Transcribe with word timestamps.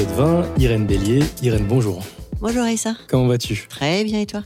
Épisode 0.00 0.16
20, 0.16 0.58
Irène 0.58 0.86
Bélier. 0.86 1.20
Irène, 1.42 1.66
bonjour. 1.66 2.02
Bonjour 2.40 2.62
Aïssa. 2.62 2.96
Comment 3.06 3.26
vas-tu? 3.26 3.66
Très 3.68 4.02
bien 4.02 4.20
et 4.20 4.24
toi? 4.24 4.42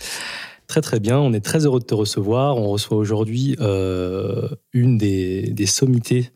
Très 0.67 0.81
très 0.81 0.99
bien, 0.99 1.21
on 1.21 1.33
est 1.33 1.45
très 1.45 1.65
heureux 1.65 1.79
de 1.79 1.85
te 1.85 1.95
recevoir. 1.95 2.57
On 2.57 2.71
reçoit 2.71 2.97
aujourd'hui 2.97 3.55
euh, 3.61 4.49
une 4.73 4.99
des, 4.99 5.67
sommités 5.67 6.33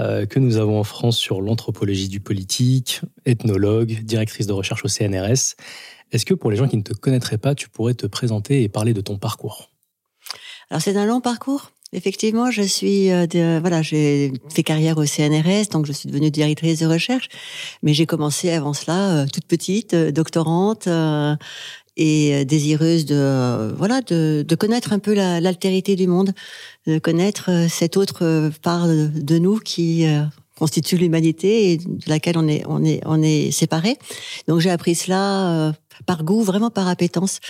euh, 0.00 0.26
que 0.26 0.40
nous 0.40 0.56
avons 0.56 0.80
en 0.80 0.82
France 0.82 1.16
sur 1.16 1.42
l'anthropologie 1.42 2.08
du 2.08 2.18
politique, 2.18 3.02
ethnologue, 3.24 4.00
directrice 4.02 4.48
de 4.48 4.52
recherche 4.52 4.84
au 4.84 4.88
CNRS. 4.88 5.54
Est-ce 6.10 6.26
que 6.26 6.34
pour 6.34 6.50
les 6.50 6.56
gens 6.56 6.66
qui 6.66 6.76
ne 6.76 6.82
te 6.82 6.92
connaîtraient 6.92 7.38
pas, 7.38 7.54
tu 7.54 7.68
pourrais 7.68 7.94
te 7.94 8.08
présenter 8.08 8.64
et 8.64 8.68
parler 8.68 8.94
de 8.94 9.00
ton 9.00 9.16
parcours? 9.16 9.70
Alors 10.70 10.82
c'est 10.82 10.96
un 10.96 11.06
long 11.06 11.20
parcours. 11.20 11.70
Effectivement, 11.92 12.50
je 12.50 12.62
suis 12.62 13.12
euh, 13.12 13.26
de, 13.26 13.60
voilà, 13.60 13.80
j'ai 13.80 14.32
fait 14.48 14.64
carrière 14.64 14.98
au 14.98 15.06
CNRS, 15.06 15.68
donc 15.70 15.86
je 15.86 15.92
suis 15.92 16.08
devenue 16.08 16.30
directrice 16.30 16.80
de 16.80 16.86
recherche. 16.86 17.28
Mais 17.82 17.94
j'ai 17.94 18.06
commencé 18.06 18.50
avant 18.50 18.72
cela 18.72 19.22
euh, 19.22 19.26
toute 19.32 19.46
petite, 19.46 19.94
euh, 19.94 20.10
doctorante 20.10 20.88
et 21.98 22.44
désireuse 22.44 23.06
de 23.06 23.74
voilà 23.78 24.02
de, 24.02 24.44
de 24.46 24.54
connaître 24.54 24.92
un 24.92 24.98
peu 24.98 25.14
l'altérité 25.14 25.96
du 25.96 26.06
monde, 26.06 26.32
de 26.86 26.98
connaître 26.98 27.50
cette 27.70 27.96
autre 27.96 28.50
part 28.62 28.86
de 28.86 29.38
nous 29.38 29.58
qui 29.60 30.04
constitue 30.58 30.98
l'humanité 30.98 31.72
et 31.72 31.76
de 31.78 32.06
laquelle 32.06 32.36
on 32.36 32.48
est 32.48 32.64
on 32.68 32.84
est 32.84 33.00
on 33.06 33.22
est 33.22 33.50
séparés. 33.50 33.96
Donc 34.46 34.60
j'ai 34.60 34.68
appris 34.68 34.94
cela 34.94 35.72
par 36.04 36.22
goût, 36.22 36.42
vraiment 36.42 36.68
par 36.68 36.86
appétence 36.86 37.40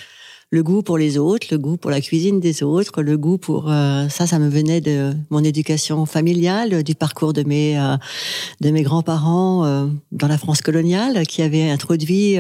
le 0.51 0.63
goût 0.63 0.83
pour 0.83 0.97
les 0.97 1.19
autres, 1.19 1.49
le 1.51 1.59
goût 1.59 1.77
pour 1.77 1.91
la 1.91 2.01
cuisine 2.01 2.39
des 2.39 2.63
autres, 2.63 3.03
le 3.03 3.19
goût 3.19 3.37
pour 3.37 3.71
euh, 3.71 4.09
ça, 4.09 4.29
ça 4.29 4.39
me 4.39 4.49
venait 4.49 4.81
de 4.81 5.13
mon 5.31 5.43
éducation 5.43 6.07
familiale, 6.07 6.85
du 6.85 6.95
parcours 6.95 7.33
de 7.33 7.43
mes 7.43 7.77
euh, 7.79 7.97
de 8.61 8.71
mes 8.71 8.83
grands-parents 8.83 9.65
euh, 9.65 9.87
dans 10.13 10.29
la 10.29 10.39
France 10.39 10.63
coloniale, 10.63 11.27
qui 11.27 11.43
avaient 11.43 11.69
introduit 11.69 12.37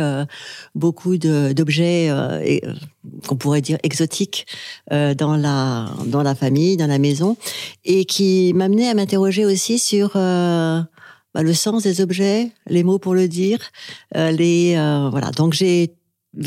beaucoup 0.74 1.16
d'objets 1.16 2.10
qu'on 3.26 3.36
pourrait 3.36 3.60
dire 3.60 3.78
exotiques 3.82 4.46
dans 4.90 5.36
la 5.36 5.90
dans 6.06 6.22
la 6.22 6.34
famille, 6.34 6.76
dans 6.76 6.86
la 6.86 6.98
maison, 6.98 7.36
et 7.84 8.04
qui 8.04 8.52
m'amenait 8.54 8.88
à 8.88 8.94
m'interroger 8.94 9.44
aussi 9.44 9.78
sur 9.78 10.12
bah, 10.14 11.42
le 11.42 11.54
sens 11.54 11.82
des 11.82 12.00
objets, 12.00 12.52
les 12.68 12.84
mots 12.84 12.98
pour 12.98 13.14
le 13.14 13.26
dire, 13.26 13.58
les 14.14 14.74
voilà. 15.10 15.30
Donc 15.32 15.54
j'ai 15.54 15.92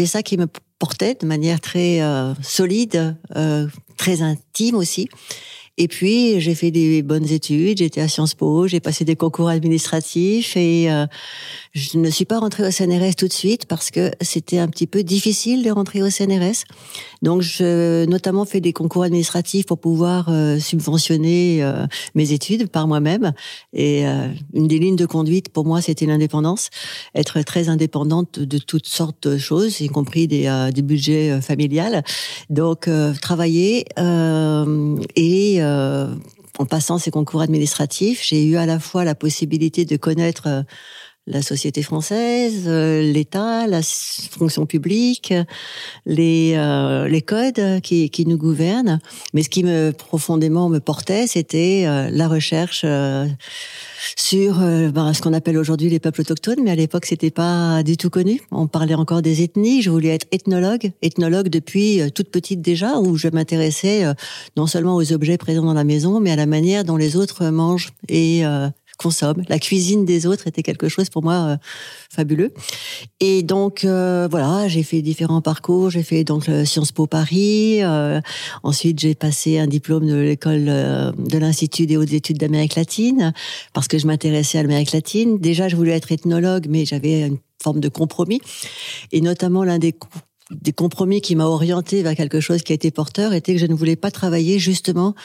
ça 0.06 0.24
qui 0.24 0.38
me 0.38 0.48
portait 0.80 1.16
de 1.20 1.26
manière 1.26 1.60
très 1.60 2.02
euh, 2.02 2.34
solide, 2.42 3.16
euh, 3.36 3.68
très 3.98 4.22
intime 4.22 4.76
aussi. 4.76 5.10
Et 5.78 5.88
puis, 5.88 6.42
j'ai 6.42 6.56
fait 6.56 6.72
des 6.72 7.02
bonnes 7.02 7.30
études, 7.30 7.78
j'étais 7.78 8.02
à 8.02 8.10
Sciences 8.10 8.34
Po, 8.34 8.68
j'ai 8.68 8.82
passé 8.82 9.06
des 9.06 9.16
concours 9.16 9.48
administratifs 9.48 10.58
et 10.58 10.92
euh, 10.92 11.06
je 11.72 11.98
ne 11.98 12.10
suis 12.10 12.26
pas 12.26 12.40
rentrée 12.40 12.68
au 12.68 12.72
CNRS 12.72 13.16
tout 13.18 13.28
de 13.28 13.34
suite 13.34 13.66
parce 13.66 13.92
que 13.92 14.12
c'était 14.22 14.58
un 14.58 14.68
petit 14.68 14.88
peu 14.88 15.04
difficile 15.04 15.64
de 15.64 15.72
rentrer 15.72 16.02
au 16.02 16.10
CNRS. 16.10 16.64
Donc, 17.22 17.42
je 17.42 18.06
notamment 18.06 18.46
fait 18.46 18.62
des 18.62 18.74
concours 18.74 19.04
administratifs 19.04 19.66
pour 19.66 19.80
pouvoir 19.80 20.30
euh, 20.30 20.60
subventionner 20.60 21.64
euh, 21.64 21.86
mes 22.16 22.32
études 22.32 22.70
par 22.70 22.88
moi-même. 22.88 23.34
Et 23.74 24.04
une 24.54 24.68
des 24.68 24.80
lignes 24.80 24.96
de 24.96 25.06
conduite 25.06 25.50
pour 25.50 25.66
moi, 25.66 25.82
c'était 25.82 26.06
l'indépendance, 26.06 26.70
être 27.16 27.42
très 27.42 27.70
indépendante 27.70 28.40
de 28.40 28.58
toutes 28.58 28.88
sortes 28.88 29.28
de 29.28 29.38
choses, 29.38 29.82
y 29.82 29.88
compris 29.90 30.28
des, 30.28 30.70
des 30.74 30.82
budgets 30.82 31.42
familiales. 31.42 32.04
Donc, 32.50 32.90
travailler 33.22 33.86
et 35.16 35.62
euh, 35.62 36.08
en 36.58 36.66
passant 36.66 36.98
ces 36.98 37.12
concours 37.12 37.42
administratifs, 37.42 38.22
j'ai 38.24 38.46
eu 38.46 38.58
à 38.58 38.66
la 38.66 38.80
fois 38.80 39.06
la 39.06 39.16
possibilité 39.16 39.86
de 39.86 39.96
connaître 39.96 40.48
euh, 40.48 40.64
la 41.28 41.42
société 41.42 41.84
française, 41.84 42.64
euh, 42.68 43.02
l'État, 43.02 43.68
la 43.68 43.82
fonction 43.84 44.66
publique, 44.66 45.34
les, 46.06 46.58
les 47.08 47.22
codes 47.22 47.82
qui, 47.82 48.10
qui 48.10 48.26
nous 48.26 48.38
gouvernent. 48.38 49.00
Mais 49.34 49.44
ce 49.44 49.50
qui 49.50 49.64
me 49.64 49.92
profondément 49.92 50.70
me 50.70 50.80
portait, 50.80 51.28
c'était 51.28 51.86
la 52.12 52.28
recherche 52.28 52.86
sur 54.16 54.62
euh, 54.62 54.90
ben, 54.90 55.14
ce 55.14 55.22
qu'on 55.22 55.34
appelle 55.34 55.58
aujourd'hui 55.58 55.90
les 55.90 56.00
peuples 56.00 56.22
autochtones, 56.22 56.62
mais 56.64 56.72
à 56.72 56.76
l'époque 56.76 57.06
c'était 57.06 57.32
pas 57.32 57.84
du 57.84 57.98
tout 57.98 58.10
connu. 58.10 58.42
On 58.52 58.68
parlait 58.68 58.96
encore 58.96 59.22
des 59.22 59.42
ethnies. 59.44 59.82
Je 59.82 59.90
voulais 59.90 60.10
être 60.10 60.28
ethnologue, 60.32 60.92
ethnologue 61.02 61.50
depuis 61.50 62.02
euh, 62.02 62.10
toute 62.10 62.30
petite 62.30 62.62
déjà, 62.62 63.00
où 63.00 63.18
je 63.18 63.28
m'intéressais 63.28 64.06
euh, 64.06 64.14
non 64.58 64.68
seulement 64.68 64.96
aux 64.96 65.14
objets 65.14 65.38
présents 65.38 65.66
dans 65.66 65.74
la 65.74 65.84
maison, 65.84 66.20
mais 66.20 66.32
à 66.32 66.36
la 66.36 66.46
manière 66.46 66.84
dont 66.84 66.98
les 66.98 67.16
autres 67.16 67.50
mangent 67.50 67.90
et 68.08 68.44
consomme. 69.00 69.44
La 69.48 69.58
cuisine 69.58 70.06
des 70.06 70.28
autres 70.28 70.48
était 70.48 70.62
quelque 70.62 70.90
chose 70.90 71.10
pour 71.10 71.24
moi 71.24 71.34
euh, 71.34 71.58
fabuleux. 72.12 72.54
Et 73.20 73.42
donc 73.42 73.86
euh, 73.86 74.28
voilà, 74.30 74.68
j'ai 74.68 74.84
fait 74.84 75.02
différents 75.02 75.42
parcours. 75.42 75.90
J'ai 75.90 76.04
fait 76.04 76.24
donc 76.24 76.50
Sciences 76.66 76.92
Po 76.92 77.08
Paris. 77.08 77.80
Euh, 77.82 78.22
ensuite, 78.62 79.00
j'ai 79.00 79.16
passé 79.16 79.58
un 79.58 79.68
diplôme 79.68 80.06
de 80.06 80.16
l'école 80.16 80.66
de 80.66 81.38
l'Institut 81.38 81.88
des 81.88 81.98
hautes 81.98 82.14
études 82.14 82.38
d'Amérique 82.38 82.76
latine 82.76 83.34
parce 83.74 83.88
que 83.88 83.98
je 83.98 84.06
m'intéressais 84.06 84.60
à 84.60 84.62
l'Amérique 84.62 84.92
latine. 84.92 85.40
Déjà, 85.40 85.70
je 85.70 85.76
voulais 85.76 85.94
être 85.94 86.12
ethnologue, 86.12 86.68
mais 86.70 86.86
j'avais 86.86 87.28
une 87.28 87.38
forme 87.64 87.80
de 87.80 87.90
compromis. 87.90 88.42
Et 89.12 89.22
notamment 89.22 89.64
l'un 89.64 89.80
des 89.80 89.94
des 90.52 90.74
compromis 90.74 91.22
qui 91.22 91.36
m'a 91.36 91.46
orienté 91.46 92.02
vers 92.02 92.16
quelque 92.16 92.40
chose 92.40 92.64
qui 92.64 92.72
a 92.72 92.76
été 92.76 92.92
porteur 92.92 93.34
était 93.34 93.54
que 93.54 93.60
je 93.60 93.66
ne 93.66 93.74
voulais 93.74 93.96
pas 93.96 94.12
travailler 94.12 94.60
justement 94.60 95.16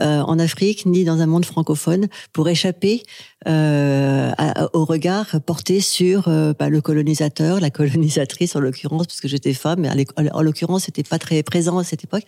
euh, 0.00 0.20
en 0.20 0.38
Afrique 0.38 0.86
ni 0.86 1.04
dans 1.04 1.20
un 1.20 1.26
monde 1.26 1.44
francophone 1.44 2.08
pour 2.32 2.48
échapper 2.48 3.02
euh, 3.48 4.30
au 4.72 4.84
regard 4.84 5.40
porté 5.44 5.80
sur 5.80 6.28
euh, 6.28 6.52
bah, 6.58 6.68
le 6.68 6.80
colonisateur, 6.80 7.60
la 7.60 7.70
colonisatrice 7.70 8.54
en 8.54 8.60
l'occurrence, 8.60 9.06
parce 9.06 9.20
que 9.20 9.28
j'étais 9.28 9.52
femme, 9.52 9.80
mais 9.80 10.06
en 10.32 10.42
l'occurrence 10.42 10.84
c'était 10.84 11.02
pas 11.02 11.18
très 11.18 11.42
présent 11.42 11.78
à 11.78 11.84
cette 11.84 12.04
époque. 12.04 12.24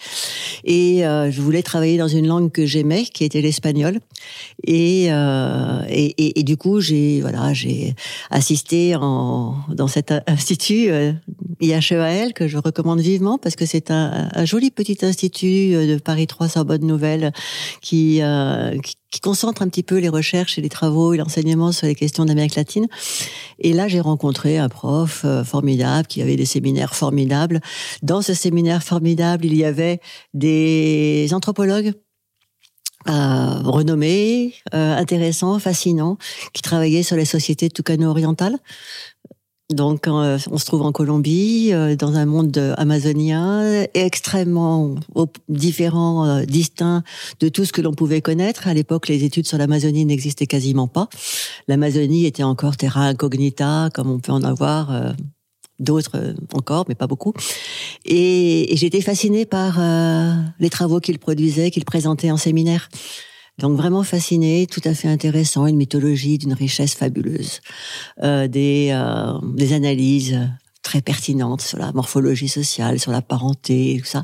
Et 0.64 1.06
euh, 1.06 1.31
je 1.31 1.41
voulais 1.41 1.62
travailler 1.62 1.98
dans 1.98 2.09
une 2.09 2.26
langue 2.26 2.50
que 2.50 2.66
j'aimais, 2.66 3.04
qui 3.04 3.25
était 3.25 3.41
l'espagnol. 3.41 4.00
Et, 4.66 5.06
euh, 5.10 5.82
et, 5.88 6.14
et, 6.19 6.41
et, 6.41 6.43
du 6.43 6.56
coup 6.56 6.81
j'ai 6.81 7.20
voilà 7.20 7.53
j'ai 7.53 7.94
assisté 8.31 8.97
en, 8.97 9.56
dans 9.69 9.88
cet 9.88 10.12
institut 10.26 10.88
IHEAL 11.60 12.32
je 12.47 12.59
recommande 12.59 13.00
vivement 13.00 13.38
parce 13.38 13.56
que 13.56 13.66
c'est 13.66 13.91
un, 13.91 14.44
joli 14.44 14.71
petit 14.71 14.99
institut 15.03 15.72
de 15.75 15.99
Paris 15.99 16.27
3 16.27 16.49
Sorbonne 16.49 16.87
Nouvelle 16.87 17.32
qui, 17.81 18.21
qui 19.15 19.21
concentre 19.21 19.62
un 19.62 19.69
petit 19.69 19.84
peu 19.84 19.99
les 19.99 20.09
recherches 20.09 20.59
et 20.59 20.60
les 20.60 20.69
travaux 20.69 21.15
et 21.15 21.19
l'enseignement 21.19 21.71
sur 21.71 21.87
les 21.87 21.94
questions 21.94 22.25
d'Amérique 22.25 22.56
latine. 22.56 22.88
Et 23.60 23.72
là, 23.72 23.87
j'ai 23.87 24.00
rencontré 24.00 24.59
un 24.59 24.69
prof 24.69 25.22
euh, 25.25 25.44
formidable 25.44 26.09
qui 26.09 26.21
avait 26.21 26.34
des 26.34 26.44
séminaires 26.44 26.97
formidables. 26.97 27.60
Dans 28.03 28.22
ce 28.22 28.34
séminaire 28.34 28.82
formidable, 28.82 29.44
il 29.44 29.55
y 29.55 29.65
avait 29.65 30.00
des 30.34 31.28
anthropologues 31.32 31.93
euh, 33.09 33.61
renommés, 33.62 34.55
euh, 34.75 34.97
intéressants, 34.97 35.61
fascinants, 35.61 36.19
qui 36.53 36.62
travaillaient 36.62 37.05
sur 37.05 37.16
les 37.16 37.26
sociétés 37.26 37.71
tucano-orientales. 37.71 38.59
Donc, 39.70 40.06
euh, 40.06 40.38
on 40.50 40.58
se 40.58 40.66
trouve 40.66 40.82
en 40.82 40.92
Colombie, 40.92 41.70
euh, 41.72 41.97
dans 41.97 42.16
un 42.16 42.26
monde 42.26 42.75
amazonien 42.76 43.86
extrêmement 43.94 44.94
différent, 45.48 46.26
euh, 46.26 46.44
distinct 46.44 47.02
de 47.41 47.48
tout 47.48 47.64
ce 47.64 47.72
que 47.72 47.80
l'on 47.80 47.94
pouvait 47.94 48.20
connaître. 48.20 48.69
À 48.69 48.75
l'époque, 48.75 49.08
les 49.08 49.25
études 49.25 49.47
sur 49.47 49.56
l'Amazonie 49.56 50.04
n'existaient 50.04 50.46
quasiment 50.46 50.87
pas. 50.87 51.08
L'Amazonie 51.66 52.26
était 52.26 52.43
encore 52.43 52.76
terra 52.76 53.06
incognita, 53.06 53.88
comme 53.94 54.11
on 54.11 54.19
peut 54.19 54.32
en 54.32 54.43
avoir 54.43 55.14
d'autres 55.78 56.34
encore, 56.52 56.84
mais 56.88 56.94
pas 56.94 57.06
beaucoup. 57.06 57.32
Et, 58.05 58.70
et 58.70 58.76
j'étais 58.76 59.00
fascinée 59.00 59.46
par 59.46 59.81
les 60.60 60.70
travaux 60.70 61.00
qu'il 61.00 61.19
produisait, 61.19 61.70
qu'il 61.70 61.87
présentait 61.87 62.31
en 62.31 62.37
séminaire. 62.37 62.90
Donc 63.59 63.77
vraiment 63.77 64.03
fasciné, 64.03 64.67
tout 64.67 64.81
à 64.85 64.95
fait 64.95 65.09
intéressant, 65.09 65.67
une 65.67 65.77
mythologie 65.77 66.39
d'une 66.39 66.55
richesse 66.55 66.95
fabuleuse, 66.95 67.61
euh, 68.23 68.49
des, 68.49 68.91
euh, 68.93 69.39
des 69.55 69.73
analyses 69.73 70.39
très 70.83 71.01
pertinentes 71.01 71.62
sur 71.62 71.79
la 71.79 71.93
morphologie 71.93 72.49
sociale, 72.49 72.99
sur 72.99 73.12
la 73.12 73.23
parenté, 73.23 73.99
tout 74.01 74.09
ça. 74.09 74.23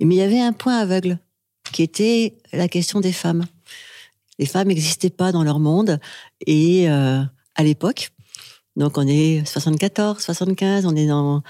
Mais 0.00 0.16
il 0.16 0.18
y 0.18 0.22
avait 0.22 0.40
un 0.40 0.52
point 0.52 0.78
aveugle 0.78 1.18
qui 1.72 1.82
était 1.82 2.34
la 2.52 2.68
question 2.68 3.00
des 3.00 3.12
femmes. 3.12 3.46
Les 4.38 4.46
femmes 4.46 4.68
n'existaient 4.68 5.10
pas 5.10 5.30
dans 5.30 5.44
leur 5.44 5.60
monde 5.60 6.00
et 6.46 6.90
euh, 6.90 7.22
à 7.54 7.62
l'époque, 7.62 8.10
donc 8.76 8.98
on 8.98 9.06
est 9.06 9.44
74, 9.46 10.18
75, 10.20 10.86
on 10.86 10.96
est 10.96 11.06
dans 11.06 11.42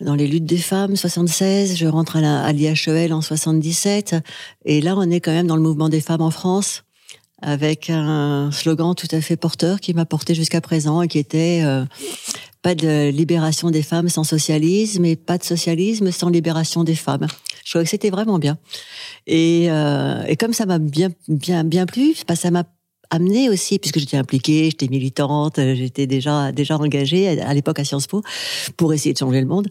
dans 0.00 0.14
les 0.14 0.26
luttes 0.26 0.44
des 0.44 0.58
femmes, 0.58 0.96
76, 0.96 1.76
je 1.76 1.86
rentre 1.86 2.16
à 2.16 2.52
l'IHEL 2.52 3.12
en 3.12 3.20
77, 3.20 4.16
et 4.64 4.80
là 4.80 4.94
on 4.96 5.10
est 5.10 5.20
quand 5.20 5.32
même 5.32 5.46
dans 5.46 5.56
le 5.56 5.62
mouvement 5.62 5.88
des 5.88 6.00
femmes 6.00 6.22
en 6.22 6.30
France, 6.30 6.84
avec 7.42 7.90
un 7.90 8.50
slogan 8.52 8.94
tout 8.94 9.08
à 9.12 9.20
fait 9.20 9.36
porteur 9.36 9.80
qui 9.80 9.94
m'a 9.94 10.04
porté 10.04 10.34
jusqu'à 10.34 10.60
présent 10.60 11.02
et 11.02 11.08
qui 11.08 11.18
était 11.18 11.62
euh, 11.64 11.84
pas 12.62 12.74
de 12.74 13.10
libération 13.10 13.70
des 13.70 13.82
femmes 13.82 14.08
sans 14.08 14.24
socialisme 14.24 15.04
et 15.04 15.16
pas 15.16 15.38
de 15.38 15.44
socialisme 15.44 16.10
sans 16.12 16.28
libération 16.28 16.84
des 16.84 16.94
femmes. 16.94 17.26
Je 17.64 17.70
trouvais 17.70 17.84
que 17.84 17.90
c'était 17.90 18.10
vraiment 18.10 18.38
bien. 18.38 18.58
Et, 19.26 19.70
euh, 19.70 20.22
et 20.24 20.36
comme 20.36 20.52
ça 20.52 20.66
m'a 20.66 20.78
bien 20.78 21.10
bien 21.28 21.64
bien 21.64 21.86
plu, 21.86 22.14
ça 22.34 22.50
m'a 22.50 22.64
amené 23.10 23.48
aussi, 23.48 23.78
puisque 23.78 23.98
j'étais 23.98 24.16
impliquée, 24.16 24.64
j'étais 24.70 24.88
militante, 24.88 25.56
j'étais 25.56 26.06
déjà 26.06 26.52
déjà 26.52 26.78
engagée 26.78 27.40
à 27.40 27.52
l'époque 27.54 27.78
à 27.78 27.84
Sciences 27.84 28.06
Po 28.06 28.22
pour 28.76 28.94
essayer 28.94 29.12
de 29.12 29.18
changer 29.18 29.40
le 29.40 29.46
monde. 29.46 29.68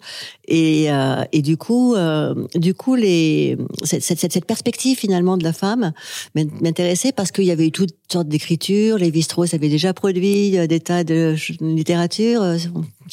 Et, 0.47 0.91
euh, 0.91 1.23
et 1.31 1.41
du 1.41 1.57
coup, 1.57 1.95
euh, 1.95 2.35
du 2.55 2.73
coup, 2.73 2.95
les 2.95 3.57
cette, 3.83 4.03
cette, 4.03 4.19
cette, 4.19 4.45
perspective 4.45 4.97
finalement 4.97 5.37
de 5.37 5.43
la 5.43 5.53
femme 5.53 5.93
m'intéressait 6.35 7.11
parce 7.11 7.31
qu'il 7.31 7.45
y 7.45 7.51
avait 7.51 7.67
eu 7.67 7.71
toutes 7.71 7.95
sortes 8.11 8.27
d'écritures. 8.27 8.97
Les 8.97 9.21
strauss 9.21 9.53
avaient 9.53 9.69
déjà 9.69 9.93
produit 9.93 10.57
euh, 10.57 10.67
des 10.67 10.79
tas 10.79 11.03
de 11.03 11.35
littérature 11.61 12.41
euh, 12.41 12.57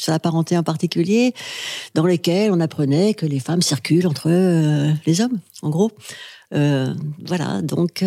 la 0.09 0.19
parenté 0.19 0.57
en 0.57 0.63
particulier, 0.63 1.35
dans 1.95 2.07
lesquelles 2.07 2.53
on 2.53 2.61
apprenait 2.61 3.15
que 3.15 3.27
les 3.27 3.41
femmes 3.41 3.63
circulent 3.63 4.07
entre 4.07 4.29
les 5.07 5.21
hommes, 5.21 5.41
en 5.63 5.71
gros. 5.71 5.91
voilà, 6.53 7.63
donc 7.63 8.05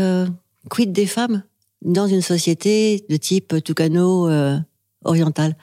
quid 0.69 0.91
des 0.91 1.07
femmes? 1.07 1.43
Dans 1.81 2.07
une 2.07 2.21
société 2.21 3.05
de 3.09 3.17
type 3.17 3.63
Tucano 3.63 4.27
euh, 4.27 4.57
oriental. 5.03 5.55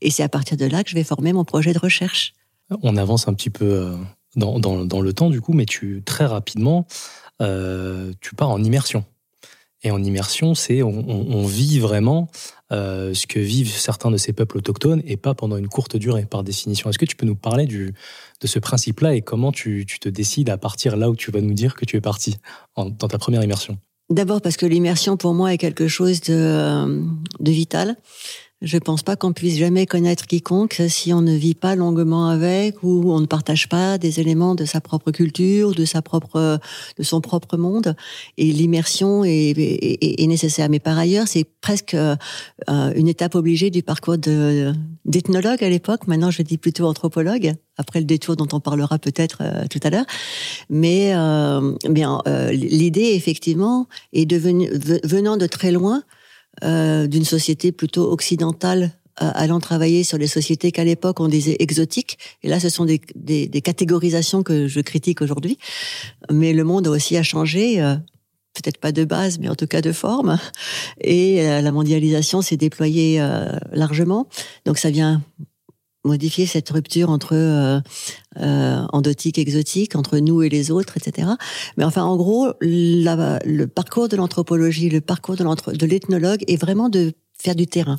Et 0.00 0.10
c'est 0.10 0.22
à 0.22 0.28
partir 0.28 0.56
de 0.56 0.66
là 0.66 0.84
que 0.84 0.90
je 0.90 0.94
vais 0.94 1.04
former 1.04 1.32
mon 1.32 1.44
projet 1.44 1.72
de 1.72 1.78
recherche. 1.78 2.34
On 2.82 2.96
avance 2.96 3.28
un 3.28 3.34
petit 3.34 3.50
peu 3.50 3.64
euh, 3.64 3.96
dans, 4.36 5.00
le 5.00 5.12
temps 5.12 5.30
du 5.30 5.40
coup, 5.40 5.52
mais 5.52 5.66
tu 5.66 6.02
très 6.04 6.26
rapidement, 6.26 6.86
euh, 7.40 8.12
tu 8.20 8.34
pars 8.34 8.50
en 8.50 8.62
immersion. 8.62 9.04
Et 9.82 9.90
en 9.90 10.02
immersion, 10.02 10.54
c'est 10.54 10.82
on, 10.82 11.46
vit 11.46 11.78
vraiment 11.78 12.30
euh, 12.72 13.12
ce 13.12 13.26
que 13.26 13.38
vivent 13.38 13.70
certains 13.70 14.10
de 14.10 14.16
ces 14.16 14.32
peuples 14.32 14.56
autochtones 14.56 15.02
et 15.04 15.18
pas 15.18 15.34
pendant 15.34 15.58
une 15.58 15.68
courte 15.68 15.96
durée, 15.96 16.24
par 16.24 16.42
définition. 16.42 16.88
Est-ce 16.88 16.98
que 16.98 17.04
tu 17.04 17.16
peux 17.16 17.26
nous 17.26 17.36
parler 17.36 17.66
de 17.66 17.92
ce 18.42 18.58
principe-là 18.58 19.14
et 19.14 19.20
comment 19.20 19.52
tu, 19.52 19.84
te 19.84 20.08
décides 20.08 20.48
à 20.48 20.56
partir 20.56 20.96
là 20.96 21.10
où 21.10 21.16
tu 21.16 21.30
vas 21.30 21.42
nous 21.42 21.52
dire 21.52 21.74
que 21.74 21.84
tu 21.84 21.98
es 21.98 22.00
parti 22.00 22.38
dans 22.76 22.90
ta 22.92 23.18
première 23.18 23.44
immersion? 23.44 23.76
D'abord 24.10 24.42
parce 24.42 24.56
que 24.56 24.66
l'immersion 24.66 25.16
pour 25.16 25.32
moi 25.32 25.54
est 25.54 25.58
quelque 25.58 25.88
chose 25.88 26.20
de, 26.20 26.34
euh, 26.34 27.04
vital. 27.40 27.96
Je 28.64 28.78
pense 28.78 29.02
pas 29.02 29.14
qu'on 29.14 29.34
puisse 29.34 29.58
jamais 29.58 29.84
connaître 29.84 30.26
quiconque 30.26 30.80
si 30.88 31.12
on 31.12 31.20
ne 31.20 31.34
vit 31.34 31.54
pas 31.54 31.76
longuement 31.76 32.28
avec 32.28 32.82
ou 32.82 33.12
on 33.12 33.20
ne 33.20 33.26
partage 33.26 33.68
pas 33.68 33.98
des 33.98 34.20
éléments 34.20 34.54
de 34.54 34.64
sa 34.64 34.80
propre 34.80 35.10
culture, 35.10 35.74
de 35.74 35.84
sa 35.84 36.00
propre, 36.00 36.58
de 36.96 37.02
son 37.02 37.20
propre 37.20 37.58
monde. 37.58 37.94
Et 38.38 38.46
l'immersion 38.46 39.22
est, 39.22 39.50
est, 39.50 40.22
est, 40.22 40.26
nécessaire. 40.26 40.70
Mais 40.70 40.80
par 40.80 40.98
ailleurs, 40.98 41.28
c'est 41.28 41.44
presque 41.44 41.92
euh, 41.92 42.16
une 42.96 43.06
étape 43.06 43.34
obligée 43.34 43.68
du 43.68 43.82
parcours 43.82 44.16
de, 44.16 44.72
d'ethnologue 45.04 45.62
à 45.62 45.68
l'époque. 45.68 46.06
Maintenant, 46.06 46.30
je 46.30 46.40
dis 46.40 46.56
plutôt 46.56 46.86
anthropologue. 46.86 47.54
Après 47.76 47.98
le 47.98 48.06
détour 48.06 48.36
dont 48.36 48.48
on 48.52 48.60
parlera 48.60 48.98
peut-être 48.98 49.38
euh, 49.42 49.66
tout 49.68 49.80
à 49.82 49.90
l'heure. 49.90 50.06
Mais 50.70 51.12
euh, 51.14 51.74
bien, 51.88 52.22
euh, 52.26 52.50
l'idée 52.52 53.12
effectivement 53.14 53.88
est 54.14 54.26
devenue 54.26 54.70
venant 55.04 55.36
de 55.36 55.46
très 55.46 55.70
loin 55.70 56.02
euh, 56.62 57.06
d'une 57.06 57.24
société 57.24 57.72
plutôt 57.72 58.10
occidentale 58.10 58.92
euh, 59.22 59.30
allant 59.34 59.60
travailler 59.60 60.04
sur 60.04 60.18
les 60.18 60.26
sociétés 60.26 60.72
qu'à 60.72 60.84
l'époque 60.84 61.20
on 61.20 61.28
disait 61.28 61.56
exotiques. 61.58 62.18
Et 62.42 62.48
là, 62.48 62.60
ce 62.60 62.68
sont 62.68 62.84
des, 62.84 63.00
des, 63.14 63.46
des 63.48 63.60
catégorisations 63.60 64.42
que 64.42 64.66
je 64.68 64.80
critique 64.80 65.22
aujourd'hui. 65.22 65.58
Mais 66.30 66.52
le 66.52 66.64
monde 66.64 66.88
aussi 66.88 67.16
a 67.16 67.22
changé, 67.22 67.80
euh, 67.80 67.94
peut-être 68.54 68.78
pas 68.78 68.92
de 68.92 69.04
base, 69.04 69.38
mais 69.38 69.48
en 69.48 69.54
tout 69.54 69.66
cas 69.66 69.80
de 69.80 69.92
forme. 69.92 70.38
Et 71.00 71.42
la 71.42 71.72
mondialisation 71.72 72.40
s'est 72.40 72.56
déployée 72.56 73.18
largement. 73.72 74.28
Donc 74.64 74.78
ça 74.78 74.90
vient 74.90 75.20
modifier 76.04 76.46
cette 76.46 76.68
rupture 76.70 77.10
entre 77.10 77.34
euh, 77.34 77.80
euh, 78.40 78.84
endotique, 78.92 79.38
exotique, 79.38 79.96
entre 79.96 80.18
nous 80.18 80.42
et 80.42 80.48
les 80.48 80.70
autres, 80.70 80.96
etc. 80.96 81.28
Mais 81.76 81.84
enfin, 81.84 82.04
en 82.04 82.16
gros, 82.16 82.52
le 82.60 83.64
parcours 83.66 84.08
de 84.08 84.16
l'anthropologie, 84.16 84.88
le 84.88 85.00
parcours 85.00 85.36
de 85.36 85.86
l'ethnologue 85.86 86.44
est 86.46 86.56
vraiment 86.56 86.88
de 86.88 87.12
faire 87.36 87.54
du 87.54 87.66
terrain. 87.66 87.98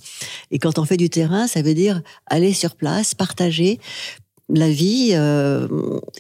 Et 0.52 0.60
quand 0.60 0.80
on 0.80 0.86
fait 0.86 0.98
du 0.98 1.10
terrain, 1.10 1.48
ça 1.48 1.62
veut 1.62 1.74
dire 1.74 2.02
aller 2.28 2.54
sur 2.54 2.76
place, 2.76 3.14
partager 3.14 3.80
la 4.50 4.70
vie, 4.70 5.12
euh, 5.14 5.68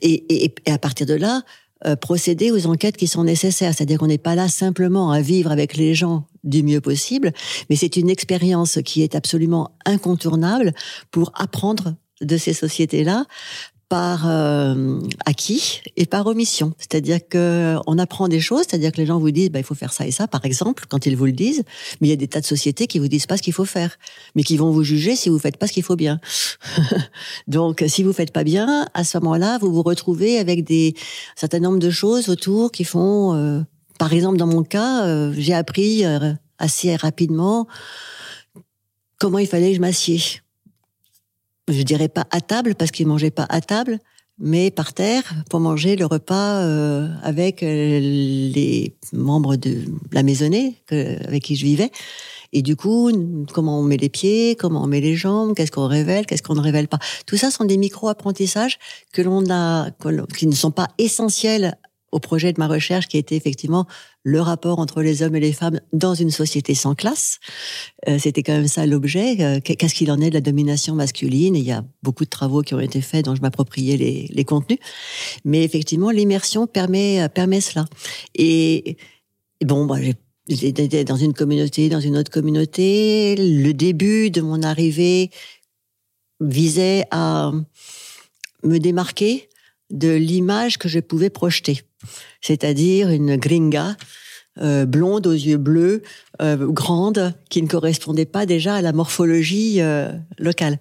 et, 0.01 0.45
et, 0.45 0.55
et 0.65 0.71
à 0.71 0.77
partir 0.77 1.05
de 1.05 1.13
là, 1.13 1.43
euh, 1.85 1.95
procéder 1.95 2.51
aux 2.51 2.67
enquêtes 2.67 2.97
qui 2.97 3.05
sont 3.05 3.23
nécessaires. 3.25 3.73
C'est-à-dire 3.75 3.99
qu'on 3.99 4.07
n'est 4.07 4.17
pas 4.17 4.33
là 4.33 4.47
simplement 4.47 5.11
à 5.11 5.21
vivre 5.21 5.51
avec 5.51 5.75
les 5.75 5.93
gens 5.93 6.25
du 6.43 6.63
mieux 6.63 6.81
possible, 6.81 7.31
mais 7.69 7.75
c'est 7.75 7.97
une 7.97 8.09
expérience 8.09 8.79
qui 8.83 9.03
est 9.03 9.13
absolument 9.13 9.71
incontournable 9.85 10.73
pour 11.11 11.31
apprendre 11.35 11.95
de 12.21 12.37
ces 12.37 12.53
sociétés-là 12.53 13.25
par 13.89 14.27
euh, 14.27 14.99
acquis 15.25 15.81
et 15.95 16.05
par 16.05 16.25
omission. 16.25 16.73
C'est-à-dire 16.79 17.19
que 17.27 17.75
on 17.85 17.99
apprend 17.99 18.27
des 18.27 18.39
choses, 18.39 18.65
c'est-à-dire 18.67 18.91
que 18.91 18.97
les 18.97 19.05
gens 19.05 19.19
vous 19.19 19.31
disent 19.31 19.51
bah, 19.51 19.59
il 19.59 19.65
faut 19.65 19.75
faire 19.75 19.93
ça 19.93 20.07
et 20.07 20.11
ça, 20.11 20.27
par 20.27 20.43
exemple, 20.45 20.85
quand 20.89 21.05
ils 21.05 21.15
vous 21.15 21.25
le 21.25 21.31
disent, 21.31 21.63
mais 22.01 22.07
il 22.07 22.09
y 22.09 22.13
a 22.13 22.17
des 22.17 22.27
tas 22.27 22.41
de 22.41 22.45
sociétés 22.45 22.87
qui 22.87 22.99
vous 22.99 23.07
disent 23.07 23.27
pas 23.27 23.37
ce 23.37 23.43
qu'il 23.43 23.53
faut 23.53 23.65
faire, 23.65 23.97
mais 24.33 24.43
qui 24.43 24.57
vont 24.57 24.71
vous 24.71 24.83
juger 24.83 25.15
si 25.15 25.29
vous 25.29 25.39
faites 25.39 25.57
pas 25.57 25.67
ce 25.67 25.73
qu'il 25.73 25.83
faut 25.83 25.95
bien. 25.95 26.19
Donc, 27.47 27.83
si 27.87 28.01
vous 28.03 28.13
faites 28.13 28.31
pas 28.31 28.43
bien, 28.43 28.87
à 28.93 29.03
ce 29.03 29.17
moment-là, 29.19 29.59
vous 29.59 29.71
vous 29.71 29.83
retrouvez 29.83 30.39
avec 30.39 30.63
des 30.63 30.95
un 31.37 31.39
certain 31.39 31.59
nombre 31.59 31.79
de 31.79 31.89
choses 31.89 32.29
autour 32.29 32.71
qui 32.71 32.85
font, 32.85 33.35
euh, 33.35 33.61
par 33.99 34.13
exemple, 34.13 34.37
dans 34.37 34.47
mon 34.47 34.63
cas, 34.63 35.05
euh, 35.05 35.33
j'ai 35.37 35.53
appris 35.53 36.03
assez 36.57 36.95
rapidement 36.95 37.67
comment 39.19 39.39
il 39.39 39.47
fallait 39.47 39.69
que 39.69 39.75
je 39.75 39.81
m'assieds 39.81 40.41
je 41.67 41.81
dirais 41.83 42.09
pas 42.09 42.25
à 42.31 42.41
table 42.41 42.75
parce 42.75 42.91
qu'ils 42.91 43.07
mangeaient 43.07 43.31
pas 43.31 43.45
à 43.49 43.61
table, 43.61 43.99
mais 44.37 44.71
par 44.71 44.93
terre 44.93 45.23
pour 45.49 45.59
manger 45.59 45.95
le 45.95 46.05
repas 46.05 46.61
euh, 46.61 47.07
avec 47.23 47.63
euh, 47.63 47.99
les 47.99 48.95
membres 49.13 49.55
de 49.55 49.83
la 50.11 50.23
maisonnée 50.23 50.81
avec 50.89 51.43
qui 51.43 51.55
je 51.55 51.65
vivais. 51.65 51.91
Et 52.53 52.61
du 52.61 52.75
coup, 52.75 53.11
comment 53.53 53.79
on 53.79 53.83
met 53.83 53.97
les 53.97 54.09
pieds, 54.09 54.55
comment 54.55 54.83
on 54.83 54.87
met 54.87 55.01
les 55.01 55.15
jambes, 55.15 55.53
qu'est-ce 55.55 55.71
qu'on 55.71 55.87
révèle, 55.87 56.25
qu'est-ce 56.25 56.43
qu'on 56.43 56.55
ne 56.55 56.61
révèle 56.61 56.87
pas. 56.87 56.99
Tout 57.25 57.37
ça 57.37 57.51
sont 57.51 57.65
des 57.65 57.75
micro-apprentissages 57.75 58.77
que 59.11 59.21
l'on 59.21 59.49
a, 59.49 59.89
qui 60.37 60.47
ne 60.47 60.55
sont 60.55 60.71
pas 60.71 60.87
essentiels 60.97 61.77
au 62.15 62.19
projet 62.19 62.53
de 62.53 62.59
ma 62.59 62.67
recherche 62.67 63.07
qui 63.09 63.17
était 63.17 63.35
effectivement 63.35 63.87
le 64.23 64.39
rapport 64.39 64.79
entre 64.79 65.01
les 65.01 65.21
hommes 65.21 65.35
et 65.35 65.41
les 65.41 65.51
femmes 65.51 65.81
dans 65.91 66.13
une 66.15 66.31
société 66.31 66.73
sans 66.73 66.95
classe. 66.95 67.39
Euh, 68.07 68.17
c'était 68.19 68.41
quand 68.41 68.53
même 68.53 68.69
ça 68.69 68.85
l'objet. 68.85 69.35
Euh, 69.41 69.59
qu'est-ce 69.59 69.93
qu'il 69.93 70.09
en 70.09 70.21
est 70.21 70.29
de 70.29 70.35
la 70.35 70.41
domination 70.41 70.95
masculine? 70.95 71.57
Il 71.57 71.65
y 71.65 71.73
a 71.73 71.83
beaucoup 72.03 72.23
de 72.23 72.29
travaux 72.29 72.61
qui 72.61 72.73
ont 72.73 72.79
été 72.79 73.01
faits 73.01 73.25
dont 73.25 73.35
je 73.35 73.41
m'appropriais 73.41 73.97
les, 73.97 74.29
les 74.31 74.45
contenus. 74.45 74.79
Mais 75.43 75.61
effectivement, 75.65 76.09
l'immersion 76.09 76.67
permet 76.67 77.27
permet 77.33 77.59
cela. 77.59 77.85
Et, 78.33 78.95
bon, 79.65 79.85
bah, 79.85 79.97
j'étais 80.47 81.03
dans 81.03 81.17
une 81.17 81.33
communauté, 81.33 81.89
dans 81.89 81.99
une 81.99 82.15
autre 82.15 82.31
communauté. 82.31 83.35
Le 83.37 83.73
début 83.73 84.31
de 84.31 84.39
mon 84.39 84.63
arrivée 84.63 85.31
visait 86.39 87.03
à 87.11 87.51
me 88.63 88.79
démarquer 88.79 89.49
de 89.91 90.13
l'image 90.13 90.77
que 90.77 90.89
je 90.89 90.99
pouvais 90.99 91.29
projeter 91.29 91.81
c'est-à-dire 92.41 93.09
une 93.09 93.35
gringa 93.35 93.95
euh, 94.61 94.85
blonde 94.85 95.27
aux 95.27 95.33
yeux 95.33 95.57
bleus, 95.57 96.01
euh, 96.41 96.55
grande, 96.71 97.33
qui 97.49 97.61
ne 97.61 97.67
correspondait 97.67 98.25
pas 98.25 98.45
déjà 98.45 98.75
à 98.75 98.81
la 98.81 98.93
morphologie 98.93 99.81
euh, 99.81 100.11
locale. 100.37 100.79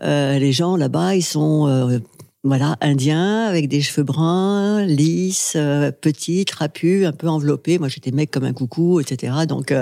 les 0.00 0.52
gens 0.52 0.76
là-bas, 0.76 1.14
ils 1.14 1.22
sont 1.22 2.00
voilà, 2.44 2.76
indiens 2.80 3.46
avec 3.46 3.68
des 3.68 3.80
cheveux 3.80 4.04
bruns, 4.04 4.84
lisses, 4.84 5.56
petits, 6.00 6.44
trapus, 6.44 7.06
un 7.06 7.12
peu 7.12 7.28
enveloppés. 7.28 7.78
Moi, 7.78 7.88
j'étais 7.88 8.10
mec 8.10 8.30
comme 8.30 8.44
un 8.44 8.52
coucou, 8.52 9.00
etc. 9.00 9.32
Donc, 9.48 9.74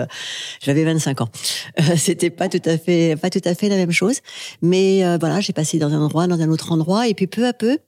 j'avais 0.61 0.85
25 0.85 1.21
ans. 1.23 1.28
C'était 1.97 2.31
pas 2.31 2.49
tout 2.49 2.62
à 2.64 2.78
fait, 2.78 3.16
pas 3.21 3.31
tout 3.31 3.40
à 3.45 3.54
fait 3.54 3.69
la 3.69 3.76
même 3.76 3.90
chose. 3.90 4.21
Mais 4.62 5.02
voilà, 5.19 5.40
j'ai 5.40 5.52
passé 5.52 5.78
dans 5.78 5.92
un 5.92 6.00
endroit, 6.00 6.26
dans 6.26 6.40
un 6.40 6.49
autre 6.49 6.73
endroit, 6.73 7.09
et 7.09 7.14
puis 7.14 7.26
peu 7.26 7.47
à 7.47 7.52
peu, 7.52 7.78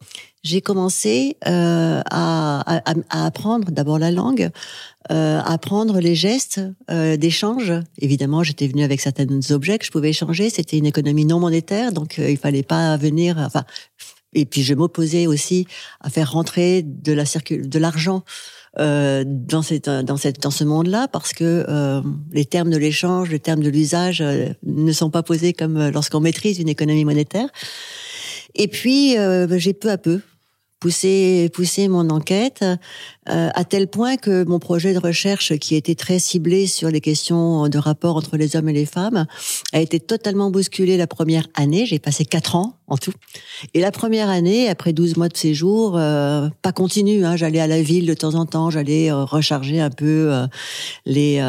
j'ai 0.44 0.60
commencé 0.60 1.38
euh, 1.48 2.02
à, 2.10 2.76
à, 2.76 2.94
à, 3.08 3.26
apprendre 3.26 3.72
d'abord 3.72 3.98
la 3.98 4.10
langue, 4.10 4.50
euh, 5.10 5.40
à 5.40 5.52
apprendre 5.52 6.00
les 6.00 6.14
gestes 6.14 6.60
euh, 6.90 7.16
d'échange. 7.16 7.72
Évidemment, 7.98 8.42
j'étais 8.42 8.68
venue 8.68 8.84
avec 8.84 9.00
certains 9.00 9.26
objets 9.50 9.78
que 9.78 9.86
je 9.86 9.90
pouvais 9.90 10.10
échanger. 10.10 10.50
C'était 10.50 10.76
une 10.76 10.86
économie 10.86 11.24
non 11.24 11.40
monétaire, 11.40 11.92
donc 11.92 12.18
euh, 12.18 12.30
il 12.30 12.36
fallait 12.36 12.62
pas 12.62 12.96
venir. 12.98 13.38
Enfin, 13.38 13.64
et 14.34 14.44
puis 14.44 14.62
je 14.62 14.74
m'opposais 14.74 15.26
aussi 15.26 15.66
à 16.00 16.10
faire 16.10 16.32
rentrer 16.32 16.82
de 16.82 17.12
la 17.12 17.24
de 17.24 17.78
l'argent 17.78 18.24
euh, 18.80 19.22
dans 19.24 19.62
cette 19.62 19.88
dans 19.88 20.16
cette 20.16 20.42
dans 20.42 20.50
ce 20.50 20.64
monde-là 20.64 21.06
parce 21.06 21.32
que 21.32 21.64
euh, 21.68 22.02
les 22.32 22.44
termes 22.44 22.70
de 22.70 22.76
l'échange, 22.76 23.30
les 23.30 23.38
termes 23.38 23.62
de 23.62 23.70
l'usage 23.70 24.20
euh, 24.20 24.48
ne 24.64 24.90
sont 24.90 25.10
pas 25.10 25.22
posés 25.22 25.52
comme 25.52 25.90
lorsqu'on 25.90 26.20
maîtrise 26.20 26.58
une 26.58 26.68
économie 26.68 27.04
monétaire. 27.04 27.48
Et 28.56 28.68
puis 28.68 29.16
j'ai 29.56 29.74
peu 29.74 29.90
à 29.90 29.98
peu 29.98 30.20
pousser 30.80 31.50
pousser 31.54 31.88
mon 31.88 32.10
enquête 32.10 32.64
euh, 33.28 33.50
à 33.54 33.64
tel 33.64 33.88
point 33.88 34.16
que 34.16 34.44
mon 34.44 34.58
projet 34.58 34.92
de 34.92 34.98
recherche 34.98 35.56
qui 35.58 35.74
était 35.74 35.94
très 35.94 36.18
ciblé 36.18 36.66
sur 36.66 36.90
les 36.90 37.00
questions 37.00 37.68
de 37.68 37.78
rapport 37.78 38.16
entre 38.16 38.36
les 38.36 38.56
hommes 38.56 38.68
et 38.68 38.72
les 38.72 38.86
femmes 38.86 39.26
a 39.72 39.80
été 39.80 40.00
totalement 40.00 40.50
bousculé 40.50 40.96
la 40.96 41.06
première 41.06 41.46
année. 41.54 41.86
J'ai 41.86 41.98
passé 41.98 42.24
quatre 42.24 42.56
ans 42.56 42.78
en 42.86 42.96
tout. 42.98 43.12
Et 43.72 43.80
la 43.80 43.90
première 43.90 44.28
année, 44.28 44.68
après 44.68 44.92
12 44.92 45.16
mois 45.16 45.28
de 45.28 45.36
séjour, 45.36 45.96
euh, 45.96 46.48
pas 46.60 46.72
continu, 46.72 47.24
hein, 47.24 47.34
j'allais 47.36 47.60
à 47.60 47.66
la 47.66 47.80
ville 47.80 48.06
de 48.06 48.14
temps 48.14 48.34
en 48.34 48.44
temps, 48.44 48.68
j'allais 48.68 49.10
euh, 49.10 49.24
recharger 49.24 49.80
un 49.80 49.90
peu 49.90 50.32
euh, 50.32 50.46
les 51.06 51.42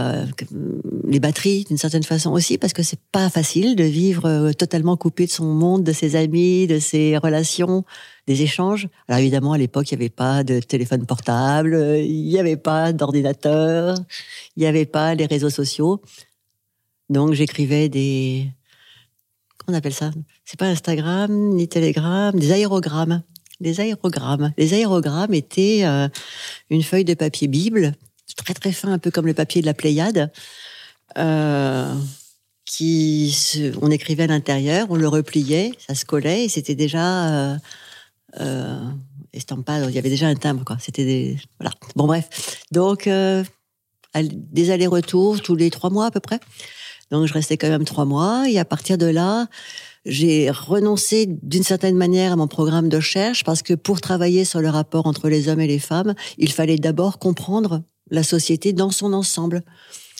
les 1.07 1.19
batteries 1.19 1.65
d'une 1.65 1.77
certaine 1.77 2.03
façon 2.03 2.31
aussi, 2.31 2.57
parce 2.57 2.73
que 2.73 2.83
c'est 2.83 2.99
pas 3.11 3.29
facile 3.29 3.75
de 3.75 3.83
vivre 3.83 4.51
totalement 4.53 4.97
coupé 4.97 5.25
de 5.25 5.31
son 5.31 5.45
monde, 5.45 5.83
de 5.83 5.91
ses 5.91 6.15
amis, 6.15 6.67
de 6.67 6.79
ses 6.79 7.17
relations, 7.17 7.83
des 8.27 8.41
échanges. 8.41 8.87
Alors 9.07 9.19
évidemment, 9.19 9.53
à 9.53 9.57
l'époque, 9.57 9.91
il 9.91 9.97
n'y 9.97 10.03
avait 10.03 10.09
pas 10.09 10.43
de 10.43 10.59
téléphone 10.59 11.05
portable, 11.05 11.64
il 11.73 12.27
n'y 12.27 12.39
avait 12.39 12.57
pas 12.57 12.93
d'ordinateur, 12.93 13.97
il 14.55 14.61
n'y 14.61 14.67
avait 14.67 14.85
pas 14.85 15.15
les 15.15 15.25
réseaux 15.25 15.49
sociaux. 15.49 16.01
Donc 17.09 17.33
j'écrivais 17.33 17.89
des 17.89 18.49
on 19.67 19.73
appelle 19.73 19.93
ça? 19.93 20.11
C'est 20.43 20.59
pas 20.59 20.67
Instagram 20.67 21.31
ni 21.55 21.67
Telegram, 21.67 22.37
des 22.37 22.51
aérogrammes. 22.51 23.23
Des 23.61 23.79
aérogrammes. 23.79 24.53
Les 24.57 24.73
aérogrammes 24.73 25.33
étaient 25.33 25.81
euh, 25.85 26.07
une 26.69 26.83
feuille 26.83 27.05
de 27.05 27.13
papier 27.13 27.47
Bible, 27.47 27.93
très 28.35 28.53
très 28.53 28.71
fin, 28.71 28.91
un 28.91 28.99
peu 28.99 29.11
comme 29.11 29.25
le 29.25 29.33
papier 29.33 29.61
de 29.61 29.65
la 29.65 29.73
Pléiade, 29.73 30.31
euh, 31.17 31.93
qui 32.65 33.35
on 33.81 33.89
écrivait 33.91 34.23
à 34.23 34.27
l'intérieur, 34.27 34.87
on 34.89 34.95
le 34.95 35.07
repliait, 35.07 35.71
ça 35.87 35.95
se 35.95 36.05
collait, 36.05 36.45
et 36.45 36.49
c'était 36.49 36.75
déjà 36.75 37.29
euh, 37.29 37.57
euh 38.41 38.79
Il 39.35 39.95
y 39.95 39.99
avait 39.99 40.09
déjà 40.09 40.27
un 40.27 40.35
timbre, 40.35 40.63
quoi. 40.63 40.77
C'était 40.79 41.35
voilà. 41.59 41.73
Bon 41.95 42.07
bref, 42.07 42.63
donc 42.71 43.09
des 44.23 44.71
allers-retours 44.71 45.41
tous 45.41 45.55
les 45.55 45.69
trois 45.69 45.89
mois 45.89 46.05
à 46.05 46.11
peu 46.11 46.19
près. 46.19 46.39
Donc 47.11 47.27
je 47.27 47.33
restais 47.33 47.57
quand 47.57 47.69
même 47.69 47.85
trois 47.85 48.05
mois 48.05 48.49
et 48.49 48.57
à 48.57 48.65
partir 48.65 48.97
de 48.97 49.05
là, 49.05 49.47
j'ai 50.05 50.49
renoncé 50.49 51.27
d'une 51.27 51.63
certaine 51.63 51.95
manière 51.95 52.31
à 52.31 52.35
mon 52.35 52.47
programme 52.47 52.89
de 52.89 52.97
recherche 52.97 53.43
parce 53.43 53.61
que 53.61 53.73
pour 53.73 54.01
travailler 54.01 54.45
sur 54.45 54.61
le 54.61 54.69
rapport 54.69 55.05
entre 55.05 55.29
les 55.29 55.49
hommes 55.49 55.61
et 55.61 55.67
les 55.67 55.79
femmes, 55.79 56.15
il 56.37 56.51
fallait 56.51 56.77
d'abord 56.77 57.19
comprendre 57.19 57.83
la 58.09 58.23
société 58.23 58.73
dans 58.73 58.91
son 58.91 59.13
ensemble. 59.13 59.63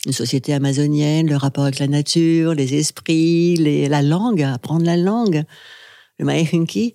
Une 0.06 0.12
société 0.12 0.52
amazonienne, 0.54 1.28
le 1.28 1.36
rapport 1.36 1.64
avec 1.64 1.80
la 1.80 1.88
nature, 1.88 2.54
les 2.54 2.74
esprits, 2.74 3.56
la 3.88 4.02
langue, 4.02 4.42
apprendre 4.42 4.84
la 4.84 4.96
langue. 4.96 5.42
Le 6.18 6.24
Mahihunki, 6.24 6.94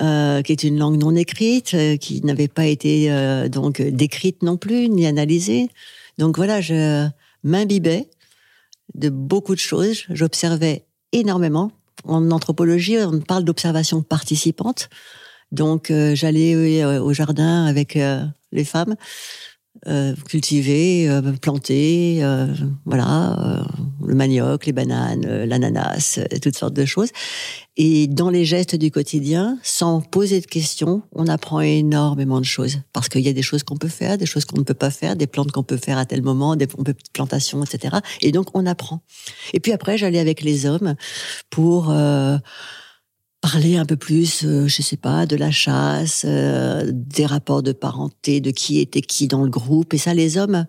euh, 0.00 0.42
qui 0.42 0.52
est 0.52 0.64
une 0.64 0.78
langue 0.78 0.98
non 0.98 1.14
écrite, 1.14 1.74
euh, 1.74 1.96
qui 1.96 2.20
n'avait 2.22 2.48
pas 2.48 2.66
été 2.66 3.10
euh, 3.10 3.48
donc 3.48 3.80
décrite 3.80 4.42
non 4.42 4.56
plus, 4.56 4.88
ni 4.88 5.06
analysée. 5.06 5.68
Donc 6.18 6.36
voilà, 6.36 6.60
je 6.60 7.08
m'imbibais 7.44 8.08
de 8.94 9.08
beaucoup 9.08 9.54
de 9.54 9.60
choses. 9.60 10.04
J'observais 10.10 10.86
énormément. 11.12 11.72
En 12.04 12.30
anthropologie, 12.30 12.98
on 12.98 13.20
parle 13.20 13.44
d'observation 13.44 14.02
participante. 14.02 14.88
Donc, 15.52 15.90
euh, 15.90 16.14
j'allais 16.14 16.54
euh, 16.54 17.00
au 17.00 17.12
jardin 17.12 17.66
avec 17.66 17.96
euh, 17.96 18.24
les 18.52 18.64
femmes 18.64 18.96
euh, 19.88 20.14
cultiver, 20.28 21.08
euh, 21.08 21.22
planter, 21.40 22.18
euh, 22.20 22.46
voilà, 22.86 23.64
le 24.04 24.14
manioc, 24.16 24.66
les 24.66 24.72
bananes, 24.72 25.44
l'ananas, 25.44 26.18
toutes 26.42 26.56
sortes 26.56 26.74
de 26.74 26.84
choses. 26.84 27.10
Et 27.76 28.08
dans 28.08 28.28
les 28.30 28.44
gestes 28.44 28.74
du 28.74 28.90
quotidien, 28.90 29.58
sans 29.62 30.00
poser 30.00 30.40
de 30.40 30.46
questions, 30.46 31.02
on 31.12 31.28
apprend 31.28 31.60
énormément 31.60 32.40
de 32.40 32.44
choses. 32.44 32.78
Parce 32.92 33.08
qu'il 33.08 33.20
y 33.20 33.28
a 33.28 33.32
des 33.32 33.42
choses 33.42 33.62
qu'on 33.62 33.76
peut 33.76 33.86
faire, 33.86 34.18
des 34.18 34.26
choses 34.26 34.44
qu'on 34.44 34.58
ne 34.58 34.64
peut 34.64 34.74
pas 34.74 34.90
faire, 34.90 35.14
des 35.14 35.28
plantes 35.28 35.52
qu'on 35.52 35.62
peut 35.62 35.76
faire 35.76 35.98
à 35.98 36.04
tel 36.04 36.22
moment, 36.22 36.56
des 36.56 36.66
plantations, 37.12 37.62
etc. 37.62 37.98
Et 38.22 38.32
donc, 38.32 38.48
on 38.54 38.66
apprend. 38.66 39.02
Et 39.52 39.60
puis 39.60 39.72
après, 39.72 39.98
j'allais 39.98 40.18
avec 40.18 40.40
les 40.40 40.66
hommes 40.66 40.96
pour 41.50 41.94
parler 43.40 43.76
un 43.76 43.84
peu 43.84 43.96
plus, 43.96 44.44
euh, 44.44 44.66
je 44.66 44.82
sais 44.82 44.96
pas, 44.96 45.26
de 45.26 45.36
la 45.36 45.50
chasse, 45.50 46.24
euh, 46.26 46.90
des 46.92 47.26
rapports 47.26 47.62
de 47.62 47.72
parenté, 47.72 48.40
de 48.40 48.50
qui 48.50 48.80
était 48.80 49.02
qui 49.02 49.28
dans 49.28 49.42
le 49.42 49.50
groupe. 49.50 49.94
Et 49.94 49.98
ça, 49.98 50.14
les 50.14 50.36
hommes 50.36 50.66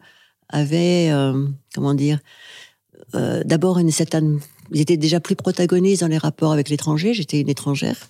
avaient, 0.50 1.10
euh, 1.12 1.48
comment 1.74 1.94
dire, 1.94 2.20
d'abord 3.46 3.80
une 3.80 3.92
certaine 3.92 4.40
ils 4.72 4.82
étaient 4.82 4.98
déjà 4.98 5.22
plus 5.22 5.38
protagonistes 5.38 6.02
dans 6.02 6.10
les 6.10 6.18
rapports 6.18 6.52
avec 6.52 6.68
l'étranger. 6.68 7.14
J'étais 7.14 7.40
une 7.40 7.48
étrangère 7.48 8.10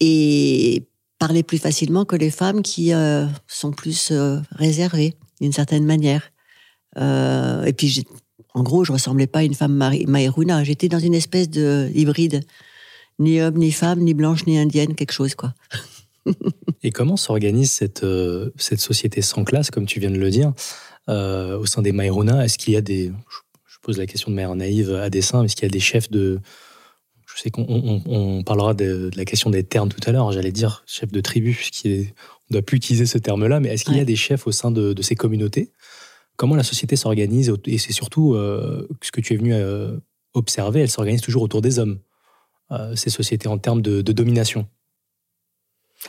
et 0.00 0.88
parlaient 1.20 1.44
plus 1.44 1.58
facilement 1.58 2.04
que 2.04 2.16
les 2.16 2.30
femmes 2.30 2.62
qui 2.62 2.90
sont 3.46 3.70
plus 3.70 4.12
réservées 4.50 5.14
d'une 5.40 5.52
certaine 5.52 5.84
manière. 5.84 6.32
et 6.96 7.72
puis 7.72 8.04
en 8.58 8.62
gros, 8.64 8.82
je 8.82 8.90
ressemblais 8.90 9.28
pas 9.28 9.38
à 9.38 9.42
une 9.44 9.54
femme 9.54 9.72
Maïruna. 10.08 10.64
J'étais 10.64 10.88
dans 10.88 10.98
une 10.98 11.14
espèce 11.14 11.48
de 11.48 11.88
hybride. 11.94 12.40
Ni 13.20 13.40
homme, 13.40 13.56
ni 13.56 13.70
femme, 13.70 14.00
ni 14.00 14.14
blanche, 14.14 14.46
ni 14.46 14.58
indienne, 14.58 14.96
quelque 14.96 15.12
chose, 15.12 15.36
quoi. 15.36 15.54
Et 16.82 16.90
comment 16.90 17.16
s'organise 17.16 17.70
cette, 17.70 18.02
euh, 18.02 18.50
cette 18.56 18.80
société 18.80 19.22
sans 19.22 19.44
classe, 19.44 19.70
comme 19.70 19.86
tu 19.86 20.00
viens 20.00 20.10
de 20.10 20.18
le 20.18 20.30
dire, 20.30 20.52
euh, 21.08 21.56
au 21.56 21.66
sein 21.66 21.82
des 21.82 21.92
Maïruna? 21.92 22.44
Est-ce 22.44 22.58
qu'il 22.58 22.74
y 22.74 22.76
a 22.76 22.80
des. 22.80 23.12
Je 23.66 23.76
pose 23.80 23.96
la 23.96 24.06
question 24.06 24.32
de 24.32 24.34
manière 24.34 24.56
naïve 24.56 24.92
à 24.92 25.08
dessein, 25.08 25.44
est-ce 25.44 25.54
qu'il 25.54 25.64
y 25.64 25.66
a 25.66 25.70
des 25.70 25.80
chefs 25.80 26.10
de. 26.10 26.40
Je 27.32 27.42
sais 27.42 27.50
qu'on 27.50 28.42
parlera 28.44 28.74
de, 28.74 29.10
la 29.14 29.24
question 29.24 29.50
des 29.50 29.62
termes 29.62 29.88
tout 29.88 30.00
à 30.04 30.10
l'heure, 30.10 30.32
j'allais 30.32 30.50
dire 30.50 30.82
chef 30.86 31.12
de 31.12 31.20
tribu, 31.20 31.52
puisqu'on 31.52 31.88
ne 31.88 32.04
doit 32.50 32.62
plus 32.62 32.78
utiliser 32.78 33.06
ce 33.06 33.18
terme-là, 33.18 33.60
mais 33.60 33.68
est-ce 33.68 33.84
qu'il 33.84 33.96
y 33.96 34.00
a 34.00 34.04
des 34.04 34.16
chefs 34.16 34.48
au 34.48 34.52
sein 34.52 34.72
de, 34.72 34.92
de 34.92 35.02
ces 35.02 35.14
communautés? 35.14 35.70
Comment 36.38 36.54
la 36.54 36.62
société 36.62 36.96
s'organise 36.96 37.52
et 37.66 37.76
c'est 37.76 37.92
surtout 37.92 38.32
euh, 38.32 38.88
ce 39.02 39.12
que 39.12 39.20
tu 39.20 39.34
es 39.34 39.36
venu 39.36 39.52
euh, 39.52 39.98
observer, 40.32 40.80
elle 40.80 40.88
s'organise 40.88 41.20
toujours 41.20 41.42
autour 41.42 41.60
des 41.60 41.78
hommes, 41.78 41.98
euh, 42.70 42.96
ces 42.96 43.10
sociétés 43.10 43.48
en 43.48 43.58
termes 43.58 43.82
de, 43.82 44.00
domination. 44.00 44.66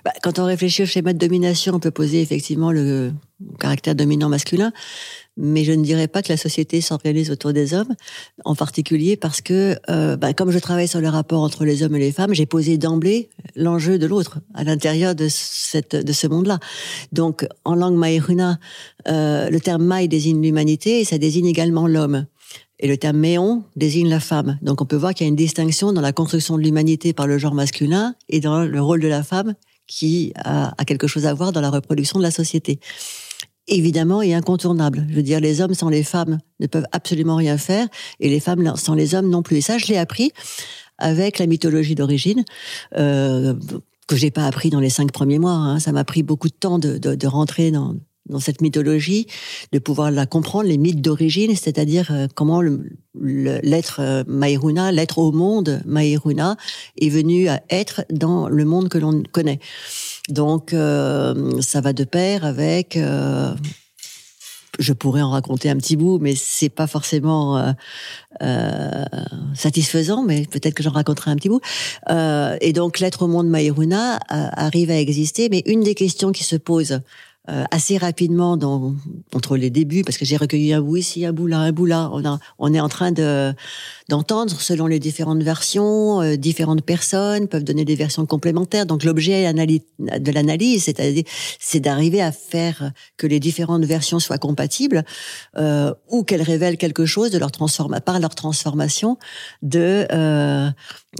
Bah, 0.06 0.14
quand 0.22 0.38
on 0.38 0.46
réfléchit 0.46 0.84
au 0.84 0.86
schéma 0.86 1.14
de 1.14 1.18
domination, 1.18 1.74
on 1.74 1.80
peut 1.80 1.92
poser 1.92 2.22
effectivement 2.22 2.72
le 2.72 3.12
caractère 3.60 3.96
dominant 3.96 4.30
masculin, 4.30 4.72
mais 5.42 5.64
je 5.64 5.72
ne 5.72 5.84
dirais 5.84 6.10
pas 6.10 6.22
que 6.22 6.30
la 6.30 6.38
société 6.38 6.82
s'organise 6.82 7.32
autour 7.32 7.54
des 7.54 7.74
hommes, 7.74 7.96
en 8.44 8.56
particulier 8.56 9.16
parce 9.16 9.40
que, 9.42 9.78
euh, 9.90 10.18
bah, 10.18 10.34
comme 10.34 10.52
je 10.52 10.60
travaille 10.60 10.88
sur 10.88 11.00
le 11.00 11.08
rapport 11.08 11.42
entre 11.42 11.64
les 11.64 11.82
hommes 11.82 11.96
et 11.96 12.00
les 12.00 12.12
femmes, 12.12 12.34
j'ai 12.34 12.46
posé 12.46 12.78
d'emblée 12.78 13.30
l'enjeu 13.56 13.98
de 13.98 14.06
l'autre 14.06 14.40
à 14.54 14.66
l'intérieur 14.66 15.16
de 15.16 15.28
cette 15.30 15.96
de 15.96 16.14
ce 16.14 16.28
monde-là. 16.28 16.60
Donc, 17.14 17.48
en 17.64 17.76
langue 17.76 17.96
maïruna, 17.96 18.60
euh, 19.08 19.50
le 19.50 19.60
terme 19.62 19.84
maï 19.84 20.10
désigne 20.10 20.42
l'humanité 20.42 21.00
et 21.00 21.06
ça 21.06 21.18
désigne 21.18 21.48
également 21.48 21.88
l'homme. 21.88 22.26
Et 22.82 22.88
le 22.88 22.98
terme 22.98 23.18
méon 23.18 23.64
désigne 23.76 24.10
la 24.10 24.22
femme. 24.22 24.58
Donc 24.62 24.82
on 24.82 24.86
peut 24.86 24.96
voir 24.96 25.14
qu'il 25.14 25.26
y 25.26 25.28
a 25.28 25.30
une 25.30 25.36
distinction 25.36 25.92
dans 25.92 26.02
la 26.02 26.14
construction 26.14 26.58
de 26.58 26.64
l'humanité 26.64 27.12
par 27.12 27.28
le 27.28 27.38
genre 27.38 27.54
masculin 27.54 28.16
et 28.30 28.40
dans 28.40 28.64
le 28.64 28.82
rôle 28.82 29.02
de 29.02 29.08
la 29.10 29.22
femme 29.22 29.56
qui 29.86 30.32
a, 30.36 30.74
a 30.78 30.86
quelque 30.86 31.08
chose 31.08 31.26
à 31.26 31.34
voir 31.34 31.52
dans 31.52 31.60
la 31.60 31.72
reproduction 31.72 32.20
de 32.20 32.24
la 32.24 32.32
société 32.32 32.80
évidemment 33.70 34.22
et 34.22 34.34
incontournable. 34.34 35.06
Je 35.10 35.16
veux 35.16 35.24
dire, 35.24 35.40
les 35.40 35.62
hommes 35.62 35.74
sans 35.74 35.90
les 35.90 36.04
femmes 36.04 36.40
ne 36.60 36.68
peuvent 36.68 36.88
absolument 36.92 37.36
rien 37.36 37.58
faire, 37.58 37.88
et 38.20 38.30
les 38.30 38.40
femmes 38.40 38.74
sans 38.76 38.94
les 38.94 39.16
hommes 39.16 39.30
non 39.30 39.42
plus. 39.42 39.58
Et 39.58 39.62
ça, 39.62 39.78
je 39.78 39.88
l'ai 39.88 39.98
appris 39.98 40.32
avec 40.98 41.40
la 41.40 41.48
mythologie 41.48 41.96
d'origine. 41.96 42.44
Euh, 42.98 43.54
que 44.08 44.16
j'ai 44.16 44.32
pas 44.32 44.48
appris 44.48 44.72
dans 44.72 44.80
les 44.80 44.90
cinq 44.90 45.12
premiers 45.12 45.38
mois. 45.38 45.52
Hein. 45.52 45.80
Ça 45.80 45.92
m'a 45.92 46.04
pris 46.04 46.24
beaucoup 46.24 46.48
de 46.48 46.54
temps 46.54 46.80
de, 46.80 46.98
de, 46.98 47.14
de 47.14 47.28
rentrer 47.28 47.70
dans, 47.70 47.96
dans 48.30 48.40
cette 48.40 48.62
mythologie, 48.62 49.28
de 49.72 49.80
pouvoir 49.80 50.12
la 50.12 50.26
comprendre, 50.26 50.68
les 50.68 50.78
mythes 50.78 51.02
d'origine, 51.02 51.56
c'est-à-dire 51.56 52.10
euh, 52.12 52.28
comment 52.34 52.62
l'être 53.16 54.00
euh, 54.00 54.24
Maïruna, 54.28 54.92
l'être 54.92 55.18
au 55.18 55.32
monde 55.32 55.82
Maïruna, 55.86 56.56
est 57.00 57.10
venu 57.10 57.50
à 57.50 57.62
être 57.70 58.06
dans 58.12 58.48
le 58.48 58.66
monde 58.66 58.90
que 58.90 58.98
l'on 58.98 59.24
connaît. 59.32 59.60
Donc, 60.30 60.74
euh, 60.74 61.60
ça 61.62 61.82
va 61.82 61.94
de 61.94 62.04
pair 62.04 62.46
avec. 62.46 62.96
Euh, 62.98 63.54
je 64.78 64.94
pourrais 64.94 65.22
en 65.22 65.32
raconter 65.32 65.70
un 65.70 65.76
petit 65.76 65.98
bout, 65.98 66.20
mais 66.20 66.36
c'est 66.36 66.70
pas 66.70 66.88
forcément 66.88 67.58
euh, 67.58 67.72
euh 68.42 69.06
satisfaisant. 69.56 70.24
Mais 70.24 70.46
peut-être 70.46 70.76
que 70.76 70.84
j'en 70.84 70.92
raconterai 70.92 71.32
un 71.32 71.36
petit 71.36 71.50
bout. 71.50 71.62
Euh, 72.10 72.56
et 72.62 72.72
donc, 72.72 73.00
l'être 73.00 73.24
au 73.24 73.28
monde 73.28 73.50
Maïruna 73.50 74.20
arrive 74.30 74.92
à 74.92 75.00
exister. 75.00 75.50
Mais 75.50 75.64
une 75.66 75.82
des 75.82 75.96
questions 75.96 76.32
qui 76.32 76.44
se 76.44 76.56
pose 76.56 77.02
euh, 77.50 77.64
assez 77.72 77.98
rapidement 77.98 78.58
dans, 78.58 78.94
entre 79.34 79.58
les 79.58 79.72
débuts, 79.72 80.04
parce 80.04 80.18
que 80.18 80.26
j'ai 80.26 80.38
recueilli 80.38 80.72
un 80.74 80.82
bout 80.82 80.98
ici, 80.98 81.26
un 81.26 81.34
bout 81.34 81.48
là, 81.48 81.58
un 81.58 81.72
bout 81.72 81.88
là. 81.88 82.10
On, 82.14 82.24
a, 82.24 82.38
on 82.60 82.74
est 82.74 82.80
en 82.80 82.90
train 82.90 83.12
de 83.12 83.54
d'entendre 84.08 84.60
selon 84.60 84.88
les 84.88 85.00
différentes 85.00 85.42
versions, 85.42 86.22
euh, 86.22 86.36
différentes 86.36 86.82
personnes 86.82 87.48
peuvent 87.48 87.64
donner 87.64 87.86
des 87.86 87.96
versions 87.96 88.26
complémentaires. 88.26 88.86
Donc 88.86 89.04
l'objet 89.04 89.52
de 89.54 90.32
l'analyse, 90.32 90.84
c'est-à-dire 90.84 91.24
c'est 91.60 91.80
d'arriver 91.80 92.22
à 92.22 92.32
faire 92.32 92.92
que 93.18 93.28
les 93.28 93.40
différentes 93.40 93.86
versions 93.86 94.20
soient 94.20 94.40
compatibles 94.40 95.04
euh, 95.58 95.94
ou 96.10 96.24
qu'elles 96.24 96.42
révèlent 96.42 96.78
quelque 96.78 97.06
chose 97.06 97.32
de 97.32 97.38
leur 97.38 97.52
transforma 97.52 98.02
par 98.02 98.20
leur 98.20 98.36
transformation 98.36 99.18
de 99.62 100.06
euh, 100.12 100.70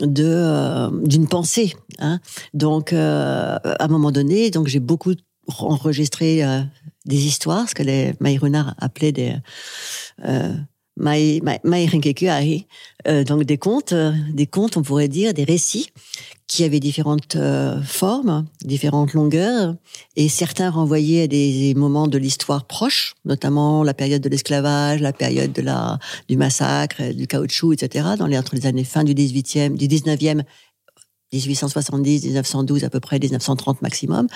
de 0.02 1.08
d'une 1.08 1.28
pensée. 1.28 1.76
Hein. 2.00 2.20
Donc 2.54 2.94
à 2.94 3.60
un 3.80 3.88
moment 3.88 4.12
donné, 4.12 4.50
donc 4.52 4.68
j'ai 4.68 4.80
beaucoup 4.80 5.14
enregistrer 5.58 6.44
euh, 6.44 6.62
des 7.06 7.26
histoires, 7.26 7.68
ce 7.68 7.76
que 7.76 7.84
les 7.84 8.14
Maïrunards 8.20 8.76
appelaient 8.78 9.12
des 9.12 9.36
euh, 10.26 10.54
Mai, 10.98 11.42
euh, 13.08 13.24
donc 13.24 13.44
des 13.44 13.58
contes, 13.58 13.94
euh, 13.94 14.12
des 14.34 14.48
contes, 14.48 14.76
on 14.76 14.82
pourrait 14.82 15.08
dire, 15.08 15.34
des 15.34 15.46
récits 15.46 15.92
qui 16.48 16.64
avaient 16.64 16.80
différentes 16.80 17.38
formes, 17.86 18.48
différentes 18.66 19.14
longueurs, 19.14 19.76
et 20.16 20.28
certains 20.28 20.72
renvoyaient 20.72 21.24
à 21.24 21.28
des 21.28 21.76
moments 21.76 22.08
de 22.08 22.18
l'histoire 22.18 22.66
proche, 22.66 23.14
notamment 23.24 23.84
la 23.84 23.94
période 23.94 24.24
de 24.24 24.30
l'esclavage, 24.30 25.00
la 25.00 25.14
période 25.14 25.54
de 25.54 25.62
la 25.62 26.00
du 26.28 26.38
massacre, 26.38 27.14
du 27.14 27.28
caoutchouc, 27.28 27.74
etc. 27.74 28.10
Dans 28.18 28.26
les 28.26 28.36
entre 28.36 28.56
les 28.56 28.66
années 28.66 28.84
fin 28.84 29.04
du 29.04 29.14
18e, 29.14 29.76
du 29.76 29.88
19e 29.88 30.42
1870, 31.34 32.26
1912 32.26 32.84
à 32.84 32.90
peu 32.90 33.00
près, 33.00 33.20
1930 33.20 33.82
maximum, 33.82 34.28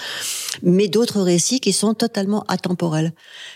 mais 0.61 0.87
d'autres 0.87 1.21
récits 1.21 1.59
qui 1.59 1.73
sont 1.73 1.93
totalement 1.93 2.43
atemporels, 2.47 3.13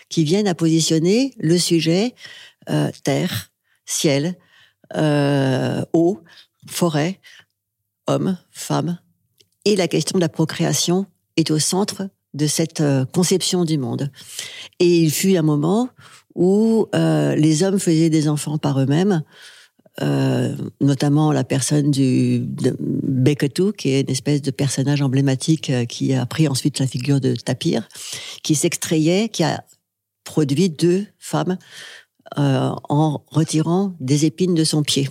qui 0.10 0.24
viennent 0.24 0.48
à 0.48 0.56
positionner 0.56 1.34
le 1.38 1.58
sujet 1.58 2.15
euh, 2.70 2.89
terre, 3.03 3.51
ciel, 3.86 4.36
euh, 4.96 5.84
eau, 5.94 6.22
forêt, 6.67 7.20
homme, 8.08 8.38
femme, 8.51 9.00
et 9.65 9.75
la 9.75 9.88
question 9.88 10.17
de 10.17 10.22
la 10.22 10.29
procréation 10.29 11.06
est 11.36 11.51
au 11.51 11.60
centre 11.60 12.10
de 12.34 12.48
cette 12.48 12.82
euh, 12.82 13.06
conception 13.06 13.65
du 13.65 13.77
monde. 13.77 14.12
Et 14.79 15.00
il 15.00 15.12
fut 15.12 15.36
un 15.36 15.41
moment 15.41 15.89
où 16.36 16.88
euh, 16.96 17.36
les 17.36 17.63
hommes 17.63 17.79
faisaient 17.79 18.10
des 18.10 18.29
enfants 18.29 18.58
par 18.58 18.79
eux-mêmes, 18.79 19.24
euh, 20.04 20.56
notamment 20.80 21.32
la 21.32 21.44
personne 21.44 21.89
du 21.89 22.39
de 22.39 23.72
qui 23.72 23.89
est 23.89 24.01
une 24.01 24.10
espèce 24.12 24.44
de 24.44 24.51
personnage 24.51 25.01
emblématique 25.01 25.72
euh, 25.72 25.86
qui 25.86 26.13
a 26.13 26.24
pris 26.27 26.48
ensuite 26.48 26.77
la 26.77 26.86
figure 26.86 27.20
de 27.20 27.34
Tapir, 27.34 27.88
qui 28.44 28.54
s'extrayait, 28.54 29.27
qui 29.27 29.44
a 29.44 29.63
produit 30.24 30.70
deux 30.70 31.08
femmes 31.18 31.58
euh, 32.38 32.70
en 32.89 33.24
retirant 33.32 33.96
des 34.00 34.25
épines 34.25 34.54
de 34.54 34.63
son 34.63 34.84
pied. 34.84 35.10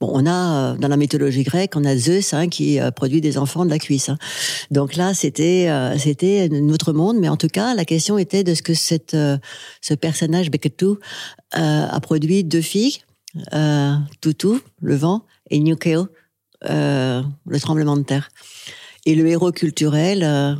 Bon, 0.00 0.10
on 0.12 0.26
a 0.26 0.74
dans 0.76 0.88
la 0.88 0.96
mythologie 0.96 1.44
grecque, 1.44 1.74
on 1.76 1.84
a 1.84 1.96
Zeus 1.96 2.34
hein, 2.34 2.48
qui 2.48 2.78
produit 2.96 3.20
des 3.20 3.38
enfants 3.38 3.64
de 3.64 3.70
la 3.70 3.78
cuisse. 3.78 4.08
Hein. 4.08 4.18
Donc 4.72 4.96
là, 4.96 5.14
c'était 5.14 5.68
c'était 5.98 6.48
notre 6.48 6.92
monde, 6.92 7.18
mais 7.18 7.28
en 7.28 7.36
tout 7.36 7.48
cas, 7.48 7.74
la 7.74 7.84
question 7.84 8.16
était 8.16 8.44
de 8.44 8.54
ce 8.54 8.62
que 8.62 8.74
cette 8.74 9.16
ce 9.80 9.94
personnage 9.94 10.52
Beketu 10.52 10.94
a 11.50 11.98
produit 12.00 12.44
deux 12.44 12.60
filles 12.60 12.98
euh, 13.52 13.96
Tutu, 14.20 14.60
le 14.80 14.96
vent, 14.96 15.24
et 15.50 15.60
Nukeo, 15.60 16.08
euh, 16.68 17.22
le 17.46 17.60
tremblement 17.60 17.96
de 17.96 18.02
terre. 18.02 18.30
Et 19.06 19.14
le 19.14 19.26
héros 19.26 19.52
culturel 19.52 20.22
euh, 20.22 20.54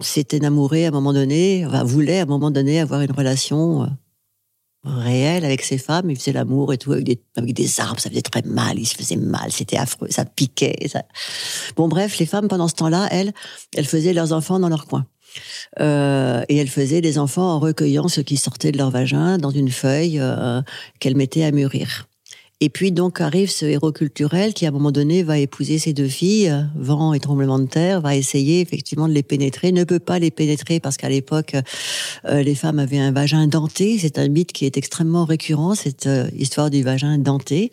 s'était 0.00 0.38
enamouré 0.38 0.84
à 0.84 0.88
un 0.88 0.90
moment 0.90 1.12
donné, 1.12 1.64
enfin, 1.66 1.84
voulait 1.84 2.20
à 2.20 2.22
un 2.22 2.26
moment 2.26 2.50
donné 2.50 2.80
avoir 2.80 3.00
une 3.00 3.12
relation 3.12 3.84
euh, 3.84 3.86
réelle 4.84 5.44
avec 5.44 5.62
ses 5.62 5.78
femmes. 5.78 6.10
Il 6.10 6.16
faisait 6.16 6.32
l'amour 6.32 6.72
et 6.72 6.78
tout 6.78 6.92
avec 6.92 7.04
des, 7.04 7.22
avec 7.36 7.54
des 7.54 7.80
arbres, 7.80 8.00
ça 8.00 8.10
faisait 8.10 8.22
très 8.22 8.42
mal, 8.42 8.78
il 8.78 8.86
se 8.86 8.94
faisait 8.94 9.16
mal, 9.16 9.50
c'était 9.52 9.76
affreux, 9.76 10.08
ça 10.10 10.24
piquait. 10.24 10.88
Ça... 10.88 11.04
Bon 11.76 11.88
bref, 11.88 12.18
les 12.18 12.26
femmes 12.26 12.48
pendant 12.48 12.68
ce 12.68 12.74
temps-là, 12.74 13.08
elles, 13.10 13.32
elles 13.76 13.86
faisaient 13.86 14.12
leurs 14.12 14.32
enfants 14.32 14.58
dans 14.58 14.68
leur 14.68 14.86
coin. 14.86 15.06
Euh, 15.80 16.42
et 16.48 16.56
elle 16.56 16.68
faisait 16.68 17.00
des 17.00 17.18
enfants 17.18 17.54
en 17.54 17.58
recueillant 17.58 18.08
ce 18.08 18.20
qui 18.20 18.36
sortait 18.36 18.72
de 18.72 18.78
leur 18.78 18.90
vagin 18.90 19.38
dans 19.38 19.50
une 19.50 19.70
feuille 19.70 20.18
euh, 20.20 20.62
qu'elle 21.00 21.16
mettait 21.16 21.44
à 21.44 21.52
mûrir. 21.52 22.06
Et 22.60 22.70
puis 22.70 22.92
donc 22.92 23.20
arrive 23.20 23.50
ce 23.50 23.66
héros 23.66 23.90
culturel 23.90 24.54
qui 24.54 24.64
à 24.64 24.68
un 24.68 24.72
moment 24.72 24.92
donné 24.92 25.24
va 25.24 25.38
épouser 25.38 25.78
ses 25.78 25.92
deux 25.92 26.08
filles, 26.08 26.54
vent 26.76 27.12
et 27.12 27.18
tremblement 27.18 27.58
de 27.58 27.66
terre, 27.66 28.00
va 28.00 28.14
essayer 28.14 28.60
effectivement 28.60 29.08
de 29.08 29.12
les 29.12 29.24
pénétrer, 29.24 29.72
ne 29.72 29.82
peut 29.82 29.98
pas 29.98 30.20
les 30.20 30.30
pénétrer 30.30 30.78
parce 30.78 30.96
qu'à 30.96 31.08
l'époque 31.08 31.56
euh, 32.24 32.42
les 32.42 32.54
femmes 32.54 32.78
avaient 32.78 33.00
un 33.00 33.10
vagin 33.10 33.48
denté. 33.48 33.98
C'est 33.98 34.18
un 34.18 34.28
mythe 34.28 34.52
qui 34.52 34.64
est 34.66 34.78
extrêmement 34.78 35.24
récurrent, 35.24 35.74
cette 35.74 36.08
histoire 36.38 36.70
du 36.70 36.82
vagin 36.82 37.18
denté, 37.18 37.70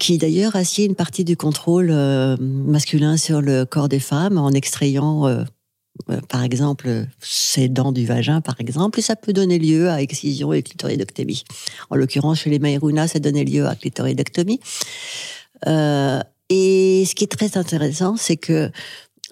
qui 0.00 0.18
d'ailleurs 0.18 0.56
assied 0.56 0.86
une 0.86 0.94
partie 0.94 1.24
du 1.24 1.36
contrôle 1.36 1.92
masculin 2.40 3.16
sur 3.16 3.42
le 3.42 3.64
corps 3.64 3.88
des 3.88 4.00
femmes 4.00 4.38
en 4.38 4.50
extrayant 4.50 5.26
euh, 5.26 5.44
par 6.28 6.42
exemple, 6.42 7.06
ces 7.20 7.68
dents 7.68 7.92
du 7.92 8.06
vagin, 8.06 8.40
par 8.40 8.60
exemple, 8.60 9.02
ça 9.02 9.16
peut 9.16 9.32
donner 9.32 9.58
lieu 9.58 9.90
à 9.90 10.00
excision 10.00 10.52
et 10.52 10.62
clitoridectomie. 10.62 11.44
En 11.90 11.96
l'occurrence, 11.96 12.40
chez 12.40 12.50
les 12.50 12.58
Maïrounas, 12.58 13.08
ça 13.08 13.18
donnait 13.18 13.44
lieu 13.44 13.66
à 13.66 13.74
clitoridectomie. 13.74 14.60
Euh, 15.66 16.20
et 16.48 17.04
ce 17.06 17.14
qui 17.14 17.24
est 17.24 17.28
très 17.28 17.58
intéressant, 17.58 18.16
c'est 18.16 18.36
que 18.36 18.70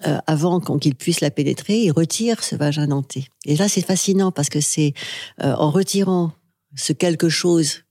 euh, 0.05 0.19
avant 0.27 0.59
qu'il 0.59 0.95
puisse 0.95 1.21
la 1.21 1.31
pénétrer, 1.31 1.79
il 1.79 1.91
retire 1.91 2.43
ce 2.43 2.55
vagin 2.55 2.87
denté. 2.87 3.29
Et 3.45 3.55
là, 3.55 3.67
c'est 3.67 3.81
fascinant 3.81 4.31
parce 4.31 4.49
que 4.49 4.61
c'est 4.61 4.93
euh, 5.41 5.53
en 5.55 5.71
retirant 5.71 6.33
ce 6.75 6.93
quelque 6.93 7.29
chose 7.29 7.83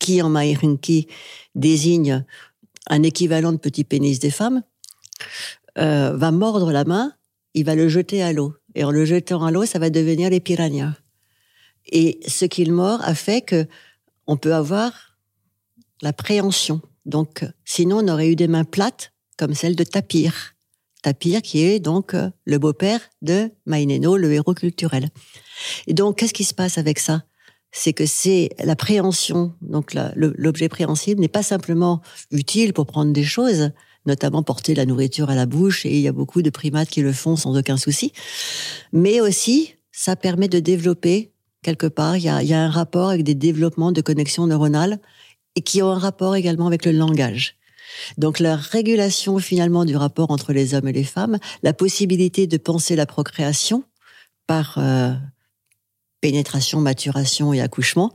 qui, 0.00 0.22
en 0.22 0.28
Maïrinki, 0.28 1.06
désigne 1.54 2.24
un 2.88 3.02
équivalent 3.04 3.52
de 3.52 3.58
petit 3.58 3.84
pénis 3.84 4.18
des 4.18 4.30
femmes, 4.30 4.62
euh, 5.78 6.16
va 6.16 6.32
mordre 6.32 6.72
la 6.72 6.84
main 6.84 7.12
il 7.54 7.64
va 7.64 7.74
le 7.74 7.88
jeter 7.88 8.22
à 8.22 8.32
l'eau. 8.32 8.54
Et 8.74 8.84
en 8.84 8.90
le 8.90 9.04
jetant 9.04 9.44
à 9.44 9.50
l'eau, 9.50 9.64
ça 9.64 9.78
va 9.78 9.90
devenir 9.90 10.30
les 10.30 10.40
piranhas. 10.40 10.94
Et 11.86 12.20
ce 12.26 12.44
qu'il 12.44 12.72
mord 12.72 13.00
a 13.02 13.14
fait 13.14 13.42
que 13.42 13.66
on 14.26 14.36
peut 14.36 14.54
avoir 14.54 15.16
la 16.02 16.12
préhension. 16.12 16.80
Donc, 17.06 17.44
sinon, 17.64 17.98
on 17.98 18.08
aurait 18.08 18.28
eu 18.28 18.36
des 18.36 18.48
mains 18.48 18.64
plates 18.64 19.12
comme 19.36 19.54
celle 19.54 19.76
de 19.76 19.84
Tapir. 19.84 20.54
Tapir 21.02 21.42
qui 21.42 21.62
est 21.62 21.80
donc 21.80 22.14
euh, 22.14 22.30
le 22.44 22.58
beau-père 22.58 23.00
de 23.20 23.50
Maineno, 23.66 24.16
le 24.16 24.32
héros 24.32 24.54
culturel. 24.54 25.08
Et 25.86 25.92
donc, 25.92 26.18
qu'est-ce 26.18 26.32
qui 26.32 26.44
se 26.44 26.54
passe 26.54 26.78
avec 26.78 26.98
ça? 26.98 27.24
C'est 27.72 27.92
que 27.92 28.06
c'est 28.06 28.50
la 28.62 28.76
préhension, 28.76 29.52
donc 29.60 29.94
l'objet 30.14 30.68
préhensible 30.68 31.20
n'est 31.20 31.28
pas 31.28 31.42
simplement 31.42 32.02
utile 32.30 32.72
pour 32.72 32.86
prendre 32.86 33.12
des 33.12 33.24
choses, 33.24 33.72
notamment 34.06 34.42
porter 34.42 34.74
la 34.74 34.86
nourriture 34.86 35.30
à 35.30 35.34
la 35.34 35.46
bouche, 35.46 35.86
et 35.86 35.94
il 35.94 36.00
y 36.00 36.08
a 36.08 36.12
beaucoup 36.12 36.42
de 36.42 36.50
primates 36.50 36.88
qui 36.88 37.02
le 37.02 37.12
font 37.12 37.36
sans 37.36 37.56
aucun 37.56 37.76
souci. 37.76 38.12
Mais 38.92 39.20
aussi, 39.20 39.74
ça 39.92 40.16
permet 40.16 40.48
de 40.48 40.60
développer, 40.60 41.32
quelque 41.62 41.86
part, 41.86 42.16
il 42.16 42.24
y 42.24 42.28
a, 42.28 42.60
un 42.60 42.70
rapport 42.70 43.10
avec 43.10 43.22
des 43.22 43.34
développements 43.34 43.92
de 43.92 44.00
connexions 44.00 44.46
neuronales, 44.46 44.98
et 45.56 45.62
qui 45.62 45.82
ont 45.82 45.90
un 45.90 45.98
rapport 45.98 46.34
également 46.34 46.66
avec 46.66 46.84
le 46.84 46.92
langage. 46.92 47.56
Donc 48.18 48.40
la 48.40 48.56
régulation 48.56 49.38
finalement 49.38 49.84
du 49.84 49.96
rapport 49.96 50.30
entre 50.30 50.52
les 50.52 50.74
hommes 50.74 50.88
et 50.88 50.92
les 50.92 51.04
femmes, 51.04 51.38
la 51.62 51.72
possibilité 51.72 52.46
de 52.46 52.56
penser 52.56 52.96
la 52.96 53.06
procréation 53.06 53.84
par 54.46 54.78
euh, 54.78 55.12
pénétration, 56.20 56.80
maturation 56.80 57.52
et 57.52 57.60
accouchement, 57.60 58.12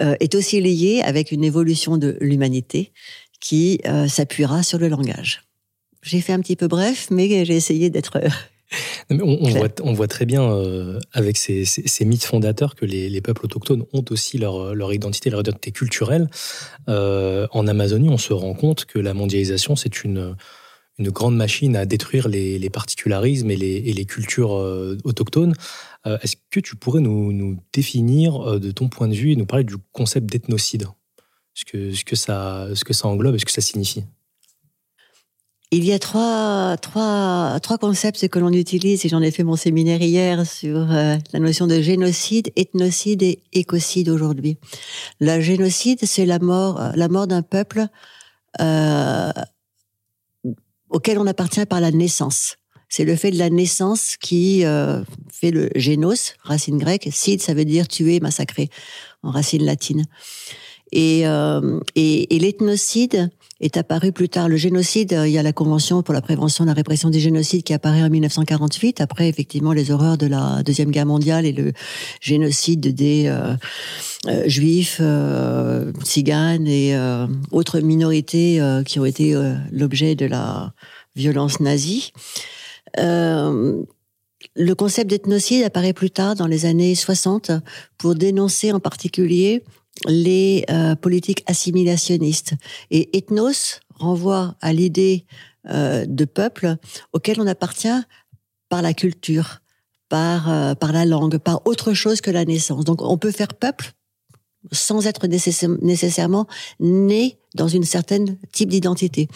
euh, 0.00 0.16
est 0.18 0.34
aussi 0.34 0.60
liée 0.60 1.02
avec 1.04 1.30
une 1.30 1.44
évolution 1.44 1.96
de 1.96 2.16
l'humanité 2.20 2.92
qui 3.44 3.78
euh, 3.86 4.08
s'appuiera 4.08 4.62
sur 4.62 4.78
le 4.78 4.88
langage. 4.88 5.42
J'ai 6.02 6.22
fait 6.22 6.32
un 6.32 6.40
petit 6.40 6.56
peu 6.56 6.66
bref, 6.66 7.08
mais 7.10 7.44
j'ai 7.44 7.54
essayé 7.54 7.90
d'être. 7.90 8.18
on, 9.10 9.20
on, 9.20 9.50
voit, 9.50 9.68
on, 9.82 9.92
voit, 9.92 10.08
très 10.08 10.24
bien 10.24 10.42
euh, 10.42 10.98
avec 11.12 11.36
ces, 11.36 11.66
ces, 11.66 12.04
mythes 12.06 12.24
fondateurs 12.24 12.74
que 12.74 12.86
les, 12.86 13.10
les, 13.10 13.20
peuples 13.20 13.44
autochtones 13.44 13.84
ont 13.92 14.04
aussi 14.10 14.38
leur, 14.38 14.74
leur 14.74 14.94
identité, 14.94 15.28
leur 15.28 15.40
identité 15.40 15.72
culturelle. 15.72 16.28
Euh, 16.88 17.46
en 17.52 17.66
Amazonie, 17.66 18.08
on 18.08 18.16
se 18.16 18.32
rend 18.32 18.54
compte 18.54 18.86
que 18.86 18.98
la 18.98 19.12
mondialisation, 19.12 19.76
c'est 19.76 20.04
une, 20.04 20.34
une 20.98 21.10
grande 21.10 21.36
machine 21.36 21.76
à 21.76 21.84
détruire 21.84 22.28
les, 22.28 22.58
les 22.58 22.70
particularismes 22.70 23.50
et 23.50 23.56
les, 23.56 23.76
et 23.76 23.92
les 23.92 24.06
cultures 24.06 24.56
euh, 24.56 24.96
autochtones. 25.04 25.52
Euh, 26.06 26.16
est-ce 26.22 26.36
que 26.50 26.60
tu 26.60 26.76
pourrais 26.76 27.02
nous, 27.02 27.34
nous, 27.34 27.58
définir 27.74 28.58
de 28.58 28.70
ton 28.70 28.88
point 28.88 29.08
de 29.08 29.14
vue 29.14 29.32
et 29.32 29.36
nous 29.36 29.46
parler 29.46 29.64
du 29.64 29.76
concept 29.92 30.30
d'ethnocide? 30.30 30.86
Ce 31.54 31.64
que, 31.64 31.92
ce, 31.92 32.04
que 32.04 32.16
ça, 32.16 32.68
ce 32.74 32.84
que 32.84 32.92
ça 32.92 33.08
englobe 33.08 33.36
et 33.36 33.38
ce 33.38 33.44
que 33.44 33.52
ça 33.52 33.60
signifie 33.60 34.04
il 35.74 35.84
y 35.84 35.92
a 35.92 35.98
trois, 35.98 36.76
trois, 36.80 37.58
trois 37.60 37.78
concepts 37.78 38.28
que 38.28 38.38
l'on 38.38 38.52
utilise, 38.52 39.04
et 39.04 39.08
j'en 39.08 39.22
ai 39.22 39.32
fait 39.32 39.42
mon 39.42 39.56
séminaire 39.56 40.00
hier 40.00 40.46
sur 40.46 40.92
euh, 40.92 41.16
la 41.32 41.40
notion 41.40 41.66
de 41.66 41.80
génocide, 41.80 42.52
ethnocide 42.54 43.24
et 43.24 43.42
écocide 43.52 44.08
aujourd'hui. 44.08 44.56
Le 45.18 45.40
génocide, 45.40 45.98
c'est 46.04 46.26
la 46.26 46.38
mort, 46.38 46.80
la 46.94 47.08
mort 47.08 47.26
d'un 47.26 47.42
peuple 47.42 47.86
euh, 48.60 49.32
auquel 50.90 51.18
on 51.18 51.26
appartient 51.26 51.66
par 51.66 51.80
la 51.80 51.90
naissance. 51.90 52.56
C'est 52.88 53.04
le 53.04 53.16
fait 53.16 53.32
de 53.32 53.38
la 53.38 53.50
naissance 53.50 54.16
qui 54.16 54.64
euh, 54.64 55.02
fait 55.32 55.50
le 55.50 55.70
génos, 55.74 56.34
racine 56.44 56.78
grecque. 56.78 57.08
Cide, 57.10 57.42
ça 57.42 57.52
veut 57.52 57.64
dire 57.64 57.88
tuer, 57.88 58.20
massacrer, 58.20 58.70
en 59.24 59.32
racine 59.32 59.64
latine. 59.64 60.06
Et, 60.94 61.26
euh, 61.26 61.80
et, 61.96 62.34
et 62.34 62.38
l'ethnocide 62.38 63.28
est 63.60 63.76
apparu 63.76 64.12
plus 64.12 64.28
tard. 64.28 64.48
Le 64.48 64.56
génocide, 64.56 65.12
euh, 65.12 65.26
il 65.26 65.32
y 65.32 65.38
a 65.38 65.42
la 65.42 65.52
Convention 65.52 66.02
pour 66.02 66.14
la 66.14 66.20
prévention 66.20 66.64
et 66.64 66.66
la 66.68 66.72
répression 66.72 67.10
des 67.10 67.18
génocides 67.18 67.64
qui 67.64 67.74
apparaît 67.74 68.02
en 68.02 68.10
1948, 68.10 69.00
après 69.00 69.28
effectivement 69.28 69.72
les 69.72 69.90
horreurs 69.90 70.18
de 70.18 70.26
la 70.26 70.62
Deuxième 70.62 70.92
Guerre 70.92 71.06
mondiale 71.06 71.46
et 71.46 71.52
le 71.52 71.72
génocide 72.20 72.94
des 72.94 73.24
euh, 73.26 73.54
euh 74.28 74.44
juifs, 74.46 74.98
euh, 75.00 75.92
tziganes 76.04 76.68
et 76.68 76.96
autres 77.50 77.80
minorités 77.80 78.60
qui 78.86 79.00
ont 79.00 79.04
été 79.04 79.34
l'objet 79.72 80.14
de 80.14 80.26
la 80.26 80.72
violence 81.16 81.58
nazie. 81.60 82.12
le 82.96 84.74
concept 84.76 85.10
d'ethnocide 85.10 85.64
apparaît 85.64 85.92
plus 85.92 86.10
tard 86.10 86.36
dans 86.36 86.46
les 86.46 86.66
années 86.66 86.94
60 86.94 87.50
pour 87.98 88.14
dénoncer 88.14 88.72
en 88.72 88.80
particulier 88.80 89.62
les 90.06 90.64
politiques 91.00 91.42
assimilationnistes. 91.46 92.54
Et 92.90 93.16
ethnos 93.16 93.80
renvoie 93.94 94.56
à 94.60 94.72
l'idée 94.72 95.24
de 95.66 96.24
peuple 96.24 96.76
auquel 97.12 97.40
on 97.40 97.46
appartient 97.46 98.02
par 98.68 98.82
la 98.82 98.92
culture, 98.92 99.60
par, 100.08 100.76
par 100.76 100.92
la 100.92 101.04
langue, 101.04 101.38
par 101.38 101.66
autre 101.66 101.94
chose 101.94 102.20
que 102.20 102.30
la 102.30 102.44
naissance. 102.44 102.84
Donc 102.84 103.02
on 103.02 103.18
peut 103.18 103.30
faire 103.30 103.54
peuple 103.54 103.92
sans 104.72 105.06
être 105.06 105.26
nécessairement 105.26 106.46
né 106.80 107.38
dans 107.54 107.68
une 107.68 107.84
certaine 107.84 108.38
type 108.52 108.68
d'identité. 108.68 109.28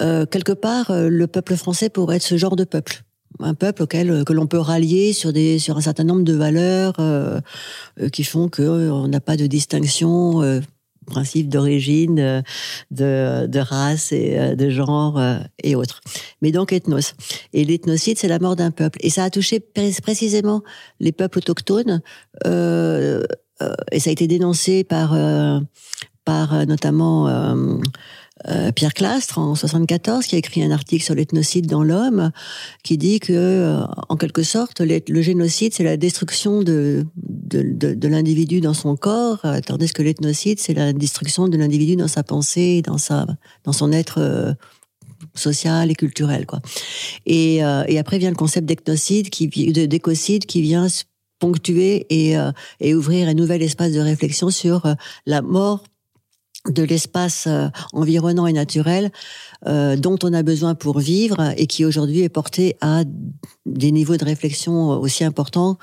Euh, 0.00 0.26
quelque 0.26 0.52
part, 0.52 0.90
euh, 0.90 1.08
le 1.08 1.26
peuple 1.26 1.56
français 1.56 1.90
pourrait 1.90 2.16
être 2.16 2.22
ce 2.22 2.36
genre 2.36 2.56
de 2.56 2.64
peuple 2.64 3.02
un 3.38 3.54
peuple 3.54 3.82
auquel 3.82 4.10
euh, 4.10 4.24
que 4.24 4.32
l'on 4.32 4.46
peut 4.46 4.58
rallier 4.58 5.12
sur 5.12 5.32
des 5.32 5.58
sur 5.58 5.76
un 5.76 5.80
certain 5.80 6.04
nombre 6.04 6.22
de 6.22 6.34
valeurs 6.34 6.94
euh, 6.98 7.40
qui 8.12 8.24
font 8.24 8.48
que 8.48 8.90
on 8.90 9.08
n'a 9.08 9.20
pas 9.20 9.36
de 9.36 9.46
distinction 9.46 10.42
euh, 10.42 10.60
principe 11.06 11.48
d'origine 11.48 12.42
de, 12.90 13.46
de 13.46 13.58
race 13.58 14.12
et 14.12 14.54
de 14.54 14.70
genre 14.70 15.20
et 15.64 15.74
autres. 15.74 16.00
Mais 16.40 16.52
donc 16.52 16.72
ethnos. 16.72 17.14
Et 17.52 17.64
l'ethnocide 17.64 18.16
c'est 18.16 18.28
la 18.28 18.38
mort 18.38 18.54
d'un 18.54 18.70
peuple. 18.70 18.98
Et 19.02 19.10
ça 19.10 19.24
a 19.24 19.30
touché 19.30 19.58
précisément 19.58 20.62
les 21.00 21.10
peuples 21.10 21.38
autochtones 21.38 22.00
et 22.44 23.98
ça 23.98 24.10
a 24.10 24.12
été 24.12 24.28
dénoncé 24.28 24.84
par 24.84 25.16
par 26.24 26.66
notamment 26.66 27.26
euh, 28.48 28.72
Pierre 28.72 28.94
Clastre 28.94 29.38
en 29.38 29.54
74 29.54 30.26
qui 30.26 30.34
a 30.34 30.38
écrit 30.38 30.62
un 30.62 30.70
article 30.70 31.04
sur 31.04 31.14
l'ethnocide 31.14 31.66
dans 31.66 31.82
l'homme 31.82 32.30
qui 32.82 32.96
dit 32.96 33.20
que 33.20 33.32
euh, 33.32 33.84
en 34.08 34.16
quelque 34.16 34.42
sorte 34.42 34.80
le 34.80 35.22
génocide 35.22 35.74
c'est 35.74 35.84
la 35.84 35.98
destruction 35.98 36.62
de 36.62 37.04
de, 37.16 37.94
de, 37.94 38.08
l'individu 38.08 38.60
dans 38.60 38.72
son 38.72 38.96
corps 38.96 39.40
euh, 39.44 39.60
tandis 39.60 39.92
que 39.92 40.02
l'ethnocide 40.02 40.58
c'est 40.58 40.72
la 40.72 40.94
destruction 40.94 41.48
de 41.48 41.56
l'individu 41.58 41.96
dans 41.96 42.08
sa 42.08 42.22
pensée 42.22 42.80
dans 42.80 42.96
sa 42.96 43.26
dans 43.64 43.72
son 43.72 43.92
être 43.92 44.56
social 45.34 45.90
et 45.90 45.94
culturel 45.94 46.46
quoi. 46.46 46.60
Et, 47.26 47.56
et 47.56 47.98
après 47.98 48.18
vient 48.18 48.30
le 48.30 48.36
concept 48.36 48.66
d'ethnocide 48.66 49.28
qui 49.28 49.48
d'écocide 49.48 50.46
qui 50.46 50.62
vient 50.62 50.86
ponctuer 51.38 52.06
et, 52.08 52.36
et 52.80 52.94
ouvrir 52.94 53.28
un 53.28 53.34
nouvel 53.34 53.62
espace 53.62 53.92
de 53.92 54.00
réflexion 54.00 54.48
sur 54.48 54.82
la 55.26 55.42
mort 55.42 55.84
de 56.68 56.82
l'espace 56.82 57.46
euh, 57.46 57.68
environnant 57.92 58.46
et 58.46 58.52
naturel 58.52 59.10
euh, 59.66 59.96
dont 59.96 60.18
on 60.22 60.32
a 60.32 60.42
besoin 60.42 60.74
pour 60.74 60.98
vivre 60.98 61.54
et 61.56 61.66
qui 61.66 61.84
aujourd'hui 61.84 62.20
est 62.20 62.28
porté 62.28 62.76
à 62.80 63.04
des 63.66 63.92
niveaux 63.92 64.16
de 64.16 64.24
réflexion 64.24 64.90
aussi 64.90 65.24
importants 65.24 65.78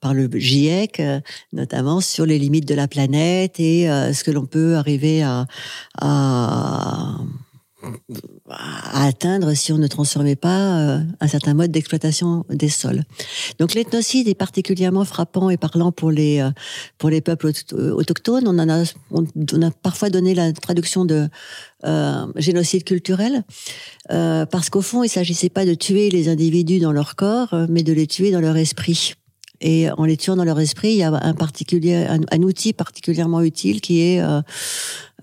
par 0.00 0.14
le 0.14 0.28
GIEC, 0.32 1.00
euh, 1.00 1.20
notamment 1.52 2.00
sur 2.00 2.26
les 2.26 2.38
limites 2.38 2.68
de 2.68 2.74
la 2.74 2.88
planète 2.88 3.58
et 3.58 3.86
ce 3.86 4.22
que 4.22 4.30
l'on 4.30 4.46
peut 4.46 4.76
arriver 4.76 5.22
à, 5.22 5.46
à 6.00 7.16
à 8.48 9.06
atteindre 9.06 9.54
si 9.54 9.72
on 9.72 9.78
ne 9.78 9.86
transformait 9.86 10.36
pas 10.36 10.78
euh, 10.78 11.00
un 11.20 11.28
certain 11.28 11.54
mode 11.54 11.70
d'exploitation 11.70 12.44
des 12.50 12.68
sols. 12.68 13.04
Donc 13.58 13.74
l'ethnocide 13.74 14.28
est 14.28 14.34
particulièrement 14.34 15.04
frappant 15.04 15.48
et 15.50 15.56
parlant 15.56 15.92
pour 15.92 16.10
les 16.10 16.40
euh, 16.40 16.50
pour 16.98 17.10
les 17.10 17.20
peuples 17.20 17.52
autochtones. 17.72 18.48
On 18.48 18.58
en 18.58 18.68
a 18.68 18.84
on, 19.10 19.24
a 19.62 19.70
parfois 19.70 20.10
donné 20.10 20.34
la 20.34 20.52
traduction 20.52 21.04
de 21.04 21.28
euh, 21.84 22.26
génocide 22.36 22.84
culturel 22.84 23.44
parce 24.08 24.70
qu'au 24.70 24.82
fond 24.82 25.02
il 25.04 25.08
s'agissait 25.08 25.50
pas 25.50 25.66
de 25.66 25.74
tuer 25.74 26.10
les 26.10 26.28
individus 26.28 26.80
dans 26.80 26.92
leur 26.92 27.14
corps, 27.14 27.54
mais 27.68 27.82
de 27.82 27.92
les 27.92 28.06
tuer 28.06 28.30
dans 28.30 28.40
leur 28.40 28.56
esprit. 28.56 29.14
Et 29.60 29.90
en 29.90 30.04
les 30.04 30.16
tuant 30.16 30.36
dans 30.36 30.44
leur 30.44 30.60
esprit, 30.60 30.90
il 30.90 30.96
y 30.98 31.02
a 31.02 31.12
un 31.12 31.34
particulier, 31.34 32.06
un, 32.06 32.42
outil 32.42 32.72
particulièrement 32.72 33.42
utile 33.42 33.80
qui 33.80 34.02
est 34.02 34.20
euh, 34.20 34.40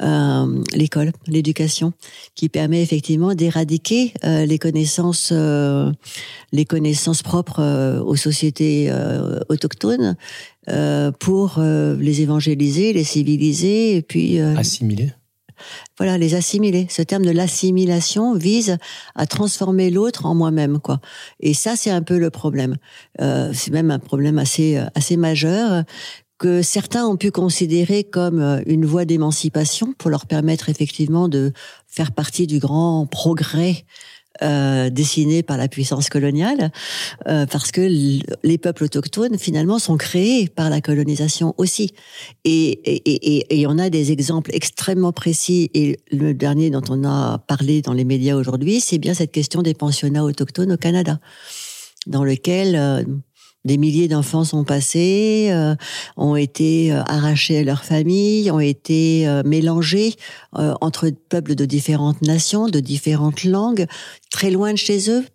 euh, 0.01 0.61
l'école, 0.73 1.13
l'éducation, 1.27 1.93
qui 2.35 2.49
permet 2.49 2.81
effectivement 2.81 3.33
d'éradiquer 3.33 4.13
euh, 4.25 4.45
les 4.45 4.59
connaissances, 4.59 5.29
euh, 5.31 5.91
les 6.51 6.65
connaissances 6.65 7.23
propres 7.23 7.61
euh, 7.61 8.01
aux 8.01 8.17
sociétés 8.17 8.91
autochtones 9.49 10.15
pour 11.19 11.59
les 11.59 12.21
évangéliser, 12.21 12.93
les 12.93 13.03
civiliser 13.03 13.97
et 13.97 14.01
puis 14.01 14.39
assimiler 14.39 15.11
voilà, 15.97 16.17
les 16.17 16.35
assimiler. 16.35 16.87
Ce 16.89 17.01
terme 17.01 17.25
de 17.25 17.31
l'assimilation 17.31 18.35
vise 18.35 18.77
à 19.15 19.25
transformer 19.25 19.89
l'autre 19.89 20.25
en 20.25 20.35
moi-même, 20.35 20.79
quoi. 20.79 20.99
Et 21.39 21.53
ça, 21.53 21.75
c'est 21.75 21.91
un 21.91 22.01
peu 22.01 22.17
le 22.17 22.29
problème. 22.29 22.77
Euh, 23.21 23.51
c'est 23.53 23.71
même 23.71 23.91
un 23.91 23.99
problème 23.99 24.37
assez 24.37 24.77
euh, 24.77 24.85
assez 24.95 25.17
majeur 25.17 25.83
que 26.37 26.61
certains 26.61 27.05
ont 27.05 27.15
pu 27.15 27.31
considérer 27.31 28.03
comme 28.03 28.41
euh, 28.41 28.61
une 28.65 28.85
voie 28.85 29.05
d'émancipation 29.05 29.93
pour 29.97 30.09
leur 30.09 30.25
permettre 30.25 30.69
effectivement 30.69 31.29
de 31.29 31.53
faire 31.87 32.11
partie 32.11 32.45
du 32.45 32.59
grand 32.59 33.05
progrès 33.05 33.85
euh, 34.41 34.89
dessinée 34.89 35.43
par 35.43 35.57
la 35.57 35.67
puissance 35.67 36.09
coloniale, 36.09 36.71
euh, 37.27 37.45
parce 37.45 37.71
que 37.71 37.81
les 38.43 38.57
peuples 38.57 38.83
autochtones 38.83 39.37
finalement 39.37 39.79
sont 39.79 39.97
créés 39.97 40.49
par 40.49 40.69
la 40.69 40.81
colonisation 40.81 41.53
aussi. 41.57 41.91
Et, 42.43 42.69
et, 42.85 43.61
et, 43.61 43.67
on 43.67 43.77
a 43.77 43.89
des 43.89 44.11
exemples 44.11 44.51
extrêmement 44.53 45.13
précis. 45.13 45.71
Et 45.73 45.97
le 46.11 46.33
dernier 46.33 46.69
dont 46.69 46.83
on 46.89 47.03
a 47.05 47.37
parlé 47.47 47.81
dans 47.81 47.93
les 47.93 48.05
médias 48.05 48.35
aujourd'hui, 48.35 48.81
c'est 48.81 48.97
bien 48.97 49.13
cette 49.13 49.31
question 49.31 49.61
des 49.61 49.73
pensionnats 49.73 50.23
autochtones 50.23 50.73
au 50.73 50.77
Canada, 50.77 51.19
dans 52.05 52.23
lequel 52.23 52.75
euh, 52.75 53.03
des 53.65 53.77
milliers 53.77 54.07
d'enfants 54.07 54.43
sont 54.43 54.63
passés, 54.63 55.49
euh, 55.49 55.75
ont 56.15 56.35
été 56.35 56.93
euh, 56.93 57.01
arrachés 57.07 57.57
à 57.57 57.63
leur 57.63 57.83
famille, 57.83 58.49
ont 58.51 58.59
été 58.59 59.27
euh, 59.27 59.41
mélangés 59.43 60.13
entre 60.53 61.09
peuples 61.09 61.55
de 61.55 61.65
différentes 61.65 62.21
nations, 62.21 62.67
de 62.67 62.79
différentes 62.79 63.43
langues, 63.43 63.87
très 64.31 64.51
loin 64.51 64.71
de 64.71 64.77
chez 64.77 65.09
eux. 65.09 65.25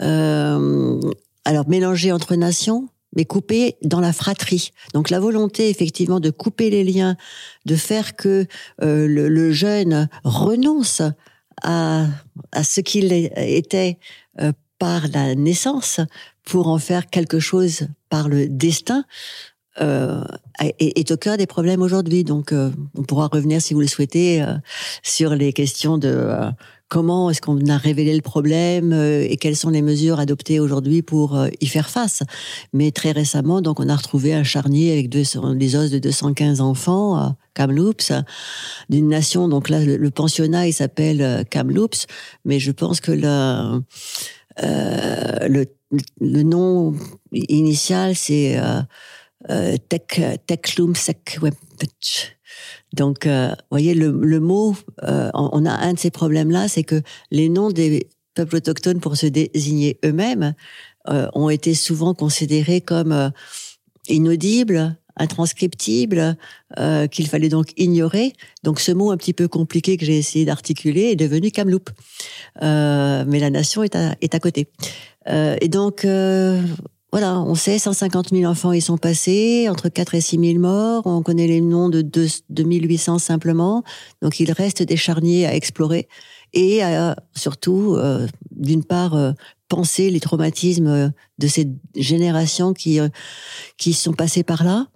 alors 0.00 1.68
mélangés 1.68 2.12
entre 2.12 2.36
nations, 2.36 2.88
mais 3.14 3.24
coupés 3.24 3.76
dans 3.82 4.00
la 4.00 4.12
fratrie. 4.12 4.70
Donc 4.94 5.10
la 5.10 5.18
volonté 5.20 5.68
effectivement 5.68 6.20
de 6.20 6.30
couper 6.30 6.70
les 6.70 6.84
liens, 6.84 7.16
de 7.66 7.76
faire 7.76 8.16
que 8.16 8.46
le, 8.80 9.28
le, 9.28 9.52
jeune 9.52 10.08
renonce 10.24 11.02
à, 11.62 12.06
à 12.52 12.64
ce 12.64 12.80
qu'il 12.80 13.12
était 13.12 13.98
par 14.78 15.08
la 15.08 15.34
naissance 15.34 16.00
pour 16.44 16.68
en 16.68 16.78
faire 16.78 17.08
quelque 17.10 17.40
chose 17.40 17.88
par 18.08 18.28
le 18.28 18.48
destin 18.48 19.04
euh, 19.80 20.24
est, 20.60 21.10
au 21.10 21.16
cœur 21.16 21.36
des 21.36 21.46
problèmes 21.46 21.82
aujourd'hui. 21.82 22.24
Donc, 22.24 22.52
euh, 22.52 22.70
on 22.96 23.02
pourra 23.02 23.28
revenir, 23.28 23.62
si 23.62 23.74
vous 23.74 23.80
le 23.80 23.86
souhaitez, 23.86 24.42
euh, 24.42 24.54
sur 25.02 25.34
les 25.34 25.52
questions 25.52 25.98
de 25.98 26.08
euh, 26.08 26.50
comment 26.88 27.30
est-ce 27.30 27.40
qu'on 27.40 27.64
a 27.68 27.76
révélé 27.76 28.14
le 28.14 28.22
problème 28.22 28.92
et 28.94 29.36
quelles 29.36 29.56
sont 29.56 29.70
les 29.70 29.82
mesures 29.82 30.18
adoptées 30.18 30.58
aujourd'hui 30.58 31.02
pour 31.02 31.38
y 31.60 31.66
faire 31.66 31.90
face. 31.90 32.22
Mais 32.72 32.92
très 32.92 33.12
récemment, 33.12 33.60
donc, 33.60 33.78
on 33.78 33.88
a 33.90 33.94
retrouvé 33.94 34.32
un 34.32 34.42
charnier 34.42 34.92
avec 34.92 35.10
deux, 35.10 35.22
les 35.54 35.76
os 35.76 35.90
de 35.90 35.98
215 35.98 36.62
enfants 36.62 37.16
à 37.16 37.36
Kamloops, 37.52 38.12
d'une 38.88 39.08
nation. 39.08 39.48
Donc 39.48 39.68
là, 39.68 39.84
le, 39.84 40.10
pensionnat, 40.10 40.66
il 40.66 40.72
s'appelle 40.72 41.44
Kamloops, 41.50 42.06
mais 42.46 42.58
je 42.58 42.70
pense 42.70 43.00
que 43.00 43.12
le 43.12 43.26
euh, 43.26 43.80
le, 44.62 45.64
le, 46.20 46.42
nom 46.42 46.94
initial, 47.32 48.14
c'est 48.14 48.58
euh, 48.58 48.80
euh, 49.50 49.76
Donc, 52.92 53.26
euh, 53.26 53.54
voyez, 53.70 53.94
le, 53.94 54.10
le 54.10 54.40
mot, 54.40 54.74
euh, 55.04 55.30
on 55.34 55.64
a 55.66 55.72
un 55.72 55.92
de 55.92 55.98
ces 55.98 56.10
problèmes-là, 56.10 56.68
c'est 56.68 56.84
que 56.84 57.02
les 57.30 57.48
noms 57.48 57.70
des 57.70 58.08
peuples 58.34 58.56
autochtones 58.56 59.00
pour 59.00 59.16
se 59.16 59.26
désigner 59.26 59.98
eux-mêmes 60.04 60.54
ont 61.06 61.48
été 61.48 61.72
souvent 61.72 62.12
considérés 62.12 62.82
comme 62.82 63.32
inaudibles, 64.08 64.94
intranscriptible, 65.18 66.36
euh, 66.78 67.06
qu'il 67.06 67.28
fallait 67.28 67.48
donc 67.48 67.72
ignorer. 67.76 68.32
Donc 68.62 68.80
ce 68.80 68.92
mot 68.92 69.10
un 69.10 69.16
petit 69.16 69.32
peu 69.32 69.48
compliqué 69.48 69.96
que 69.96 70.04
j'ai 70.04 70.18
essayé 70.18 70.44
d'articuler 70.44 71.10
est 71.10 71.16
devenu 71.16 71.50
Kamloop. 71.50 71.90
Euh, 72.62 73.24
mais 73.26 73.40
la 73.40 73.50
nation 73.50 73.82
est 73.82 73.96
à, 73.96 74.14
à 74.32 74.40
côté. 74.40 74.68
Euh, 75.28 75.56
et 75.60 75.68
donc 75.68 76.04
euh, 76.04 76.62
voilà, 77.12 77.40
on 77.40 77.54
sait 77.54 77.78
150 77.78 78.30
000 78.30 78.50
enfants 78.50 78.72
y 78.72 78.80
sont 78.80 78.98
passés, 78.98 79.68
entre 79.68 79.88
4 79.88 80.14
et 80.14 80.20
6 80.20 80.38
000 80.38 80.58
morts. 80.58 81.02
On 81.06 81.22
connaît 81.22 81.46
les 81.46 81.60
noms 81.60 81.88
de 81.88 82.02
2, 82.02 82.26
2800 82.50 83.18
simplement. 83.18 83.82
Donc 84.22 84.40
il 84.40 84.52
reste 84.52 84.82
des 84.82 84.96
charniers 84.96 85.46
à 85.46 85.54
explorer 85.54 86.08
et 86.54 86.80
surtout, 87.34 87.94
euh, 87.96 88.26
d'une 88.50 88.84
part, 88.84 89.34
penser 89.68 90.10
les 90.10 90.20
traumatismes 90.20 91.12
de 91.38 91.46
ces 91.46 91.68
générations 91.94 92.72
qui 92.72 92.98
qui 93.76 93.92
sont 93.92 94.14
passées 94.14 94.42
par 94.42 94.64
là, 94.64 94.86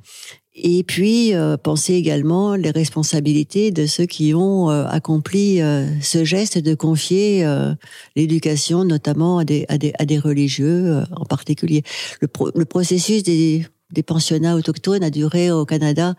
et 0.54 0.82
puis 0.82 1.32
penser 1.62 1.94
également 1.94 2.54
les 2.54 2.70
responsabilités 2.70 3.70
de 3.70 3.86
ceux 3.86 4.06
qui 4.06 4.34
ont 4.34 4.68
accompli 4.68 5.60
ce 6.00 6.24
geste 6.24 6.58
de 6.58 6.74
confier 6.74 7.46
l'éducation, 8.16 8.84
notamment 8.84 9.38
à 9.38 9.44
des, 9.44 9.64
à 9.68 9.78
des, 9.78 9.92
à 9.98 10.04
des 10.04 10.18
religieux 10.18 11.02
en 11.16 11.24
particulier. 11.24 11.82
Le, 12.20 12.64
processus 12.64 13.22
des 13.22 13.66
des 13.92 14.02
pensionnats 14.02 14.56
autochtones 14.56 15.04
a 15.04 15.10
duré 15.10 15.50
au 15.50 15.64
Canada 15.64 16.14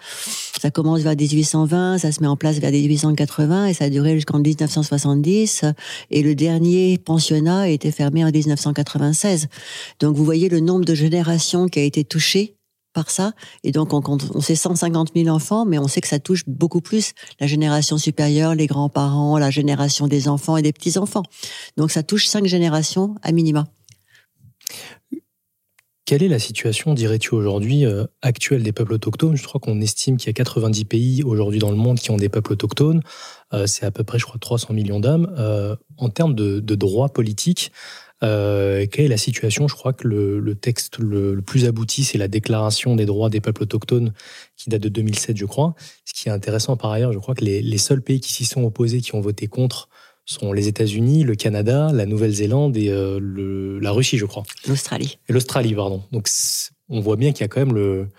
Ça 0.61 0.71
commence 0.71 1.01
vers 1.01 1.15
1820, 1.15 1.97
ça 1.97 2.11
se 2.11 2.21
met 2.21 2.27
en 2.27 2.37
place 2.37 2.59
vers 2.59 2.71
1880 2.71 3.67
et 3.67 3.73
ça 3.73 3.85
a 3.85 3.89
duré 3.89 4.15
jusqu'en 4.15 4.39
1970. 4.39 5.65
Et 6.11 6.23
le 6.23 6.35
dernier 6.35 6.97
pensionnat 6.97 7.61
a 7.61 7.67
été 7.67 7.91
fermé 7.91 8.23
en 8.23 8.31
1996. 8.31 9.47
Donc 9.99 10.15
vous 10.15 10.23
voyez 10.23 10.49
le 10.49 10.59
nombre 10.59 10.85
de 10.85 10.95
générations 10.95 11.67
qui 11.67 11.79
a 11.79 11.83
été 11.83 12.03
touché 12.03 12.55
par 12.93 13.09
ça. 13.09 13.33
Et 13.63 13.71
donc, 13.71 13.93
on, 13.93 14.01
on 14.07 14.41
sait 14.41 14.55
150 14.55 15.11
000 15.15 15.27
enfants, 15.27 15.65
mais 15.65 15.79
on 15.79 15.87
sait 15.87 16.01
que 16.01 16.07
ça 16.07 16.19
touche 16.19 16.43
beaucoup 16.47 16.81
plus 16.81 17.13
la 17.39 17.47
génération 17.47 17.97
supérieure, 17.97 18.55
les 18.55 18.67
grands-parents, 18.67 19.37
la 19.37 19.49
génération 19.49 20.07
des 20.07 20.27
enfants 20.27 20.57
et 20.57 20.61
des 20.61 20.73
petits-enfants. 20.73 21.23
Donc, 21.77 21.91
ça 21.91 22.03
touche 22.03 22.27
cinq 22.27 22.45
générations 22.45 23.15
à 23.21 23.31
minima. 23.31 23.65
Quelle 26.05 26.21
est 26.21 26.27
la 26.27 26.39
situation, 26.39 26.93
dirais-tu 26.93 27.33
aujourd'hui, 27.33 27.85
euh, 27.85 28.03
actuelle 28.21 28.61
des 28.61 28.73
peuples 28.73 28.93
autochtones? 28.93 29.37
Je 29.37 29.43
crois 29.45 29.61
qu'on 29.61 29.79
estime 29.79 30.17
qu'il 30.17 30.27
y 30.27 30.29
a 30.31 30.33
90 30.33 30.83
pays 30.83 31.23
aujourd'hui 31.23 31.59
dans 31.59 31.71
le 31.71 31.77
monde 31.77 31.97
qui 31.97 32.11
ont 32.11 32.17
des 32.17 32.27
peuples 32.27 32.51
autochtones. 32.51 33.01
Euh, 33.53 33.67
c'est 33.67 33.85
à 33.85 33.91
peu 33.91 34.03
près, 34.03 34.19
je 34.19 34.25
crois, 34.25 34.37
300 34.37 34.73
millions 34.73 34.99
d'âmes. 34.99 35.33
Euh, 35.37 35.77
en 35.97 36.09
termes 36.09 36.35
de 36.35 36.75
droits 36.75 37.07
politiques, 37.07 37.71
euh, 38.23 38.85
quelle 38.89 39.05
est 39.05 39.09
la 39.09 39.17
situation? 39.17 39.67
Je 39.67 39.75
crois 39.75 39.93
que 39.93 40.07
le, 40.07 40.55
texte 40.55 40.97
le, 40.99 41.41
plus 41.41 41.65
abouti, 41.65 42.03
c'est 42.03 42.17
la 42.17 42.27
Déclaration 42.27 42.95
des 42.95 43.05
droits 43.05 43.29
des 43.29 43.41
peuples 43.41 43.63
autochtones 43.63 44.13
qui 44.55 44.69
date 44.69 44.81
de 44.81 44.89
2007, 44.89 45.37
je 45.37 45.45
crois. 45.45 45.75
Ce 46.05 46.13
qui 46.13 46.29
est 46.29 46.31
intéressant 46.31 46.77
par 46.77 46.91
ailleurs, 46.91 47.11
je 47.11 47.19
crois 47.19 47.35
que 47.35 47.43
les, 47.43 47.77
seuls 47.77 48.01
pays 48.01 48.19
qui 48.19 48.31
s'y 48.31 48.45
sont 48.45 48.63
opposés, 48.63 49.01
qui 49.01 49.15
ont 49.15 49.21
voté 49.21 49.47
contre, 49.47 49.89
sont 50.25 50.53
les 50.53 50.69
États-Unis, 50.69 51.23
le 51.23 51.35
Canada, 51.35 51.91
la 51.93 52.05
Nouvelle-Zélande 52.05 52.77
et 52.77 52.89
euh, 52.89 53.79
la 53.81 53.91
Russie, 53.91 54.17
je 54.17 54.25
crois. 54.25 54.43
L'Australie. 54.67 55.17
Et 55.27 55.33
l'Australie, 55.33 55.75
pardon. 55.75 56.01
Donc 56.13 56.29
on 56.87 57.01
voit 57.01 57.17
bien 57.17 57.33
qu'il 57.33 57.41
y 57.41 57.43
a 57.43 57.49
quand 57.49 57.59
même 57.59 57.75
le, 57.75 58.09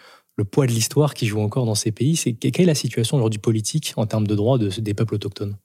poids 0.51 0.67
de 0.67 0.73
l'histoire 0.73 1.15
qui 1.15 1.27
joue 1.27 1.41
encore 1.41 1.65
dans 1.65 1.75
ces 1.75 1.93
pays. 1.93 2.17
C'est 2.17 2.35
quelle 2.35 2.65
est 2.65 2.67
la 2.67 2.75
situation 2.75 3.17
aujourd'hui 3.17 3.41
politique 3.41 3.95
en 3.97 4.05
termes 4.05 4.27
de 4.27 4.35
droits 4.35 4.59
des 4.59 4.95
peuples 4.95 5.15
autochtones? 5.15 5.57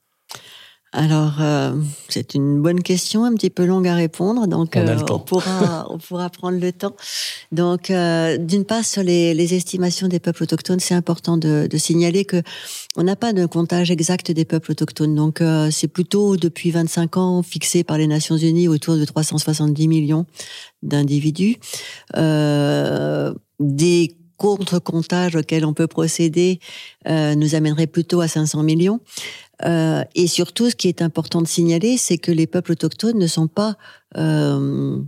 Alors, 0.91 1.35
euh, 1.39 1.75
c'est 2.07 2.33
une 2.33 2.63
bonne 2.63 2.81
question, 2.81 3.23
un 3.23 3.35
petit 3.35 3.51
peu 3.51 3.63
longue 3.63 3.87
à 3.87 3.93
répondre, 3.93 4.47
donc 4.47 4.71
on, 4.75 4.79
euh, 4.79 5.17
pourra 5.19 5.85
on 5.91 5.99
pourra 5.99 6.31
prendre 6.31 6.59
le 6.59 6.71
temps. 6.71 6.95
Donc, 7.51 7.91
euh, 7.91 8.37
d'une 8.37 8.65
part 8.65 8.83
sur 8.83 9.03
les, 9.03 9.35
les, 9.35 9.53
estimations 9.53 10.07
des 10.07 10.19
peuples 10.19 10.41
autochtones, 10.41 10.79
c'est 10.79 10.95
important 10.95 11.37
de, 11.37 11.67
de, 11.69 11.77
signaler 11.77 12.25
que 12.25 12.41
on 12.95 13.03
n'a 13.03 13.15
pas 13.15 13.33
de 13.33 13.45
comptage 13.45 13.91
exact 13.91 14.31
des 14.31 14.45
peuples 14.45 14.71
autochtones. 14.71 15.13
Donc, 15.13 15.43
c'est 15.71 15.87
plutôt 15.87 16.37
depuis 16.37 16.71
25 16.71 17.17
ans 17.17 17.43
fixé 17.43 17.83
par 17.83 17.99
les 17.99 18.07
Nations 18.07 18.37
Unies 18.37 18.67
autour 18.67 18.95
de 18.95 19.05
370 19.05 19.87
millions 19.87 20.25
d'individus. 20.81 21.57
des 23.59 24.15
contre-comptages 24.37 25.35
auxquels 25.35 25.65
on 25.65 25.73
peut 25.73 25.87
procéder 25.87 26.59
nous 27.05 27.55
amènerait 27.55 27.87
plutôt 27.87 28.21
à 28.21 28.27
500 28.27 28.63
millions. 28.63 29.01
Euh, 29.65 30.03
et 30.15 30.27
surtout, 30.27 30.69
ce 30.69 30.75
qui 30.75 30.87
est 30.87 31.01
important 31.01 31.41
de 31.41 31.47
signaler, 31.47 31.97
c'est 31.97 32.17
que 32.17 32.31
les 32.31 32.47
peuples 32.47 32.73
autochtones 32.73 33.17
ne 33.17 33.27
sont 33.27 33.47
pas 33.47 33.77
euh, 34.17 35.01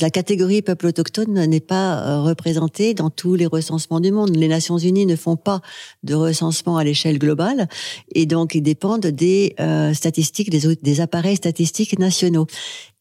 la 0.00 0.08
catégorie 0.08 0.62
peuple 0.62 0.86
autochtone 0.86 1.44
n'est 1.44 1.60
pas 1.60 2.00
euh, 2.00 2.20
représentée 2.22 2.94
dans 2.94 3.10
tous 3.10 3.34
les 3.34 3.44
recensements 3.44 4.00
du 4.00 4.10
monde. 4.10 4.34
Les 4.34 4.48
Nations 4.48 4.78
Unies 4.78 5.04
ne 5.04 5.16
font 5.16 5.36
pas 5.36 5.60
de 6.02 6.14
recensement 6.14 6.78
à 6.78 6.84
l'échelle 6.84 7.18
globale 7.18 7.68
et 8.14 8.24
donc 8.24 8.54
ils 8.54 8.62
dépendent 8.62 9.06
des 9.06 9.54
euh, 9.60 9.92
statistiques, 9.92 10.48
des, 10.48 10.76
des, 10.76 11.00
appareils 11.02 11.36
statistiques 11.36 11.98
nationaux. 11.98 12.46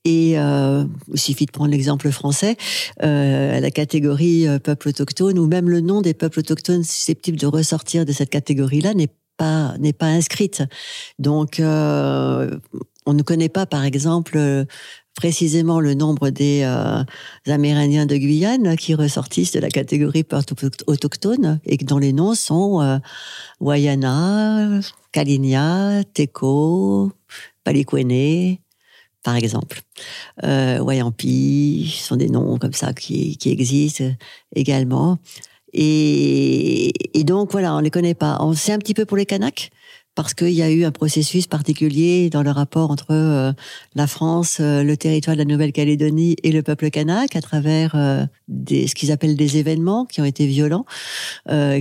Et 0.03 0.33
euh, 0.37 0.83
il 1.13 1.19
suffit 1.19 1.45
de 1.45 1.51
prendre 1.51 1.71
l'exemple 1.71 2.09
français, 2.09 2.57
euh, 3.03 3.59
la 3.59 3.71
catégorie 3.71 4.47
euh, 4.47 4.57
peuple 4.57 4.89
autochtone 4.89 5.37
ou 5.37 5.45
même 5.45 5.69
le 5.69 5.79
nom 5.79 6.01
des 6.01 6.15
peuples 6.15 6.39
autochtones 6.39 6.83
susceptibles 6.83 7.37
de 7.37 7.45
ressortir 7.45 8.03
de 8.03 8.11
cette 8.11 8.31
catégorie-là 8.31 8.95
n'est 8.95 9.11
n'est 9.79 9.93
pas 9.93 10.07
inscrite. 10.07 10.63
Donc, 11.19 11.59
euh, 11.59 12.57
on 13.05 13.13
ne 13.13 13.23
connaît 13.23 13.49
pas, 13.49 13.65
par 13.65 13.83
exemple, 13.83 14.65
précisément 15.15 15.79
le 15.79 15.93
nombre 15.93 16.29
des 16.29 16.61
euh, 16.63 17.03
Amérindiens 17.47 18.05
de 18.05 18.15
Guyane 18.15 18.75
qui 18.77 18.95
ressortissent 18.95 19.51
de 19.51 19.59
la 19.59 19.69
catégorie 19.69 20.25
autochtone 20.87 21.59
et 21.65 21.77
dont 21.77 21.97
les 21.97 22.13
noms 22.13 22.35
sont 22.35 22.81
euh, 22.81 22.97
Wayana, 23.59 24.79
Kalinia, 25.11 26.03
Teko, 26.13 27.11
Palikwene, 27.63 28.57
par 29.23 29.35
exemple. 29.35 29.81
Euh, 30.43 30.79
Wayampi, 30.79 31.93
sont 32.01 32.15
des 32.15 32.29
noms 32.29 32.57
comme 32.57 32.73
ça 32.73 32.93
qui 32.93 33.37
existent 33.45 34.05
également. 34.55 35.19
Et, 35.73 36.91
donc 37.23 37.51
voilà, 37.51 37.75
on 37.75 37.79
les 37.79 37.91
connaît 37.91 38.13
pas. 38.13 38.37
On 38.41 38.53
sait 38.53 38.73
un 38.73 38.79
petit 38.79 38.93
peu 38.93 39.05
pour 39.05 39.17
les 39.17 39.25
Kanaks 39.25 39.71
parce 40.15 40.33
qu'il 40.33 40.49
y 40.49 40.61
a 40.61 40.69
eu 40.69 40.83
un 40.83 40.91
processus 40.91 41.47
particulier 41.47 42.29
dans 42.29 42.43
le 42.43 42.51
rapport 42.51 42.91
entre 42.91 43.11
euh, 43.11 43.53
la 43.95 44.07
France, 44.07 44.57
euh, 44.59 44.83
le 44.83 44.97
territoire 44.97 45.37
de 45.37 45.41
la 45.41 45.45
Nouvelle-Calédonie 45.45 46.35
et 46.43 46.51
le 46.51 46.61
peuple 46.63 46.89
kanak 46.89 47.35
à 47.35 47.41
travers 47.41 47.95
euh, 47.95 48.25
des, 48.49 48.87
ce 48.87 48.95
qu'ils 48.95 49.11
appellent 49.13 49.37
des 49.37 49.57
événements 49.57 50.05
qui 50.05 50.19
ont 50.19 50.25
été 50.25 50.45
violents, 50.45 50.85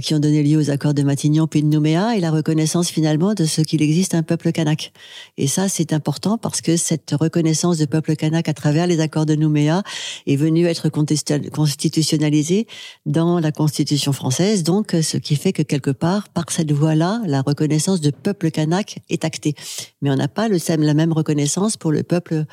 qui 0.03 0.15
ont 0.15 0.19
donné 0.19 0.43
lieu 0.43 0.59
aux 0.59 0.71
accords 0.71 0.95
de 0.95 1.03
Matignon 1.03 1.47
puis 1.47 1.63
de 1.63 1.67
Nouméa 1.67 2.17
et 2.17 2.21
la 2.21 2.31
reconnaissance 2.31 2.89
finalement 2.89 3.35
de 3.35 3.45
ce 3.45 3.61
qu'il 3.63 3.83
existe 3.83 4.15
un 4.15 4.23
peuple 4.23 4.53
kanak. 4.53 4.93
Et 5.37 5.47
ça, 5.47 5.69
c'est 5.69 5.93
important 5.93 6.39
parce 6.39 6.61
que 6.61 6.77
cette 6.77 7.13
reconnaissance 7.19 7.79
de 7.79 7.87
peuple 7.87 8.15
kanak 8.15 8.49
à 8.49 8.55
travers 8.55 8.87
les 8.87 9.01
accords 9.01 9.27
de 9.27 9.35
Nouméa 9.35 9.83
est 10.27 10.37
venue 10.37 10.67
être 10.67 10.89
constitutionnalisée 10.89 12.67
dans 13.07 13.41
la 13.41 13.53
Constitution 13.53 14.13
française, 14.13 14.63
donc 14.63 14.95
ce 15.03 15.17
qui 15.17 15.37
fait 15.37 15.53
que 15.53 15.63
quelque 15.63 15.91
part, 15.91 16.29
par 16.29 16.51
cette 16.51 16.73
voie-là, 16.73 17.21
la 17.27 17.43
reconnaissance 17.43 18.01
de 18.01 18.11
peuple 18.21 18.51
kanak 18.51 19.01
est 19.09 19.25
acté. 19.25 19.55
Mais 20.03 20.11
on 20.11 20.17
n'a 20.17 20.29
pas 20.29 20.49
le, 20.49 20.59
la 20.79 20.95
même 20.95 21.13
reconnaissance 21.13 21.77
pour 21.77 21.93
le 21.93 22.03
peuple 22.03 22.45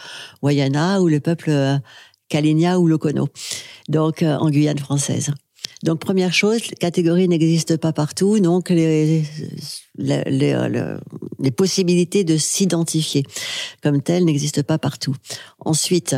Wayana 0.41 1.01
ou 1.01 1.07
le 1.07 1.19
peuple 1.19 1.49
euh, 1.49 1.77
Kalinia 2.29 2.79
ou 2.79 2.87
Lokono, 2.87 3.27
donc 3.87 4.21
euh, 4.21 4.37
en 4.37 4.49
Guyane 4.49 4.79
française. 4.79 5.31
Donc 5.83 5.99
première 5.99 6.33
chose, 6.33 6.61
catégorie 6.79 7.27
n'existe 7.27 7.77
pas 7.77 7.93
partout, 7.93 8.39
donc 8.39 8.69
les, 8.69 9.23
les, 9.97 10.23
les, 11.39 11.51
possibilités 11.51 12.23
de 12.23 12.35
s'identifier 12.35 13.23
comme 13.83 14.01
telles 14.01 14.25
n'existent 14.25 14.63
pas 14.63 14.79
partout. 14.79 15.15
Ensuite, 15.67 16.15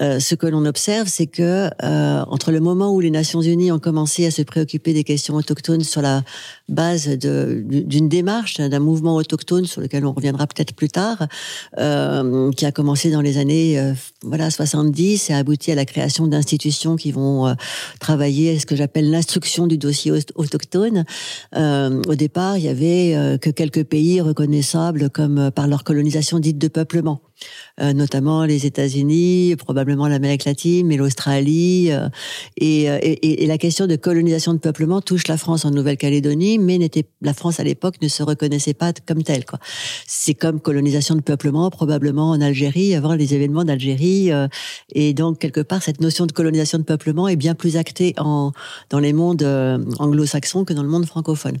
euh, 0.00 0.18
ce 0.18 0.34
que 0.34 0.46
l'on 0.46 0.64
observe, 0.66 1.08
c'est 1.08 1.26
que 1.26 1.70
euh, 1.82 2.24
entre 2.26 2.50
le 2.50 2.60
moment 2.60 2.92
où 2.92 3.00
les 3.00 3.10
Nations 3.10 3.40
Unies 3.40 3.70
ont 3.70 3.78
commencé 3.78 4.26
à 4.26 4.30
se 4.30 4.42
préoccuper 4.42 4.92
des 4.92 5.04
questions 5.04 5.34
autochtones 5.34 5.84
sur 5.84 6.02
la 6.02 6.22
base 6.68 7.08
d'une 7.08 8.08
démarche, 8.08 8.56
d'un 8.56 8.78
mouvement 8.80 9.14
autochtone 9.14 9.66
sur 9.66 9.80
lequel 9.80 10.04
on 10.04 10.12
reviendra 10.12 10.46
peut-être 10.46 10.74
plus 10.74 10.88
tard, 10.88 11.28
euh, 11.78 12.50
qui 12.52 12.66
a 12.66 12.72
commencé 12.72 13.10
dans 13.10 13.20
les 13.20 13.38
années 13.38 13.78
euh, 13.78 13.94
voilà 14.22 14.50
70 14.50 15.30
et 15.30 15.32
a 15.32 15.38
abouti 15.38 15.70
à 15.70 15.74
la 15.74 15.84
création 15.84 16.26
d'institutions 16.26 16.96
qui 16.96 17.12
vont 17.12 17.46
euh, 17.46 17.54
travailler 18.00 18.58
ce 18.58 18.66
que 18.66 18.74
j'appelle 18.74 19.10
l'instruction 19.10 19.66
du 19.66 19.78
dossier 19.78 20.12
autochtone. 20.34 21.04
au 21.54 22.14
départ, 22.14 22.58
il 22.58 22.64
y 22.64 22.68
avait 22.68 23.14
euh, 23.14 23.38
que 23.38 23.50
quelques 23.50 23.84
pays 23.84 24.20
reconnaissables 24.20 25.10
comme 25.10 25.38
euh, 25.38 25.50
par 25.50 25.68
leur 25.68 25.84
colonisation 25.84 26.38
dite 26.38 26.58
de 26.58 26.68
peuplement. 26.68 27.20
Euh, 27.80 27.92
notamment 27.92 28.44
les 28.44 28.66
États-Unis, 28.66 29.54
probablement 29.56 30.08
l'Amérique 30.08 30.44
latine, 30.44 30.86
mais 30.86 30.96
l'Australie. 30.96 31.92
Euh, 31.92 32.08
euh, 32.60 32.98
et, 33.02 33.46
la 33.46 33.56
question 33.56 33.86
de 33.86 33.94
colonisation 33.94 34.52
de 34.52 34.58
peuplement 34.58 35.00
touche 35.00 35.28
la 35.28 35.36
France 35.36 35.64
en 35.64 35.70
Nouvelle-Calédonie, 35.70 36.58
mais 36.58 36.78
n'était 36.78 37.04
la 37.22 37.34
France 37.34 37.60
à 37.60 37.64
l'époque 37.64 37.96
ne 38.02 38.08
se 38.08 38.22
reconnaissait 38.22 38.74
pas 38.74 38.92
comme 39.06 39.22
telle. 39.22 39.44
C'est 40.06 40.34
comme 40.34 40.60
colonisation 40.60 41.14
de 41.14 41.20
peuplement 41.20 41.70
probablement 41.70 42.30
en 42.30 42.40
Algérie 42.40 42.94
avant 42.94 43.14
les 43.14 43.34
événements 43.34 43.64
d'Algérie. 43.64 44.30
et 44.92 45.14
donc 45.14 45.38
quelque 45.38 45.60
part 45.60 45.82
cette 45.82 46.00
notion 46.00 46.26
de 46.26 46.32
colonisation 46.32 46.78
de 46.78 46.82
peuplement 46.82 47.28
est 47.28 47.36
bien 47.36 47.54
plus 47.54 47.76
actée 47.76 48.14
dans 48.16 48.98
les 49.00 49.12
mondes 49.12 49.42
anglo-saxons 49.98 50.64
que 50.64 50.72
dans 50.72 50.82
le 50.82 50.88
monde 50.88 51.06
francophone. 51.06 51.56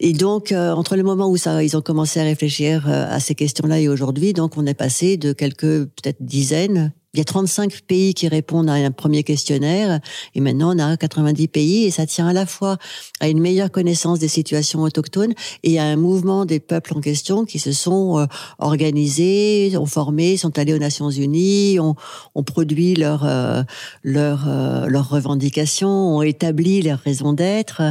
Et 0.00 0.12
donc 0.12 0.52
entre 0.52 0.96
le 0.96 1.02
moment 1.02 1.28
où 1.28 1.36
ils 1.36 1.76
ont 1.76 1.82
commencé 1.82 2.20
à 2.20 2.24
réfléchir 2.24 2.88
à 2.88 3.20
ces 3.20 3.34
questions-là 3.34 3.80
et 3.80 3.88
aujourd'hui, 3.88 4.32
donc 4.32 4.56
on 4.56 4.66
est 4.66 4.74
passé 4.74 4.91
de 5.00 5.32
quelques 5.32 5.84
peut-être 5.86 6.22
dizaines 6.22 6.92
il 7.14 7.18
y 7.18 7.20
a 7.20 7.24
35 7.24 7.82
pays 7.82 8.14
qui 8.14 8.26
répondent 8.26 8.70
à 8.70 8.74
un 8.74 8.90
premier 8.90 9.22
questionnaire 9.22 10.00
et 10.34 10.40
maintenant 10.40 10.74
on 10.74 10.78
a 10.78 10.96
90 10.96 11.48
pays 11.48 11.84
et 11.84 11.90
ça 11.90 12.06
tient 12.06 12.26
à 12.26 12.32
la 12.32 12.46
fois 12.46 12.78
à 13.20 13.28
une 13.28 13.38
meilleure 13.38 13.70
connaissance 13.70 14.18
des 14.18 14.28
situations 14.28 14.80
autochtones 14.80 15.34
et 15.62 15.78
à 15.78 15.84
un 15.84 15.96
mouvement 15.96 16.46
des 16.46 16.58
peuples 16.58 16.96
en 16.96 17.00
question 17.00 17.44
qui 17.44 17.58
se 17.58 17.72
sont 17.72 18.18
euh, 18.18 18.26
organisés, 18.58 19.74
ont 19.76 19.86
formé, 19.86 20.38
sont 20.38 20.58
allés 20.58 20.72
aux 20.72 20.78
Nations 20.78 21.10
Unies, 21.10 21.78
ont, 21.80 21.96
ont 22.34 22.42
produit 22.42 22.94
leurs 22.94 23.26
euh, 23.26 23.62
euh, 24.06 24.86
leurs 24.86 25.08
revendications, 25.10 26.16
ont 26.16 26.22
établi 26.22 26.80
leurs 26.80 27.00
raisons 27.00 27.34
d'être, 27.34 27.82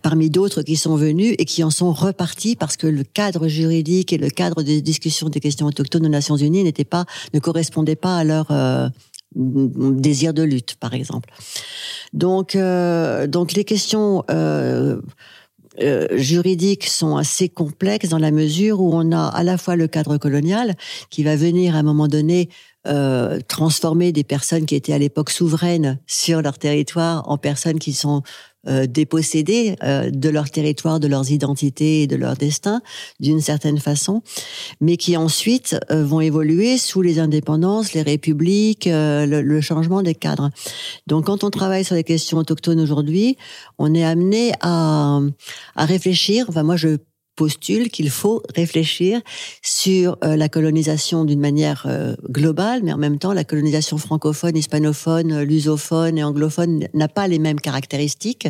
parmi 0.00 0.30
d'autres 0.30 0.62
qui 0.62 0.76
sont 0.76 0.96
venus 0.96 1.34
et 1.38 1.44
qui 1.44 1.62
en 1.62 1.70
sont 1.70 1.92
repartis 1.92 2.56
parce 2.56 2.78
que 2.78 2.86
le 2.86 3.04
cadre 3.04 3.48
juridique 3.48 4.14
et 4.14 4.18
le 4.18 4.30
cadre 4.30 4.62
de 4.62 4.80
discussion 4.80 5.28
des 5.28 5.40
questions 5.40 5.66
autochtones 5.66 6.06
aux 6.06 6.10
Nations 6.10 6.36
Unies 6.36 6.64
n'était 6.64 6.84
pas, 6.84 7.04
ne 7.34 7.38
correspondait 7.38 7.96
pas 7.96 8.16
à 8.16 8.24
leur 8.24 8.50
euh, 8.50 8.61
désir 9.34 10.34
de 10.34 10.42
lutte, 10.42 10.76
par 10.76 10.94
exemple. 10.94 11.30
Donc, 12.12 12.54
euh, 12.54 13.26
les 13.56 13.64
questions 13.64 14.24
euh, 14.30 15.00
juridiques 16.12 16.86
sont 16.86 17.16
assez 17.16 17.48
complexes 17.48 18.10
dans 18.10 18.18
la 18.18 18.30
mesure 18.30 18.80
où 18.80 18.90
on 18.92 19.12
a 19.12 19.26
à 19.26 19.42
la 19.42 19.56
fois 19.56 19.76
le 19.76 19.88
cadre 19.88 20.18
colonial 20.18 20.74
qui 21.10 21.22
va 21.22 21.36
venir 21.36 21.74
à 21.74 21.78
un 21.78 21.82
moment 21.82 22.08
donné 22.08 22.50
euh, 22.86 23.38
transformer 23.46 24.12
des 24.12 24.24
personnes 24.24 24.66
qui 24.66 24.74
étaient 24.74 24.92
à 24.92 24.98
l'époque 24.98 25.30
souveraines 25.30 25.98
sur 26.06 26.42
leur 26.42 26.58
territoire 26.58 27.28
en 27.28 27.38
personnes 27.38 27.78
qui 27.78 27.92
sont 27.92 28.22
euh, 28.68 28.86
dépossédées 28.86 29.74
euh, 29.82 30.08
de 30.08 30.28
leur 30.28 30.48
territoire, 30.48 31.00
de 31.00 31.08
leurs 31.08 31.32
identités 31.32 32.02
et 32.02 32.06
de 32.06 32.14
leur 32.14 32.36
destin, 32.36 32.80
d'une 33.18 33.40
certaine 33.40 33.78
façon, 33.78 34.22
mais 34.80 34.96
qui 34.96 35.16
ensuite 35.16 35.76
euh, 35.90 36.04
vont 36.04 36.20
évoluer 36.20 36.78
sous 36.78 37.02
les 37.02 37.18
indépendances, 37.18 37.92
les 37.92 38.02
républiques, 38.02 38.86
le, 38.86 39.40
le, 39.40 39.60
changement 39.60 40.00
des 40.02 40.14
cadres. 40.14 40.50
Donc, 41.08 41.26
quand 41.26 41.42
on 41.42 41.50
travaille 41.50 41.84
sur 41.84 41.96
les 41.96 42.04
questions 42.04 42.38
autochtones 42.38 42.78
aujourd'hui, 42.78 43.36
on 43.78 43.94
est 43.94 44.04
amené 44.04 44.52
à, 44.60 45.18
à 45.74 45.84
réfléchir. 45.84 46.46
Enfin, 46.48 46.62
moi, 46.62 46.76
je 46.76 46.98
postule 47.36 47.90
qu'il 47.90 48.10
faut 48.10 48.42
réfléchir 48.54 49.20
sur 49.62 50.18
euh, 50.22 50.36
la 50.36 50.48
colonisation 50.48 51.24
d'une 51.24 51.40
manière 51.40 51.84
euh, 51.86 52.14
globale, 52.30 52.82
mais 52.84 52.92
en 52.92 52.98
même 52.98 53.18
temps, 53.18 53.32
la 53.32 53.44
colonisation 53.44 53.96
francophone, 53.96 54.56
hispanophone, 54.56 55.40
lusophone 55.42 56.18
et 56.18 56.24
anglophone 56.24 56.88
n'a 56.94 57.08
pas 57.08 57.28
les 57.28 57.38
mêmes 57.38 57.60
caractéristiques. 57.60 58.48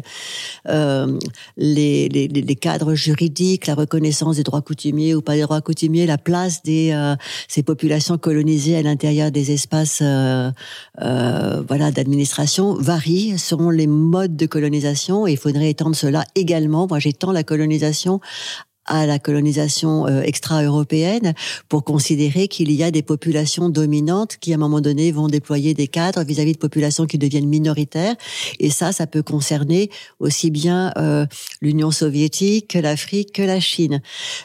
Euh, 0.68 1.18
les, 1.56 2.08
les, 2.08 2.56
cadres 2.56 2.94
juridiques, 2.94 3.66
la 3.66 3.74
reconnaissance 3.74 4.36
des 4.36 4.42
droits 4.42 4.62
coutumiers 4.62 5.14
ou 5.14 5.22
pas 5.22 5.34
des 5.34 5.42
droits 5.42 5.60
coutumiers, 5.60 6.06
la 6.06 6.18
place 6.18 6.62
des 6.62 6.92
ces 7.48 7.62
populations 7.62 8.18
colonisées 8.18 8.76
à 8.76 8.82
l'intérieur 8.82 9.30
des 9.30 9.50
espaces 9.50 10.02
voilà 10.98 11.90
d'administration 11.90 12.74
varient 12.74 13.38
selon 13.38 13.70
les 13.70 13.86
modes 13.86 14.36
de 14.36 14.46
colonisation 14.46 15.26
et 15.26 15.32
il 15.32 15.38
faudrait 15.38 15.70
étendre 15.70 15.96
cela 15.96 16.24
également. 16.34 16.86
Moi, 16.86 16.98
j'étends 16.98 17.32
la 17.32 17.42
colonisation 17.42 18.20
à 18.86 19.06
la 19.06 19.18
colonisation 19.18 20.06
euh, 20.06 20.22
extra-européenne 20.22 21.34
pour 21.68 21.84
considérer 21.84 22.48
qu'il 22.48 22.72
y 22.72 22.82
a 22.82 22.90
des 22.90 23.02
populations 23.02 23.68
dominantes 23.68 24.36
qui, 24.40 24.52
à 24.52 24.56
un 24.56 24.58
moment 24.58 24.80
donné, 24.80 25.12
vont 25.12 25.28
déployer 25.28 25.74
des 25.74 25.86
cadres 25.86 26.22
vis-à-vis 26.24 26.52
de 26.52 26.58
populations 26.58 27.06
qui 27.06 27.18
deviennent 27.18 27.48
minoritaires. 27.48 28.16
Et 28.58 28.70
ça, 28.70 28.92
ça 28.92 29.06
peut 29.06 29.22
concerner 29.22 29.90
aussi 30.18 30.50
bien 30.50 30.92
euh, 30.96 31.26
l'Union 31.60 31.90
soviétique 31.90 32.68
que 32.68 32.78
l'Afrique 32.78 33.32
que 33.32 33.42
la 33.42 33.60
Chine. 33.60 34.00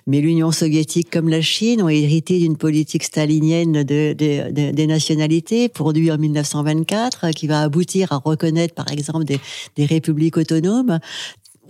Mais 0.06 0.22
l'Union 0.22 0.52
soviétique 0.52 1.10
comme 1.10 1.30
la 1.30 1.42
Chine 1.42 1.82
ont 1.82 1.90
hérité 1.90 2.40
d'une 2.40 2.58
politique 2.58 3.04
stalinienne 3.04 3.84
de, 3.84 4.14
de, 4.14 4.72
des 4.72 4.88
nationalités 4.88 5.70
produite 5.70 6.12
en 6.12 6.18
1924 6.18 7.32
qui 7.32 7.48
va 7.48 7.62
aboutir 7.62 8.12
à 8.12 8.18
reconnaître, 8.18 8.74
par 8.74 8.92
exemple, 8.92 9.26
des, 9.26 9.40
des 9.76 9.86
républiques 9.86 10.38
autonomes 10.38 11.00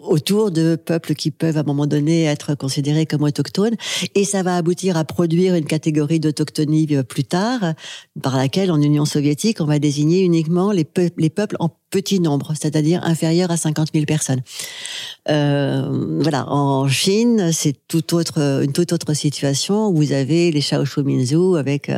autour 0.08 0.52
de 0.52 0.76
peuples 0.76 1.14
qui 1.14 1.32
peuvent 1.32 1.58
à 1.58 1.62
un 1.62 1.64
moment 1.64 1.88
donné 1.88 2.24
être 2.24 2.56
considérés 2.56 3.06
comme 3.06 3.24
autochtones. 3.24 3.76
Et 4.16 4.26
ça 4.26 4.44
va 4.44 4.58
aboutir 4.58 4.98
à 4.98 5.04
produire 5.04 5.56
une 5.56 5.66
catégorie 5.66 6.20
d'autochtonie 6.20 6.88
euh, 6.92 7.04
plus 7.04 7.24
tard 7.24 7.74
par 8.22 8.38
laquelle 8.38 8.72
en 8.72 8.82
Union 8.82 9.06
soviétique 9.06 9.62
on 9.62 9.66
va 9.66 9.80
désigner 9.80 10.22
uniquement 10.22 10.72
les, 10.72 10.88
les 11.18 11.30
peuples 11.30 11.58
en 11.60 11.70
petit 11.90 12.20
nombre, 12.20 12.54
c'est-à-dire 12.60 13.04
inférieur 13.04 13.52
à 13.52 13.58
50 13.58 13.90
000 13.94 14.06
personnes. 14.06 14.42
Euh, 15.30 16.20
voilà, 16.22 16.50
en 16.50 16.88
Chine, 16.88 17.52
c'est 17.52 17.78
autre, 18.14 18.62
une 18.64 18.74
toute 18.74 18.94
autre 18.94 19.14
situation. 19.14 19.92
Vous 19.92 20.12
avez 20.12 20.52
les 20.52 20.62
Shaoshu 20.62 21.04
Minzu 21.04 21.58
avec 21.58 21.92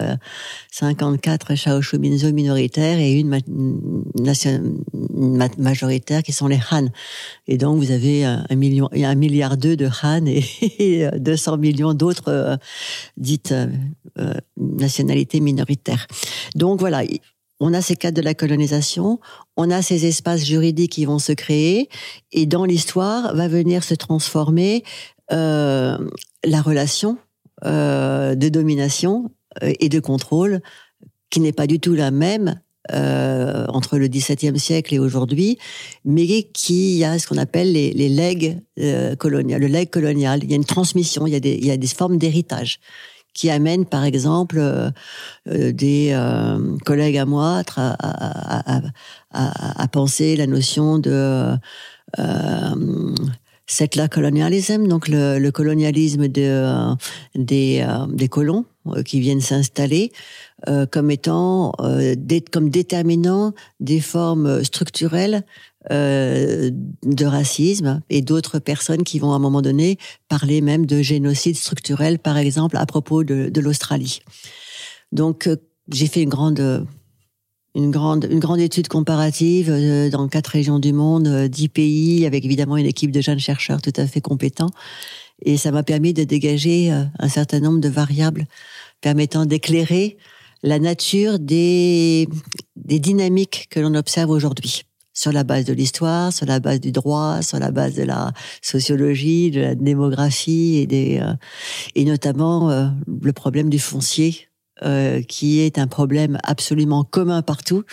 54 0.72 1.56
Shaoshu 1.56 2.00
Minzu 2.00 2.34
minoritaires 2.34 3.00
et 3.00 3.14
une 3.14 3.40
nation, 4.20 4.62
majoritaire 5.58 6.24
qui 6.24 6.34
sont 6.34 6.48
les 6.48 6.60
Han. 6.72 6.88
Et 7.48 7.58
donc 7.58 7.78
vous 7.78 7.92
avez 7.92 8.26
un 8.26 8.56
million, 8.56 8.90
un 8.94 9.16
milliard 9.16 9.58
deux 9.58 9.76
de 9.76 9.90
Han 10.04 10.26
et 10.26 11.10
200 11.20 11.58
millions 11.58 11.94
d'autres 11.94 12.30
euh, 12.30 12.58
dites 13.18 13.54
euh, 13.54 14.34
nationalités 14.58 15.40
minoritaires. 15.40 16.08
Donc 16.56 16.80
voilà, 16.80 17.04
on 17.60 17.74
a 17.74 17.82
ces 17.82 17.96
cadres 17.96 18.18
de 18.18 18.22
la 18.22 18.34
colonisation, 18.34 19.20
on 19.58 19.70
a 19.70 19.82
ces 19.82 20.06
espaces 20.06 20.44
juridiques 20.44 20.94
qui 20.94 21.06
vont 21.06 21.20
se 21.20 21.34
créer, 21.34 21.90
et 22.32 22.46
dans 22.46 22.66
l'histoire 22.66 23.36
va 23.36 23.48
venir 23.48 23.84
se 23.84 23.94
transformer 23.94 24.84
euh, 25.32 25.98
la 26.44 26.62
relation 26.62 27.18
euh, 27.66 28.36
de 28.36 28.50
domination 28.50 29.30
euh, 29.62 29.74
et 29.80 29.90
de 29.90 30.00
contrôle, 30.00 30.62
qui 31.30 31.42
n'est 31.42 31.54
pas 31.54 31.68
du 31.68 31.80
tout 31.80 31.94
la 31.94 32.12
même 32.12 32.60
entre 32.92 34.00
le 34.00 34.08
XVIIe 34.08 34.58
siècle 34.58 34.96
et 34.96 35.00
aujourd'hui, 35.00 35.60
mais 36.06 36.26
qui 36.26 37.04
a 37.04 37.20
ce 37.20 37.28
qu'on 37.28 37.38
appelle 37.38 37.74
les, 37.74 37.94
les 37.94 38.10
legs 38.10 38.58
coloniales, 39.20 39.62
le 39.62 39.68
leg 39.68 39.92
colonial. 39.92 40.40
Il 40.44 40.50
y 40.50 40.54
a 40.54 40.56
une 40.56 40.66
transmission, 40.66 41.28
il 41.28 41.34
y 41.34 41.36
a 41.36 41.40
des, 41.40 41.54
il 41.54 41.66
y 41.68 41.70
a 41.70 41.78
des 41.78 41.86
formes 41.86 42.18
d'héritage 42.18 42.80
qui 43.34 43.50
amène 43.50 43.86
par 43.86 44.04
exemple 44.04 44.58
euh, 44.60 44.90
euh, 45.48 45.72
des 45.72 46.12
euh, 46.14 46.78
collègues 46.86 47.18
à 47.18 47.26
moi 47.26 47.62
à, 47.76 47.96
à, 48.00 48.82
à, 49.32 49.82
à, 49.84 49.88
penser 49.88 50.36
la 50.36 50.48
notion 50.48 51.00
de 51.00 51.56
euh, 52.18 53.16
settler 53.68 54.08
colonialism, 54.10 54.88
donc 54.88 55.08
le, 55.08 55.38
le 55.38 55.52
colonialisme 55.52 56.28
de, 56.28 56.96
des, 57.36 57.86
des 58.10 58.28
colons 58.28 58.66
qui 59.04 59.20
viennent 59.20 59.42
s'installer 59.42 60.12
comme 60.92 61.12
étant 61.12 61.74
comme 62.52 62.70
déterminant 62.70 63.54
des 63.80 64.00
formes 64.00 64.64
structurelles 64.64 65.44
euh, 65.92 66.72
de 67.04 67.26
racisme 67.26 68.02
et 68.10 68.22
d'autres 68.22 68.60
personnes 68.60 69.04
qui 69.04 69.18
vont 69.18 69.32
à 69.32 69.38
un 69.38 69.40
moment 69.40 69.62
donné 69.62 69.98
parler 70.28 70.60
même 70.60 70.86
de 70.86 71.02
génocide 71.02 71.56
structurel, 71.56 72.20
par 72.20 72.38
exemple 72.38 72.76
à 72.76 72.86
propos 72.86 73.24
de, 73.24 73.48
de 73.48 73.62
l'Australie. 73.62 74.20
Donc 75.14 75.48
euh, 75.48 75.56
j'ai 75.90 76.08
fait 76.08 76.22
une 76.22 76.30
grande 76.30 76.86
une 77.76 77.92
grande 77.92 78.28
une 78.30 78.40
grande 78.40 78.60
étude 78.60 78.90
comparative 78.90 79.70
euh, 79.72 80.10
dans 80.10 80.28
quatre 80.28 80.48
régions 80.48 80.80
du 80.80 80.92
monde, 80.92 81.48
dix 81.48 81.70
pays, 81.70 82.26
avec 82.26 82.44
évidemment 82.44 82.76
une 82.76 82.86
équipe 82.86 83.12
de 83.12 83.22
jeunes 83.22 83.40
chercheurs 83.40 83.82
tout 83.82 83.94
à 83.96 84.06
fait 84.06 84.20
compétents, 84.20 84.72
et 85.42 85.58
ça 85.58 85.72
m'a 85.72 85.84
permis 85.84 86.14
de 86.14 86.24
dégager 86.24 86.92
un 86.92 87.30
certain 87.30 87.60
nombre 87.60 87.80
de 87.80 87.90
variables 87.90 88.46
permettant 89.02 89.46
d'éclairer 89.46 90.18
la 90.64 90.80
nature 90.80 91.40
des, 91.40 92.28
des 92.76 93.00
dynamiques 93.00 93.68
que 93.70 93.80
l'on 93.80 93.96
observe 93.96 94.30
aujourd'hui 94.30 94.84
sur 95.20 95.34
la 95.34 95.44
base 95.44 95.66
de 95.66 95.74
l'histoire, 95.74 96.32
sur 96.32 96.46
la 96.46 96.62
base 96.62 96.80
du 96.80 96.94
droit, 96.94 97.42
sur 97.42 97.60
la 97.60 97.72
base 97.72 97.96
de 97.96 98.04
la 98.04 98.32
sociologie, 98.62 99.52
de 99.52 99.60
la 99.60 99.76
démographie 99.76 100.78
et 100.78 100.88
des 100.88 101.20
euh, 101.22 101.34
et 101.96 102.06
notamment 102.06 102.72
euh, 102.72 102.88
le 103.22 103.34
problème 103.34 103.70
du 103.70 103.80
foncier 103.80 104.48
euh, 104.82 105.22
qui 105.22 105.60
est 105.60 105.78
un 105.78 105.88
problème 105.88 106.38
absolument 106.44 107.04
commun 107.04 107.42
partout, 107.42 107.84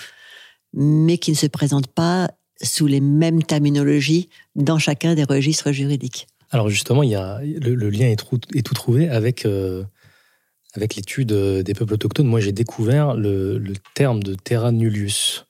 mais 0.72 1.18
qui 1.18 1.32
ne 1.32 1.36
se 1.36 1.48
présente 1.48 1.88
pas 1.88 2.30
sous 2.62 2.86
les 2.86 3.00
mêmes 3.00 3.42
terminologies 3.42 4.28
dans 4.54 4.78
chacun 4.78 5.14
des 5.16 5.24
registres 5.24 5.72
juridiques. 5.72 6.28
Alors 6.50 6.68
justement, 6.68 7.02
il 7.02 7.10
y 7.10 7.14
a 7.14 7.40
le, 7.42 7.90
lien 7.90 8.06
est, 8.06 8.16
tout 8.16 8.74
trouvé 8.74 9.08
avec 9.08 9.46
avec 10.76 10.94
l'étude 10.94 11.32
des 11.32 11.74
peuples 11.74 11.94
autochtones. 11.94 12.26
Moi, 12.26 12.40
j'ai 12.40 12.52
découvert 12.52 13.14
le, 13.14 13.72
terme 13.94 14.22
de 14.22 14.34
terra 14.34 14.72
nullius 14.72 15.46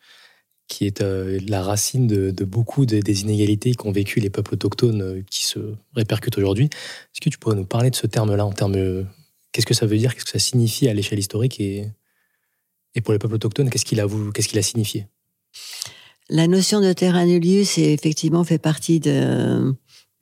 qui 0.68 0.84
est 0.84 1.00
euh, 1.00 1.38
la 1.46 1.62
racine 1.62 2.06
de, 2.06 2.44
beaucoup 2.44 2.86
des 2.86 3.20
inégalités 3.20 3.74
qu'ont 3.74 3.92
vécu 3.92 4.20
les 4.20 4.30
peuples 4.30 4.54
autochtones 4.54 5.02
euh, 5.02 5.22
qui 5.30 5.44
se 5.44 5.58
répercutent 5.94 6.38
aujourd'hui. 6.38 6.64
Est-ce 6.64 7.20
que 7.20 7.30
tu 7.30 7.38
pourrais 7.38 7.54
nous 7.54 7.64
parler 7.64 7.90
de 7.90 7.96
ce 7.96 8.06
terme-là 8.06 8.44
en 8.44 8.52
termes 8.52 8.74
euh, 8.74 9.04
qu'est-ce 9.52 9.66
que 9.66 9.74
ça 9.74 9.86
veut 9.86 9.96
dire, 9.96 10.14
qu'est-ce 10.14 10.24
que 10.24 10.30
ça 10.30 10.38
signifie 10.38 10.88
à 10.88 10.94
l'échelle 10.94 11.18
historique? 11.18 11.60
Et, 11.60 11.86
et 12.94 13.00
pour 13.00 13.12
les 13.12 13.18
peuples 13.18 13.34
autochtones, 13.34 13.70
qu'est-ce 13.70 13.84
qu'il 13.84 14.00
a, 14.00 14.06
qu'est-ce 14.34 14.48
qu'il 14.48 14.58
a 14.58 14.62
signifié? 14.62 15.06
La 16.28 16.48
notion 16.48 16.80
de 16.80 16.92
terra 16.92 17.24
nullius 17.24 17.78
effectivement 17.78 18.42
fait 18.42 18.58
partie 18.58 18.98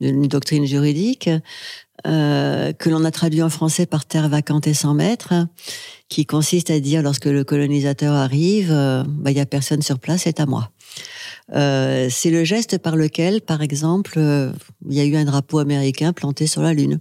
d'une 0.01 0.27
doctrine 0.27 0.65
juridique 0.65 1.29
euh, 2.05 2.73
que 2.73 2.89
l'on 2.89 3.03
a 3.05 3.11
traduit 3.11 3.41
en 3.41 3.49
français 3.49 3.85
par 3.85 4.05
terre 4.05 4.29
vacante 4.29 4.67
et 4.67 4.73
sans 4.73 4.93
maître, 4.93 5.33
qui 6.09 6.25
consiste 6.25 6.69
à 6.69 6.79
dire 6.79 7.01
lorsque 7.01 7.25
le 7.25 7.43
colonisateur 7.43 8.13
arrive, 8.13 8.71
euh, 8.71 9.03
bah, 9.07 9.31
il 9.31 9.37
euh, 9.37 9.39
y 9.39 9.41
a 9.41 9.45
personne 9.45 9.81
sur 9.81 9.97
place, 9.97 10.21
c'est 10.23 10.39
à 10.39 10.45
moi. 10.45 10.69
Euh, 11.53 12.07
c'est 12.11 12.29
le 12.29 12.43
geste 12.43 12.77
par 12.77 12.95
lequel, 12.95 13.41
par 13.41 13.61
exemple, 13.61 14.19
il 14.87 14.93
y 14.93 14.99
a 14.99 15.05
eu 15.05 15.15
un 15.15 15.25
drapeau 15.25 15.59
américain 15.59 16.13
planté 16.13 16.47
sur 16.47 16.61
la 16.61 16.73
Lune. 16.73 16.99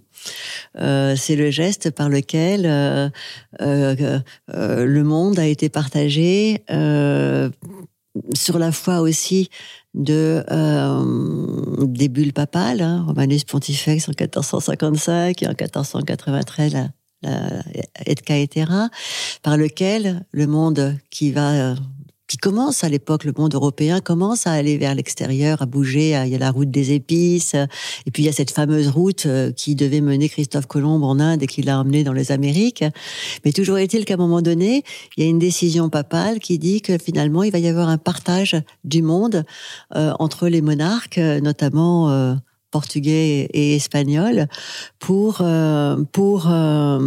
c'est 0.75 1.37
le 1.37 1.51
geste 1.51 1.91
par 1.91 2.09
lequel 2.09 3.13
le 3.61 5.03
monde 5.03 5.39
a 5.39 5.47
été 5.47 5.69
partagé 5.69 6.63
sur 8.35 8.59
la 8.59 8.73
foi 8.73 9.01
aussi 9.01 9.51
de 9.95 10.45
euh, 10.51 11.87
des 11.87 12.09
bulles 12.09 12.33
papales, 12.33 12.81
hein, 12.81 13.05
Romanus 13.07 13.45
Pontifex 13.45 14.09
en 14.09 14.13
1455 14.13 15.43
et 15.43 15.47
en 15.47 15.51
1493 15.51 16.73
la, 16.73 16.89
la 17.23 17.63
Et 18.07 18.15
par 19.43 19.57
lequel 19.57 20.27
le 20.31 20.47
monde 20.47 20.97
qui 21.11 21.33
va 21.33 21.75
qui 22.35 22.39
commence 22.39 22.83
à 22.83 22.89
l'époque, 22.89 23.23
le 23.23 23.33
monde 23.39 23.55
européen 23.55 24.01
commence 24.01 24.49
à 24.49 24.51
aller 24.51 24.77
vers 24.77 24.97
l'extérieur, 24.97 25.63
à 25.63 25.67
bouger. 25.67 26.21
Il 26.27 26.33
y 26.33 26.35
a 26.35 26.39
la 26.39 26.51
route 26.51 26.69
des 26.69 26.91
épices, 26.91 27.55
et 27.55 28.11
puis 28.11 28.25
il 28.25 28.27
y 28.27 28.29
a 28.29 28.33
cette 28.33 28.51
fameuse 28.51 28.89
route 28.89 29.29
qui 29.55 29.77
devait 29.77 30.01
mener 30.01 30.29
Christophe 30.29 30.67
Colomb 30.67 31.01
en 31.05 31.21
Inde 31.21 31.45
et 31.45 31.47
qui 31.47 31.63
l'a 31.63 31.79
emmené 31.79 32.03
dans 32.03 32.13
les 32.13 32.33
Amériques. 32.33 32.83
Mais 33.45 33.53
toujours 33.53 33.79
est-il 33.79 34.05
qu'à 34.05 34.15
un 34.15 34.17
moment 34.17 34.43
donné, 34.43 34.83
il 35.17 35.23
y 35.23 35.27
a 35.29 35.31
une 35.31 35.39
décision 35.39 35.91
papale 35.91 36.41
qui 36.41 36.59
dit 36.59 36.83
que 36.83 36.99
finalement 36.99 37.45
il 37.45 37.53
va 37.53 37.61
y 37.61 37.69
avoir 37.69 37.89
un 37.89 37.99
partage 37.99 38.57
du 38.83 39.01
monde 39.01 39.45
entre 39.95 40.49
les 40.49 40.61
monarques, 40.61 41.19
notamment 41.19 42.37
portugais 42.73 43.49
et 43.53 43.77
espagnol 43.77 44.49
pour 44.99 45.37
euh, 45.41 46.03
pour 46.11 46.49
euh, 46.51 46.99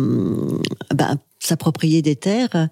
ben, 0.95 1.17
s'approprier 1.39 2.01
des 2.01 2.15
terres 2.15 2.69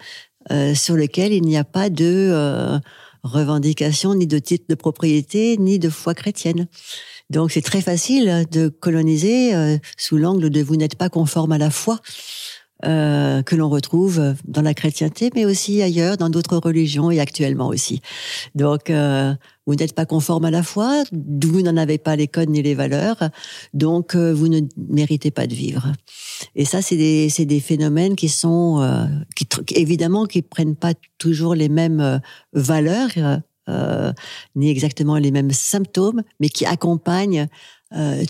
euh, 0.51 0.75
sur 0.75 0.95
lesquelles 0.95 1.33
il 1.33 1.43
n'y 1.43 1.57
a 1.57 1.63
pas 1.63 1.89
de 1.89 2.79
revendication 3.23 4.13
ni 4.13 4.27
de 4.27 4.37
titre 4.37 4.65
de 4.69 4.75
propriété 4.75 5.57
ni 5.57 5.79
de 5.79 5.89
foi 5.89 6.13
chrétienne. 6.13 6.67
Donc 7.31 7.51
c'est 7.51 7.63
très 7.63 7.81
facile 7.81 8.45
de 8.51 8.67
coloniser 8.67 9.79
sous 9.97 10.17
l'angle 10.17 10.51
de 10.51 10.61
vous 10.61 10.75
n'êtes 10.75 10.95
pas 10.95 11.09
conforme 11.09 11.51
à 11.51 11.57
la 11.57 11.71
foi. 11.71 11.99
Que 12.83 13.55
l'on 13.55 13.69
retrouve 13.69 14.35
dans 14.45 14.61
la 14.61 14.73
chrétienté, 14.73 15.31
mais 15.33 15.45
aussi 15.45 15.81
ailleurs, 15.81 16.17
dans 16.17 16.29
d'autres 16.29 16.57
religions 16.57 17.09
et 17.09 17.19
actuellement 17.19 17.67
aussi. 17.67 18.01
Donc, 18.53 18.91
vous 19.67 19.75
n'êtes 19.75 19.95
pas 19.95 20.05
conforme 20.05 20.45
à 20.45 20.51
la 20.51 20.61
foi, 20.61 21.03
vous 21.11 21.61
n'en 21.61 21.77
avez 21.77 21.97
pas 21.97 22.15
les 22.15 22.27
codes 22.27 22.49
ni 22.49 22.61
les 22.61 22.75
valeurs, 22.75 23.17
donc 23.73 24.15
euh, 24.15 24.33
vous 24.33 24.47
ne 24.47 24.61
méritez 24.77 25.31
pas 25.31 25.47
de 25.47 25.55
vivre. 25.55 25.91
Et 26.55 26.65
ça, 26.65 26.81
c'est 26.81 26.97
des, 26.97 27.29
des 27.29 27.59
phénomènes 27.59 28.15
qui 28.15 28.29
sont, 28.29 28.81
euh, 28.81 29.05
qui, 29.35 29.47
évidemment, 29.75 30.25
qui 30.25 30.41
prennent 30.41 30.75
pas 30.75 30.93
toujours 31.17 31.55
les 31.55 31.69
mêmes 31.69 31.99
euh, 31.99 32.19
valeurs, 32.53 33.09
euh, 33.67 34.13
ni 34.55 34.69
exactement 34.69 35.17
les 35.17 35.31
mêmes 35.31 35.51
symptômes, 35.51 36.21
mais 36.39 36.49
qui 36.49 36.65
accompagnent 36.65 37.47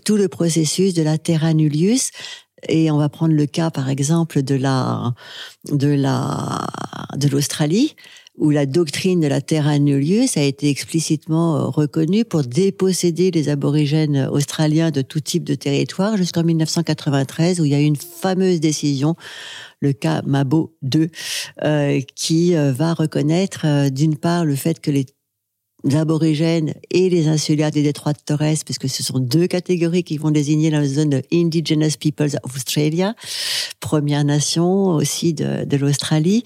tout 0.04 0.16
le 0.16 0.28
processus 0.28 0.94
de 0.94 1.02
la 1.02 1.18
terra 1.18 1.52
nullius. 1.52 2.10
Et 2.68 2.90
on 2.90 2.98
va 2.98 3.08
prendre 3.08 3.34
le 3.34 3.46
cas, 3.46 3.70
par 3.70 3.88
exemple, 3.88 4.42
de 4.42 4.54
la, 4.54 5.14
de 5.70 5.88
la, 5.88 6.66
de 7.16 7.28
l'Australie 7.28 7.94
où 8.38 8.50
la 8.50 8.66
doctrine 8.66 9.20
de 9.20 9.26
la 9.26 9.40
terra 9.40 9.78
nullius 9.78 10.36
a 10.36 10.42
été 10.42 10.68
explicitement 10.68 11.56
euh, 11.56 11.64
reconnue 11.64 12.24
pour 12.24 12.42
déposséder 12.42 13.30
les 13.30 13.48
aborigènes 13.48 14.28
australiens 14.30 14.90
de 14.90 15.02
tout 15.02 15.20
type 15.20 15.44
de 15.44 15.54
territoire 15.54 16.16
jusqu'en 16.16 16.44
1993 16.44 17.60
où 17.60 17.64
il 17.64 17.72
y 17.72 17.74
a 17.74 17.80
eu 17.80 17.84
une 17.84 17.96
fameuse 17.96 18.60
décision 18.60 19.16
le 19.80 19.92
cas 19.92 20.22
Mabo 20.22 20.74
2, 20.82 21.08
euh, 21.64 22.00
qui 22.14 22.56
euh, 22.56 22.72
va 22.72 22.94
reconnaître 22.94 23.90
d'une 23.90 24.16
part 24.16 24.44
le 24.44 24.54
fait 24.54 24.80
que 24.80 24.90
les 24.90 25.06
aborigènes 25.94 26.74
et 26.90 27.08
les 27.08 27.28
insulaires 27.28 27.70
des 27.70 27.82
détroits 27.82 28.12
de 28.12 28.18
Torres, 28.24 28.64
puisque 28.64 28.88
ce 28.88 29.02
sont 29.02 29.18
deux 29.18 29.46
catégories 29.46 30.04
qui 30.04 30.18
vont 30.18 30.30
désigner 30.30 30.70
la 30.70 30.86
zone 30.86 31.10
de 31.10 31.22
Indigenous 31.32 31.96
Peoples 32.00 32.38
of 32.42 32.56
Australia, 32.56 33.14
Première 33.80 34.24
Nation 34.24 34.88
aussi 34.88 35.34
de, 35.34 35.64
de 35.64 35.76
l'Australie. 35.76 36.44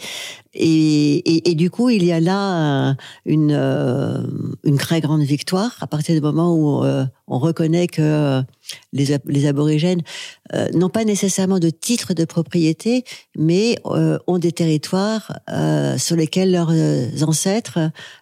Et, 0.53 1.55
du 1.55 1.71
coup, 1.71 1.91
il 1.91 2.05
y 2.05 2.11
a 2.11 2.19
là 2.19 2.97
une, 3.25 3.53
euh, 3.53 4.23
une 4.65 4.79
très 4.79 5.01
grande 5.01 5.23
victoire 5.23 5.77
à 5.81 5.87
partir 5.87 6.15
du 6.15 6.21
moment 6.21 6.55
où 6.55 6.85
euh, 6.85 7.05
on 7.29 7.39
reconnaît 7.39 7.87
que 7.87 8.43
les, 8.93 9.47
aborigènes 9.47 10.03
euh, 10.53 10.69
n'ont 10.75 10.89
pas 10.89 11.05
nécessairement 11.05 11.61
de 11.61 11.71
titre 11.71 12.15
de 12.15 12.25
propriété, 12.25 13.05
mais 13.39 13.77
ont 13.85 14.39
des 14.39 14.53
territoires 14.53 15.33
sur 15.99 16.17
lesquels 16.17 16.51
leurs 16.51 16.73
ancêtres 17.23 17.79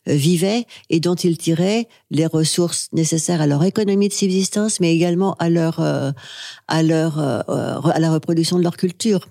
vivaient 0.07 0.67
et 0.91 1.01
dont 1.01 1.15
ils 1.15 1.39
tiraient 1.39 1.89
les 2.11 2.27
ressources 2.27 2.89
nécessaires 2.93 3.41
à 3.41 3.47
leur 3.47 3.65
économie 3.65 4.09
de 4.09 4.13
subsistance, 4.13 4.81
mais 4.81 4.95
également 4.95 5.35
à 5.39 5.49
leur 5.49 5.81
à 5.81 6.83
leur 6.83 7.19
à 7.19 7.99
la 7.99 8.13
reproduction 8.13 8.59
de 8.59 8.63
leur 8.63 8.77
culture 8.77 9.29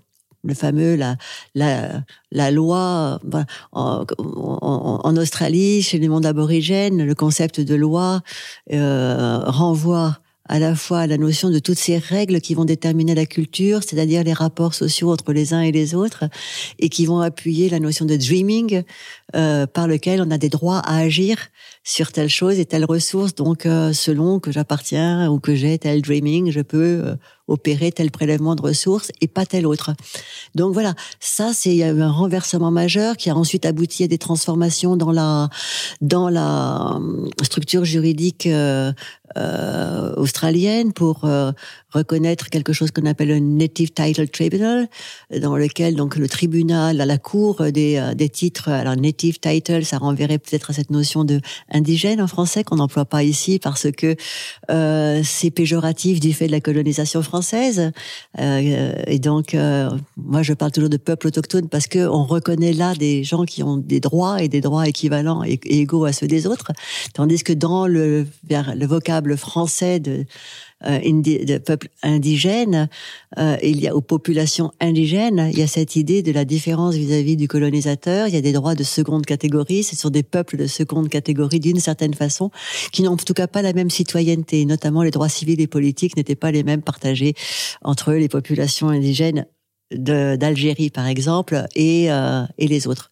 le 0.47 0.53
fameux 0.53 0.95
la 0.95 1.17
la 2.31 2.51
loi 2.51 3.19
en, 3.71 4.05
en, 4.21 5.17
Australie 5.17 5.81
chez 5.81 5.99
les 5.99 6.09
mondes 6.09 6.25
aborigènes 6.25 7.03
le 7.03 7.15
concept 7.15 7.61
de 7.61 7.75
loi 7.75 8.21
euh, 8.73 9.39
renvoie 9.45 10.19
à 10.49 10.59
la 10.59 10.75
fois 10.75 11.07
la 11.07 11.17
notion 11.17 11.49
de 11.49 11.59
toutes 11.59 11.77
ces 11.77 11.97
règles 11.97 12.41
qui 12.41 12.53
vont 12.53 12.65
déterminer 12.65 13.15
la 13.15 13.25
culture, 13.25 13.81
c'est-à-dire 13.83 14.23
les 14.23 14.33
rapports 14.33 14.73
sociaux 14.73 15.11
entre 15.11 15.33
les 15.33 15.53
uns 15.53 15.61
et 15.61 15.71
les 15.71 15.95
autres, 15.95 16.25
et 16.79 16.89
qui 16.89 17.05
vont 17.05 17.19
appuyer 17.19 17.69
la 17.69 17.79
notion 17.79 18.05
de 18.05 18.15
dreaming, 18.15 18.83
euh, 19.35 19.67
par 19.67 19.87
lequel 19.87 20.21
on 20.21 20.31
a 20.31 20.37
des 20.37 20.49
droits 20.49 20.79
à 20.79 20.97
agir 20.97 21.37
sur 21.83 22.11
telle 22.11 22.29
chose 22.29 22.59
et 22.59 22.65
telle 22.65 22.85
ressource. 22.85 23.35
Donc, 23.35 23.65
euh, 23.65 23.93
selon 23.93 24.39
que 24.39 24.51
j'appartiens 24.51 25.29
ou 25.29 25.39
que 25.39 25.55
j'ai 25.55 25.77
tel 25.77 26.01
dreaming, 26.01 26.51
je 26.51 26.61
peux 26.61 27.01
euh, 27.05 27.15
opérer 27.47 27.91
tel 27.91 28.11
prélèvement 28.11 28.55
de 28.55 28.61
ressources 28.61 29.11
et 29.21 29.27
pas 29.27 29.45
tel 29.45 29.65
autre. 29.65 29.91
Donc 30.55 30.73
voilà, 30.73 30.95
ça 31.19 31.51
c'est 31.53 31.83
un 31.83 32.11
renversement 32.11 32.71
majeur 32.71 33.15
qui 33.15 33.29
a 33.29 33.35
ensuite 33.35 33.65
abouti 33.65 34.03
à 34.03 34.07
des 34.07 34.17
transformations 34.17 34.97
dans 34.97 35.11
la 35.11 35.49
dans 36.01 36.29
la 36.29 36.99
structure 37.41 37.85
juridique 37.85 38.49
euh, 39.37 40.13
australienne 40.15 40.93
pour 40.93 41.25
euh, 41.25 41.51
reconnaître 41.91 42.49
quelque 42.49 42.73
chose 42.73 42.91
qu'on 42.91 43.05
appelle 43.05 43.31
un 43.31 43.39
Native 43.39 43.91
Title 43.91 44.27
Tribunal, 44.29 44.87
dans 45.41 45.57
lequel 45.57 45.95
donc 45.95 46.15
le 46.15 46.27
tribunal 46.27 47.01
à 47.01 47.05
la 47.05 47.17
cour 47.17 47.63
des, 47.71 47.97
euh, 47.97 48.13
des 48.13 48.29
titres, 48.29 48.69
alors 48.69 48.95
Native 48.95 49.39
Title, 49.39 49.85
ça 49.85 49.97
renverrait 49.97 50.37
peut-être 50.37 50.71
à 50.71 50.73
cette 50.73 50.91
notion 50.91 51.23
de 51.23 51.41
indigène 51.71 52.21
en 52.21 52.27
français 52.27 52.63
qu'on 52.63 52.77
n'emploie 52.77 53.05
pas 53.05 53.23
ici 53.23 53.59
parce 53.59 53.91
que 53.91 54.15
euh, 54.69 55.21
c'est 55.23 55.51
péjoratif 55.51 56.19
du 56.19 56.33
fait 56.33 56.47
de 56.47 56.51
la 56.51 56.61
colonisation 56.61 57.21
française. 57.21 57.91
Euh, 58.39 58.93
et 59.07 59.19
donc, 59.19 59.55
moi, 60.17 60.43
je 60.43 60.53
parle 60.53 60.71
toujours 60.71 60.89
de 60.89 60.97
peuple 60.97 61.27
autochtone 61.27 61.69
parce 61.69 61.87
que 61.87 62.07
on 62.07 62.23
reconnaît 62.23 62.73
là 62.73 62.93
des 62.95 63.23
gens 63.23 63.43
qui 63.43 63.63
ont 63.63 63.77
des 63.77 63.99
droits 63.99 64.41
et 64.41 64.47
des 64.47 64.61
droits 64.61 64.87
équivalents 64.87 65.43
et, 65.43 65.59
égaux 65.65 66.05
à 66.05 66.13
ceux 66.13 66.27
des 66.27 66.47
autres, 66.47 66.71
tandis 67.13 67.43
que 67.43 67.53
dans 67.53 67.87
le, 67.87 68.27
le 68.49 68.85
français 69.35 69.99
de 69.99 70.25
euh, 70.85 70.99
indigènes, 72.03 72.87
euh, 73.39 73.57
il 73.63 73.79
y 73.79 73.87
a 73.87 73.95
aux 73.95 74.01
populations 74.01 74.71
indigènes, 74.79 75.49
il 75.51 75.57
y 75.57 75.63
a 75.63 75.67
cette 75.67 75.95
idée 75.95 76.21
de 76.21 76.31
la 76.31 76.45
différence 76.45 76.95
vis-à-vis 76.95 77.35
du 77.35 77.47
colonisateur. 77.47 78.27
Il 78.27 78.35
y 78.35 78.37
a 78.37 78.41
des 78.41 78.53
droits 78.53 78.75
de 78.75 78.83
seconde 78.83 79.25
catégorie. 79.25 79.83
Ce 79.83 79.95
sont 79.95 80.09
des 80.09 80.23
peuples 80.23 80.57
de 80.57 80.67
seconde 80.67 81.09
catégorie 81.09 81.59
d'une 81.59 81.79
certaine 81.79 82.13
façon, 82.13 82.51
qui 82.91 83.01
n'ont 83.01 83.13
en 83.13 83.17
tout 83.17 83.33
cas 83.33 83.47
pas 83.47 83.63
la 83.63 83.73
même 83.73 83.89
citoyenneté. 83.89 84.65
Notamment, 84.65 85.01
les 85.01 85.11
droits 85.11 85.29
civils 85.29 85.61
et 85.61 85.67
politiques 85.67 86.15
n'étaient 86.15 86.35
pas 86.35 86.51
les 86.51 86.63
mêmes 86.63 86.83
partagés 86.83 87.33
entre 87.81 88.13
les 88.13 88.29
populations 88.29 88.89
indigènes 88.89 89.47
d'Algérie, 89.91 90.89
par 90.89 91.07
exemple, 91.07 91.65
et, 91.75 92.11
euh, 92.11 92.43
et 92.57 92.67
les 92.67 92.87
autres. 92.87 93.09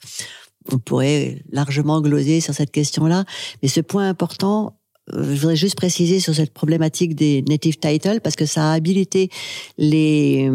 On 0.71 0.77
pourrait 0.77 1.41
largement 1.51 2.01
gloser 2.01 2.41
sur 2.41 2.53
cette 2.53 2.71
question-là, 2.71 3.23
mais 3.61 3.69
ce 3.69 3.81
point 3.81 4.09
important 4.09 4.77
je 5.13 5.39
voudrais 5.39 5.55
juste 5.55 5.75
préciser 5.75 6.19
sur 6.19 6.33
cette 6.33 6.53
problématique 6.53 7.15
des 7.15 7.43
native 7.47 7.77
titles 7.77 8.21
parce 8.21 8.35
que 8.35 8.45
ça 8.45 8.71
a 8.71 8.73
habilité 8.73 9.29
les 9.77 10.49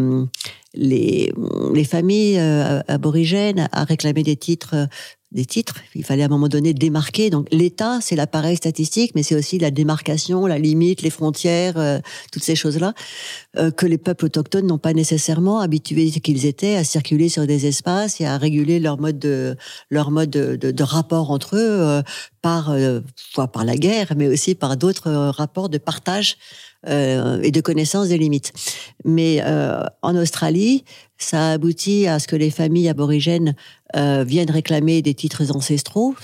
les, 0.72 1.32
les 1.74 1.84
familles 1.84 2.38
euh, 2.38 2.80
aborigènes 2.86 3.68
à 3.72 3.84
réclamer 3.84 4.22
des 4.22 4.36
titres 4.36 4.88
des 5.32 5.44
titres. 5.44 5.76
Il 5.94 6.04
fallait 6.04 6.22
à 6.22 6.26
un 6.26 6.28
moment 6.28 6.48
donné 6.48 6.74
démarquer. 6.74 7.30
Donc 7.30 7.46
l'État, 7.52 8.00
c'est 8.00 8.16
l'appareil 8.16 8.56
statistique, 8.56 9.12
mais 9.14 9.22
c'est 9.22 9.36
aussi 9.36 9.58
la 9.58 9.70
démarcation, 9.70 10.46
la 10.46 10.58
limite, 10.58 11.02
les 11.02 11.10
frontières, 11.10 11.74
euh, 11.76 12.00
toutes 12.32 12.42
ces 12.42 12.56
choses-là 12.56 12.94
euh, 13.56 13.70
que 13.70 13.86
les 13.86 13.98
peuples 13.98 14.24
autochtones 14.24 14.66
n'ont 14.66 14.78
pas 14.78 14.92
nécessairement 14.92 15.60
habitués 15.60 16.10
qu'ils 16.10 16.46
étaient 16.46 16.74
à 16.74 16.84
circuler 16.84 17.28
sur 17.28 17.46
des 17.46 17.66
espaces 17.66 18.20
et 18.20 18.26
à 18.26 18.38
réguler 18.38 18.80
leur 18.80 18.98
mode 18.98 19.18
de 19.18 19.56
leur 19.88 20.10
mode 20.10 20.30
de, 20.30 20.56
de, 20.56 20.82
rapport 20.82 21.30
entre 21.30 21.56
eux 21.56 21.80
euh, 21.80 22.02
par 22.42 22.74
soit 23.14 23.48
par 23.48 23.64
la 23.64 23.76
guerre, 23.76 24.14
mais 24.16 24.26
aussi 24.26 24.54
par 24.54 24.76
d'autres 24.76 25.10
rapports 25.10 25.68
de 25.68 25.78
partage 25.78 26.36
et 26.86 27.50
de 27.50 27.60
connaissance 27.60 28.08
des 28.08 28.16
limites. 28.16 28.54
Mais 29.04 29.42
en 29.44 30.16
Australie, 30.16 30.84
ça 31.22 31.50
a 31.50 31.52
abouti 31.52 32.06
à 32.06 32.18
ce 32.18 32.26
que 32.26 32.36
les 32.36 32.50
familles 32.50 32.88
aborigènes 32.88 33.54
euh, 33.96 34.24
viennent 34.26 34.50
réclamer 34.50 35.02
des 35.02 35.14
titres 35.14 35.54
ancestraux. 35.54 36.14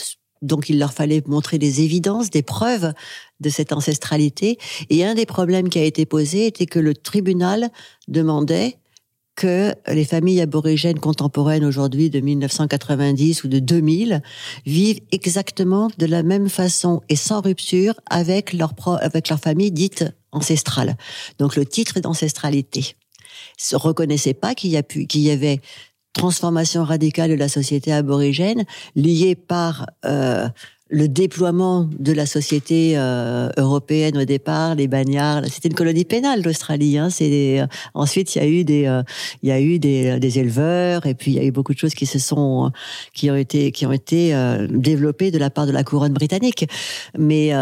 Donc 0.42 0.68
il 0.68 0.78
leur 0.78 0.92
fallait 0.92 1.22
montrer 1.26 1.58
des 1.58 1.80
évidences, 1.82 2.30
des 2.30 2.42
preuves 2.42 2.92
de 3.40 3.50
cette 3.50 3.72
ancestralité. 3.72 4.58
Et 4.90 5.04
un 5.04 5.14
des 5.14 5.26
problèmes 5.26 5.68
qui 5.68 5.78
a 5.78 5.84
été 5.84 6.06
posé 6.06 6.46
était 6.46 6.66
que 6.66 6.78
le 6.78 6.94
tribunal 6.94 7.70
demandait 8.08 8.78
que 9.34 9.74
les 9.86 10.06
familles 10.06 10.40
aborigènes 10.40 10.98
contemporaines 10.98 11.64
aujourd'hui 11.64 12.08
de 12.08 12.20
1990 12.20 13.44
ou 13.44 13.48
de 13.48 13.58
2000 13.58 14.22
vivent 14.64 15.00
exactement 15.12 15.90
de 15.98 16.06
la 16.06 16.22
même 16.22 16.48
façon 16.48 17.02
et 17.10 17.16
sans 17.16 17.42
rupture 17.42 17.94
avec 18.08 18.54
leur, 18.54 18.72
avec 19.02 19.28
leur 19.28 19.38
famille 19.38 19.70
dite 19.70 20.06
ancestrale. 20.32 20.96
Donc 21.38 21.54
le 21.54 21.66
titre 21.66 22.00
d'ancestralité 22.00 22.96
se 23.56 23.76
reconnaissait 23.76 24.34
pas 24.34 24.54
qu'il 24.54 24.70
y, 24.70 24.76
a 24.76 24.82
pu, 24.82 25.06
qu'il 25.06 25.22
y 25.22 25.30
avait 25.30 25.60
transformation 26.12 26.84
radicale 26.84 27.30
de 27.30 27.34
la 27.34 27.48
société 27.48 27.92
aborigène 27.92 28.64
liée 28.94 29.34
par 29.34 29.86
euh, 30.04 30.48
le 30.88 31.08
déploiement 31.08 31.88
de 31.98 32.12
la 32.12 32.26
société 32.26 32.92
euh, 32.96 33.48
européenne 33.56 34.16
au 34.18 34.24
départ, 34.24 34.76
les 34.76 34.86
bagnards, 34.86 35.44
c'était 35.46 35.68
une 35.68 35.74
colonie 35.74 36.04
pénale 36.04 36.42
l'Australie. 36.42 36.96
Hein, 36.96 37.08
euh, 37.20 37.66
ensuite 37.94 38.36
il 38.36 38.38
y 38.38 38.44
a 38.44 38.46
eu 38.46 38.64
des 38.64 38.86
euh, 38.86 39.02
il 39.42 39.48
y 39.48 39.52
a 39.52 39.60
eu 39.60 39.80
des, 39.80 40.20
des, 40.20 40.38
éleveurs 40.38 41.06
et 41.06 41.14
puis 41.14 41.32
il 41.32 41.34
y 41.34 41.40
a 41.40 41.44
eu 41.44 41.50
beaucoup 41.50 41.74
de 41.74 41.78
choses 41.78 41.94
qui 41.94 42.06
se 42.06 42.20
sont 42.20 42.70
qui 43.14 43.30
ont 43.32 43.36
été 43.36 43.72
qui 43.72 43.84
ont 43.84 43.92
été 43.92 44.32
développées 44.70 45.32
de 45.32 45.38
la 45.38 45.50
part 45.50 45.66
de 45.66 45.72
la 45.72 45.82
couronne 45.82 46.12
britannique. 46.12 46.68
Mais 47.18 47.52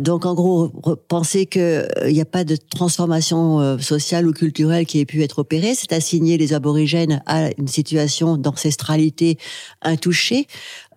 donc 0.00 0.26
en 0.26 0.34
gros 0.34 0.68
penser 1.08 1.46
que 1.46 1.88
il 2.06 2.12
n'y 2.12 2.20
a 2.20 2.26
pas 2.26 2.44
de 2.44 2.56
transformation 2.56 3.78
sociale 3.78 4.26
ou 4.26 4.32
culturelle 4.32 4.84
qui 4.84 5.00
ait 5.00 5.06
pu 5.06 5.22
être 5.22 5.38
opérée, 5.38 5.74
c'est 5.74 5.92
assigner 5.92 6.36
les 6.36 6.52
aborigènes 6.52 7.22
à 7.26 7.48
une 7.56 7.68
situation 7.68 8.36
d'ancestralité 8.36 9.38
intouchée, 9.82 10.46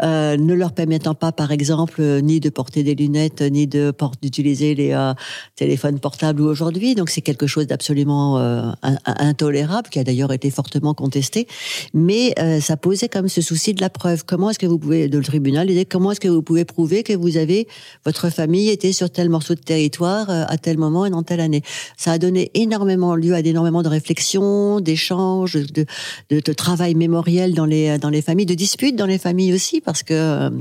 ne 0.02 0.54
leur 0.54 0.74
permettant 0.74 1.16
pas 1.16 1.32
par 1.32 1.52
exemple 1.52 2.02
euh, 2.02 2.22
ni 2.22 2.40
de 2.40 2.50
porter 2.50 2.84
des 2.84 2.96
lunettes, 2.96 3.42
ni 3.42 3.68
de 3.68 3.94
d'utiliser 4.22 4.76
les 4.76 4.92
euh, 4.92 5.14
téléphones 5.56 6.00
portables 6.00 6.42
aujourd'hui. 6.42 6.96
Donc 6.96 7.10
c'est 7.10 7.22
quelque 7.22 7.48
chose 7.48 7.68
d'absolument 7.68 8.38
euh, 8.38 8.72
intolérable, 9.06 9.90
qui 9.90 10.00
a 10.00 10.04
d'ailleurs 10.04 10.32
été 10.32 10.50
fortement 10.50 10.94
contesté. 10.94 11.48
Mais 11.94 12.36
ça 12.62 12.78
posait 12.78 13.10
comme 13.10 13.28
ce 13.28 13.42
souci 13.42 13.74
de 13.74 13.82
la 13.82 13.90
preuve. 13.90 14.24
Comment 14.26 14.50
est-ce 14.50 14.60
que 14.60 14.66
vous 14.66 14.78
pouvez, 14.78 15.08
de 15.08 15.18
le 15.18 15.24
tribunal, 15.24 15.70
comment 15.90 16.12
est-ce 16.12 16.20
que 16.20 16.28
vous 16.28 16.42
pouvez 16.42 16.66
prouver 16.66 17.04
que 17.04 17.14
vous 17.14 17.38
avez, 17.38 17.68
votre 18.06 18.30
famille 18.30 18.70
était 18.70 18.92
sur 18.92 19.10
tel 19.10 19.30
morceau 19.30 19.56
de 19.56 19.60
territoire 19.60 20.30
à 20.30 20.58
tel 20.58 20.78
moment 20.78 21.06
et 21.06 21.10
dans 21.10 21.24
telle 21.24 21.40
année? 21.40 21.64
Ça 21.98 22.12
a 22.12 22.18
donné 22.18 22.52
énormément 22.54 23.16
lieu 23.16 23.34
à 23.34 23.40
énormément 23.40 23.82
de 23.82 23.88
réflexions, 23.88 24.80
d'échanges, 24.80 25.54
de, 25.54 25.86
de, 26.30 26.40
de, 26.40 26.54
travail 26.54 26.96
mémoriel 26.96 27.54
dans 27.54 27.66
les, 27.66 27.98
dans 27.98 28.10
les 28.10 28.22
familles, 28.22 28.46
de 28.46 28.54
disputes 28.54 28.96
dans 28.96 29.06
les 29.06 29.18
familles 29.18 29.54
aussi, 29.54 29.82
parce 29.88 30.04
que 30.04 30.52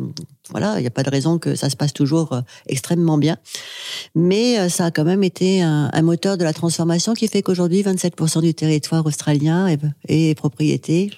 voilà, 0.51 0.75
il 0.79 0.83
n'y 0.83 0.87
a 0.87 0.91
pas 0.91 1.03
de 1.03 1.11
raison 1.11 1.39
que 1.39 1.57
ça 1.57 1.69
se 1.71 1.77
passe 1.77 1.93
toujours 1.93 2.33
euh, 2.33 2.41
extrêmement 2.69 3.19
bien. 3.19 3.37
Mais 4.15 4.59
euh, 4.59 4.69
ça 4.69 4.87
a 4.87 4.91
quand 4.93 5.05
même 5.05 5.25
été 5.25 5.61
un, 5.61 5.91
moteur 6.03 6.37
de 6.37 6.45
la 6.45 6.53
transformation 6.53 7.15
qui 7.15 7.27
fait 7.27 7.43
qu'aujourd'hui, 7.43 7.83
27% 7.83 8.43
du 8.43 8.55
territoire 8.55 9.05
australien 9.05 9.67
est, 10.07 10.35
propriété, 10.37 11.11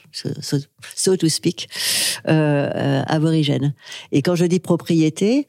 so, 0.94 1.16
to 1.16 1.28
speak, 1.28 1.68
euh, 2.26 3.02
aborigène. 3.06 3.74
Et 4.12 4.22
quand 4.22 4.34
je 4.34 4.46
dis 4.46 4.60
propriété, 4.60 5.46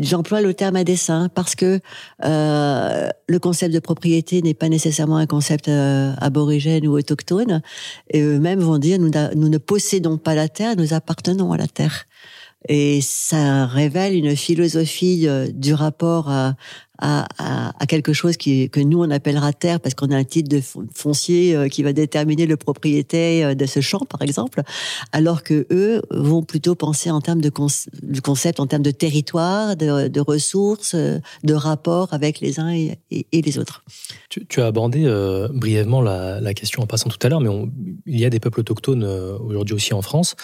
J'emploie 0.00 0.40
le 0.40 0.54
terme 0.54 0.76
à 0.76 0.84
dessein 0.84 1.28
parce 1.34 1.54
que 1.54 1.80
le 2.22 3.38
concept 3.38 3.74
de 3.74 3.78
propriété 3.78 4.40
n'est 4.42 4.54
pas 4.54 4.68
nécessairement 4.68 5.16
un 5.16 5.26
concept 5.26 5.68
aborigène 5.68 6.86
ou 6.86 6.92
autochtone. 6.92 7.60
Et 8.10 8.22
eux-mêmes 8.22 8.60
vont 8.60 8.78
dire 8.78 8.98
nous, 8.98 9.10
nous 9.34 9.48
ne 9.48 9.58
possédons 9.58 10.16
pas 10.18 10.34
la 10.34 10.48
terre, 10.48 10.76
nous 10.76 10.94
appartenons 10.94 11.52
à 11.52 11.56
la 11.56 11.66
terre. 11.66 12.06
Et 12.68 13.00
ça 13.00 13.66
révèle 13.66 14.14
une 14.14 14.34
philosophie 14.34 15.28
euh, 15.28 15.48
du 15.52 15.72
rapport 15.72 16.30
à, 16.30 16.56
à, 16.98 17.26
à, 17.78 17.86
quelque 17.86 18.12
chose 18.12 18.36
qui, 18.36 18.70
que 18.70 18.80
nous 18.80 19.02
on 19.02 19.10
appellera 19.10 19.52
terre 19.52 19.80
parce 19.80 19.94
qu'on 19.94 20.10
a 20.10 20.16
un 20.16 20.24
titre 20.24 20.48
de 20.48 20.60
foncier 20.94 21.54
euh, 21.54 21.68
qui 21.68 21.82
va 21.82 21.92
déterminer 21.92 22.46
le 22.46 22.56
propriétaire 22.56 23.48
euh, 23.48 23.54
de 23.54 23.66
ce 23.66 23.80
champ 23.80 24.00
par 24.08 24.22
exemple, 24.22 24.62
alors 25.12 25.42
que 25.42 25.66
eux 25.70 26.02
vont 26.10 26.42
plutôt 26.42 26.74
penser 26.74 27.10
en 27.10 27.20
termes 27.20 27.40
de 27.40 27.50
concept, 28.20 28.60
en 28.60 28.66
termes 28.66 28.82
de 28.82 28.90
territoire, 28.90 29.76
de, 29.76 30.08
de 30.08 30.20
ressources, 30.20 30.94
de 30.94 31.54
rapport 31.54 32.12
avec 32.12 32.40
les 32.40 32.60
uns 32.60 32.72
et, 32.72 32.98
et, 33.10 33.42
les 33.42 33.58
autres. 33.58 33.84
Tu, 34.48 34.60
as 34.60 34.66
abordé 34.66 35.04
brièvement 35.52 36.00
la, 36.02 36.54
question 36.54 36.82
en 36.82 36.86
passant 36.86 37.08
tout 37.08 37.18
à 37.22 37.28
l'heure, 37.28 37.40
mais 37.40 37.50
il 38.06 38.18
y 38.18 38.24
a 38.24 38.30
des 38.30 38.40
peuples 38.40 38.60
autochtones 38.60 39.04
aujourd'hui 39.04 39.74
aussi 39.74 39.94
en 39.94 40.02
France. 40.02 40.36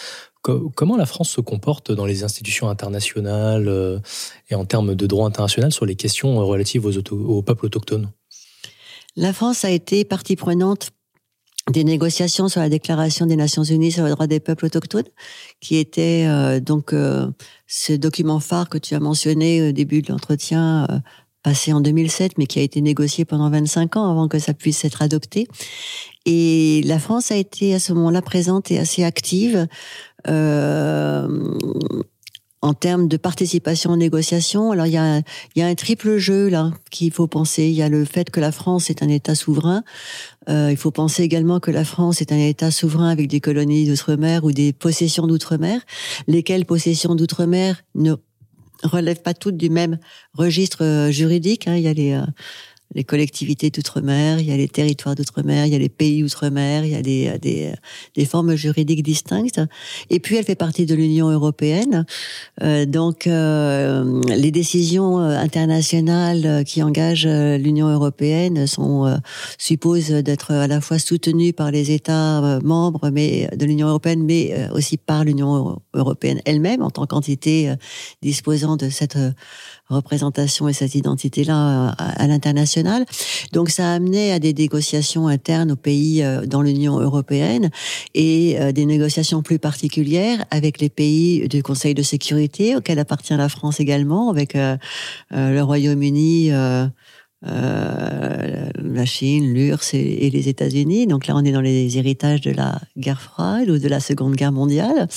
Comment 0.43 0.97
la 0.97 1.07
France 1.07 1.30
se 1.30 1.40
comporte 1.40 1.93
dans 1.93 2.05
les 2.05 2.24
institutions 2.24 2.68
internationales 2.68 3.68
euh, 3.68 4.01
et 4.51 4.57
en 4.57 4.64
termes 4.64 4.97
de 4.97 5.07
droit 5.07 5.28
international 5.28 5.70
sur 5.70 5.86
les 5.86 5.95
questions 5.95 6.40
euh, 6.40 6.43
relatives 6.43 6.84
aux, 6.84 7.43
peuples 7.43 7.66
autochtones? 7.66 8.11
La 9.14 9.32
France 9.32 9.64
a 9.64 9.70
été 9.70 10.05
partie 10.05 10.34
prenante 10.34 10.90
des 11.70 11.84
négociations 11.84 12.49
sur 12.49 12.61
la 12.61 12.68
Déclaration 12.68 13.26
des 13.26 13.36
Nations 13.36 13.62
Unies 13.62 13.93
sur 13.93 14.05
les 14.05 14.11
droits 14.11 14.26
des 14.26 14.40
peuples 14.40 14.66
autochtones, 14.66 15.07
qui 15.61 15.76
était 15.76 16.26
euh, 16.26 16.59
donc 16.59 16.93
ce 17.68 17.93
document 17.93 18.40
phare 18.40 18.68
que 18.68 18.78
tu 18.78 18.97
as 18.97 19.01
mentionné 19.01 19.68
au 19.68 19.70
début 19.70 20.03
de 20.03 20.11
l'entretien, 20.11 20.88
passé 21.43 21.72
en 21.72 21.80
2007, 21.80 22.38
mais 22.38 22.47
qui 22.47 22.59
a 22.59 22.62
été 22.62 22.80
négocié 22.80 23.24
pendant 23.24 23.51
25 23.51 23.97
ans 23.97 24.11
avant 24.11 24.28
que 24.28 24.38
ça 24.38 24.55
puisse 24.55 24.84
être 24.84 25.03
adopté. 25.03 25.49
Et 26.24 26.82
la 26.84 26.99
France 26.99 27.30
a 27.32 27.36
été 27.36 27.74
à 27.74 27.78
ce 27.78 27.93
moment-là 27.93 28.22
présente 28.22 28.70
et 28.70 28.78
assez 28.78 29.03
active 29.03 29.66
euh, 30.28 31.59
en 32.62 32.74
termes 32.74 33.09
de 33.09 33.16
participation 33.16 33.90
aux 33.90 33.97
négociations. 33.97 34.70
Alors 34.70 34.86
il 34.86 34.93
y 34.93 34.97
a, 34.97 35.18
il 35.18 35.59
y 35.59 35.62
a 35.62 35.66
un 35.66 35.74
triple 35.74 36.16
jeu 36.16 36.49
là 36.49 36.70
qu'il 36.90 37.12
faut 37.12 37.26
penser. 37.26 37.64
Il 37.64 37.74
y 37.74 37.82
a 37.82 37.88
le 37.88 38.05
fait 38.05 38.30
que 38.30 38.38
la 38.38 38.53
France 38.53 38.88
est 38.88 39.03
un 39.03 39.09
État 39.09 39.34
souverain. 39.34 39.82
Euh, 40.49 40.68
il 40.70 40.76
faut 40.76 40.93
penser 40.93 41.24
également 41.24 41.59
que 41.59 41.72
la 41.72 41.84
France 41.84 42.20
est 42.20 42.30
un 42.30 42.38
État 42.38 42.70
souverain 42.70 43.09
avec 43.09 43.26
des 43.26 43.40
colonies 43.40 43.86
d'outre-mer 43.86 44.45
ou 44.45 44.53
des 44.53 44.72
possessions 44.72 45.26
d'outre-mer, 45.26 45.80
lesquelles 46.28 46.64
possessions 46.64 47.16
d'outre-mer 47.16 47.82
ne 47.97 48.14
relèvent 48.83 49.22
pas 49.22 49.35
toutes 49.35 49.57
du 49.57 49.70
même 49.70 49.99
registre 50.35 50.85
euh, 50.85 51.11
juridique. 51.11 51.68
Hein. 51.68 51.76
Il 51.76 51.83
y 51.83 51.89
a 51.89 51.93
les 51.93 52.20
les 52.95 53.05
collectivités 53.05 53.70
d'outre-mer, 53.70 54.38
il 54.38 54.47
y 54.47 54.53
a 54.53 54.57
les 54.57 54.68
territoires 54.68 55.14
d'outre-mer, 55.14 55.66
il 55.66 55.72
y 55.72 55.76
a 55.76 55.78
les 55.78 55.88
pays 55.88 56.22
outre-mer, 56.24 56.84
il 56.84 56.90
y 56.90 56.95
a 56.95 57.03
des, 57.03 57.38
des, 57.40 57.72
des, 58.14 58.24
formes 58.24 58.55
juridiques 58.55 59.03
distinctes. 59.03 59.61
Et 60.11 60.20
puis, 60.20 60.36
elle 60.36 60.45
fait 60.45 60.55
partie 60.55 60.86
de 60.86 60.95
l'Union 60.95 61.30
européenne. 61.30 62.05
Euh, 62.62 62.86
donc, 62.86 63.26
euh, 63.26 64.20
les 64.28 64.51
décisions 64.51 65.18
euh, 65.18 65.36
internationales 65.36 66.64
qui 66.64 66.82
engagent 66.82 67.26
euh, 67.26 67.59
l'Union 67.59 67.88
européenne 67.88 68.66
sont 68.66 69.07
euh, 69.07 69.16
supposent 69.59 70.11
d'être 70.11 70.53
à 70.53 70.66
la 70.66 70.80
fois 70.80 70.99
soutenues 70.99 71.53
par 71.53 71.70
les 71.70 71.90
États 71.90 72.61
membres 72.62 73.11
mais 73.11 73.49
de 73.57 73.64
l'Union 73.66 73.88
européenne, 73.88 74.24
mais 74.24 74.68
aussi 74.72 74.97
par 74.97 75.24
l'Union 75.24 75.80
européenne 75.95 76.40
elle-même 76.45 76.82
en 76.82 76.90
tant 76.90 77.07
qu'entité 77.07 77.72
disposant 78.22 78.76
de 78.76 78.88
cette 78.88 79.18
représentation 79.93 80.68
et 80.68 80.72
cette 80.72 80.95
identité-là 80.95 81.88
euh, 81.88 81.93
à, 81.99 82.26
l'international. 82.26 83.05
Donc 83.53 83.70
ça 83.70 83.90
a 83.90 83.95
amené 83.95 84.32
à 84.32 84.38
des 84.38 84.53
négociations 84.53 85.28
internes 85.28 85.72
aux 85.72 85.76
pays 85.76 86.22
euh, 86.22 86.47
dans 86.47 86.62
l'Union 86.62 86.99
européenne 86.99 87.70
et 88.14 88.57
euh, 88.61 88.72
des 88.72 88.86
négociations 88.86 89.43
plus 89.43 89.59
particulières 89.59 90.45
avec 90.51 90.80
les 90.80 90.88
pays 90.88 91.49
du 91.49 91.62
Conseil 91.62 91.95
de 91.95 92.03
sécurité 92.03 92.76
auquel 92.76 92.99
appartient 92.99 93.36
la 93.36 93.49
France 93.49 93.80
également, 93.80 94.30
avec 94.30 94.55
le 94.55 95.61
Royaume-Uni. 95.61 96.51
Euh, 97.45 98.70
la 98.82 99.05
Chine, 99.05 99.53
l'URSS 99.53 99.95
et, 99.95 100.30
les 100.30 100.49
États-Unis. 100.49 101.07
Donc 101.07 101.26
là, 101.26 101.34
on 101.36 101.45
est 101.45 101.53
dans 101.53 101.61
les 101.61 101.99
héritages 101.99 102.40
de 102.40 102.53
la 102.53 102.80
guerre 102.97 103.20
froide 103.20 103.68
ou 103.68 103.78
de 103.78 103.88
la 103.88 104.01
Seconde 104.01 104.36
Guerre 104.36 104.53
mondiale. 104.53 105.09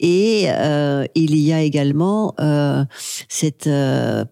Et 0.00 0.44
euh, 0.48 1.06
il 1.14 1.36
y 1.36 1.52
a 1.52 1.62
également 1.62 2.34
euh, 2.40 2.84
cette 3.28 3.66
euh, 3.66 4.24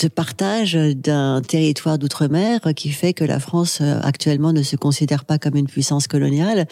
ce 0.00 0.06
partage 0.06 0.72
d'un 0.72 1.42
territoire 1.42 1.98
d'outre-mer 1.98 2.60
qui 2.74 2.88
fait 2.88 3.12
que 3.12 3.22
la 3.22 3.38
France 3.38 3.80
euh, 3.82 4.00
actuellement 4.02 4.54
ne 4.54 4.62
se 4.62 4.76
considère 4.76 5.26
pas 5.26 5.36
comme 5.36 5.56
une 5.56 5.66
puissance 5.66 6.06
coloniale, 6.06 6.66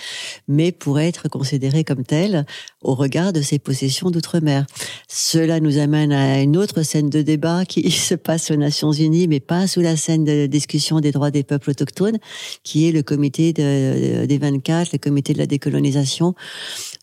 mais 0.46 0.72
pourrait 0.72 1.08
être 1.08 1.28
considérée 1.28 1.84
comme 1.84 2.04
telle 2.04 2.46
au 2.80 2.94
regard 2.94 3.34
de 3.34 3.42
ses 3.42 3.58
possessions 3.58 4.10
d'outre-mer. 4.10 4.64
Cela 5.08 5.60
nous 5.60 5.76
amène 5.76 6.10
à 6.10 6.40
une 6.40 6.56
autre 6.56 6.82
scène 6.82 7.10
de 7.10 7.20
débat 7.20 7.66
qui 7.66 7.90
se 8.08 8.14
passe 8.14 8.50
aux 8.50 8.56
Nations 8.56 8.92
Unies, 8.92 9.28
mais 9.28 9.40
pas 9.40 9.66
sous 9.66 9.82
la 9.82 9.98
scène 9.98 10.24
de 10.24 10.46
discussion 10.46 11.00
des 11.00 11.12
droits 11.12 11.30
des 11.30 11.42
peuples 11.42 11.68
autochtones, 11.68 12.18
qui 12.62 12.88
est 12.88 12.92
le 12.92 13.02
comité 13.02 13.52
de, 13.52 14.24
des 14.24 14.38
24, 14.38 14.92
le 14.92 14.98
comité 14.98 15.34
de 15.34 15.38
la 15.38 15.46
décolonisation. 15.46 16.34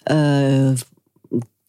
Euh, 0.10 0.74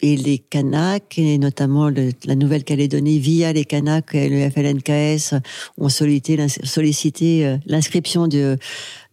et 0.00 0.16
les 0.16 0.38
Kanaks, 0.38 1.18
et 1.18 1.38
notamment 1.38 1.88
la 1.88 2.34
Nouvelle-Calédonie, 2.34 3.18
via 3.18 3.52
les 3.52 3.64
Kanaks 3.64 4.14
et 4.14 4.28
le 4.28 4.50
FLNKS, 4.50 5.34
ont 5.78 5.88
sollicité, 5.88 7.46
euh, 7.46 7.56
l'inscription 7.66 8.28
de, 8.28 8.58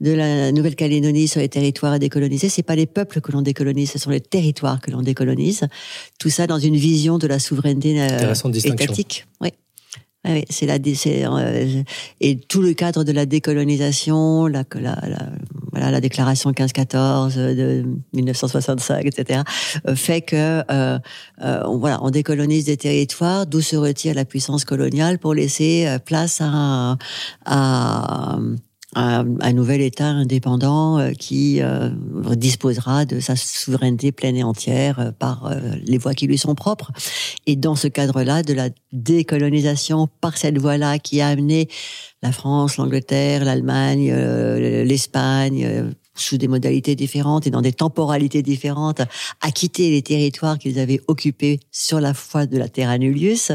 de 0.02 0.12
la 0.12 0.52
Nouvelle-Calédonie 0.52 1.28
sur 1.28 1.40
les 1.40 1.50
territoires 1.50 1.94
à 1.94 2.00
décoloniser. 2.00 2.50
C'est 2.50 2.64
pas 2.64 2.76
les 2.76 2.86
peuples 2.86 3.22
que 3.22 3.32
l'on 3.32 3.42
décolonise, 3.42 3.92
ce 3.92 4.00
sont 4.00 4.10
les 4.10 4.22
territoires 4.22 4.82
que 4.82 4.92
l'on 4.92 5.02
décolonise. 5.02 5.62
Tout 6.20 6.30
ça 6.30 6.48
dans 6.48 6.60
une 6.60 6.76
vision 6.76 7.18
de 7.18 7.28
la 7.28 7.40
souveraineté 7.40 8.02
euh, 8.02 8.34
étatique. 8.66 9.26
Oui. 9.40 9.50
Oui, 10.26 10.46
c'est 10.50 10.66
la, 10.66 10.76
euh, 10.76 11.84
et 12.22 12.40
tout 12.40 12.62
le 12.62 12.74
cadre 12.74 13.04
de 13.04 13.12
la 13.12 13.26
décolonisation, 13.26 14.48
la, 14.48 14.64
la, 14.76 14.96
la 15.08 15.30
voilà, 15.74 15.90
la 15.90 16.00
déclaration 16.00 16.52
1514 16.52 17.36
de 17.36 17.84
1965, 18.14 19.06
etc., 19.06 19.42
euh, 19.88 19.96
fait 19.96 20.22
que 20.22 20.64
euh, 20.72 21.00
euh, 21.42 21.64
voilà, 21.66 22.00
on 22.04 22.12
décolonise 22.12 22.66
des 22.66 22.78
territoires, 22.78 23.48
d'où 23.48 23.60
se 23.60 23.76
retire 23.76 24.14
la 24.14 24.24
puissance 24.24 24.66
coloniale 24.66 25.18
pour 25.18 25.34
laisser 25.34 25.88
place 26.06 26.40
à, 26.42 26.98
à 27.46 28.38
un, 28.96 29.54
nouvel 29.54 29.82
État 29.82 30.08
indépendant 30.08 31.00
euh, 31.00 31.12
qui 31.12 31.62
euh, 31.62 31.90
disposera 32.36 33.06
de 33.06 33.20
sa 33.20 33.36
souveraineté 33.36 34.12
pleine 34.12 34.36
et 34.36 34.44
entière 34.44 35.00
euh, 35.00 35.12
par 35.12 35.52
les 35.86 35.98
voies 35.98 36.14
qui 36.14 36.28
lui 36.28 36.38
sont 36.38 36.56
propres. 36.56 36.92
Et 37.46 37.56
dans 37.56 37.76
ce 37.76 37.88
cadre-là, 37.88 38.44
de 38.44 38.54
la 38.54 38.70
décolonisation 38.92 40.08
par 40.22 40.38
cette 40.38 40.58
voie-là 40.58 41.00
qui 41.00 41.22
a 41.22 41.28
amené 41.28 41.68
la 42.22 42.32
France, 42.32 42.78
l'Angleterre, 42.78 43.46
l'Allemagne, 43.46 44.14
l'Espagne, 44.14 45.94
sous 46.16 46.38
des 46.38 46.48
modalités 46.48 46.96
différentes 46.96 47.48
et 47.48 47.50
dans 47.50 47.62
des 47.62 47.74
temporalités 47.74 48.42
différentes, 48.42 49.02
à 49.42 49.52
quitter 49.52 49.90
les 49.90 50.02
territoires 50.02 50.60
qu'ils 50.60 50.80
avaient 50.80 51.02
occupés 51.08 51.60
sur 51.72 52.00
la 52.00 52.14
foi 52.14 52.46
de 52.46 52.58
la 52.58 52.70
Terra 52.70 52.98
Nullius, 52.98 53.52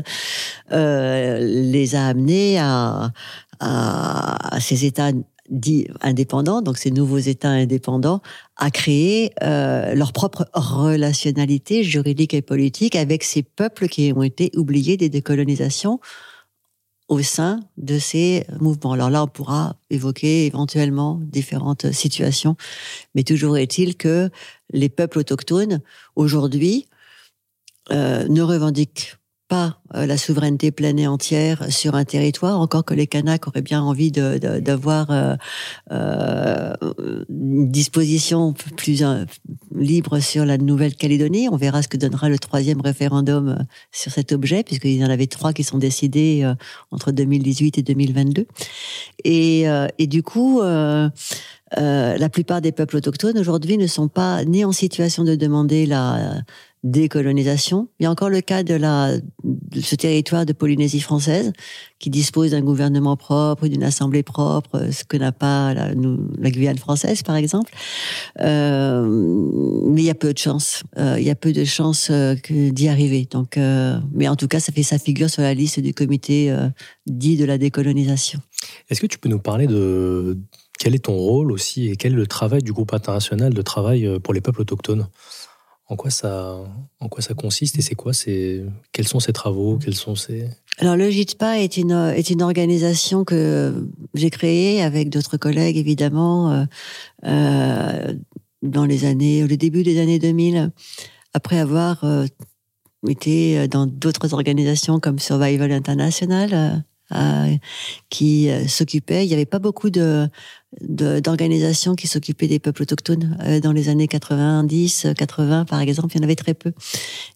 euh, 0.72 1.38
les 1.40 1.94
a 1.94 2.06
amenés 2.06 2.58
à, 2.58 3.12
à, 3.60 4.58
ces 4.60 4.84
États 4.84 5.12
dits 5.50 5.88
indépendants, 6.02 6.60
donc 6.60 6.76
ces 6.76 6.90
nouveaux 6.90 7.18
États 7.18 7.48
indépendants, 7.48 8.20
à 8.56 8.70
créer 8.70 9.32
euh, 9.42 9.94
leur 9.94 10.12
propre 10.12 10.46
relationnalité 10.52 11.84
juridique 11.84 12.34
et 12.34 12.42
politique 12.42 12.96
avec 12.96 13.24
ces 13.24 13.42
peuples 13.42 13.88
qui 13.88 14.12
ont 14.14 14.22
été 14.22 14.50
oubliés 14.54 14.96
des 14.96 15.08
décolonisations 15.08 16.00
au 17.08 17.22
sein 17.22 17.60
de 17.78 17.98
ces 17.98 18.44
mouvements. 18.60 18.92
Alors 18.92 19.10
là, 19.10 19.24
on 19.24 19.26
pourra 19.26 19.76
évoquer 19.88 20.44
éventuellement 20.44 21.18
différentes 21.22 21.90
situations, 21.92 22.56
mais 23.14 23.24
toujours 23.24 23.56
est-il 23.56 23.96
que 23.96 24.30
les 24.70 24.90
peuples 24.90 25.18
autochtones, 25.18 25.80
aujourd'hui, 26.16 26.86
euh, 27.90 28.28
ne 28.28 28.42
revendiquent 28.42 29.16
pas 29.48 29.80
euh, 29.94 30.04
la 30.06 30.18
souveraineté 30.18 30.70
pleine 30.70 30.98
et 30.98 31.06
entière 31.06 31.72
sur 31.72 31.94
un 31.94 32.04
territoire, 32.04 32.60
encore 32.60 32.84
que 32.84 32.94
les 32.94 33.06
Kanaks 33.06 33.48
auraient 33.48 33.62
bien 33.62 33.82
envie 33.82 34.12
d'avoir 34.12 35.06
de, 35.06 35.12
euh, 35.90 36.74
euh, 36.82 37.24
une 37.30 37.70
disposition 37.70 38.52
plus 38.76 39.02
euh, 39.02 39.24
libre 39.74 40.20
sur 40.20 40.44
la 40.44 40.58
Nouvelle-Calédonie. 40.58 41.48
On 41.50 41.56
verra 41.56 41.82
ce 41.82 41.88
que 41.88 41.96
donnera 41.96 42.28
le 42.28 42.38
troisième 42.38 42.80
référendum 42.80 43.64
sur 43.90 44.12
cet 44.12 44.32
objet, 44.32 44.62
puisqu'il 44.62 44.96
y 44.96 45.04
en 45.04 45.10
avait 45.10 45.26
trois 45.26 45.52
qui 45.52 45.64
sont 45.64 45.78
décidés 45.78 46.50
entre 46.90 47.10
2018 47.10 47.78
et 47.78 47.82
2022. 47.82 48.46
Et, 49.24 49.64
et 49.98 50.06
du 50.06 50.22
coup, 50.22 50.60
euh, 51.76 52.16
la 52.16 52.28
plupart 52.30 52.60
des 52.62 52.72
peuples 52.72 52.96
autochtones 52.96 53.38
aujourd'hui 53.38 53.76
ne 53.76 53.86
sont 53.86 54.08
pas 54.08 54.44
ni 54.44 54.64
en 54.64 54.72
situation 54.72 55.24
de 55.24 55.34
demander 55.34 55.84
la 55.84 56.40
décolonisation. 56.84 57.88
Il 57.98 58.04
y 58.04 58.06
a 58.06 58.10
encore 58.10 58.30
le 58.30 58.40
cas 58.40 58.62
de, 58.62 58.78
ce 59.80 59.94
territoire 59.96 60.46
de 60.46 60.52
Polynésie 60.52 61.00
française 61.00 61.52
qui 61.98 62.10
dispose 62.10 62.52
d'un 62.52 62.60
gouvernement 62.60 63.16
propre, 63.16 63.66
d'une 63.66 63.82
assemblée 63.82 64.22
propre, 64.22 64.88
ce 64.92 65.04
que 65.04 65.16
n'a 65.16 65.32
pas 65.32 65.74
la, 65.74 66.50
Guyane 66.50 66.78
française, 66.78 67.22
par 67.22 67.36
exemple. 67.36 67.72
Euh, 68.40 69.04
mais 69.86 70.02
il 70.02 70.04
y 70.04 70.10
a 70.10 70.14
peu 70.14 70.32
de 70.32 70.38
chance. 70.38 70.84
Euh, 70.98 71.16
il 71.18 71.26
y 71.26 71.30
a 71.30 71.34
peu 71.34 71.52
de 71.52 71.64
chances 71.64 72.08
euh, 72.10 72.36
d'y 72.48 72.88
arriver. 72.88 73.26
Donc, 73.30 73.58
mais 74.12 74.28
en 74.28 74.36
tout 74.36 74.48
cas, 74.48 74.60
ça 74.60 74.72
fait 74.72 74.82
sa 74.82 74.98
figure 74.98 75.30
sur 75.30 75.42
la 75.42 75.54
liste 75.54 75.80
du 75.80 75.92
comité 75.92 76.54
dit 77.06 77.36
de 77.36 77.44
la 77.44 77.58
décolonisation. 77.58 78.40
Est-ce 78.88 79.00
que 79.00 79.06
tu 79.06 79.18
peux 79.18 79.28
nous 79.28 79.40
parler 79.40 79.66
de 79.66 80.38
quel 80.78 80.94
est 80.94 81.06
ton 81.06 81.16
rôle 81.16 81.50
aussi 81.50 81.88
et 81.88 81.96
quel 81.96 82.12
est 82.12 82.16
le 82.16 82.26
travail 82.26 82.62
du 82.62 82.72
groupe 82.72 82.94
international 82.94 83.52
de 83.52 83.62
travail 83.62 84.20
pour 84.20 84.32
les 84.32 84.40
peuples 84.40 84.60
autochtones? 84.60 85.08
En 85.88 85.96
quoi 85.96 86.10
ça, 86.10 86.58
en 87.00 87.08
quoi 87.08 87.22
ça 87.22 87.34
consiste 87.34 87.78
et 87.78 87.82
c'est 87.82 87.94
quoi 87.94 88.12
c'est, 88.12 88.62
quels 88.92 89.08
sont 89.08 89.20
ces 89.20 89.32
travaux, 89.32 89.78
quels 89.78 89.94
sont 89.94 90.14
ces... 90.14 90.48
Alors 90.78 90.96
le 90.96 91.10
JITPA 91.10 91.60
est 91.60 91.76
une 91.76 92.12
est 92.14 92.30
une 92.30 92.42
organisation 92.42 93.24
que 93.24 93.88
j'ai 94.14 94.30
créée 94.30 94.82
avec 94.82 95.08
d'autres 95.08 95.36
collègues 95.36 95.76
évidemment 95.76 96.52
euh, 96.52 96.64
euh, 97.24 98.14
dans 98.62 98.84
les 98.84 99.04
années, 99.04 99.46
le 99.46 99.56
début 99.56 99.82
des 99.82 100.00
années 100.00 100.18
2000, 100.18 100.70
après 101.32 101.58
avoir 101.58 102.04
euh, 102.04 102.26
été 103.08 103.66
dans 103.66 103.86
d'autres 103.86 104.34
organisations 104.34 105.00
comme 105.00 105.18
Survival 105.18 105.72
International. 105.72 106.84
Euh, 107.14 107.56
qui 108.10 108.50
s'occupait. 108.68 109.24
Il 109.24 109.28
n'y 109.28 109.34
avait 109.34 109.46
pas 109.46 109.58
beaucoup 109.58 109.88
de 109.88 110.28
d'organisations 110.82 111.94
qui 111.94 112.06
s'occupaient 112.06 112.46
des 112.46 112.58
peuples 112.58 112.82
autochtones 112.82 113.38
euh, 113.42 113.58
dans 113.58 113.72
les 113.72 113.88
années 113.88 114.06
90, 114.06 115.08
80 115.16 115.64
par 115.64 115.80
exemple, 115.80 116.14
il 116.14 116.18
y 116.18 116.20
en 116.20 116.24
avait 116.24 116.34
très 116.34 116.54
peu. 116.54 116.72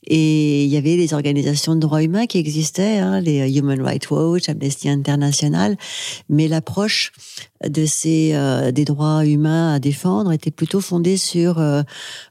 Et 0.07 0.65
il 0.65 0.71
y 0.71 0.77
avait 0.77 0.97
les 0.97 1.15
organisations 1.15 1.75
de 1.75 1.81
droits 1.81 2.03
humains 2.03 2.27
qui 2.27 2.39
existaient, 2.39 2.99
hein, 2.99 3.21
les 3.21 3.51
Human 3.57 3.81
Rights 3.81 4.11
Watch, 4.11 4.49
Amnesty 4.49 4.89
International, 4.89 5.77
mais 6.29 6.47
l'approche 6.47 7.13
de 7.67 7.87
ces 7.87 8.33
euh, 8.35 8.71
des 8.71 8.85
droits 8.85 9.25
humains 9.25 9.75
à 9.75 9.79
défendre 9.79 10.33
était 10.33 10.51
plutôt 10.51 10.81
fondée 10.81 11.17
sur 11.17 11.59
euh, 11.59 11.83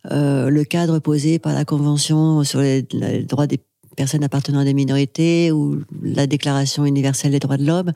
le 0.06 0.64
cadre 0.64 1.00
posé 1.00 1.40
par 1.40 1.54
la 1.54 1.66
Convention 1.66 2.44
sur 2.44 2.62
les, 2.62 2.86
les 2.94 3.24
droits 3.24 3.48
des 3.48 3.60
personnes 3.96 4.24
appartenant 4.24 4.60
à 4.60 4.66
des 4.66 4.74
minorités 4.74 5.52
ou 5.52 5.82
la 6.04 6.28
Déclaration 6.28 6.86
universelle 6.86 7.32
des 7.32 7.40
droits 7.40 7.58
de 7.58 7.66
l'homme, 7.66 7.92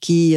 qui 0.00 0.36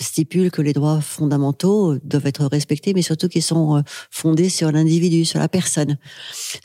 stipule 0.00 0.50
que 0.50 0.62
les 0.62 0.72
droits 0.72 1.00
fondamentaux 1.00 1.96
doivent 2.04 2.26
être 2.26 2.46
respectés, 2.46 2.94
mais 2.94 3.02
surtout 3.02 3.28
qu'ils 3.28 3.42
sont 3.42 3.76
euh, 3.76 3.82
fondés 4.10 4.48
sur 4.48 4.70
l'individu, 4.72 5.24
sur 5.24 5.38
la 5.38 5.48
personne. 5.48 5.98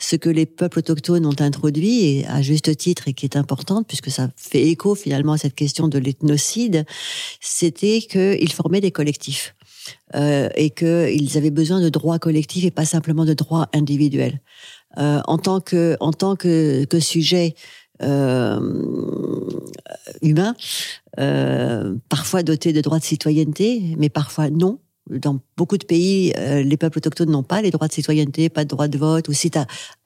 Ce 0.00 0.16
que 0.16 0.28
les 0.28 0.46
peuples 0.46 0.78
autochtones 0.78 1.26
ont 1.26 1.40
introduit, 1.40 2.04
et 2.04 2.26
à 2.26 2.42
juste 2.42 2.76
titre, 2.76 3.08
et 3.08 3.12
qui 3.12 3.26
est 3.26 3.36
importante, 3.36 3.86
puisque 3.86 4.10
ça 4.10 4.28
fait 4.36 4.62
écho 4.62 4.94
finalement 4.94 5.32
à 5.32 5.38
cette 5.38 5.54
question 5.54 5.88
de 5.88 5.98
l'ethnocide, 5.98 6.84
c'était 7.40 8.00
qu'ils 8.00 8.52
formaient 8.52 8.80
des 8.80 8.92
collectifs. 8.92 9.54
Euh, 10.14 10.48
et 10.54 10.70
qu'ils 10.70 11.36
avaient 11.36 11.50
besoin 11.50 11.78
de 11.78 11.90
droits 11.90 12.18
collectifs 12.18 12.64
et 12.64 12.70
pas 12.70 12.86
simplement 12.86 13.26
de 13.26 13.34
droits 13.34 13.68
individuels. 13.74 14.40
Euh, 14.96 15.20
en 15.26 15.38
tant 15.38 15.60
que 15.60 15.96
en 16.00 16.12
tant 16.12 16.36
que, 16.36 16.84
que 16.84 17.00
sujet 17.00 17.54
humain, 20.22 20.54
euh, 21.20 21.94
parfois 22.08 22.42
doté 22.42 22.72
de 22.72 22.80
droits 22.80 22.98
de 22.98 23.04
citoyenneté, 23.04 23.94
mais 23.98 24.08
parfois 24.08 24.50
non. 24.50 24.78
Dans 25.10 25.38
beaucoup 25.58 25.76
de 25.76 25.84
pays, 25.84 26.32
euh, 26.38 26.62
les 26.62 26.78
peuples 26.78 26.96
autochtones 26.96 27.30
n'ont 27.30 27.42
pas 27.42 27.60
les 27.60 27.70
droits 27.70 27.88
de 27.88 27.92
citoyenneté, 27.92 28.48
pas 28.48 28.64
de 28.64 28.70
droit 28.70 28.88
de 28.88 28.96
vote, 28.96 29.28
ou 29.28 29.34
si 29.34 29.50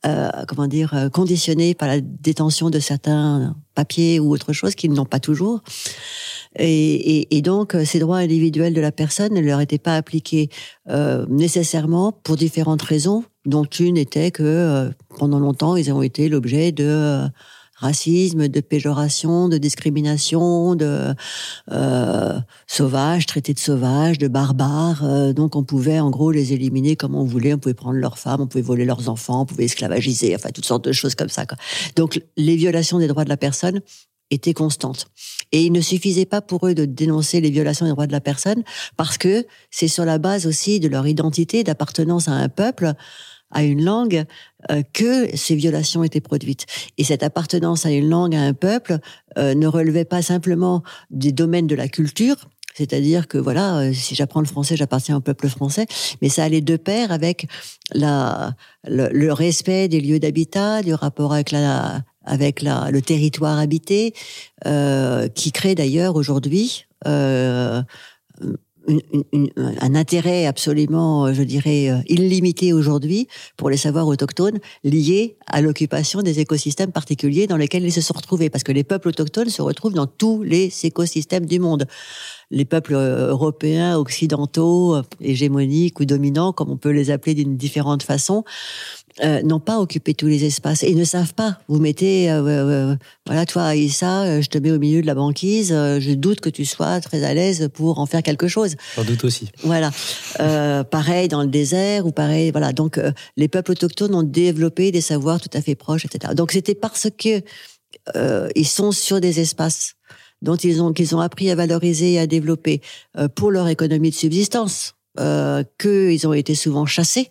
euh, 0.05 0.29
comment 0.49 0.67
dire, 0.67 0.93
euh, 0.93 1.09
conditionné 1.09 1.75
par 1.75 1.87
la 1.87 2.01
détention 2.01 2.69
de 2.69 2.81
certains 2.81 3.55
papiers 3.77 4.19
ou 4.19 4.33
autre 4.33 4.53
chose 4.53 4.75
qu'ils 4.75 4.93
n'ont 4.93 5.05
pas 5.05 5.21
toujours. 5.21 5.61
Et, 6.59 7.19
et, 7.21 7.37
et, 7.37 7.43
donc, 7.43 7.77
ces 7.85 8.01
droits 8.01 8.17
individuels 8.17 8.75
de 8.75 8.81
la 8.81 8.91
personne 8.91 9.35
ne 9.35 9.41
leur 9.41 9.61
étaient 9.61 9.79
pas 9.79 9.95
appliqués 9.95 10.51
euh, 10.89 11.27
nécessairement 11.29 12.11
pour 12.11 12.35
différentes 12.35 12.83
raisons, 12.83 13.23
dont 13.47 13.67
une 13.67 13.97
était 13.97 14.33
que 14.33 14.91
pendant 15.17 15.39
longtemps, 15.39 15.77
ils 15.77 15.93
ont 15.93 16.03
été 16.03 16.29
l'objet 16.29 16.73
de 16.73 17.29
racisme, 17.79 18.49
de 18.49 18.61
péjoration, 18.61 19.49
de 19.49 19.59
discrimination, 19.59 20.75
de 20.75 21.15
euh, 21.71 22.39
sauvages, 22.67 23.27
traités 23.27 23.55
de 23.55 23.59
sauvages, 23.59 24.19
de 24.19 24.29
barbares. 24.29 25.05
Euh, 25.05 25.33
donc 25.33 25.57
on 25.57 25.65
pouvait 25.65 26.01
en 26.01 26.11
gros 26.11 26.31
les 26.31 26.53
éliminer 26.53 26.97
comme 26.97 27.15
on 27.15 27.25
voulait. 27.25 27.55
On 27.55 27.59
pouvait 27.59 27.75
prendre 27.75 27.99
leurs 27.99 28.19
femmes, 28.19 28.41
on 28.41 28.47
pouvait 28.47 28.63
voler 28.63 28.85
leurs 28.85 29.09
enfants, 29.09 29.43
on 29.43 29.47
pouvait 29.47 29.65
esclavagiser, 29.65 30.35
enfin 30.35 30.51
toutes 30.51 30.67
sortes 30.67 30.85
de 30.85 30.93
choses 30.93 31.15
comme 31.15 31.29
ça. 31.29 31.47
Quoi. 31.47 31.57
Donc 31.97 32.21
les 32.37 32.57
violations 32.57 32.99
des 32.99 33.07
droits 33.07 33.25
de 33.25 33.29
la 33.29 33.37
personne 33.37 33.81
étaient 34.31 34.55
constantes. 34.55 35.07
Et 35.53 35.63
il 35.63 35.73
ne 35.73 35.81
suffisait 35.81 36.27
pas 36.27 36.43
pour 36.43 36.67
eux 36.67 36.75
de 36.75 36.85
dénoncer 36.85 37.41
les 37.41 37.51
violations 37.51 37.87
des 37.87 37.93
droits 37.93 38.07
de 38.07 38.13
la 38.13 38.21
personne 38.21 38.63
parce 38.97 39.17
que 39.17 39.47
c'est 39.71 39.89
sur 39.89 40.05
la 40.05 40.19
base 40.19 40.47
aussi 40.47 40.81
de 40.81 40.89
leur 40.89 41.07
identité, 41.07 41.65
d'appartenance 41.65 42.29
à 42.29 42.33
un 42.33 42.49
peuple 42.49 42.93
à 43.51 43.65
une 43.65 43.85
langue 43.85 44.25
euh, 44.71 44.83
que 44.93 45.35
ces 45.37 45.55
violations 45.55 46.05
étaient 46.05 46.21
produites. 46.21 46.67
Et 46.99 47.05
cette 47.05 47.23
appartenance 47.23 47.87
à 47.87 47.91
une 47.91 48.09
langue, 48.09 48.35
à 48.35 48.41
un 48.41 48.55
peuple, 48.55 48.99
euh, 49.39 49.55
ne 49.55 49.67
relevait 49.67 50.05
pas 50.05 50.23
simplement 50.23 50.83
des 51.11 51.33
domaines 51.33 51.67
de 51.67 51.75
la 51.75 51.89
culture, 51.89 52.37
c'est-à-dire 52.79 53.27
que 53.27 53.39
voilà, 53.39 53.79
euh, 53.79 53.93
si 53.93 54.15
j'apprends 54.15 54.39
le 54.41 54.47
français, 54.47 54.77
j'appartiens 54.77 55.17
au 55.17 55.21
peuple 55.21 55.49
français, 55.49 55.87
mais 56.23 56.29
ça 56.29 56.45
allait 56.45 56.61
de 56.61 56.77
pair 56.77 57.11
avec 57.11 57.49
la, 57.93 58.55
le, 58.85 59.33
respect 59.33 59.89
des 59.89 60.01
lieux 60.01 60.21
d'habitat, 60.21 60.83
du 60.83 60.95
rapport 60.95 61.33
avec 61.33 61.51
la 61.51 62.03
avec 62.25 62.63
la, 62.63 62.91
le 62.91 63.01
territoire 63.01 63.59
habité, 63.59 64.15
euh, 64.67 65.29
qui 65.29 65.51
crée 65.51 65.75
d'ailleurs 65.75 66.15
aujourd'hui 66.15 66.87
euh, 68.89 69.73
un 69.81 69.95
intérêt 69.95 70.47
absolument, 70.47 71.27
euh, 71.27 71.33
je 71.33 71.43
dirais, 71.43 71.91
euh, 71.91 71.99
illimité 72.09 72.73
aujourd'hui 72.73 73.29
pour 73.57 73.71
les 73.71 73.77
savoirs 73.77 74.07
autochtones 74.07 74.59
liés 74.85 75.37
à 75.47 75.61
l'occupation 75.61 76.23
des 76.23 76.41
écosystèmes 76.41 76.93
particuliers 76.93 77.47
dans 77.47 77.57
lesquels 77.57 77.85
ils 77.85 77.93
se 77.93 78.01
sont 78.01 78.15
retrouvés. 78.15 78.51
Parce 78.51 78.65
que 78.65 78.73
les 78.73 78.85
peuples 78.85 79.09
autochtones 79.09 79.51
se 79.51 79.63
retrouvent 79.63 79.95
dans 79.95 80.07
tous 80.07 80.43
les 80.43 80.73
écosystèmes 80.85 81.47
du 81.47 81.59
monde. 81.59 81.87
les 82.51 82.65
peuples 82.65 82.95
européens, 82.95 83.99
occidentaux, 83.99 85.03
hégémoniques 85.21 86.01
ou 86.01 86.07
dominants, 86.07 86.55
comme 86.55 86.71
on 86.71 86.79
peut 86.79 86.93
les 86.93 87.11
appeler 87.11 87.35
d'une 87.35 87.59
différente 87.59 88.03
façon, 88.03 88.43
euh, 89.25 89.43
n'ont 89.43 89.59
pas 89.59 89.81
occupé 89.81 90.15
tous 90.15 90.27
les 90.27 90.45
espaces 90.45 90.83
et 90.85 90.95
ne 90.95 91.05
savent 91.05 91.35
pas. 91.35 91.59
Vous 91.67 91.81
mettez, 91.81 92.31
euh, 92.31 92.43
euh, 92.47 92.97
voilà, 93.27 93.47
toi, 93.47 93.75
Issa, 93.75 94.41
je 94.41 94.49
te 94.49 94.59
mets 94.59 94.71
au 94.71 94.79
milieu 94.79 95.03
de 95.03 95.07
la 95.07 95.15
banquise. 95.15 95.71
je 95.71 96.15
doute 96.15 96.41
que 96.41 96.49
tu 96.49 96.65
sois 96.65 97.01
très 97.01 97.25
à 97.25 97.35
l'aise 97.35 97.69
pour 97.73 97.99
en 97.99 98.07
faire 98.07 98.23
quelque 98.23 98.47
chose. 98.47 98.77
J'en 98.97 99.05
doute 99.05 99.25
aussi. 99.25 99.51
Voilà. 99.65 99.91
pareil 100.85 101.29
dans 101.29 101.43
le 101.43 101.49
désert 101.49 102.07
ou 102.07 102.13
pareil, 102.13 102.51
voilà. 102.53 102.73
Donc, 102.73 103.01
les 103.37 103.49
peuples 103.49 103.73
autochtones 103.73 104.15
ont 104.15 104.23
développé 104.23 104.93
des 104.93 105.01
savoirs 105.01 105.41
tout 105.41 105.51
à 105.53 105.63
fait 105.63 105.75
proches, 105.75 106.05
etc. 106.05 106.35
Donc, 106.35 106.53
c'était 106.53 106.77
parce 106.77 107.09
que 107.11 107.43
ils 108.55 108.69
sont 108.69 108.93
sur 108.93 109.21
des 109.21 109.41
espaces 109.41 109.95
dont 110.43 110.57
ils 110.57 110.81
ont 110.81 110.93
qu'ils 110.93 111.17
ont 111.17 111.21
appris 111.21 111.51
à 111.51 111.57
valoriser 111.57 112.13
et 112.13 112.19
à 112.21 112.27
développer 112.29 112.81
pour 113.35 113.51
leur 113.51 113.67
économie 113.67 114.11
de 114.11 114.15
subsistance, 114.15 114.95
euh, 115.19 115.65
qu'ils 115.81 116.29
ont 116.29 116.33
été 116.33 116.55
souvent 116.55 116.87
chassés 116.87 117.29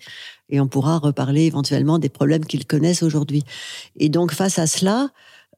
et 0.49 0.59
on 0.59 0.67
pourra 0.67 0.97
reparler 0.97 1.43
éventuellement 1.43 1.99
des 1.99 2.09
problèmes 2.09 2.45
qu'ils 2.45 2.65
connaissent 2.65 3.03
aujourd'hui. 3.03 3.43
Et 3.97 4.09
donc 4.09 4.33
face 4.33 4.59
à 4.59 4.67
cela, 4.67 5.09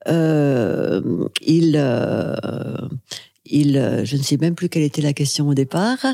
euh, 0.07 1.01
il, 1.41 1.75
euh, 1.75 2.35
il, 3.45 3.77
euh, 3.77 4.05
je 4.05 4.15
ne 4.17 4.21
sais 4.21 4.37
même 4.37 4.55
plus 4.55 4.69
quelle 4.69 4.83
était 4.83 5.01
la 5.01 5.13
question 5.13 5.47
au 5.49 5.53
départ. 5.53 5.97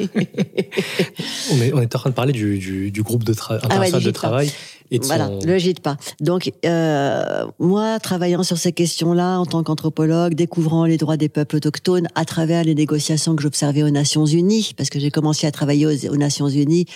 on, 0.00 1.60
est, 1.60 1.72
on 1.72 1.80
est 1.80 1.94
en 1.94 1.98
train 1.98 2.10
de 2.10 2.14
parler 2.14 2.32
du, 2.32 2.58
du, 2.58 2.90
du 2.90 3.02
groupe 3.02 3.24
de, 3.24 3.32
tra 3.32 3.58
ah 3.68 3.90
de 3.90 4.10
travail. 4.10 4.52
Et 4.90 4.98
voilà, 5.00 5.28
ne 5.28 5.44
le 5.44 5.58
gîte 5.58 5.80
pas. 5.80 5.98
Donc, 6.20 6.50
euh, 6.64 7.44
moi, 7.58 7.98
travaillant 8.00 8.42
sur 8.42 8.56
ces 8.56 8.72
questions-là 8.72 9.38
en 9.38 9.44
tant 9.44 9.62
qu'anthropologue, 9.62 10.34
découvrant 10.34 10.86
les 10.86 10.96
droits 10.96 11.18
des 11.18 11.28
peuples 11.28 11.56
autochtones 11.56 12.08
à 12.14 12.24
travers 12.24 12.64
les 12.64 12.74
négociations 12.74 13.36
que 13.36 13.42
j'observais 13.42 13.82
aux 13.82 13.90
Nations 13.90 14.24
Unies, 14.24 14.72
parce 14.76 14.88
que 14.88 14.98
j'ai 14.98 15.10
commencé 15.10 15.46
à 15.46 15.52
travailler 15.52 15.86
aux, 15.86 16.06
aux 16.12 16.16
Nations 16.16 16.48
Unies 16.48 16.86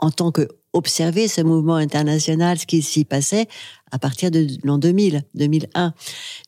en 0.00 0.10
tant 0.10 0.32
que 0.32 0.48
observer 0.72 1.28
ce 1.28 1.40
mouvement 1.40 1.76
international, 1.76 2.58
ce 2.58 2.66
qui 2.66 2.82
s'y 2.82 3.04
passait 3.04 3.48
à 3.90 3.98
partir 3.98 4.30
de 4.30 4.46
l'an 4.62 4.78
2000, 4.78 5.22
2001. 5.34 5.94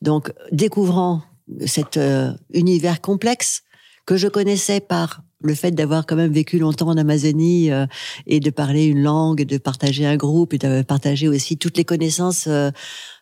Donc, 0.01 0.31
découvrant 0.51 1.21
cet 1.65 1.97
euh, 1.97 2.31
univers 2.53 3.01
complexe 3.01 3.63
que 4.05 4.17
je 4.17 4.27
connaissais 4.27 4.79
par 4.79 5.23
le 5.41 5.55
fait 5.55 5.71
d'avoir 5.71 6.05
quand 6.05 6.15
même 6.15 6.31
vécu 6.31 6.57
longtemps 6.57 6.87
en 6.87 6.97
Amazonie 6.97 7.69
euh, 7.71 7.85
et 8.25 8.39
de 8.39 8.49
parler 8.49 8.85
une 8.85 9.01
langue, 9.01 9.43
de 9.43 9.57
partager 9.57 10.05
un 10.05 10.15
groupe 10.15 10.53
et 10.53 10.57
de 10.57 10.81
partager 10.81 11.27
aussi 11.27 11.57
toutes 11.57 11.77
les 11.77 11.83
connaissances 11.83 12.45
euh, 12.47 12.71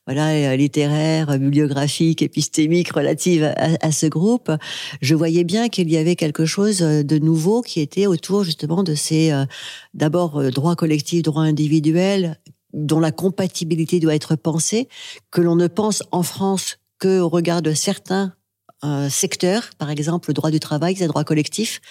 voilà 0.07 0.29
euh, 0.29 0.55
littéraires, 0.55 1.37
bibliographiques, 1.39 2.21
épistémiques 2.21 2.91
relatives 2.91 3.53
à, 3.55 3.91
ce 3.91 4.07
groupe, 4.07 4.51
je 5.01 5.15
voyais 5.15 5.43
bien 5.43 5.69
qu'il 5.69 5.89
y 5.89 5.97
avait 5.97 6.15
quelque 6.15 6.45
chose 6.45 6.79
de 6.79 7.17
nouveau 7.19 7.61
qui 7.61 7.79
était 7.81 8.07
autour 8.07 8.43
justement 8.43 8.83
de 8.83 8.95
ces 8.95 9.31
d'abord 9.93 10.51
droits 10.51 10.75
collectifs, 10.75 11.23
droits 11.23 11.43
individuels 11.43 12.39
dont 12.73 12.99
la 12.99 13.11
compatibilité 13.11 13.99
doit 13.99 14.15
être 14.15 14.35
pensée, 14.35 14.87
que 15.29 15.41
l'on 15.41 15.55
ne 15.55 15.67
pense 15.67 16.03
en 16.11 16.23
France 16.23 16.77
que 16.99 17.19
au 17.19 17.29
regard 17.29 17.61
de 17.61 17.73
certains 17.73 18.33
secteur, 19.09 19.69
par 19.77 19.91
exemple 19.91 20.29
le 20.29 20.33
droit 20.33 20.49
du 20.49 20.59
travail, 20.59 20.95
c'est 20.95 21.03
un 21.03 21.07
droit 21.07 21.23
collectif 21.23 21.81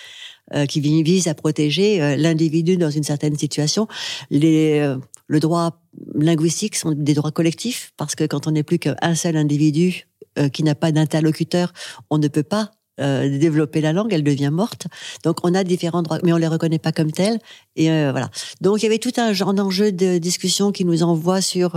euh, 0.52 0.66
qui 0.66 0.80
vise 0.80 1.28
à 1.28 1.34
protéger 1.34 2.02
euh, 2.02 2.16
l'individu 2.16 2.76
dans 2.76 2.90
une 2.90 3.04
certaine 3.04 3.38
situation. 3.38 3.86
Les, 4.30 4.80
euh, 4.80 4.96
le 5.30 5.38
droit 5.38 5.80
linguistique 6.16 6.74
sont 6.74 6.90
des 6.90 7.14
droits 7.14 7.30
collectifs 7.30 7.92
parce 7.96 8.16
que 8.16 8.24
quand 8.24 8.48
on 8.48 8.50
n'est 8.50 8.64
plus 8.64 8.80
qu'un 8.80 9.14
seul 9.14 9.36
individu 9.36 10.08
qui 10.52 10.64
n'a 10.64 10.74
pas 10.74 10.90
d'interlocuteur, 10.90 11.72
on 12.10 12.18
ne 12.18 12.26
peut 12.26 12.42
pas 12.42 12.72
développer 12.98 13.80
la 13.80 13.92
langue, 13.92 14.12
elle 14.12 14.24
devient 14.24 14.50
morte. 14.52 14.88
Donc 15.22 15.36
on 15.44 15.54
a 15.54 15.62
différents 15.62 16.02
droits, 16.02 16.18
mais 16.24 16.32
on 16.32 16.36
les 16.36 16.48
reconnaît 16.48 16.80
pas 16.80 16.90
comme 16.90 17.12
tels. 17.12 17.38
Et 17.76 17.86
voilà. 17.86 18.28
Donc 18.60 18.82
il 18.82 18.82
y 18.82 18.86
avait 18.86 18.98
tout 18.98 19.12
un 19.18 19.32
genre 19.32 19.54
d'enjeu 19.54 19.92
de 19.92 20.18
discussion 20.18 20.72
qui 20.72 20.84
nous 20.84 21.04
envoie 21.04 21.40
sur 21.40 21.76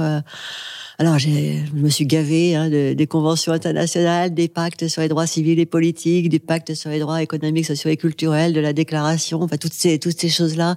alors, 1.00 1.18
je 1.20 1.30
me 1.74 1.90
suis 1.90 2.06
gavé 2.06 2.56
hein, 2.56 2.70
de, 2.70 2.94
des 2.94 3.08
conventions 3.08 3.52
internationales, 3.52 4.34
des 4.34 4.48
pactes 4.48 4.88
sur 4.88 5.02
les 5.02 5.08
droits 5.08 5.28
civils 5.28 5.60
et 5.60 5.66
politiques, 5.66 6.30
des 6.30 6.40
pactes 6.40 6.74
sur 6.74 6.90
les 6.90 7.00
droits 7.00 7.22
économiques, 7.22 7.66
sociaux 7.66 7.90
et 7.90 7.98
culturels, 7.98 8.54
de 8.54 8.60
la 8.60 8.74
déclaration, 8.74 9.42
enfin 9.42 9.58
toutes 9.58 9.74
ces 9.74 10.00
toutes 10.00 10.20
ces 10.20 10.30
choses-là, 10.30 10.76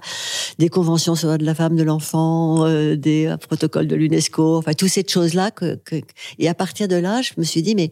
des 0.57 0.69
conventions 0.69 1.15
sur 1.15 1.27
les 1.27 1.29
droits 1.29 1.37
de 1.37 1.45
la 1.45 1.55
femme, 1.55 1.75
de 1.75 1.83
l'enfant, 1.83 2.65
euh, 2.65 2.95
des 2.95 3.27
euh, 3.27 3.37
protocoles 3.37 3.87
de 3.87 3.95
l'UNESCO, 3.95 4.57
enfin 4.57 4.73
toutes 4.73 4.89
ces 4.89 5.05
choses-là. 5.07 5.51
Que, 5.51 5.75
que, 5.75 5.95
et 6.39 6.47
à 6.47 6.53
partir 6.53 6.87
de 6.87 6.95
là, 6.95 7.21
je 7.21 7.33
me 7.37 7.43
suis 7.43 7.61
dit, 7.61 7.75
mais 7.75 7.91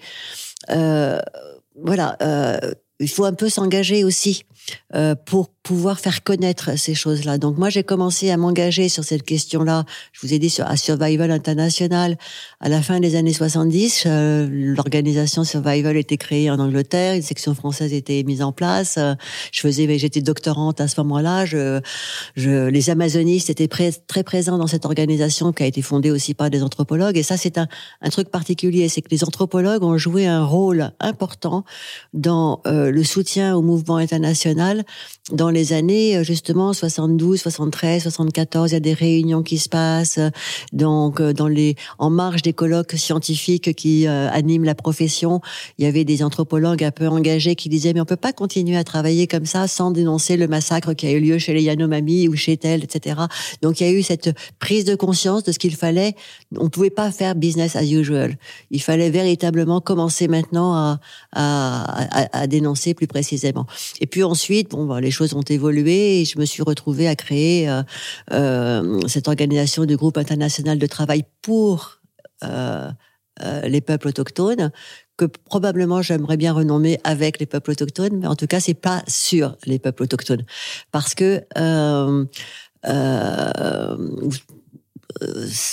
euh, 0.71 1.19
voilà, 1.75 2.17
euh, 2.21 2.73
il 2.99 3.09
faut 3.09 3.25
un 3.25 3.33
peu 3.33 3.49
s'engager 3.49 4.03
aussi 4.03 4.43
euh, 4.95 5.15
pour 5.15 5.51
pouvoir 5.65 5.99
faire 5.99 6.23
connaître 6.23 6.77
ces 6.77 6.93
choses-là. 6.93 7.39
Donc 7.39 7.57
moi, 7.57 7.69
j'ai 7.69 7.83
commencé 7.83 8.29
à 8.29 8.37
m'engager 8.37 8.87
sur 8.87 9.03
cette 9.03 9.23
question-là. 9.23 9.83
Je 10.13 10.25
vous 10.25 10.31
ai 10.31 10.37
dit 10.37 10.51
sur 10.51 10.63
à 10.67 10.77
Survival 10.77 11.31
International 11.31 12.17
à 12.59 12.69
la 12.69 12.83
fin 12.83 12.99
des 12.99 13.15
années 13.15 13.33
70. 13.33 14.03
Euh, 14.05 14.47
L'organisation 14.51 15.43
Survival 15.43 15.97
était 15.97 16.17
créée 16.17 16.51
en 16.51 16.59
Angleterre, 16.59 17.15
une 17.15 17.23
section 17.23 17.55
française 17.55 17.93
était 17.93 18.21
mise 18.23 18.43
en 18.43 18.51
place. 18.51 18.97
Euh, 18.99 19.15
je 19.51 19.61
faisais, 19.61 19.97
j'étais 19.97 20.21
doctorante 20.21 20.81
à 20.81 20.87
ce 20.87 21.01
moment-là. 21.01 21.45
Je, 21.45 21.81
je, 22.35 22.67
les 22.67 22.91
Amazonistes 22.91 23.49
étaient 23.49 23.67
très 23.67 24.23
présents 24.23 24.59
dans 24.59 24.67
cette 24.67 24.85
organisation 24.85 25.51
qui 25.51 25.63
a 25.63 25.65
été 25.65 25.81
fondée 25.81 26.11
aussi 26.11 26.35
par 26.35 26.51
des 26.51 26.61
anthropologues. 26.61 27.17
Et 27.17 27.23
ça, 27.23 27.37
c'est 27.37 27.57
un, 27.57 27.67
truc 28.11 28.29
particulier, 28.29 28.87
c'est 28.87 29.01
que 29.01 29.09
les 29.09 29.23
anthropologues 29.23 29.83
ont 29.83 29.97
joué 29.97 30.27
un 30.27 30.45
rôle 30.45 30.91
important 30.99 31.65
dans 32.13 32.61
euh, 32.67 32.91
le 32.91 33.03
soutien 33.03 33.55
au 33.55 33.63
mouvement 33.63 33.97
international 33.97 34.85
dans 35.31 35.49
les 35.55 35.73
années 35.73 36.17
euh, 36.17 36.23
justement 36.23 36.73
72, 36.73 37.39
73, 37.41 38.03
74, 38.03 38.71
il 38.71 38.73
y 38.73 38.77
a 38.77 38.79
des 38.79 38.93
réunions 38.93 39.41
qui 39.41 39.57
se 39.57 39.69
passent 39.69 40.19
donc 40.73 41.19
euh, 41.19 41.33
dans 41.33 41.47
les 41.47 41.75
en 41.97 42.09
marge 42.09 42.43
des 42.43 42.53
colloques 42.53 42.91
scientifiques 42.91 43.73
qui 43.73 44.07
euh, 44.07 44.29
animent 44.29 44.65
la 44.65 44.75
profession, 44.75 45.41
il 45.77 45.85
y 45.85 45.87
avait 45.87 46.03
des 46.03 46.23
anthropologues 46.23 46.83
un 46.83 46.91
peu 46.91 47.07
engagés 47.07 47.55
qui 47.55 47.69
disaient 47.69 47.93
mais 47.93 48.01
on 48.01 48.05
peut 48.05 48.15
pas 48.15 48.33
continuer 48.33 48.77
à 48.77 48.83
travailler 48.83 49.25
comme 49.25 49.45
ça 49.45 49.67
sans 49.67 49.89
dénoncer 49.91 50.37
le 50.37 50.47
massacre 50.47 50.93
qui 50.93 51.07
a 51.07 51.11
eu 51.11 51.19
lieu 51.19 51.39
chez 51.39 51.53
les 51.53 51.63
Yanomami 51.63 52.27
ou 52.27 52.35
chez 52.35 52.57
tel, 52.57 52.83
etc. 52.83 53.21
Donc 53.61 53.79
il 53.79 53.87
y 53.87 53.89
a 53.89 53.93
eu 53.93 54.03
cette 54.03 54.31
prise 54.59 54.85
de 54.85 54.95
conscience 54.95 55.43
de 55.43 55.51
ce 55.51 55.59
qu'il 55.59 55.75
fallait. 55.75 56.15
On 56.57 56.69
pouvait 56.69 56.89
pas 56.89 57.11
faire 57.11 57.35
business 57.35 57.75
as 57.75 57.85
usual. 57.85 58.37
Il 58.71 58.81
fallait 58.81 59.09
véritablement 59.09 59.79
commencer 59.79 60.27
maintenant 60.27 60.75
à, 60.75 60.99
à, 61.31 62.47
dénoncer 62.47 62.93
plus 62.93 63.07
précisément. 63.07 63.65
Et 64.01 64.07
puis 64.07 64.23
ensuite, 64.23 64.71
bon, 64.71 64.85
bah, 64.85 64.99
les 64.99 65.11
choses 65.11 65.33
ont 65.33 65.44
évolué 65.51 66.21
et 66.21 66.25
je 66.25 66.37
me 66.39 66.45
suis 66.45 66.63
retrouvée 66.63 67.07
à 67.07 67.15
créer 67.15 67.69
euh, 67.69 67.83
euh, 68.31 68.99
cette 69.07 69.27
organisation 69.27 69.85
du 69.85 69.97
groupe 69.97 70.17
international 70.17 70.79
de 70.79 70.85
travail 70.87 71.23
pour 71.41 71.99
euh, 72.43 72.89
les 73.63 73.81
peuples 73.81 74.07
autochtones 74.07 74.71
que 75.17 75.25
probablement 75.25 76.01
j'aimerais 76.01 76.37
bien 76.37 76.53
renommer 76.53 76.99
avec 77.03 77.39
les 77.39 77.45
peuples 77.45 77.71
autochtones, 77.71 78.17
mais 78.17 78.27
en 78.27 78.35
tout 78.35 78.47
cas 78.47 78.59
c'est 78.59 78.73
pas 78.73 79.03
sur 79.07 79.57
les 79.65 79.79
peuples 79.79 80.03
autochtones 80.03 80.45
parce 80.91 81.15
que 81.15 81.43
on, 81.55 82.27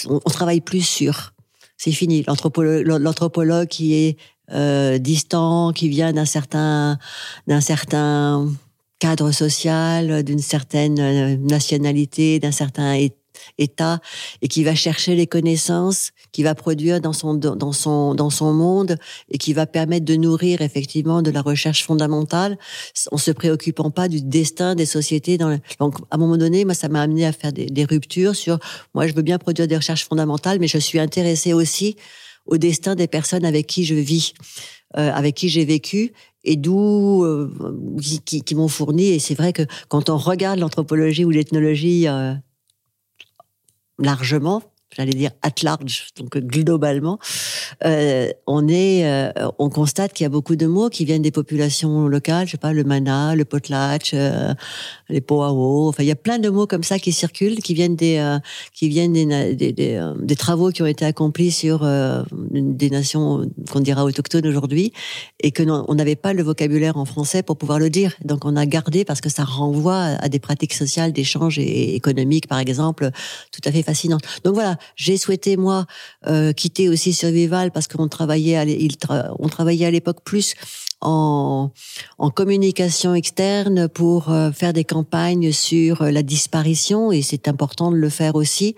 on 0.08 0.30
travaille 0.30 0.60
plus 0.60 0.86
sur. 0.86 1.34
C'est 1.76 1.92
fini. 1.92 2.24
L'anthropologue 2.26 3.66
qui 3.66 3.94
est 3.94 4.16
euh, 4.50 4.98
distant, 4.98 5.72
qui 5.72 5.88
vient 5.88 6.12
d'un 6.12 6.26
certain 6.26 6.98
cadre 9.02 9.32
social, 9.32 10.22
d'une 10.22 10.38
certaine 10.38 11.00
euh, 11.00 11.36
nationalité, 11.36 12.38
d'un 12.38 12.52
certain 12.52 12.96
état 13.58 13.98
et 14.42 14.46
qui 14.46 14.62
va 14.62 14.76
chercher 14.76 15.16
les 15.16 15.26
connaissances, 15.26 16.12
qui 16.30 16.44
va 16.44 16.54
produire 16.54 17.00
dans 17.00 17.12
son 17.12 17.34
dans 17.34 17.72
son 17.72 18.14
dans 18.14 18.30
son 18.30 18.52
monde 18.52 18.96
et 19.28 19.38
qui 19.38 19.54
va 19.54 19.66
permettre 19.66 20.04
de 20.04 20.14
nourrir 20.14 20.62
effectivement 20.62 21.20
de 21.20 21.32
la 21.32 21.42
recherche 21.42 21.82
fondamentale, 21.82 22.56
en 23.10 23.16
se 23.18 23.32
préoccupant 23.32 23.90
pas 23.90 24.06
du 24.06 24.22
destin 24.22 24.76
des 24.76 24.86
sociétés. 24.86 25.36
Dans 25.36 25.58
Donc 25.80 25.98
à 26.12 26.14
un 26.14 26.18
moment 26.18 26.36
donné, 26.36 26.64
moi 26.64 26.74
ça 26.74 26.88
m'a 26.88 27.02
amené 27.02 27.26
à 27.26 27.32
faire 27.32 27.52
des, 27.52 27.66
des, 27.66 27.84
ruptures 27.84 28.36
sur 28.36 28.60
moi 28.94 29.08
je 29.08 29.14
veux 29.14 29.22
bien 29.22 29.38
produire 29.38 29.66
des 29.66 29.76
recherches 29.76 30.06
fondamentales, 30.06 30.58
mais 30.60 30.68
je 30.68 30.78
suis 30.78 31.00
intéressée 31.00 31.52
aussi 31.52 31.96
au 32.46 32.56
destin 32.56 32.94
des 32.94 33.08
personnes 33.08 33.44
avec 33.44 33.66
qui 33.66 33.84
je 33.84 33.96
vis, 33.96 34.34
euh, 34.96 35.10
avec 35.12 35.34
qui 35.34 35.48
j'ai 35.48 35.64
vécu 35.64 36.12
et 36.44 36.56
d'où 36.56 37.24
euh, 37.24 37.50
qui, 38.24 38.54
m'ont 38.54 38.68
fourni. 38.68 39.08
Et 39.08 39.18
c'est 39.18 39.34
vrai 39.34 39.52
que 39.52 39.62
quand 39.88 40.10
on 40.10 40.16
regarde 40.16 40.58
l'anthropologie 40.58 41.24
ou 41.24 41.30
l'ethnologie 41.30 42.08
euh, 42.08 42.34
largement, 43.98 44.62
j'allais 44.96 45.12
dire 45.12 45.30
at 45.42 45.50
large, 45.62 46.08
donc 46.16 46.36
globalement, 46.38 47.18
euh, 47.84 48.30
on 48.46 48.68
est, 48.68 49.06
euh, 49.06 49.30
on 49.58 49.68
constate 49.68 50.12
qu'il 50.12 50.24
y 50.24 50.26
a 50.26 50.30
beaucoup 50.30 50.56
de 50.56 50.66
mots 50.66 50.88
qui 50.88 51.04
viennent 51.04 51.22
des 51.22 51.30
populations 51.30 52.08
locales, 52.08 52.46
je 52.46 52.52
sais 52.52 52.58
pas, 52.58 52.72
le 52.72 52.84
mana, 52.84 53.34
le 53.34 53.44
potlatch, 53.44 54.12
euh, 54.14 54.54
les 55.08 55.20
poao, 55.20 55.88
enfin 55.88 56.02
il 56.02 56.06
y 56.06 56.12
a 56.12 56.16
plein 56.16 56.38
de 56.38 56.48
mots 56.48 56.66
comme 56.66 56.82
ça 56.82 56.98
qui 56.98 57.12
circulent, 57.12 57.56
qui 57.56 57.74
viennent 57.74 57.96
des, 57.96 58.18
euh, 58.18 58.38
qui 58.74 58.88
viennent 58.88 59.12
des, 59.12 59.54
des, 59.54 59.72
des, 59.72 60.12
des, 60.20 60.36
travaux 60.36 60.70
qui 60.70 60.82
ont 60.82 60.86
été 60.86 61.04
accomplis 61.04 61.52
sur 61.52 61.86
des 62.50 62.90
nations 62.90 63.48
qu'on 63.70 63.80
dira 63.80 64.04
autochtones 64.04 64.46
aujourd'hui, 64.46 64.92
et 65.40 65.50
que 65.50 65.62
on 65.62 65.94
n'avait 65.94 66.16
pas 66.16 66.32
le 66.32 66.42
vocabulaire 66.42 66.96
en 66.96 67.04
français 67.04 67.42
pour 67.42 67.56
pouvoir 67.56 67.78
le 67.78 67.90
dire, 67.90 68.14
donc 68.24 68.44
on 68.44 68.56
a 68.56 68.66
gardé 68.66 69.04
parce 69.04 69.20
que 69.20 69.30
ça 69.30 69.44
renvoie 69.44 70.16
à 70.20 70.28
des 70.28 70.38
pratiques 70.38 70.74
sociales 70.74 71.12
d'échange 71.12 71.58
et 71.58 71.94
économiques, 71.94 72.46
par 72.46 72.58
exemple, 72.58 73.10
tout 73.52 73.60
à 73.64 73.72
fait 73.72 73.82
fascinantes. 73.82 74.22
Donc 74.44 74.54
voilà, 74.54 74.76
j'ai 74.96 75.16
souhaité 75.16 75.56
moi 75.56 75.86
euh, 76.26 76.52
quitter 76.52 76.88
aussi 76.88 77.12
Survival 77.12 77.70
parce 77.70 77.88
qu'on 77.88 78.08
travaillait 78.08 78.56
travaillait 79.48 79.86
à 79.86 79.90
l'époque 79.90 80.18
plus 80.24 80.54
en, 81.00 81.70
en 82.22 82.30
communication 82.30 83.16
externe 83.16 83.88
pour 83.88 84.30
euh, 84.30 84.52
faire 84.52 84.72
des 84.72 84.84
campagnes 84.84 85.50
sur 85.50 86.02
euh, 86.02 86.12
la 86.12 86.22
disparition 86.22 87.10
et 87.10 87.20
c'est 87.20 87.48
important 87.48 87.90
de 87.90 87.96
le 87.96 88.08
faire 88.08 88.36
aussi. 88.36 88.76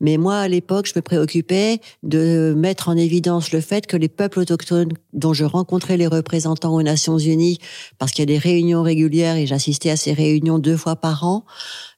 Mais 0.00 0.16
moi, 0.16 0.38
à 0.38 0.48
l'époque, 0.48 0.86
je 0.86 0.94
me 0.96 1.02
préoccupais 1.02 1.82
de 2.02 2.54
mettre 2.56 2.88
en 2.88 2.96
évidence 2.96 3.52
le 3.52 3.60
fait 3.60 3.86
que 3.86 3.98
les 3.98 4.08
peuples 4.08 4.38
autochtones 4.38 4.94
dont 5.12 5.34
je 5.34 5.44
rencontrais 5.44 5.98
les 5.98 6.06
représentants 6.06 6.74
aux 6.74 6.82
Nations 6.82 7.18
Unies, 7.18 7.58
parce 7.98 8.12
qu'il 8.12 8.22
y 8.22 8.32
a 8.32 8.34
des 8.34 8.38
réunions 8.38 8.82
régulières 8.82 9.36
et 9.36 9.46
j'assistais 9.46 9.90
à 9.90 9.98
ces 9.98 10.14
réunions 10.14 10.58
deux 10.58 10.78
fois 10.78 10.96
par 10.96 11.26
an, 11.26 11.44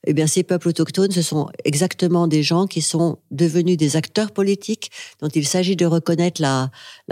eh 0.07 0.15
bien, 0.15 0.27
ces 0.27 0.43
peuples 0.43 0.69
autochtones, 0.69 1.13
ce 1.13 1.21
sont 1.21 1.49
exactement 1.65 2.27
des 2.27 2.43
gens 2.43 2.67
qui 2.67 2.81
sont 2.81 3.19
devenus 3.31 3.77
des 3.77 3.97
acteurs 3.97 4.33
politiques 4.33 4.91
dont 5.21 5.29
il 5.29 5.47
s'agit 5.47 5.77
de 5.77 5.85
reconnaître 5.85 6.41
la, 6.41 6.71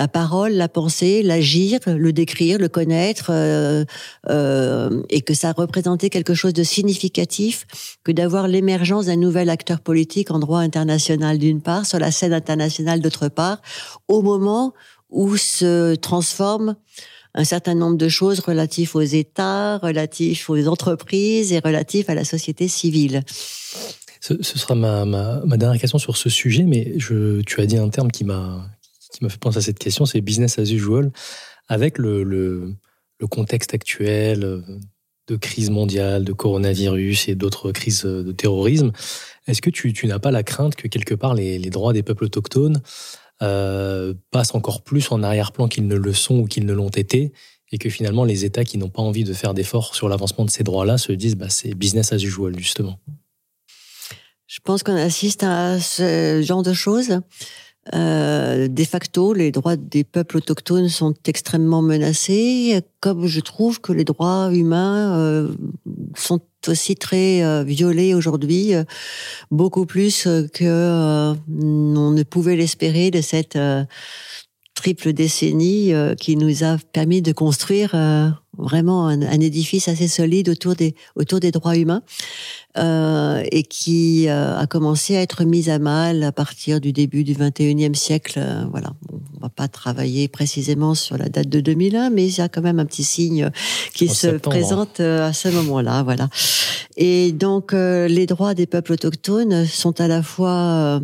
parole, 0.08 0.52
la 0.52 0.68
pensée, 0.68 1.22
l'agir, 1.22 1.80
le 1.86 2.12
décrire, 2.14 2.58
le 2.58 2.68
connaître, 2.68 3.26
euh, 3.30 3.67
euh, 4.28 5.02
et 5.10 5.20
que 5.20 5.34
ça 5.34 5.52
représentait 5.52 6.10
quelque 6.10 6.34
chose 6.34 6.52
de 6.52 6.62
significatif 6.62 7.66
que 8.04 8.12
d'avoir 8.12 8.48
l'émergence 8.48 9.06
d'un 9.06 9.16
nouvel 9.16 9.50
acteur 9.50 9.80
politique 9.80 10.30
en 10.30 10.38
droit 10.38 10.60
international 10.60 11.38
d'une 11.38 11.60
part, 11.60 11.86
sur 11.86 11.98
la 11.98 12.10
scène 12.10 12.32
internationale 12.32 13.00
d'autre 13.00 13.28
part, 13.28 13.60
au 14.08 14.22
moment 14.22 14.74
où 15.10 15.36
se 15.36 15.94
transforme 15.94 16.76
un 17.34 17.44
certain 17.44 17.74
nombre 17.74 17.96
de 17.96 18.08
choses 18.08 18.40
relatifs 18.40 18.94
aux 18.96 19.00
États, 19.00 19.78
relatifs 19.78 20.50
aux 20.50 20.66
entreprises 20.66 21.52
et 21.52 21.60
relatifs 21.60 22.10
à 22.10 22.14
la 22.14 22.24
société 22.24 22.68
civile. 22.68 23.22
Ce, 24.20 24.34
sera 24.42 24.74
ma, 24.74 25.56
dernière 25.56 25.80
question 25.80 25.98
sur 25.98 26.16
ce 26.16 26.28
sujet, 26.28 26.64
mais 26.64 26.94
tu 26.98 27.60
as 27.60 27.66
dit 27.66 27.78
un 27.78 27.88
terme 27.88 28.10
qui 28.10 28.24
m'a 28.24 28.68
fait 29.28 29.38
penser 29.38 29.58
à 29.58 29.62
cette 29.62 29.78
question, 29.78 30.06
c'est 30.06 30.20
business 30.20 30.58
as 30.58 30.70
usual, 30.70 31.12
avec 31.68 31.98
le, 31.98 32.74
le 33.18 33.26
contexte 33.26 33.74
actuel 33.74 34.62
de 35.28 35.36
crise 35.36 35.70
mondiale, 35.70 36.24
de 36.24 36.32
coronavirus 36.32 37.28
et 37.28 37.34
d'autres 37.34 37.72
crises 37.72 38.04
de 38.04 38.32
terrorisme. 38.32 38.92
Est-ce 39.46 39.62
que 39.62 39.70
tu, 39.70 40.06
n'as 40.06 40.18
pas 40.18 40.30
la 40.30 40.42
crainte 40.42 40.74
que 40.74 40.88
quelque 40.88 41.14
part 41.14 41.34
les, 41.34 41.58
les 41.58 41.70
droits 41.70 41.92
des 41.92 42.02
peuples 42.02 42.24
autochtones 42.24 42.80
euh, 43.40 44.14
passent 44.32 44.54
encore 44.54 44.82
plus 44.82 45.12
en 45.12 45.22
arrière-plan 45.22 45.68
qu'ils 45.68 45.86
ne 45.86 45.94
le 45.94 46.12
sont 46.12 46.40
ou 46.40 46.46
qu'ils 46.46 46.66
ne 46.66 46.72
l'ont 46.72 46.88
été, 46.88 47.32
et 47.70 47.78
que 47.78 47.88
finalement 47.88 48.24
les 48.24 48.44
États 48.44 48.64
qui 48.64 48.78
n'ont 48.78 48.88
pas 48.88 49.02
envie 49.02 49.22
de 49.22 49.32
faire 49.32 49.54
d'efforts 49.54 49.94
sur 49.94 50.08
l'avancement 50.08 50.44
de 50.44 50.50
ces 50.50 50.64
droits-là 50.64 50.98
se 50.98 51.12
disent 51.12 51.36
bah, 51.36 51.48
c'est 51.48 51.74
business 51.74 52.12
as 52.12 52.16
usual, 52.16 52.58
justement? 52.58 52.98
Je 54.48 54.58
pense 54.64 54.82
qu'on 54.82 54.96
assiste 54.96 55.44
à 55.44 55.78
ce 55.78 56.42
genre 56.42 56.62
de 56.62 56.72
choses. 56.72 57.20
Euh, 57.94 58.68
de 58.68 58.84
facto, 58.84 59.32
les 59.32 59.50
droits 59.50 59.76
des 59.76 60.04
peuples 60.04 60.38
autochtones 60.38 60.88
sont 60.88 61.14
extrêmement 61.26 61.82
menacés, 61.82 62.80
comme 63.00 63.26
je 63.26 63.40
trouve 63.40 63.80
que 63.80 63.92
les 63.92 64.04
droits 64.04 64.50
humains 64.52 65.18
euh, 65.18 65.48
sont 66.16 66.40
aussi 66.66 66.96
très 66.96 67.42
euh, 67.42 67.62
violés 67.62 68.14
aujourd'hui, 68.14 68.74
euh, 68.74 68.84
beaucoup 69.50 69.86
plus 69.86 70.24
que 70.52 71.34
on 71.48 72.10
ne 72.10 72.22
pouvait 72.24 72.56
l'espérer 72.56 73.10
de 73.10 73.20
cette 73.20 73.58
triple 74.74 75.12
décennie 75.12 75.92
qui 76.18 76.36
nous 76.36 76.64
a 76.64 76.76
permis 76.92 77.22
de 77.22 77.32
construire 77.32 77.94
vraiment 78.58 79.06
un, 79.06 79.40
édifice 79.40 79.88
assez 79.88 80.08
solide 80.08 80.48
autour 80.48 80.74
des 80.74 80.94
autour 81.14 81.40
des 81.40 81.52
droits 81.52 81.76
humains 81.76 82.02
euh, 82.76 83.42
et 83.50 83.62
qui 83.62 84.28
euh, 84.28 84.58
a 84.58 84.66
commencé 84.66 85.16
à 85.16 85.22
être 85.22 85.44
mise 85.44 85.70
à 85.70 85.78
mal 85.78 86.22
à 86.24 86.32
partir 86.32 86.80
du 86.80 86.92
début 86.92 87.24
du 87.24 87.34
21e 87.34 87.94
siècle. 87.94 88.34
Euh, 88.36 88.64
voilà, 88.70 88.92
on 89.12 89.40
va 89.40 89.48
pas 89.48 89.68
travailler 89.68 90.28
précisément 90.28 90.94
sur 90.94 91.16
la 91.16 91.28
date 91.28 91.48
de 91.48 91.60
2001, 91.60 92.10
mais 92.10 92.26
il 92.26 92.36
y 92.36 92.40
a 92.40 92.48
quand 92.48 92.62
même 92.62 92.80
un 92.80 92.86
petit 92.86 93.04
signe 93.04 93.50
qui 93.94 94.08
se 94.08 94.28
présente 94.28 95.00
à 95.00 95.32
ce 95.32 95.48
moment-là. 95.48 96.02
Voilà. 96.02 96.28
Et 96.96 97.32
donc 97.32 97.72
les 97.72 98.26
droits 98.26 98.54
des 98.54 98.66
peuples 98.66 98.92
autochtones 98.92 99.66
sont 99.66 100.00
à 100.00 100.08
la 100.08 100.22
fois 100.22 101.00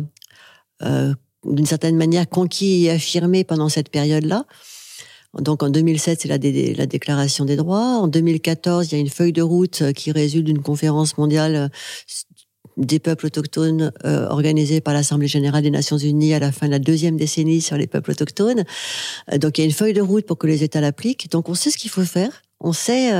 d'une 0.81 1.65
certaine 1.65 1.95
manière 1.95 2.27
conquis 2.27 2.85
et 2.85 2.91
affirmés 2.91 3.43
pendant 3.43 3.69
cette 3.69 3.89
période-là. 3.89 4.45
Donc 5.39 5.63
en 5.63 5.69
2007, 5.69 6.21
c'est 6.21 6.27
la, 6.27 6.37
la, 6.37 6.85
déclaration 6.85 7.45
des 7.45 7.55
droits. 7.55 7.99
En 7.99 8.07
2014, 8.07 8.87
il 8.91 8.95
y 8.95 8.97
a 8.97 9.01
une 9.01 9.09
feuille 9.09 9.33
de 9.33 9.41
route 9.41 9.81
euh, 9.81 9.91
qui 9.91 10.11
résulte 10.11 10.45
d'une 10.45 10.61
conférence 10.61 11.17
mondiale 11.17 11.55
euh, 11.55 11.67
des 12.77 12.99
peuples 12.99 13.27
autochtones 13.27 13.91
euh, 14.05 14.27
organisée 14.27 14.81
par 14.81 14.93
l'Assemblée 14.93 15.27
générale 15.27 15.63
des 15.63 15.71
Nations 15.71 15.97
unies 15.97 16.33
à 16.33 16.39
la 16.39 16.51
fin 16.51 16.67
de 16.67 16.71
la 16.71 16.79
deuxième 16.79 17.17
décennie 17.17 17.61
sur 17.61 17.77
les 17.77 17.87
peuples 17.87 18.11
autochtones. 18.11 18.63
donc 19.37 19.57
il 19.57 19.61
y 19.61 19.63
a 19.63 19.65
une 19.65 19.71
feuille 19.73 19.93
de 19.93 20.01
route 20.01 20.25
pour 20.25 20.37
que 20.37 20.47
les 20.47 20.63
États 20.63 20.81
l'appliquent. 20.81 21.29
Donc 21.31 21.47
on 21.47 21.53
sait 21.53 21.71
ce 21.71 21.77
qu'il 21.77 21.89
faut 21.89 22.03
faire. 22.03 22.41
On 22.59 22.73
sait, 22.73 23.11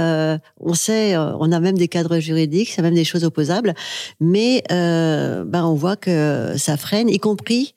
on 0.59 0.73
sait, 0.73 1.15
on 1.17 1.51
a 1.51 1.59
même 1.59 1.77
des 1.77 1.89
cadres 1.89 2.19
juridiques, 2.19 2.71
c'est 2.73 2.81
même 2.81 2.95
des 2.95 3.03
choses 3.03 3.25
opposables, 3.25 3.75
mais 4.19 4.63
ben 4.69 5.65
on 5.65 5.75
voit 5.75 5.97
que 5.97 6.53
ça 6.57 6.77
freine, 6.77 7.09
y 7.09 7.19
compris 7.19 7.75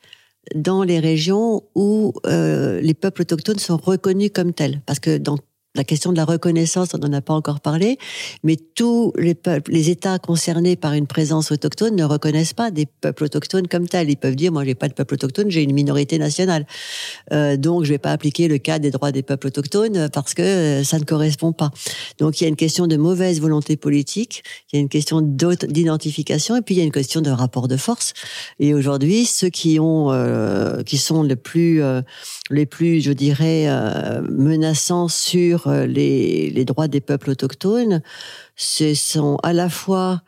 dans 0.54 0.82
les 0.82 1.00
régions 1.00 1.62
où 1.74 2.12
euh, 2.26 2.80
les 2.80 2.94
peuples 2.94 3.22
autochtones 3.22 3.58
sont 3.58 3.76
reconnus 3.76 4.30
comme 4.34 4.52
tels. 4.52 4.80
Parce 4.86 5.00
que 5.00 5.18
dans 5.18 5.38
la 5.74 5.84
question 5.84 6.12
de 6.12 6.16
la 6.16 6.24
reconnaissance, 6.24 6.88
on 6.94 6.98
n'en 6.98 7.12
a 7.12 7.20
pas 7.20 7.34
encore 7.34 7.60
parlé, 7.60 7.98
mais 8.42 8.56
tous 8.56 9.12
les 9.16 9.34
peuples, 9.34 9.70
les 9.70 9.90
États 9.90 10.18
concernés 10.18 10.76
par 10.76 10.94
une 10.94 11.06
présence 11.06 11.52
autochtone 11.52 11.94
ne 11.94 12.04
reconnaissent 12.04 12.54
pas 12.54 12.70
des 12.70 12.86
peuples 12.86 13.24
autochtones 13.24 13.68
comme 13.68 13.86
tels. 13.86 14.10
Ils 14.10 14.16
peuvent 14.16 14.34
dire, 14.34 14.50
moi, 14.50 14.64
j'ai 14.64 14.74
pas 14.74 14.88
de 14.88 14.94
peuple 14.94 15.14
autochtone, 15.14 15.50
j'ai 15.50 15.62
une 15.62 15.74
minorité 15.74 16.18
nationale, 16.18 16.66
euh, 17.32 17.56
donc 17.56 17.84
je 17.84 17.90
vais 17.90 17.98
pas 17.98 18.12
appliquer 18.12 18.48
le 18.48 18.58
cas 18.58 18.78
des 18.78 18.90
droits 18.90 19.12
des 19.12 19.22
peuples 19.22 19.48
autochtones 19.48 20.08
parce 20.12 20.34
que 20.34 20.42
euh, 20.42 20.84
ça 20.84 20.98
ne 20.98 21.04
correspond 21.04 21.52
pas. 21.52 21.70
Donc 22.18 22.40
il 22.40 22.44
y 22.44 22.46
a 22.46 22.48
une 22.48 22.56
question 22.56 22.86
de 22.86 22.96
mauvaise 22.96 23.40
volonté 23.40 23.76
politique, 23.76 24.42
il 24.72 24.76
y 24.76 24.78
a 24.78 24.80
une 24.80 24.88
question 24.88 25.20
d'identification, 25.20 26.56
et 26.56 26.62
puis 26.62 26.74
il 26.74 26.78
y 26.78 26.80
a 26.80 26.84
une 26.84 26.92
question 26.92 27.20
de 27.20 27.30
rapport 27.30 27.68
de 27.68 27.76
force. 27.76 28.14
Et 28.58 28.74
aujourd'hui, 28.74 29.26
ceux 29.26 29.50
qui 29.50 29.78
ont, 29.80 30.12
euh, 30.12 30.82
qui 30.82 30.98
sont 30.98 31.22
les 31.22 31.36
plus, 31.36 31.82
euh, 31.82 32.02
les 32.50 32.66
plus, 32.66 33.00
je 33.00 33.12
dirais, 33.12 33.66
euh, 33.68 34.22
menaçants 34.22 35.08
sur 35.08 35.66
euh, 35.66 35.86
les, 35.86 36.64
droits 36.64 36.88
des 36.88 37.00
peuples 37.00 37.30
autochtones, 37.30 38.02
ce 38.56 38.94
sont 38.94 39.38
à 39.42 39.52
la 39.52 39.68
fois 39.68 40.22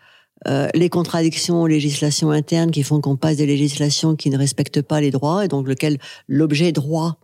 euh, 0.48 0.68
les 0.74 0.88
contradictions 0.88 1.62
aux 1.62 1.66
législations 1.66 2.30
internes 2.30 2.70
qui 2.70 2.82
font 2.82 3.00
qu'on 3.00 3.16
passe 3.16 3.36
des 3.36 3.46
législations 3.46 4.16
qui 4.16 4.30
ne 4.30 4.38
respectent 4.38 4.82
pas 4.82 5.00
les 5.00 5.10
droits 5.10 5.44
et 5.44 5.48
donc 5.48 5.68
lequel 5.68 5.98
l'objet 6.28 6.72
droit 6.72 7.18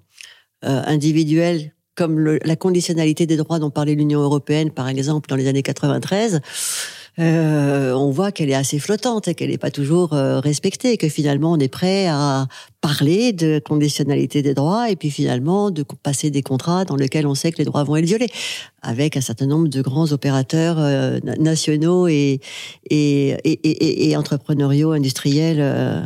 euh, 0.65 0.83
individuel 0.87 1.73
comme 1.95 2.19
la 2.19 2.57
conditionnalité 2.57 3.25
des 3.25 3.39
droits 3.39 3.59
dont 3.59 3.71
parlait 3.71 3.95
l'Union 3.95 4.21
européenne 4.21 4.71
par 4.71 4.87
exemple 4.87 5.31
dans 5.31 5.37
les 5.37 5.47
années 5.47 5.63
93 5.63 6.43
on 7.19 8.11
voit 8.11 8.33
qu'elle 8.33 8.51
est 8.51 8.55
assez 8.55 8.79
flottante 8.79 9.29
et 9.29 9.35
qu'elle 9.35 9.49
n'est 9.49 9.57
pas 9.57 9.71
toujours 9.71 10.11
respectée 10.11 10.93
et 10.93 10.97
que 10.99 11.09
finalement 11.09 11.53
on 11.53 11.59
est 11.59 11.69
prêt 11.69 12.07
à 12.07 12.49
parler 12.81 13.33
de 13.33 13.59
conditionnalité 13.59 14.43
des 14.43 14.55
droits 14.55 14.91
et 14.91 14.97
puis 14.97 15.11
finalement 15.11 15.71
de 15.71 15.85
passer 16.03 16.31
des 16.31 16.43
contrats 16.43 16.85
dans 16.85 16.97
lesquels 16.97 17.27
on 17.27 17.35
sait 17.35 17.53
que 17.53 17.59
les 17.59 17.65
droits 17.65 17.85
vont 17.85 17.97
être 17.97 18.05
violés 18.05 18.29
avec 18.83 19.17
un 19.17 19.21
certain 19.21 19.47
nombre 19.47 19.69
de 19.69 19.83
grands 19.83 20.13
opérateurs 20.13 20.77
euh, 20.79 21.19
nationaux 21.39 22.07
et, 22.07 22.41
et, 22.89 23.31
et, 23.45 24.11
et, 24.11 24.17
entrepreneuriaux 24.17 24.93
industriels 24.93 25.59
euh, 25.61 26.03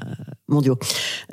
mondiaux. 0.48 0.78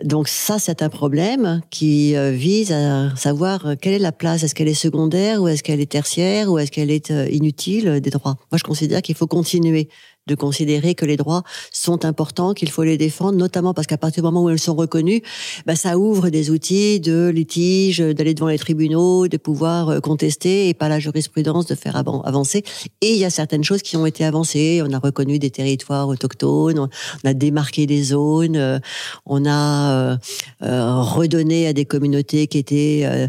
Donc 0.04 0.28
ça, 0.28 0.60
c'est 0.60 0.82
un 0.82 0.90
problème 0.90 1.62
qui 1.70 2.16
euh, 2.16 2.32
vise 2.32 2.72
à 2.72 3.16
savoir 3.16 3.76
quelle 3.82 3.94
est 3.94 4.00
la 4.00 4.12
place. 4.12 4.44
Est-ce 4.44 4.56
qu'elle 4.56 4.68
est 4.68 4.74
secondaire 4.74 5.42
ou 5.42 5.48
est-ce 5.48 5.64
qu'elle 5.64 5.80
est 5.80 5.92
tertiaire 5.92 6.52
ou 6.52 6.60
est-ce 6.60 6.72
qu'elle 6.72 6.92
est 6.92 7.10
inutile 7.32 8.02
des 8.02 8.10
droits? 8.10 8.36
Moi, 8.52 8.58
je 8.58 8.64
considère 8.64 9.02
qu'il 9.02 9.16
faut 9.16 9.28
continuer 9.28 9.88
de 10.28 10.36
considérer 10.36 10.94
que 10.94 11.06
les 11.06 11.18
droits 11.18 11.44
sont 11.72 12.06
importants, 12.06 12.54
qu'il 12.54 12.70
faut 12.70 12.84
les 12.84 12.98
défendre, 12.98 13.38
notamment 13.38 13.74
parce 13.74 13.88
qu'à 13.88 13.98
partir 13.98 14.22
du 14.22 14.26
moment 14.28 14.44
où 14.44 14.50
ils 14.50 14.60
sont 14.60 14.76
reconnus, 14.76 15.22
bah, 15.66 15.76
ça 15.76 15.98
ouvre 15.98 16.30
des 16.30 16.52
outils 16.52 17.00
de 17.00 17.30
litige, 17.30 18.00
d'aller 18.00 18.34
devant 18.34 18.48
les 18.48 18.60
tribunaux, 18.60 19.28
de 19.28 19.38
pouvoir 19.38 19.90
euh, 19.90 20.00
contester 20.00 20.70
et 20.70 20.74
pas 20.74 20.90
la 20.90 21.00
jurisprudence 21.00 21.66
de 21.66 21.76
faire 21.76 21.96
avancer. 21.96 22.64
Et 23.02 23.14
il 23.14 23.18
y 23.18 23.26
a 23.26 23.30
certaines 23.30 23.64
choses 23.64 23.82
qui 23.82 23.98
ont 23.98 24.06
été 24.06 24.26
avancées. 24.26 24.82
On 24.86 24.92
a 24.94 25.00
reconnu 25.00 25.40
des 25.40 25.50
territoires 25.50 26.08
autochtones, 26.08 26.80
on 26.80 26.90
a 27.28 27.34
démarqué 27.34 27.86
des 27.86 28.04
zones, 28.04 28.58
euh, 28.58 28.80
on 29.26 29.46
a 29.46 30.18
euh, 30.64 31.02
redonné 31.02 31.68
à 31.68 31.74
des 31.74 31.86
communautés 31.86 32.48
qui 32.48 32.58
étaient 32.58 33.28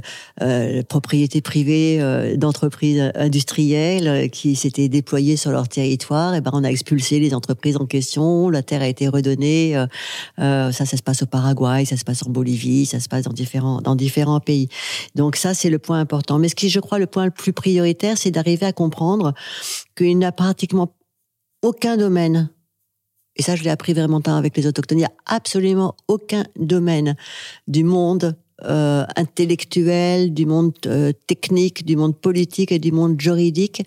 propriété 0.88 1.40
privée 1.40 2.00
d'entreprises 2.36 3.12
industrielles 3.14 4.30
qui 4.30 4.56
s'étaient 4.56 4.88
déployées 4.88 5.36
sur 5.36 5.50
leur 5.50 5.68
territoire. 5.68 6.34
Et 6.34 6.40
ben 6.40 6.50
on 6.54 6.64
a 6.64 6.70
expulsé 6.88 7.20
les 7.20 7.34
entreprises 7.34 7.76
en 7.76 7.86
question. 7.86 8.48
La 8.48 8.62
terre 8.62 8.80
a 8.80 8.88
été 8.88 9.08
redonnée. 9.08 9.74
ça, 10.38 10.72
ça 10.72 10.96
se 10.96 11.02
passe 11.02 11.22
au 11.22 11.26
Paraguay, 11.26 11.84
ça 11.84 11.96
se 11.96 12.04
passe 12.04 12.22
en 12.26 12.30
Bolivie, 12.30 12.86
ça 12.86 12.98
se 13.00 13.08
passe 13.08 13.24
dans 13.24 13.32
différents 13.32 13.80
dans 13.82 13.94
différents 13.94 14.40
pays. 14.40 14.68
Donc 15.14 15.36
ça, 15.36 15.52
c'est 15.52 15.70
le 15.70 15.78
point 15.78 16.00
important. 16.00 16.38
Mais 16.38 16.48
ce 16.48 16.54
qui, 16.54 16.70
je 16.70 16.80
crois, 16.80 16.98
le 16.98 17.06
point 17.06 17.26
le 17.26 17.30
plus 17.30 17.52
prioritaire, 17.52 18.16
c'est 18.16 18.30
d'arriver 18.30 18.66
à 18.66 18.72
comprendre 18.72 19.34
qu'il 19.96 20.16
n'y 20.16 20.24
a 20.24 20.32
pratiquement 20.32 20.94
aucun 21.62 21.96
domaine 21.96 22.48
et 23.38 23.42
ça 23.42 23.56
je 23.56 23.62
l'ai 23.62 23.70
appris 23.70 23.94
vraiment 23.94 24.20
tard 24.20 24.36
avec 24.36 24.56
les 24.56 24.66
autochtones, 24.66 24.98
il 24.98 25.02
n'y 25.02 25.06
a 25.06 25.12
absolument 25.26 25.94
aucun 26.08 26.44
domaine 26.56 27.16
du 27.68 27.84
monde 27.84 28.36
euh, 28.64 29.04
intellectuel, 29.16 30.34
du 30.34 30.44
monde 30.46 30.72
euh, 30.86 31.12
technique, 31.26 31.84
du 31.86 31.96
monde 31.96 32.16
politique 32.16 32.72
et 32.72 32.78
du 32.78 32.90
monde 32.90 33.20
juridique 33.20 33.82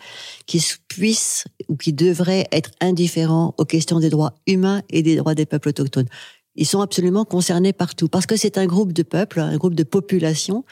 qui 0.45 0.63
puisse 0.87 1.45
ou 1.67 1.75
qui 1.75 1.91
devrait 1.91 2.47
être 2.51 2.71
indifférent 2.79 3.53
aux 3.57 3.65
questions 3.65 3.99
des 3.99 4.09
droits 4.09 4.33
humains 4.47 4.81
et 4.89 5.03
des 5.03 5.17
droits 5.17 5.35
des 5.35 5.45
peuples 5.45 5.69
autochtones. 5.69 6.07
Ils 6.55 6.65
sont 6.65 6.81
absolument 6.81 7.25
concernés 7.25 7.73
partout 7.73 8.07
parce 8.07 8.25
que 8.25 8.35
c'est 8.35 8.57
un 8.57 8.65
groupe 8.65 8.93
de 8.93 9.03
peuples, 9.03 9.39
un 9.39 9.57
groupe 9.57 9.75
de 9.75 9.83
population 9.83 10.63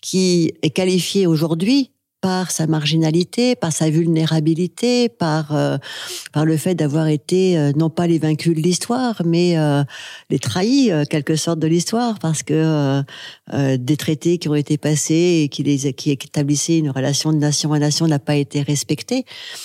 qui 0.00 0.52
est 0.62 0.70
qualifié 0.70 1.26
aujourd'hui 1.26 1.90
par 2.20 2.50
sa 2.50 2.66
marginalité, 2.66 3.54
par 3.54 3.72
sa 3.72 3.90
vulnérabilité, 3.90 5.08
par 5.08 5.54
euh, 5.54 5.78
par 6.32 6.44
le 6.44 6.56
fait 6.56 6.74
d'avoir 6.74 7.06
été 7.06 7.56
euh, 7.56 7.72
non 7.76 7.90
pas 7.90 8.06
les 8.06 8.18
vaincus 8.18 8.54
de 8.56 8.60
l'histoire, 8.60 9.22
mais 9.24 9.56
euh, 9.58 9.84
les 10.30 10.38
trahis 10.38 10.90
quelque 11.10 11.36
sorte 11.36 11.58
de 11.58 11.66
l'histoire, 11.66 12.18
parce 12.18 12.42
que 12.42 13.02
des 13.52 13.96
traités 13.96 14.38
qui 14.38 14.48
ont 14.48 14.54
été 14.54 14.78
passés 14.78 15.42
et 15.44 15.48
qui 15.48 15.62
les 15.62 15.92
qui 15.92 16.10
établissaient 16.10 16.78
une 16.78 16.90
relation 16.90 17.32
de 17.32 17.38
nation 17.38 17.72
à 17.72 17.78
nation 17.78 18.06
n'a 18.06 18.18
pas 18.18 18.36
été 18.36 18.62
respecté, 18.62 19.24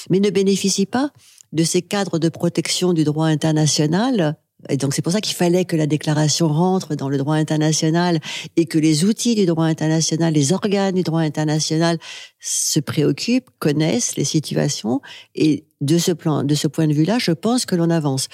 mais 0.10 0.20
ne 0.20 0.30
bénéficient 0.30 0.86
pas 0.86 1.12
de 1.52 1.64
ces 1.64 1.82
cadres 1.82 2.20
de 2.20 2.30
protection 2.30 2.94
du 2.94 3.04
droit 3.04 3.28
international. 3.28 4.36
Et 4.70 4.78
donc 4.78 4.94
c'est 4.94 5.02
pour 5.02 5.12
ça 5.12 5.22
qu'il 5.22 5.36
fallait 5.36 5.66
que 5.66 5.76
la 5.76 5.88
déclaration 5.88 6.48
rentre 6.48 6.96
dans 6.96 7.10
le 7.10 7.18
droit 7.18 7.36
international 7.36 8.20
et 8.56 8.66
que 8.66 8.78
les 8.78 9.04
outils 9.04 9.36
du 9.36 9.46
droit 9.46 9.66
international, 9.66 10.34
les 10.34 10.54
organes 10.54 10.96
du 10.96 11.04
droit 11.04 11.22
international 11.22 11.98
se 12.46 12.82
préoccupent, 12.82 13.50
connaissent 13.60 14.18
les 14.18 14.26
situations 14.26 15.00
et 15.34 15.64
de 15.80 15.98
ce 15.98 16.12
plan, 16.12 16.44
de 16.44 16.56
ce 16.56 16.68
point 16.68 16.88
de 16.88 16.94
vue-là, 16.94 17.18
je 17.20 17.32
pense 17.32 17.66
que 17.66 17.76
l'on 17.76 17.90
avance. 17.90 18.28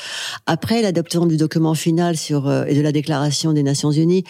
Après 0.45 0.81
l'adoption 0.81 1.25
du 1.25 1.37
document 1.37 1.73
final 1.73 2.15
sur 2.15 2.47
euh, 2.47 2.65
et 2.65 2.75
de 2.75 2.81
la 2.81 2.91
déclaration 2.91 3.53
des 3.53 3.63
Nations 3.63 3.91
Unies, 3.91 4.23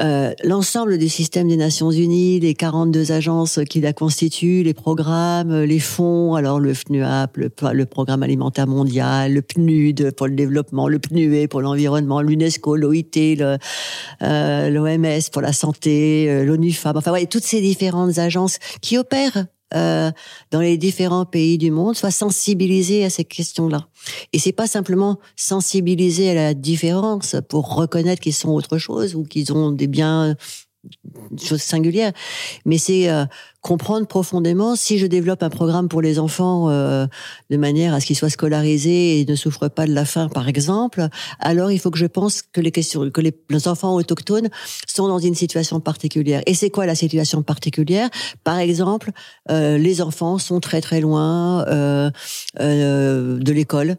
euh, 0.00 0.32
l'ensemble 0.44 0.98
du 0.98 1.08
système 1.08 1.48
des 1.48 1.56
Nations 1.56 1.90
Unies, 1.90 2.40
les 2.40 2.54
42 2.54 3.12
agences 3.12 3.60
qui 3.68 3.80
la 3.80 3.92
constituent, 3.92 4.62
les 4.62 4.74
programmes, 4.74 5.62
les 5.62 5.78
fonds, 5.78 6.34
alors 6.34 6.60
le 6.60 6.74
FNUAP, 6.74 7.36
le, 7.36 7.50
le 7.72 7.86
Programme 7.86 8.22
alimentaire 8.22 8.66
mondial, 8.66 9.32
le 9.32 9.42
PNUD 9.42 10.12
pour 10.16 10.26
le 10.26 10.34
développement, 10.34 10.88
le 10.88 10.98
PNUE 10.98 11.48
pour 11.48 11.62
l'environnement, 11.62 12.20
l'UNESCO, 12.20 12.76
l'OIT, 12.76 13.36
l'OMS 13.38 13.64
euh, 14.22 15.20
pour 15.32 15.42
la 15.42 15.52
santé, 15.52 16.26
euh, 16.28 16.44
l'ONU 16.44 16.72
Femmes, 16.72 16.96
enfin 16.96 17.12
ouais, 17.12 17.26
toutes 17.26 17.44
ces 17.44 17.60
différentes 17.60 18.18
agences 18.18 18.58
qui 18.80 18.98
opèrent 18.98 19.15
euh, 19.74 20.12
dans 20.52 20.60
les 20.60 20.76
différents 20.76 21.24
pays 21.24 21.58
du 21.58 21.72
monde 21.72 21.96
soient 21.96 22.12
sensibilisés 22.12 23.04
à 23.04 23.10
ces 23.10 23.24
questions-là. 23.24 23.88
Et 24.32 24.38
c'est 24.38 24.52
pas 24.52 24.68
simplement 24.68 25.18
sensibiliser 25.34 26.30
à 26.30 26.34
la 26.34 26.54
différence 26.54 27.34
pour 27.48 27.74
reconnaître 27.74 28.22
qu'ils 28.22 28.34
sont 28.34 28.50
autre 28.50 28.78
chose 28.78 29.16
ou 29.16 29.24
qu'ils 29.24 29.52
ont 29.52 29.72
des 29.72 29.88
biens 29.88 30.36
chose 31.42 31.62
singulière, 31.62 32.12
mais 32.64 32.78
c'est 32.78 33.08
euh, 33.08 33.24
comprendre 33.60 34.06
profondément 34.06 34.76
si 34.76 34.98
je 34.98 35.06
développe 35.06 35.42
un 35.42 35.50
programme 35.50 35.88
pour 35.88 36.02
les 36.02 36.18
enfants 36.18 36.68
euh, 36.68 37.06
de 37.50 37.56
manière 37.56 37.94
à 37.94 38.00
ce 38.00 38.06
qu'ils 38.06 38.16
soient 38.16 38.30
scolarisés 38.30 39.20
et 39.20 39.24
ne 39.24 39.34
souffrent 39.34 39.68
pas 39.68 39.86
de 39.86 39.92
la 39.92 40.04
faim, 40.04 40.28
par 40.28 40.48
exemple. 40.48 41.08
Alors 41.40 41.70
il 41.72 41.78
faut 41.78 41.90
que 41.90 41.98
je 41.98 42.06
pense 42.06 42.42
que 42.42 42.60
les 42.60 42.72
questions, 42.72 43.10
que 43.10 43.20
les, 43.20 43.34
enfants 43.66 43.94
autochtones 43.94 44.48
sont 44.86 45.08
dans 45.08 45.18
une 45.18 45.34
situation 45.34 45.80
particulière. 45.80 46.42
Et 46.46 46.54
c'est 46.54 46.70
quoi 46.70 46.86
la 46.86 46.94
situation 46.94 47.42
particulière? 47.42 48.08
Par 48.44 48.58
exemple, 48.58 49.10
euh, 49.50 49.78
les 49.78 50.00
enfants 50.02 50.38
sont 50.38 50.60
très 50.60 50.80
très 50.80 51.00
loin 51.00 51.64
de 51.66 53.52
l'école. 53.52 53.96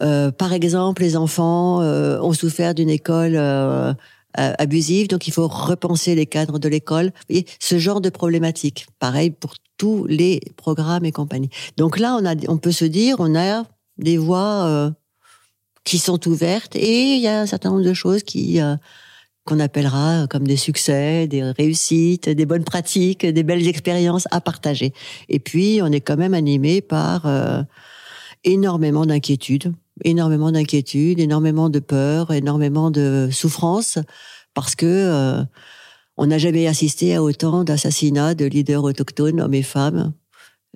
par 0.00 0.52
exemple, 0.52 1.02
les 1.02 1.16
enfants 1.16 1.80
ont 1.80 2.32
souffert 2.32 2.74
d'une 2.74 2.90
école 2.90 3.36
euh, 3.36 3.94
abusive, 4.34 5.08
donc 5.08 5.26
il 5.26 5.32
faut 5.32 5.48
repenser 5.48 6.14
les 6.14 6.26
cadres 6.26 6.58
de 6.58 6.68
l'école. 6.68 7.12
Ce 7.58 7.78
genre 7.78 8.00
de 8.00 8.10
problématique, 8.10 8.86
pareil 8.98 9.30
pour 9.30 9.54
tous 9.76 10.06
les 10.06 10.40
programmes 10.56 11.04
et 11.04 11.12
compagnie. 11.12 11.48
Donc 11.76 11.98
là, 11.98 12.18
on 12.20 12.26
a, 12.26 12.34
on 12.48 12.58
peut 12.58 12.72
se 12.72 12.84
dire, 12.84 13.16
on 13.18 13.34
a 13.34 13.64
des 13.96 14.18
voies 14.18 14.66
euh, 14.66 14.90
qui 15.84 15.98
sont 15.98 16.28
ouvertes 16.28 16.76
et 16.76 17.14
il 17.14 17.20
y 17.20 17.28
a 17.28 17.40
un 17.40 17.46
certain 17.46 17.70
nombre 17.70 17.84
de 17.84 17.94
choses 17.94 18.22
qui 18.22 18.60
euh, 18.60 18.76
qu'on 19.46 19.58
appellera 19.58 20.26
comme 20.28 20.46
des 20.46 20.58
succès, 20.58 21.26
des 21.26 21.42
réussites, 21.42 22.28
des 22.28 22.46
bonnes 22.46 22.64
pratiques, 22.64 23.24
des 23.24 23.42
belles 23.42 23.66
expériences 23.66 24.28
à 24.30 24.40
partager. 24.42 24.92
Et 25.30 25.40
puis, 25.40 25.80
on 25.82 25.90
est 25.90 26.02
quand 26.02 26.18
même 26.18 26.34
animé 26.34 26.82
par 26.82 27.26
énormément 28.44 29.06
d'inquiétudes 29.06 29.72
énormément 30.04 30.52
d'inquiétudes, 30.52 31.20
énormément 31.20 31.70
de 31.70 31.78
peur, 31.78 32.32
énormément 32.32 32.90
de 32.90 33.28
souffrance, 33.30 33.98
parce 34.54 34.74
que 34.74 34.86
euh, 34.86 35.44
on 36.16 36.26
n'a 36.26 36.38
jamais 36.38 36.66
assisté 36.66 37.14
à 37.14 37.22
autant 37.22 37.64
d'assassinats 37.64 38.34
de 38.34 38.44
leaders 38.44 38.84
autochtones, 38.84 39.40
hommes 39.40 39.54
et 39.54 39.62
femmes, 39.62 40.12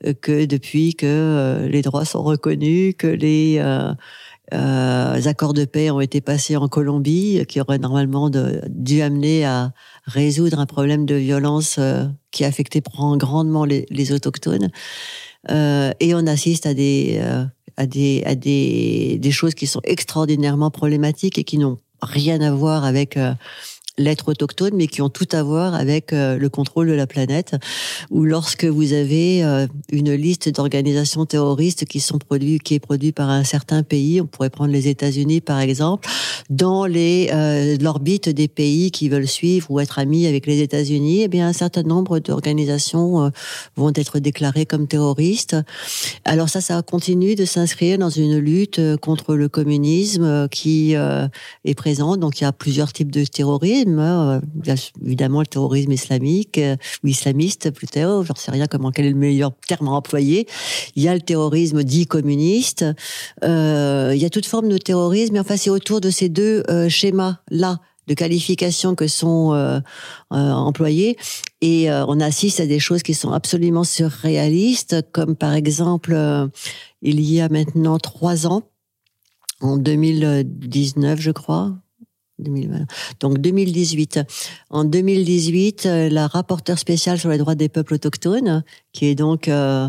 euh, 0.07 0.14
que 0.14 0.45
depuis 0.45 0.95
que 0.95 1.07
euh, 1.07 1.68
les 1.68 1.83
droits 1.83 2.05
sont 2.05 2.22
reconnus, 2.22 2.95
que 2.97 3.07
les 3.07 3.59
accords 4.51 5.55
de 5.55 5.64
paix 5.64 5.91
ont 5.91 6.01
été 6.01 6.20
passés 6.20 6.57
en 6.57 6.68
Colombie, 6.68 7.45
qui 7.49 7.61
auraient 7.61 7.79
normalement 7.79 8.31
dû 8.31 9.03
amener 9.03 9.45
à 9.45 9.72
résoudre 10.05 10.61
un 10.61 10.66
problème 10.66 11.07
de 11.07 11.14
violence 11.14 11.81
qui 12.31 12.45
affectait 12.45 12.83
grandement 13.16 13.64
les, 13.64 13.87
les 13.91 14.12
autochtones. 14.12 14.70
et 15.49 16.14
on 16.14 16.27
assiste 16.27 16.66
à 16.66 16.75
des 16.75 17.20
à 17.77 17.87
des, 17.87 18.22
à 18.27 18.35
des, 18.35 19.18
des 19.18 19.31
choses 19.31 19.55
qui 19.55 19.66
sont 19.66 19.81
extraordinairement 19.85 20.70
problématiques 20.70 21.39
et 21.39 21.45
qui 21.45 21.59
n'ont 21.59 21.79
rien 22.03 22.41
à 22.41 22.51
voir 22.53 22.85
avec 22.85 23.16
euh, 23.16 23.35
l'être 23.97 24.28
autochtone, 24.28 24.72
mais 24.74 24.88
qui 24.88 25.03
ont 25.03 25.09
tout 25.09 25.28
à 25.32 25.42
voir 25.42 25.74
avec 25.74 26.12
euh, 26.12 26.36
le 26.36 26.49
contrôle 26.49 26.88
de 26.88 26.92
la 26.92 27.07
planète, 27.07 27.55
ou 28.11 28.24
lorsque 28.24 28.64
vous 28.64 28.92
avez 28.92 29.45
euh, 29.45 29.66
une 29.92 30.12
liste 30.12 30.49
d'organisations 30.49 31.26
terroristes 31.26 31.84
qui 31.84 32.01
sont 32.01 32.18
produits, 32.18 32.59
qui 32.59 32.74
est 32.74 32.80
produite 32.80 33.14
par 33.14 33.30
un 33.30 33.45
certain 33.45 33.82
pays, 33.84 34.20
on 34.20 34.26
pourrait 34.26 34.51
prendre 34.51 34.72
les 34.72 34.88
États-Unis 34.88 35.40
par 35.40 35.61
exemple, 35.61 36.09
dans 36.51 36.86
les 36.86 37.30
euh, 37.32 37.76
l'orbite 37.80 38.28
des 38.28 38.49
pays 38.49 38.90
qui 38.90 39.09
veulent 39.09 39.28
suivre 39.28 39.70
ou 39.70 39.78
être 39.78 39.99
amis 39.99 40.26
avec 40.26 40.47
les 40.47 40.61
États-Unis, 40.61 41.22
eh 41.22 41.28
bien 41.28 41.47
un 41.47 41.53
certain 41.53 41.82
nombre 41.82 42.18
d'organisations 42.18 43.30
vont 43.76 43.92
être 43.95 44.18
déclarées 44.18 44.66
comme 44.66 44.86
terroristes. 44.86 45.57
Alors 46.24 46.49
ça, 46.49 46.61
ça 46.61 46.82
continue 46.82 47.34
de 47.34 47.45
s'inscrire 47.45 47.99
dans 47.99 48.11
une 48.11 48.38
lutte 48.38 48.80
contre 49.01 49.34
le 49.34 49.49
communisme 49.49 50.49
qui 50.49 50.95
est 50.95 51.74
présent. 51.74 52.16
Donc 52.16 52.40
il 52.40 52.45
y 52.45 52.47
a 52.47 52.53
plusieurs 52.53 52.92
types 52.92 53.11
de 53.11 53.24
terrorisme 53.24 53.84
euh, 53.87 54.41
évidemment 55.05 55.41
le 55.41 55.47
terrorisme 55.47 55.93
islamique 55.93 56.59
euh, 56.59 56.76
ou 57.03 57.09
islamiste 57.09 57.70
plutôt, 57.70 58.24
j'en 58.24 58.35
sais 58.35 58.51
rien 58.51 58.66
comment 58.66 58.91
quel 58.91 59.07
est 59.07 59.11
le 59.11 59.16
meilleur 59.16 59.53
terme 59.66 59.89
à 59.89 59.93
employer. 59.93 60.47
Il 60.97 61.03
y 61.03 61.09
a 61.09 61.14
le 61.14 61.20
terrorisme 61.20 61.82
dit 61.82 62.07
communiste. 62.07 62.85
Euh, 63.45 64.12
il 64.14 64.20
y 64.20 64.24
a 64.24 64.30
toute 64.30 64.47
forme 64.47 64.68
de 64.68 64.78
terrorisme, 64.78 65.35
mais 65.35 65.41
enfin 65.41 65.57
c'est 65.57 65.70
autour 65.70 66.01
de 66.01 66.11
ces 66.11 66.28
deux 66.28 66.62
schémas 66.89 67.39
là 67.51 67.80
de 68.07 68.14
qualification 68.14 68.95
que 68.95 69.09
sont 69.09 69.82
employés 70.30 71.16
et 71.62 71.91
on 71.91 72.20
assiste 72.20 72.61
à 72.61 72.66
des 72.66 72.78
choses 72.78 73.03
qui 73.03 73.14
sont 73.14 73.32
absolument 73.32 73.85
surréalistes, 73.85 74.97
comme 75.12 75.37
par 75.37 75.55
exemple 75.55 76.14
il 77.01 77.20
y 77.20 77.41
a 77.41 77.49
maintenant 77.49 77.99
trois 77.99 78.47
ans, 78.47 78.62
en 79.62 79.78
2019 79.78 81.18
je 81.18 81.30
crois, 81.30 81.74
2020. 82.39 82.87
Donc 83.20 83.39
2018. 83.39 84.20
En 84.70 84.85
2018, 84.85 85.87
euh, 85.87 86.09
la 86.09 86.26
rapporteure 86.26 86.78
spéciale 86.78 87.18
sur 87.18 87.30
les 87.30 87.39
droits 87.39 87.55
des 87.55 87.68
peuples 87.68 87.95
autochtones, 87.95 88.64
qui 88.93 89.07
est 89.07 89.14
donc 89.14 89.49
euh, 89.49 89.89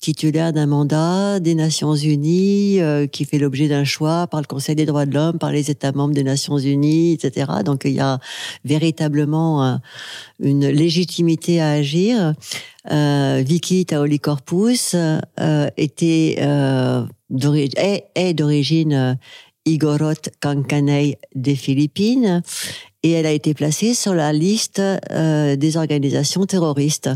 titulaire 0.00 0.52
d'un 0.52 0.66
mandat 0.66 1.40
des 1.40 1.54
Nations 1.54 1.94
Unies 1.94 2.80
euh, 2.80 3.06
qui 3.06 3.24
fait 3.24 3.38
l'objet 3.38 3.68
d'un 3.68 3.84
choix 3.84 4.26
par 4.26 4.40
le 4.40 4.46
Conseil 4.46 4.74
des 4.74 4.84
droits 4.84 5.06
de 5.06 5.14
l'homme, 5.14 5.38
par 5.38 5.52
les 5.52 5.70
États 5.70 5.92
membres 5.92 6.14
des 6.14 6.24
Nations 6.24 6.58
Unies, 6.58 7.12
etc. 7.12 7.52
Donc 7.64 7.82
il 7.84 7.92
y 7.92 8.00
a 8.00 8.18
véritablement 8.64 9.80
une 10.40 10.68
légitimité 10.68 11.60
à 11.60 11.70
agir. 11.70 12.34
Euh, 12.90 13.42
Vicky 13.44 13.84
Taoli 13.84 14.20
Corpus 14.20 14.94
euh, 14.94 15.68
était 15.76 16.36
euh, 16.38 17.04
est, 17.54 18.04
est 18.14 18.34
d'origine 18.34 19.18
Igorot 19.66 20.30
Kankanei 20.40 21.18
des 21.34 21.56
Philippines 21.56 22.42
et 23.02 23.10
elle 23.10 23.26
a 23.26 23.32
été 23.32 23.52
placée 23.52 23.94
sur 23.94 24.14
la 24.14 24.32
liste 24.32 24.80
des 24.80 25.76
organisations 25.76 26.46
terroristes. 26.46 27.10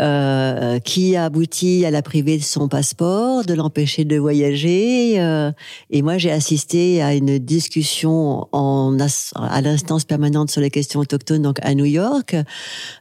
Euh, 0.00 0.80
qui 0.80 1.14
a 1.14 1.26
abouti 1.26 1.84
à 1.84 1.90
la 1.92 2.02
priver 2.02 2.36
de 2.36 2.42
son 2.42 2.66
passeport, 2.66 3.44
de 3.44 3.54
l'empêcher 3.54 4.04
de 4.04 4.16
voyager. 4.16 5.20
Euh, 5.20 5.52
et 5.88 6.02
moi, 6.02 6.18
j'ai 6.18 6.32
assisté 6.32 7.00
à 7.00 7.14
une 7.14 7.38
discussion 7.38 8.48
à 8.52 9.60
l'instance 9.60 10.04
permanente 10.04 10.50
sur 10.50 10.60
les 10.60 10.70
questions 10.70 10.98
autochtones, 10.98 11.42
donc 11.42 11.58
à 11.62 11.74
New 11.74 11.84
York, 11.84 12.34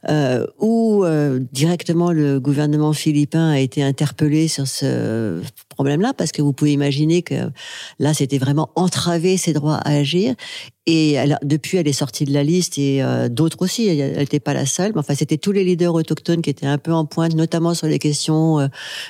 euh, 0.07 0.45
où 0.59 1.03
euh, 1.03 1.39
directement 1.51 2.11
le 2.11 2.39
gouvernement 2.39 2.93
philippin 2.93 3.49
a 3.49 3.57
été 3.57 3.82
interpellé 3.82 4.47
sur 4.47 4.68
ce 4.68 5.41
problème-là, 5.74 6.13
parce 6.13 6.32
que 6.32 6.41
vous 6.41 6.53
pouvez 6.53 6.74
imaginer 6.74 7.21
que 7.21 7.49
là, 7.99 8.13
c'était 8.13 8.38
vraiment 8.38 8.69
entraver 8.76 9.38
ses 9.38 9.53
droits 9.53 9.78
à 9.78 9.91
agir. 9.91 10.36
Et 10.86 11.13
elle, 11.13 11.38
depuis, 11.43 11.78
elle 11.78 11.88
est 11.88 11.93
sortie 11.93 12.26
de 12.26 12.34
la 12.34 12.43
liste 12.43 12.78
et 12.78 13.01
euh, 13.01 13.30
d'autres 13.30 13.61
aussi. 13.61 13.88
Elle 13.88 14.17
n'était 14.17 14.41
pas 14.41 14.53
la 14.53 14.65
seule. 14.65 14.91
Mais 14.93 14.99
enfin, 14.99 15.15
c'était 15.15 15.38
tous 15.38 15.53
les 15.53 15.63
leaders 15.63 15.93
autochtones 15.93 16.41
qui 16.41 16.49
étaient 16.49 16.65
un 16.65 16.78
peu 16.78 16.91
en 16.91 17.05
pointe, 17.05 17.36
notamment 17.36 17.74
sur 17.74 17.88
les 17.88 17.99
questions 17.99 18.59
euh, 18.59 18.67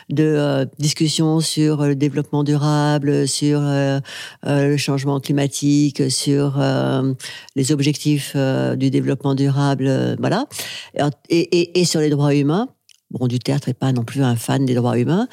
de 0.09 0.23
euh, 0.23 0.65
discussion 0.77 1.39
sur 1.39 1.83
le 1.83 1.95
développement 1.95 2.43
durable, 2.43 3.27
sur 3.27 3.61
le 3.61 4.77
changement 4.77 5.19
climatique, 5.19 6.11
sur 6.11 6.61
les 7.55 7.71
objectifs 7.71 8.35
du 8.35 8.89
développement 8.89 9.35
durable, 9.35 10.15
voilà, 10.19 10.45
et, 11.29 11.39
et, 11.39 11.79
et 11.79 11.85
sur 11.85 11.99
les 11.99 12.09
droits 12.09 12.35
humains. 12.35 12.67
Bon, 13.13 13.27
Duterte 13.27 13.67
n'est 13.67 13.75
pas 13.75 13.91
non 13.91 14.03
plus 14.03 14.23
un 14.23 14.35
fan 14.35 14.65
des 14.65 14.73
droits 14.73 14.97
humains. 14.97 15.27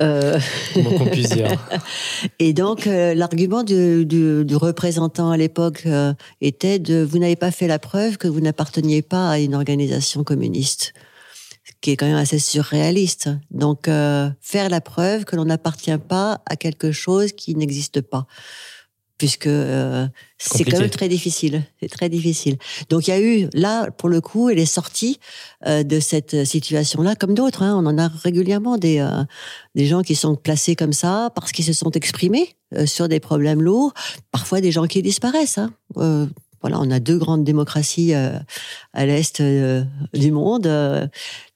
Euh... 0.00 0.38
qu'on 0.74 1.06
puisse 1.06 1.30
dire. 1.30 1.50
Et 2.38 2.52
donc, 2.52 2.86
euh, 2.86 3.14
l'argument 3.14 3.64
du, 3.64 4.06
du, 4.06 4.44
du, 4.44 4.56
représentant 4.56 5.30
à 5.32 5.36
l'époque 5.36 5.82
euh, 5.86 6.14
était 6.40 6.78
de 6.78 7.02
vous 7.02 7.18
n'avez 7.18 7.34
pas 7.34 7.50
fait 7.50 7.66
la 7.66 7.80
preuve 7.80 8.16
que 8.16 8.28
vous 8.28 8.40
n'apparteniez 8.40 9.02
pas 9.02 9.28
à 9.30 9.38
une 9.40 9.56
organisation 9.56 10.22
communiste, 10.22 10.94
ce 11.64 11.72
qui 11.80 11.90
est 11.90 11.96
quand 11.96 12.06
même 12.06 12.14
assez 12.14 12.38
surréaliste. 12.38 13.28
Donc, 13.50 13.88
euh, 13.88 14.30
faire 14.40 14.68
la 14.68 14.80
preuve 14.80 15.24
que 15.24 15.34
l'on 15.34 15.46
n'appartient 15.46 15.98
pas 15.98 16.42
à 16.46 16.54
quelque 16.54 16.92
chose 16.92 17.32
qui 17.32 17.56
n'existe 17.56 18.02
pas 18.02 18.28
puisque 19.18 19.46
euh, 19.46 20.06
c'est 20.38 20.64
quand 20.64 20.78
même 20.78 20.90
très 20.90 21.08
difficile. 21.08 21.62
C'est 21.80 21.88
très 21.88 22.08
difficile. 22.08 22.56
Donc 22.90 23.08
il 23.08 23.10
y 23.10 23.14
a 23.14 23.20
eu 23.20 23.48
là, 23.54 23.90
pour 23.90 24.08
le 24.08 24.20
coup, 24.20 24.50
elle 24.50 24.58
est 24.58 24.66
sortie 24.66 25.18
euh, 25.66 25.82
de 25.82 26.00
cette 26.00 26.44
situation-là, 26.44 27.16
comme 27.16 27.34
d'autres. 27.34 27.62
Hein, 27.62 27.74
on 27.76 27.86
en 27.86 27.98
a 27.98 28.08
régulièrement 28.08 28.76
des 28.76 28.98
euh, 28.98 29.24
des 29.74 29.86
gens 29.86 30.02
qui 30.02 30.14
sont 30.14 30.36
placés 30.36 30.76
comme 30.76 30.92
ça 30.92 31.30
parce 31.34 31.52
qu'ils 31.52 31.64
se 31.64 31.72
sont 31.72 31.90
exprimés 31.92 32.56
euh, 32.74 32.86
sur 32.86 33.08
des 33.08 33.20
problèmes 33.20 33.62
lourds. 33.62 33.94
Parfois 34.30 34.60
des 34.60 34.72
gens 34.72 34.86
qui 34.86 35.00
disparaissent. 35.02 35.58
Hein. 35.58 35.72
Voilà, 36.62 36.80
on 36.80 36.90
a 36.90 37.00
deux 37.00 37.18
grandes 37.18 37.44
démocraties 37.44 38.14
euh, 38.14 38.38
à 38.92 39.06
l'est 39.06 39.40
euh, 39.40 39.84
du 40.14 40.32
monde, 40.32 40.66
euh, 40.66 41.06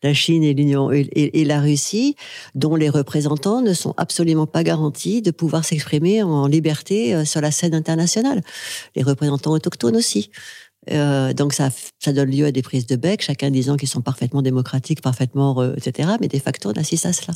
la 0.03 0.15
Chine 0.15 0.43
et 0.43 0.55
l'Union 0.55 0.91
et, 0.93 1.45
la 1.45 1.61
Russie, 1.61 2.17
dont 2.55 2.77
les 2.77 2.89
représentants 2.89 3.63
ne 3.63 3.73
sont 3.75 3.95
absolument 3.97 4.47
pas 4.47 4.63
garantis 4.63 5.23
de 5.23 5.31
pouvoir 5.31 5.65
s'exprimer 5.65 6.23
en 6.23 6.47
liberté 6.47 7.25
sur 7.25 7.41
la 7.41 7.51
scène 7.51 7.75
internationale. 7.75 8.43
Les 8.95 9.03
représentants 9.03 9.53
autochtones 9.53 9.97
aussi. 9.97 10.31
donc 10.89 11.53
ça, 11.53 11.69
ça 11.99 12.13
donne 12.13 12.31
lieu 12.31 12.47
à 12.47 12.53
des 12.53 12.63
prises 12.63 12.87
de 12.87 12.97
bec, 12.97 13.21
chacun 13.21 13.51
disant 13.51 13.77
qu'ils 13.77 13.89
sont 13.89 14.01
parfaitement 14.01 14.41
démocratiques, 14.41 15.03
parfaitement, 15.03 15.75
etc. 15.75 16.11
Mais 16.21 16.29
de 16.29 16.39
facto, 16.39 16.71
on 16.71 16.81
assiste 16.81 17.05
à 17.05 17.13
cela. 17.13 17.35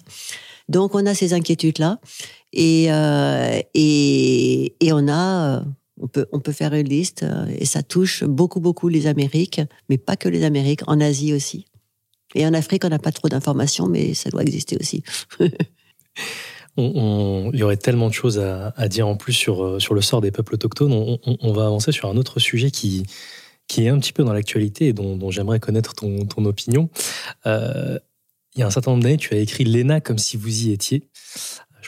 Donc 0.69 0.95
on 0.95 1.05
a 1.05 1.15
ces 1.15 1.35
inquiétudes-là 1.35 1.99
et, 2.53 2.85
et, 3.75 4.75
et 4.81 4.93
on 4.93 5.09
a 5.09 5.65
on 6.01 6.09
peut, 6.09 6.27
on 6.33 6.41
peut 6.41 6.53
faire 6.53 6.75
une 6.75 6.89
liste 6.89 7.23
euh, 7.23 7.47
et 7.59 7.65
ça 7.65 7.83
touche 7.83 8.25
beaucoup, 8.25 8.61
beaucoup 8.61 8.89
les 8.89 9.07
Amériques, 9.07 9.61
mais 9.89 9.99
pas 9.99 10.17
que 10.17 10.29
les 10.29 10.45
Amériques, 10.45 10.83
en 10.87 11.01
Asie 11.01 11.33
aussi. 11.33 11.67
Et 12.35 12.47
en 12.47 12.55
Afrique, 12.55 12.85
on 12.85 12.89
n'a 12.89 12.99
pas 12.99 13.13
trop 13.13 13.29
d'informations, 13.29 13.87
mais 13.87 14.15
ça 14.15 14.31
doit 14.31 14.43
exister 14.43 14.77
aussi. 14.81 15.05
il 16.77 17.51
y 17.55 17.63
aurait 17.63 17.77
tellement 17.77 18.09
de 18.09 18.15
choses 18.15 18.41
à, 18.41 18.89
dire 18.89 19.07
en 19.07 19.17
plus 19.17 19.33
sur, 19.33 19.65
euh, 19.65 19.79
sur 19.79 19.95
le 19.95 20.01
sort 20.01 20.21
des 20.21 20.33
peuples 20.33 20.55
autochtones. 20.55 20.93
On, 20.93 21.53
va 21.53 21.67
avancer 21.67 21.93
sur 21.93 22.09
un 22.09 22.17
autre 22.17 22.41
sujet 22.41 22.73
qui, 22.73 23.05
qui 23.69 23.85
est 23.85 23.89
un 23.89 23.99
petit 23.99 24.13
peu 24.13 24.25
dans 24.25 24.33
l'actualité 24.33 24.89
et 24.89 24.93
dont, 24.93 25.31
j'aimerais 25.31 25.61
connaître 25.61 25.95
ton, 25.95 26.27
ton 26.27 26.45
opinion. 26.45 26.89
Euh, 27.47 27.99
il 28.57 28.61
y 28.61 28.63
a 28.63 28.67
un 28.67 28.71
certain 28.71 28.93
nombre 28.93 29.03
d'années, 29.03 29.17
tu 29.17 29.35
as 29.35 29.39
écrit 29.39 29.65
l'ENA 29.65 30.01
comme 30.01 30.19
si 30.19 30.37
vous 30.37 30.67
y 30.67 30.73
étiez. 30.73 31.03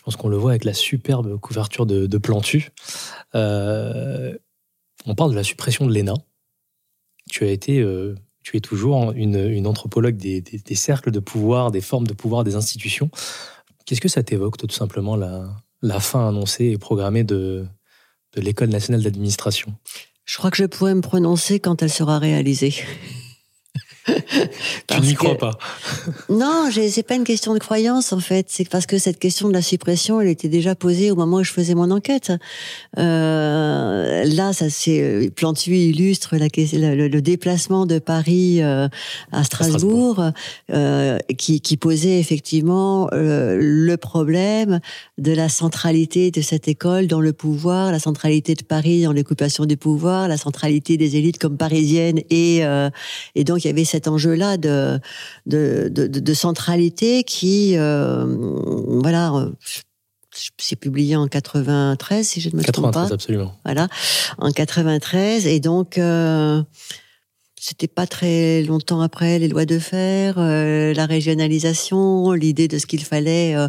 Pense 0.07 0.15
qu'on 0.15 0.29
le 0.29 0.37
voit 0.37 0.53
avec 0.53 0.65
la 0.65 0.73
superbe 0.73 1.37
couverture 1.41 1.85
de, 1.85 2.07
de 2.07 2.19
Plantu. 2.19 2.71
Euh, 3.35 4.39
on 5.05 5.17
parle 5.17 5.33
de 5.33 5.35
la 5.35 5.43
suppression 5.43 5.85
de 5.85 5.93
l'ENA. 5.93 6.15
Tu 7.29 7.43
as 7.43 7.51
été, 7.51 7.81
euh, 7.81 8.15
tu 8.45 8.57
es 8.57 8.61
toujours 8.61 9.11
une, 9.17 9.67
anthropologue 9.67 10.17
des, 10.17 10.45
cercles 10.77 11.11
de 11.11 11.19
pouvoir, 11.19 11.73
des 11.73 11.81
formes 11.81 12.07
de 12.07 12.13
pouvoir, 12.15 12.45
des 12.45 12.55
institutions. 12.55 13.11
Qu'est-ce 13.85 14.01
que 14.01 14.07
ça 14.07 14.23
t'évoque, 14.23 14.57
tout 14.57 14.71
simplement, 14.71 15.17
la, 15.17 15.99
fin 15.99 16.29
annoncée 16.29 16.67
et 16.67 16.79
programmée 16.79 17.25
de, 17.25 17.67
de 18.37 18.41
l'École 18.41 18.69
nationale 18.69 19.03
d'administration? 19.03 19.75
Je 20.25 20.39
crois 20.39 20.53
que 20.53 20.57
je 20.57 20.67
pourrais 20.67 20.95
me 20.95 21.01
prononcer 21.01 21.59
quand 21.59 21.83
elle 21.83 21.91
sera 21.91 22.21
réalisée. 22.21 22.75
Tu 24.87 25.01
n'y 25.01 25.15
crois 25.15 25.37
pas 25.37 25.59
Non, 26.29 26.69
c'est 26.71 27.03
pas 27.03 27.15
une 27.15 27.25
question 27.25 27.55
de 27.55 27.59
croyance 27.59 28.13
en 28.13 28.21
fait. 28.21 28.47
C'est 28.49 28.69
parce 28.69 28.87
que 28.87 28.99
cette 28.99 29.19
question 29.19 29.49
de 29.49 29.53
la 29.53 29.63
suppression, 29.63 30.21
elle 30.21 30.29
était 30.29 30.49
déjà 30.49 30.75
posée 30.75 31.11
au 31.11 31.17
moment 31.17 31.39
où 31.39 31.45
je 31.45 31.53
faisais 31.53 31.75
mon 31.75 31.91
enquête. 31.91 32.33
Euh, 32.99 34.25
là, 34.25 34.53
ça 34.53 34.71
c'est 34.71 35.01
euh, 35.01 35.29
Plantu 35.35 35.77
illustre 35.77 36.37
la, 36.37 36.47
le, 36.47 37.09
le, 37.09 37.23
déplacement 37.23 37.87
de 37.87 37.99
Paris 37.99 38.63
euh, 38.63 38.89
à 39.33 39.45
Strasbourg, 39.45 40.23
Euh, 40.71 41.19
qui, 41.37 41.61
qui, 41.61 41.77
posait 41.77 42.19
effectivement 42.19 43.09
le 43.13 43.97
problème 43.97 44.81
de 45.19 45.33
la 45.33 45.49
centralité 45.49 46.31
de 46.31 46.41
cette 46.41 46.69
école 46.69 47.07
dans 47.07 47.21
le 47.21 47.33
pouvoir, 47.33 47.93
la 47.93 47.99
centralité 47.99 48.55
de 48.55 48.63
Paris 48.63 49.03
dans 49.03 49.13
l'occupation 49.13 49.67
du 49.67 49.77
pouvoir, 49.77 50.29
la 50.29 50.37
centralité 50.37 50.97
des 50.97 51.17
élites 51.17 51.39
comme 51.39 51.57
parisiennes 51.57 52.21
et 52.31 52.63
et 53.35 53.45
donc 53.45 53.65
il 53.65 53.69
y 53.69 53.71
avait 53.71 53.85
cette 53.85 53.96
cet 53.97 54.09
enjeu-là 54.09 54.59
de, 54.59 55.01
de, 55.47 55.89
de, 55.89 56.35
centralité 56.35 57.25
qui, 57.25 57.79
euh, 57.79 58.27
voilà, 59.01 59.33
euh, 59.33 59.51
c'est 60.59 60.77
publié 60.77 61.17
en 61.17 61.29
93, 61.29 62.27
si 62.27 62.43
je 62.43 62.51
ne 62.51 62.57
me 62.57 62.63
trompe 62.63 62.93
pas. 62.93 63.11
absolument. 63.11 63.55
Voilà, 63.65 63.89
en 64.37 64.51
93. 64.53 65.47
Et 65.47 65.61
donc, 65.61 65.97
euh, 65.97 66.63
c'était 67.59 67.89
pas 67.89 68.07
très 68.07 68.63
longtemps 68.63 69.01
après 69.01 69.39
les 69.39 69.49
lois 69.49 69.65
de 69.65 69.79
fer, 69.79 70.35
euh, 70.37 70.93
la 70.93 71.07
régionalisation, 71.07 72.33
l'idée 72.33 72.69
de 72.69 72.79
ce 72.79 72.87
qu'il 72.87 73.03
fallait 73.03 73.57
euh, 73.57 73.69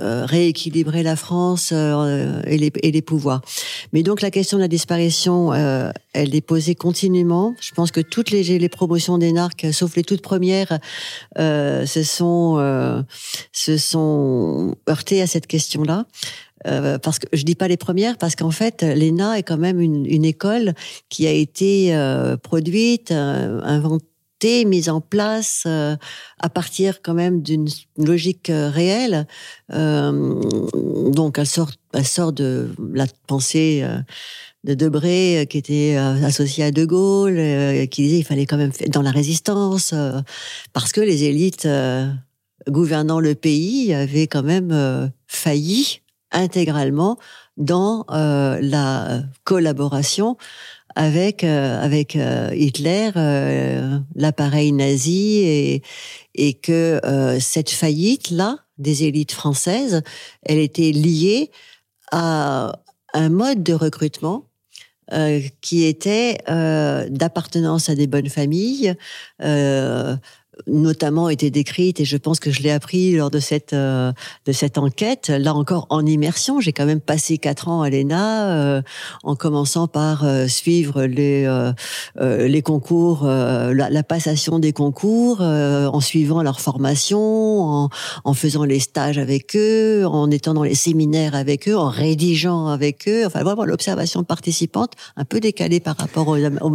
euh, 0.00 0.24
rééquilibrer 0.24 1.02
la 1.02 1.16
France 1.16 1.72
et 1.72 2.58
les, 2.58 2.72
et, 2.82 2.92
les, 2.92 3.02
pouvoirs. 3.02 3.42
Mais 3.92 4.02
donc 4.02 4.22
la 4.22 4.30
question 4.30 4.56
de 4.56 4.62
la 4.62 4.68
disparition, 4.68 5.52
elle 5.52 6.34
est 6.34 6.40
posée 6.40 6.74
continuellement. 6.74 7.54
Je 7.60 7.72
pense 7.72 7.90
que 7.90 8.00
toutes 8.00 8.30
les, 8.30 8.58
les 8.58 8.68
promotions 8.68 9.18
narcs, 9.18 9.66
sauf 9.72 9.96
les 9.96 10.04
toutes 10.04 10.22
premières, 10.22 10.78
se 11.36 12.02
sont 12.02 13.04
se 13.52 13.76
sont 13.76 14.76
heurtées 14.88 15.22
à 15.22 15.26
cette 15.26 15.46
question-là. 15.46 16.06
Euh, 16.66 16.98
parce 16.98 17.18
que 17.18 17.26
je 17.32 17.44
dis 17.44 17.54
pas 17.54 17.68
les 17.68 17.76
premières 17.76 18.16
parce 18.16 18.36
qu'en 18.36 18.50
fait 18.50 18.82
l'ENA 18.82 19.38
est 19.38 19.42
quand 19.42 19.58
même 19.58 19.80
une, 19.80 20.06
une, 20.06 20.24
école 20.24 20.72
qui 21.10 21.26
a 21.26 21.30
été 21.30 21.94
euh, 21.94 22.38
produite, 22.38 23.10
euh, 23.10 23.60
inventée, 23.62 24.64
mise 24.64 24.88
en 24.88 25.00
place 25.00 25.66
à 25.66 26.48
partir 26.52 27.00
quand 27.02 27.14
même 27.14 27.40
d'une 27.40 27.66
logique 27.96 28.50
réelle. 28.52 29.26
donc 29.70 31.38
elle 31.38 31.46
sort, 31.46 31.70
elle 31.94 32.06
sort 32.06 32.34
de 32.34 32.70
la 32.92 33.06
pensée 33.26 33.86
de 34.64 34.74
Debré 34.74 35.46
qui 35.48 35.56
était 35.56 35.96
associé 35.96 36.64
à 36.64 36.72
De 36.72 36.84
Gaulle, 36.84 37.88
qui 37.88 38.02
disait 38.02 38.18
il 38.18 38.24
fallait 38.24 38.44
quand 38.44 38.58
même 38.58 38.72
faire 38.72 38.90
dans 38.90 39.00
la 39.00 39.12
résistance 39.12 39.94
parce 40.74 40.92
que 40.92 41.00
les 41.00 41.24
élites 41.24 41.66
gouvernant 42.68 43.20
le 43.20 43.34
pays 43.34 43.94
avaient 43.94 44.26
quand 44.26 44.42
même 44.42 45.10
failli 45.26 46.02
intégralement 46.34 47.18
dans 47.56 48.04
euh, 48.10 48.58
la 48.60 49.22
collaboration 49.44 50.36
avec 50.96 51.42
avec 51.42 52.14
Hitler, 52.14 53.10
l'appareil 54.14 54.70
nazi 54.70 55.38
et 55.38 55.82
et 56.36 56.54
que 56.54 57.00
cette 57.40 57.70
faillite 57.70 58.30
là 58.30 58.58
des 58.78 59.02
élites 59.02 59.32
françaises, 59.32 60.02
elle 60.44 60.58
était 60.58 60.92
liée 60.92 61.50
à 62.12 62.72
un 63.12 63.28
mode 63.28 63.62
de 63.62 63.72
recrutement 63.72 64.46
euh, 65.12 65.40
qui 65.60 65.84
était 65.84 66.38
euh, 66.48 67.06
d'appartenance 67.10 67.90
à 67.90 67.94
des 67.94 68.06
bonnes 68.06 68.30
familles, 68.30 68.94
euh, 69.42 70.16
notamment 70.66 71.28
été 71.28 71.50
décrite 71.50 72.00
et 72.00 72.04
je 72.04 72.16
pense 72.16 72.40
que 72.40 72.50
je 72.50 72.62
l'ai 72.62 72.70
appris 72.70 73.12
lors 73.16 73.30
de 73.30 73.40
cette 73.40 73.72
euh, 73.72 74.12
de 74.46 74.52
cette 74.52 74.78
enquête 74.78 75.28
là 75.28 75.54
encore 75.54 75.86
en 75.90 76.04
immersion. 76.06 76.60
J'ai 76.60 76.72
quand 76.72 76.86
même 76.86 77.00
passé 77.00 77.38
quatre 77.38 77.68
ans 77.68 77.82
à 77.82 77.90
l'ENA 77.90 78.50
euh, 78.50 78.82
en 79.22 79.36
commençant 79.36 79.88
par 79.88 80.24
euh, 80.24 80.46
suivre 80.46 81.04
les 81.04 81.44
les 82.20 82.62
concours 82.62 83.26
la, 83.26 84.02
passation 84.02 84.58
des 84.58 84.72
concours 84.72 85.40
en 85.40 86.00
suivant 86.00 86.42
leur 86.42 86.60
formation 86.60 87.62
en, 87.62 87.88
en 88.24 88.34
faisant 88.34 88.64
les 88.64 88.80
stages 88.80 89.18
avec 89.18 89.56
eux 89.56 90.04
en 90.06 90.30
étant 90.30 90.54
dans 90.54 90.62
les 90.62 90.74
séminaires 90.74 91.34
avec 91.34 91.68
eux 91.68 91.76
en 91.76 91.88
rédigeant 91.88 92.68
avec 92.68 93.08
eux. 93.08 93.24
Enfin 93.26 93.42
vraiment 93.42 93.64
l'observation 93.64 94.24
participante 94.24 94.92
un 95.16 95.24
peu 95.24 95.40
décalée 95.40 95.80
par 95.80 95.96
rapport 95.96 96.28
au, 96.28 96.36
au 96.36 96.70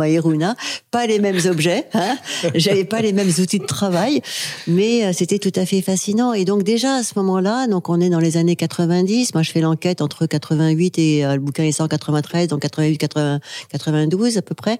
pas 0.91 1.07
les 1.07 1.19
mêmes 1.19 1.39
objets 1.45 1.87
hein. 1.93 2.17
J'avais 2.55 2.85
pas 2.85 3.01
les 3.01 3.13
mêmes 3.13 3.31
outils 3.39 3.59
de 3.59 3.65
travail, 3.69 4.21
mais 4.67 5.05
euh, 5.05 5.11
c'était 5.13 5.39
tout 5.39 5.51
à 5.55 5.65
fait 5.65 5.81
fascinant. 5.81 6.33
Et 6.33 6.43
donc 6.43 6.63
déjà 6.63 6.95
à 6.95 7.03
ce 7.03 7.13
moment-là, 7.17 7.67
donc 7.67 7.89
on 7.89 8.01
est 8.01 8.09
dans 8.09 8.19
les 8.19 8.35
années 8.35 8.55
90. 8.55 9.33
Moi, 9.33 9.43
je 9.43 9.51
fais 9.51 9.61
l'enquête 9.61 10.01
entre 10.01 10.25
88 10.25 10.99
et 10.99 11.25
euh, 11.25 11.33
le 11.35 11.39
bouquin 11.39 11.63
est 11.63 11.71
193, 11.71 12.47
donc 12.47 12.61
88, 12.61 12.97
92 12.97 14.37
à 14.37 14.41
peu 14.41 14.55
près. 14.55 14.77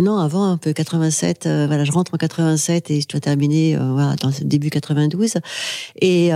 Non, 0.00 0.18
avant 0.18 0.44
un 0.44 0.56
peu 0.56 0.72
87. 0.72 1.46
Euh, 1.46 1.66
voilà, 1.66 1.84
je 1.84 1.92
rentre 1.92 2.14
en 2.14 2.18
87 2.18 2.90
et 2.90 3.00
je 3.00 3.08
dois 3.08 3.20
terminer 3.20 3.76
voilà 3.76 4.16
dans 4.16 4.30
début 4.42 4.70
92. 4.70 5.34
Et, 6.00 6.30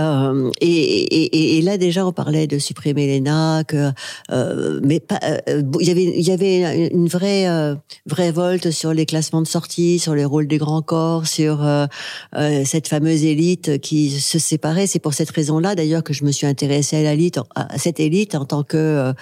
et, 0.61 1.57
et, 1.57 1.61
là 1.61 1.77
déjà 1.77 2.05
on 2.05 2.11
parlait 2.11 2.47
de 2.47 2.59
supprimer 2.59 3.19
l'ENA, 3.19 3.63
que 3.67 3.91
mais. 4.83 5.01
Il 5.79 5.87
y 5.87 5.91
avait 5.91 6.03
il 6.03 6.27
y 6.27 6.31
avait 6.31 6.87
une 6.87 7.07
vraie 7.07 7.47
vraie 8.05 8.31
volte 8.31 8.71
sur 8.71 8.93
les 8.93 9.05
classements 9.05 9.41
de 9.41 9.47
sortie, 9.47 9.99
sur 9.99 10.15
les 10.15 10.25
rôles 10.25 10.47
des 10.47 10.57
grands 10.57 10.81
corps, 10.81 11.27
sur 11.27 11.56
euh, 11.63 11.87
euh, 12.35 12.63
cette 12.65 12.87
fameuse 12.87 13.23
élite 13.23 13.79
qui 13.79 14.11
se 14.11 14.39
séparait. 14.39 14.87
C'est 14.87 14.99
pour 14.99 15.13
cette 15.13 15.31
raison-là, 15.31 15.75
d'ailleurs, 15.75 16.03
que 16.03 16.13
je 16.13 16.23
me 16.23 16.31
suis 16.31 16.47
intéressée 16.47 17.05
à 17.05 17.17
à 17.55 17.77
cette 17.77 17.99
élite 17.99 18.35
en 18.35 18.45
tant 18.45 18.63
que 18.63 18.77
euh, 18.77 19.13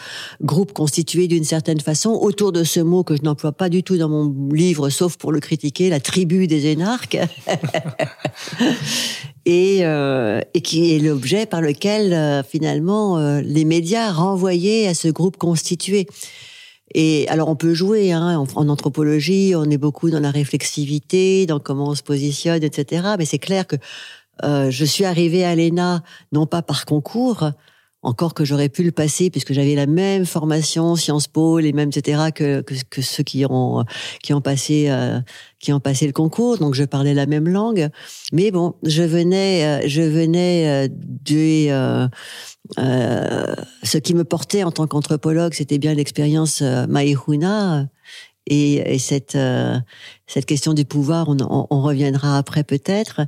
groupe 0.41 0.74
constitué 0.74 1.28
d'une 1.28 1.44
certaine 1.44 1.80
façon 1.80 2.12
autour 2.12 2.52
de 2.52 2.64
ce 2.64 2.80
mot 2.80 3.03
que 3.03 3.16
je 3.16 3.22
n'emploie 3.22 3.52
pas 3.52 3.70
du 3.70 3.84
tout 3.84 3.98
dans 3.98 4.10
mon 4.10 4.49
livre, 4.52 4.90
sauf 4.90 5.18
pour 5.18 5.32
le 5.32 5.40
critiquer, 5.40 5.90
la 5.90 5.99
tribu 5.99 6.48
des 6.48 6.68
énarques. 6.68 7.18
et 9.45 9.84
qui 10.64 10.95
est 10.95 10.99
l'objet 10.99 11.45
par 11.45 11.62
lequel 11.62 12.44
finalement 12.49 13.40
les 13.41 13.64
médias 13.64 14.12
renvoyaient 14.12 14.88
à 14.88 14.95
ce 14.95 15.07
groupe 15.07 15.38
constitué. 15.38 16.07
Et 16.98 17.28
alors 17.28 17.50
on 17.50 17.58
peut 17.58 17.74
jouer 17.74 18.14
hein, 18.14 18.38
en, 18.56 18.70
anthropologie, 18.70 19.54
on 19.54 19.66
est 19.66 19.78
beaucoup 19.78 20.10
dans 20.10 20.22
la 20.22 20.32
réflexivité, 20.32 21.46
dans 21.46 21.60
comment 21.60 21.90
on 21.90 21.94
se 21.94 22.02
positionne, 22.02 22.64
etc. 22.64 23.16
Mais 23.20 23.26
c'est 23.26 23.38
clair 23.38 23.68
que 23.68 23.76
euh, 24.46 24.72
je 24.72 24.86
suis 24.86 25.04
arrivée 25.04 25.44
à 25.44 25.54
l'ENA 25.58 26.04
non 26.32 26.46
pas 26.46 26.62
par 26.62 26.86
concours, 26.86 27.52
encore 28.06 28.34
que 28.34 28.45
j'aurais 28.45 28.69
pu 28.69 28.84
le 28.84 28.91
passer 28.91 29.30
puisque 29.30 29.53
j'avais 29.53 29.76
la 29.76 29.88
même 29.88 30.26
formation 30.26 30.95
Sciences 30.95 31.27
Po, 31.27 31.60
les 31.60 31.73
mêmes 31.73 31.90
etc 31.90 32.30
que, 32.34 32.61
que, 32.61 32.76
que 32.90 33.02
ceux 33.02 33.23
qui 33.23 33.45
ont 33.49 33.84
qui 34.22 34.34
ont 34.34 34.41
passé 34.41 34.86
euh, 34.90 35.19
qui 35.60 35.73
ont 35.73 35.80
passé 35.80 36.06
le 36.06 36.14
concours, 36.14 36.57
donc 36.57 36.76
je 36.76 36.84
parlais 36.84 37.14
la 37.14 37.26
même 37.26 37.49
langue. 37.49 37.90
Mais 38.32 38.52
bon, 38.52 38.76
je 38.84 39.02
venais 39.02 39.65
euh, 39.65 39.88
je 39.88 40.02
venais 40.02 40.68
euh, 40.68 40.88
de 40.91 41.69
euh, 41.72 42.07
euh, 42.80 43.56
ce 43.84 43.98
qui 43.98 44.14
me 44.14 44.23
portait 44.23 44.64
en 44.64 44.72
tant 44.72 44.88
qu'anthropologue, 44.88 45.53
c'était 45.53 45.77
bien 45.77 45.94
l'expérience 45.94 46.61
euh, 46.61 46.88
Maïhuna 46.88 47.88
et, 48.48 48.96
et 48.96 49.00
cette 49.00 49.36
euh, 49.36 49.78
cette 50.28 50.46
question 50.46 50.74
du 50.74 50.86
pouvoir, 50.86 51.30
on, 51.30 51.68
on, 51.70 51.82
reviendra 51.82 52.38
après 52.38 52.64
peut-être. 52.64 53.22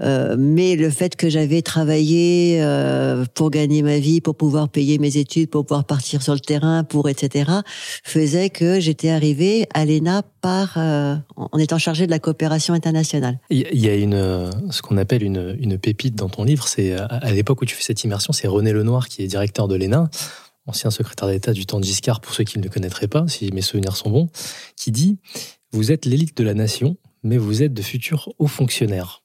Euh, 0.00 0.36
mais 0.38 0.76
le 0.76 0.90
fait 0.90 1.16
que 1.16 1.28
j'avais 1.28 1.60
travaillé 1.60 2.58
euh, 2.60 3.24
pour 3.34 3.50
gagner 3.50 3.82
ma 3.82 3.98
vie, 3.98 4.20
pour 4.20 4.36
pouvoir 4.36 4.68
payer 4.68 4.98
mes 4.98 5.16
études, 5.16 5.50
pour 5.50 5.66
pouvoir 5.66 5.84
partir 5.84 6.22
sur 6.22 6.34
le 6.34 6.40
terrain, 6.40 6.84
pour 6.84 7.08
etc., 7.08 7.50
faisait 8.04 8.50
que 8.50 8.78
j'étais 8.78 9.10
arrivée 9.10 9.66
à 9.74 9.84
l'ENA 9.84 10.22
par 10.40 10.74
euh, 10.76 11.16
en 11.34 11.58
étant 11.58 11.78
chargée 11.78 12.06
de 12.06 12.12
la 12.12 12.20
coopération 12.20 12.74
internationale. 12.74 13.40
Il 13.50 13.66
y 13.72 13.88
a 13.88 13.94
une 13.94 14.50
ce 14.70 14.82
qu'on 14.82 14.98
appelle 14.98 15.24
une, 15.24 15.56
une 15.60 15.78
pépite 15.78 16.14
dans 16.14 16.28
ton 16.28 16.44
livre. 16.44 16.68
C'est 16.68 16.92
à 16.92 17.32
l'époque 17.32 17.62
où 17.62 17.64
tu 17.64 17.74
fais 17.74 17.82
cette 17.82 18.04
immersion, 18.04 18.32
c'est 18.32 18.46
René 18.46 18.72
Lenoir 18.72 19.08
qui 19.08 19.22
est 19.22 19.26
directeur 19.26 19.66
de 19.66 19.74
l'ENA 19.74 20.08
ancien 20.66 20.90
secrétaire 20.90 21.28
d'État 21.28 21.52
du 21.52 21.66
temps 21.66 21.80
de 21.80 21.84
Giscard, 21.84 22.20
pour 22.20 22.34
ceux 22.34 22.44
qui 22.44 22.58
ne 22.58 22.64
le 22.64 22.70
connaîtraient 22.70 23.08
pas, 23.08 23.26
si 23.28 23.50
mes 23.52 23.62
souvenirs 23.62 23.96
sont 23.96 24.10
bons, 24.10 24.28
qui 24.76 24.90
dit 24.90 25.18
Vous 25.72 25.92
êtes 25.92 26.04
l'élite 26.04 26.36
de 26.36 26.44
la 26.44 26.54
nation, 26.54 26.96
mais 27.22 27.38
vous 27.38 27.62
êtes 27.62 27.74
de 27.74 27.82
futurs 27.82 28.32
hauts 28.38 28.46
fonctionnaires. 28.46 29.22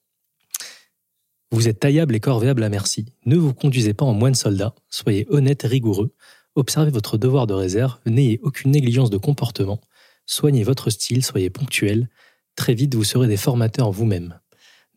Vous 1.50 1.68
êtes 1.68 1.80
taillable 1.80 2.14
et 2.14 2.20
corvéable 2.20 2.62
à 2.62 2.68
merci. 2.68 3.06
Ne 3.26 3.36
vous 3.36 3.52
conduisez 3.52 3.92
pas 3.92 4.06
en 4.06 4.14
moine 4.14 4.34
soldat, 4.34 4.74
soyez 4.88 5.26
honnête 5.28 5.64
et 5.64 5.68
rigoureux, 5.68 6.14
observez 6.54 6.90
votre 6.90 7.18
devoir 7.18 7.46
de 7.46 7.54
réserve, 7.54 7.98
n'ayez 8.06 8.40
aucune 8.42 8.70
négligence 8.70 9.10
de 9.10 9.18
comportement, 9.18 9.80
soignez 10.24 10.64
votre 10.64 10.88
style, 10.90 11.24
soyez 11.24 11.50
ponctuel, 11.50 12.08
très 12.56 12.74
vite 12.74 12.94
vous 12.94 13.04
serez 13.04 13.28
des 13.28 13.36
formateurs 13.36 13.90
vous-même. 13.90 14.38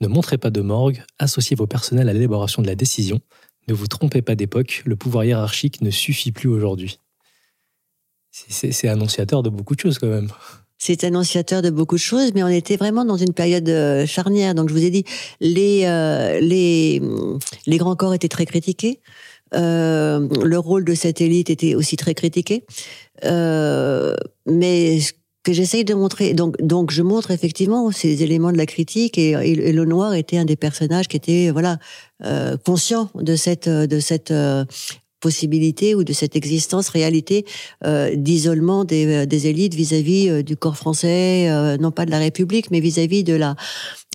Ne 0.01 0.07
montrez 0.07 0.37
pas 0.37 0.49
de 0.49 0.61
morgue, 0.61 1.03
associez 1.19 1.55
vos 1.55 1.67
personnels 1.67 2.09
à 2.09 2.13
l'élaboration 2.13 2.61
de 2.61 2.67
la 2.67 2.75
décision, 2.75 3.19
ne 3.67 3.73
vous 3.73 3.87
trompez 3.87 4.21
pas 4.21 4.35
d'époque, 4.35 4.83
le 4.85 4.95
pouvoir 4.95 5.25
hiérarchique 5.25 5.81
ne 5.81 5.91
suffit 5.91 6.31
plus 6.31 6.49
aujourd'hui. 6.49 6.99
C'est 8.31 8.87
annonciateur 8.89 9.43
de 9.43 9.49
beaucoup 9.49 9.75
de 9.75 9.79
choses 9.79 9.97
quand 9.97 10.09
même. 10.09 10.29
C'est 10.77 11.05
annonciateur 11.05 11.61
de 11.61 11.69
beaucoup 11.69 11.95
de 11.95 12.01
choses, 12.01 12.31
mais 12.35 12.43
on 12.43 12.49
était 12.49 12.75
vraiment 12.75 13.05
dans 13.05 13.15
une 13.15 13.33
période 13.33 13.67
euh, 13.69 14.05
charnière. 14.05 14.53
Donc 14.55 14.67
je 14.69 14.73
vous 14.73 14.83
ai 14.83 14.89
dit, 14.89 15.05
les, 15.39 15.85
euh, 15.85 16.39
les, 16.41 17.01
les 17.65 17.77
grands 17.77 17.95
corps 17.95 18.13
étaient 18.13 18.27
très 18.27 18.45
critiqués. 18.45 18.99
Euh, 19.53 20.27
le 20.43 20.59
rôle 20.59 20.83
de 20.83 20.93
cette 20.93 21.21
élite 21.21 21.49
était 21.49 21.75
aussi 21.75 21.95
très 21.95 22.13
critiqué. 22.13 22.65
Mais 23.23 24.99
que 25.45 25.53
j'essaye 25.53 25.85
de 25.85 25.93
montrer. 25.93 26.33
Donc, 26.33 26.59
donc, 26.61 26.91
je 26.91 27.01
montre 27.03 27.31
effectivement 27.31 27.91
ces 27.91 28.23
éléments 28.23 28.51
de 28.51 28.57
la 28.57 28.65
critique 28.65 29.17
et, 29.17 29.29
et, 29.31 29.71
le 29.71 29.85
noir 29.85 30.13
était 30.15 30.37
un 30.37 30.45
des 30.45 30.55
personnages 30.55 31.07
qui 31.07 31.15
était 31.15 31.51
voilà 31.51 31.77
euh, 32.23 32.57
conscient 32.65 33.09
de 33.15 33.35
cette 33.35 33.69
de 33.69 33.99
cette 33.99 34.31
euh, 34.31 34.65
possibilité 35.27 35.95
ou 35.95 36.03
de 36.03 36.13
cette 36.13 36.35
existence, 36.35 36.89
réalité 36.89 37.37
euh, 37.85 38.15
d'isolement 38.15 38.81
des, 38.85 39.25
des 39.25 39.41
élites 39.47 39.75
vis-à-vis 39.83 40.23
-vis 40.29 40.43
du 40.43 40.55
corps 40.63 40.79
français, 40.83 41.29
non 41.83 41.91
pas 41.97 42.05
de 42.05 42.11
la 42.11 42.21
République, 42.27 42.67
mais 42.71 42.81
vis-à-vis 42.87 43.21
-vis 43.23 43.31
de 43.31 43.37
la 43.43 43.55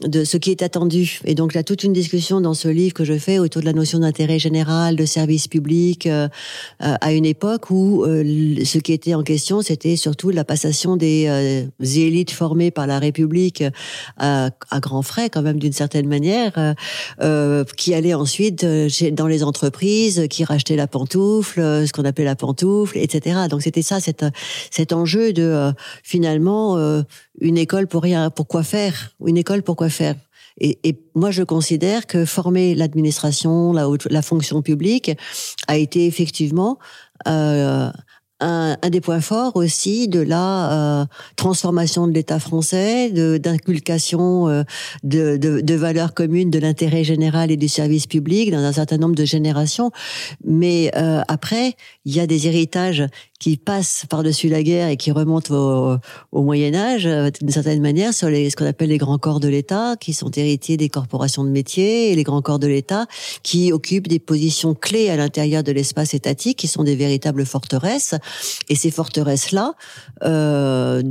de 0.06 0.24
ce 0.24 0.36
qui 0.36 0.50
est 0.50 0.62
attendu. 0.62 1.20
Et 1.24 1.34
donc, 1.34 1.52
il 1.52 1.56
y 1.56 1.60
a 1.60 1.62
toute 1.62 1.84
une 1.84 1.92
discussion 1.92 2.40
dans 2.40 2.54
ce 2.54 2.68
livre 2.68 2.94
que 2.94 3.04
je 3.04 3.18
fais 3.18 3.38
autour 3.38 3.60
de 3.60 3.66
la 3.66 3.72
notion 3.72 3.98
d'intérêt 3.98 4.38
général, 4.38 4.96
de 4.96 5.04
service 5.04 5.48
public, 5.48 6.06
euh, 6.06 6.28
euh, 6.82 6.94
à 7.00 7.12
une 7.12 7.26
époque 7.26 7.70
où 7.70 8.04
euh, 8.04 8.64
ce 8.64 8.78
qui 8.78 8.92
était 8.92 9.14
en 9.14 9.22
question, 9.22 9.62
c'était 9.62 9.96
surtout 9.96 10.30
la 10.30 10.44
passation 10.44 10.96
des 10.96 11.68
élites 11.80 12.30
formées 12.30 12.70
par 12.70 12.86
la 12.86 12.98
République 12.98 13.62
à, 14.16 14.50
à 14.70 14.80
grands 14.80 15.02
frais, 15.02 15.28
quand 15.28 15.42
même, 15.42 15.58
d'une 15.58 15.72
certaine 15.72 16.08
manière, 16.08 16.74
qui 17.76 17.94
allaient 17.94 18.14
ensuite 18.14 18.64
dans 18.64 19.26
les 19.26 19.42
entreprises, 19.42 20.26
qui 20.30 20.44
rachetaient 20.44 20.76
la 20.76 20.86
pantoufle, 21.01 21.60
ce 21.86 21.93
qu'on 21.93 22.05
appelait 22.05 22.24
la 22.24 22.36
pantoufle, 22.36 22.98
etc. 22.98 23.48
Donc, 23.48 23.62
c'était 23.62 23.82
ça, 23.82 24.01
cet, 24.01 24.24
cet 24.70 24.93
enjeu 24.93 25.32
de, 25.32 25.72
finalement, 26.02 26.77
une 27.40 27.59
école 27.59 27.86
pour 27.86 28.02
rien, 28.02 28.31
pour 28.31 28.47
quoi 28.47 28.62
faire, 28.62 29.14
une 29.27 29.39
école 29.39 29.62
pour 29.62 29.77
quoi 29.77 29.89
faire. 29.89 30.14
Et, 30.60 30.78
et 30.85 31.01
moi, 31.14 31.31
je 31.31 31.43
considère 31.43 32.06
que 32.06 32.24
former 32.24 32.74
l'administration, 32.74 33.72
la, 33.72 33.89
la 34.10 34.22
fonction 34.22 34.62
publique, 34.62 35.10
a 35.68 35.77
été 35.77 36.06
effectivement 36.06 36.78
euh, 37.28 37.90
un, 38.40 38.76
un, 38.80 38.90
des 38.90 39.00
points 39.00 39.20
forts 39.20 39.56
aussi 39.56 40.08
de 40.08 40.20
la 40.20 40.72
euh, 40.72 41.04
transformation 41.36 42.06
de 42.06 42.12
l'État 42.12 42.38
français, 42.38 43.10
d'inculcation 43.38 44.48
euh, 44.48 44.62
de, 45.02 45.36
de, 45.36 45.60
de, 45.60 45.74
valeurs 45.74 46.14
communes, 46.14 46.50
de 46.50 46.58
l'intérêt 46.58 47.04
général 47.04 47.50
et 47.50 47.56
du 47.56 47.68
service 47.68 48.06
public 48.06 48.50
dans 48.50 48.62
un 48.64 48.72
certain 48.72 48.98
nombre 48.98 49.14
de 49.14 49.24
générations. 49.24 49.90
Mais 50.44 50.90
euh, 50.96 51.22
après, 51.28 51.74
il 52.04 52.14
y 52.14 52.20
a 52.20 52.26
des 52.26 52.46
héritages 52.46 53.04
qui 53.40 53.56
passe 53.56 54.04
par-dessus 54.08 54.48
la 54.48 54.62
guerre 54.62 54.88
et 54.88 54.96
qui 54.96 55.10
remonte 55.10 55.50
au, 55.50 55.98
Moyen 56.32 56.74
Âge, 56.74 57.04
d'une 57.40 57.50
certaine 57.50 57.80
manière, 57.80 58.14
sur 58.14 58.28
les, 58.28 58.50
ce 58.50 58.56
qu'on 58.56 58.66
appelle 58.66 58.90
les 58.90 58.98
grands 58.98 59.18
corps 59.18 59.40
de 59.40 59.48
l'État, 59.48 59.96
qui 59.98 60.12
sont 60.12 60.30
héritiers 60.30 60.76
des 60.76 60.90
corporations 60.90 61.42
de 61.42 61.48
métiers, 61.48 62.12
et 62.12 62.14
les 62.14 62.22
grands 62.22 62.42
corps 62.42 62.58
de 62.58 62.66
l'État, 62.66 63.06
qui 63.42 63.72
occupent 63.72 64.08
des 64.08 64.18
positions 64.18 64.74
clés 64.74 65.08
à 65.08 65.16
l'intérieur 65.16 65.62
de 65.62 65.72
l'espace 65.72 66.12
étatique, 66.14 66.58
qui 66.58 66.68
sont 66.68 66.84
des 66.84 66.96
véritables 66.96 67.46
forteresses. 67.46 68.14
Et 68.68 68.74
ces 68.74 68.90
forteresses-là, 68.90 69.74
euh, 70.24 71.02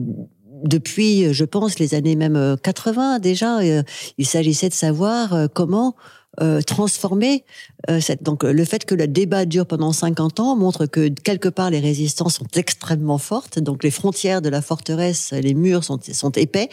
depuis, 0.63 1.33
je 1.33 1.45
pense, 1.45 1.79
les 1.79 1.95
années 1.95 2.15
même 2.15 2.57
80 2.61 3.15
euh, 3.15 3.19
déjà, 3.19 3.59
euh, 3.59 3.83
il 4.17 4.25
s'agissait 4.25 4.69
de 4.69 4.73
savoir 4.73 5.49
euh, 6.41 6.61
transformer 6.61 7.43
cette. 8.01 8.23
Donc, 8.23 8.43
le 8.43 8.65
fait 8.65 8.85
que 8.85 8.93
le 8.93 9.07
débat 9.07 9.45
dure 9.45 9.65
pendant 9.65 9.93
50 9.93 10.39
ans 10.39 10.55
montre 10.55 10.85
que 10.85 11.07
quelque 11.07 11.49
part 11.49 11.69
les 11.69 11.79
résistances 11.79 12.35
sont 12.35 12.47
extrêmement 12.55 13.17
fortes, 13.17 13.59
donc 13.59 13.83
les 13.83 13.91
frontières 13.91 14.41
de 14.41 14.49
la 14.49 14.61
forteresse, 14.61 15.31
les 15.31 15.53
murs 15.53 15.83
sont, 15.83 15.99
sont 16.11 16.31
épais, 16.31 16.69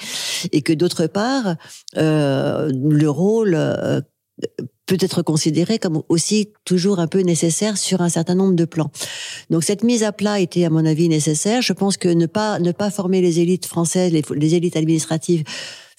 et 0.52 0.62
que 0.62 0.72
d'autre 0.72 1.06
part, 1.06 1.56
le 1.94 3.06
rôle 3.06 3.56
peut 4.86 4.96
être 5.00 5.22
considéré 5.22 5.78
comme 5.78 6.02
aussi 6.08 6.52
toujours 6.64 7.00
un 7.00 7.08
peu 7.08 7.20
nécessaire 7.20 7.76
sur 7.76 8.00
un 8.00 8.08
certain 8.08 8.34
nombre 8.34 8.54
de 8.54 8.64
plans. 8.64 8.90
Donc 9.50 9.64
cette 9.64 9.82
mise 9.82 10.04
à 10.04 10.12
plat 10.12 10.40
était 10.40 10.64
à 10.64 10.70
mon 10.70 10.86
avis 10.86 11.08
nécessaire. 11.08 11.60
Je 11.60 11.72
pense 11.72 11.96
que 11.96 12.08
ne 12.08 12.26
pas 12.26 12.58
ne 12.60 12.72
pas 12.72 12.90
former 12.90 13.20
les 13.20 13.40
élites 13.40 13.66
françaises, 13.66 14.12
les, 14.12 14.54
élites 14.54 14.76
administratives 14.76 15.44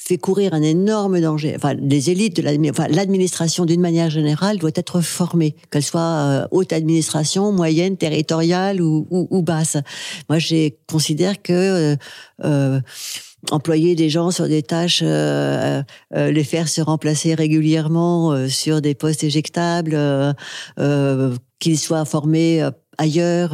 fait 0.08 0.18
courir 0.18 0.54
un 0.54 0.62
énorme 0.62 1.20
danger. 1.20 1.54
Enfin, 1.56 1.74
les 1.74 2.10
élites 2.10 2.40
l'administration 2.40 3.66
d'une 3.66 3.82
manière 3.82 4.10
générale 4.10 4.58
doit 4.58 4.72
être 4.76 5.02
formée, 5.02 5.56
qu'elle 5.72 5.84
soit 5.84 6.02
euh, 6.02 6.48
haute 6.52 6.74
administration, 6.74 7.52
moyenne, 7.52 7.98
territoriale 7.98 8.82
ou, 8.82 9.08
ou, 9.10 9.42
basse. 9.42 9.78
Moi, 10.30 10.40
je 10.40 10.70
considère 10.88 11.42
que 11.42 11.54
euh, 11.54 11.96
euh 12.44 12.80
employer 13.52 13.96
des 13.96 14.10
gens 14.10 14.32
sur 14.32 14.48
des 14.48 14.64
tâches, 14.64 15.02
euh, 15.04 15.82
euh, 16.16 16.32
les 16.32 16.44
faire 16.44 16.68
se 16.68 16.82
remplacer 16.82 17.36
régulièrement 17.36 18.32
euh, 18.32 18.48
sur 18.48 18.82
des 18.82 18.96
postes 18.96 19.24
éjectables, 19.24 19.98
qu'ils 21.60 21.80
soient 21.80 22.06
formés 22.06 22.68
ailleurs, 22.98 23.52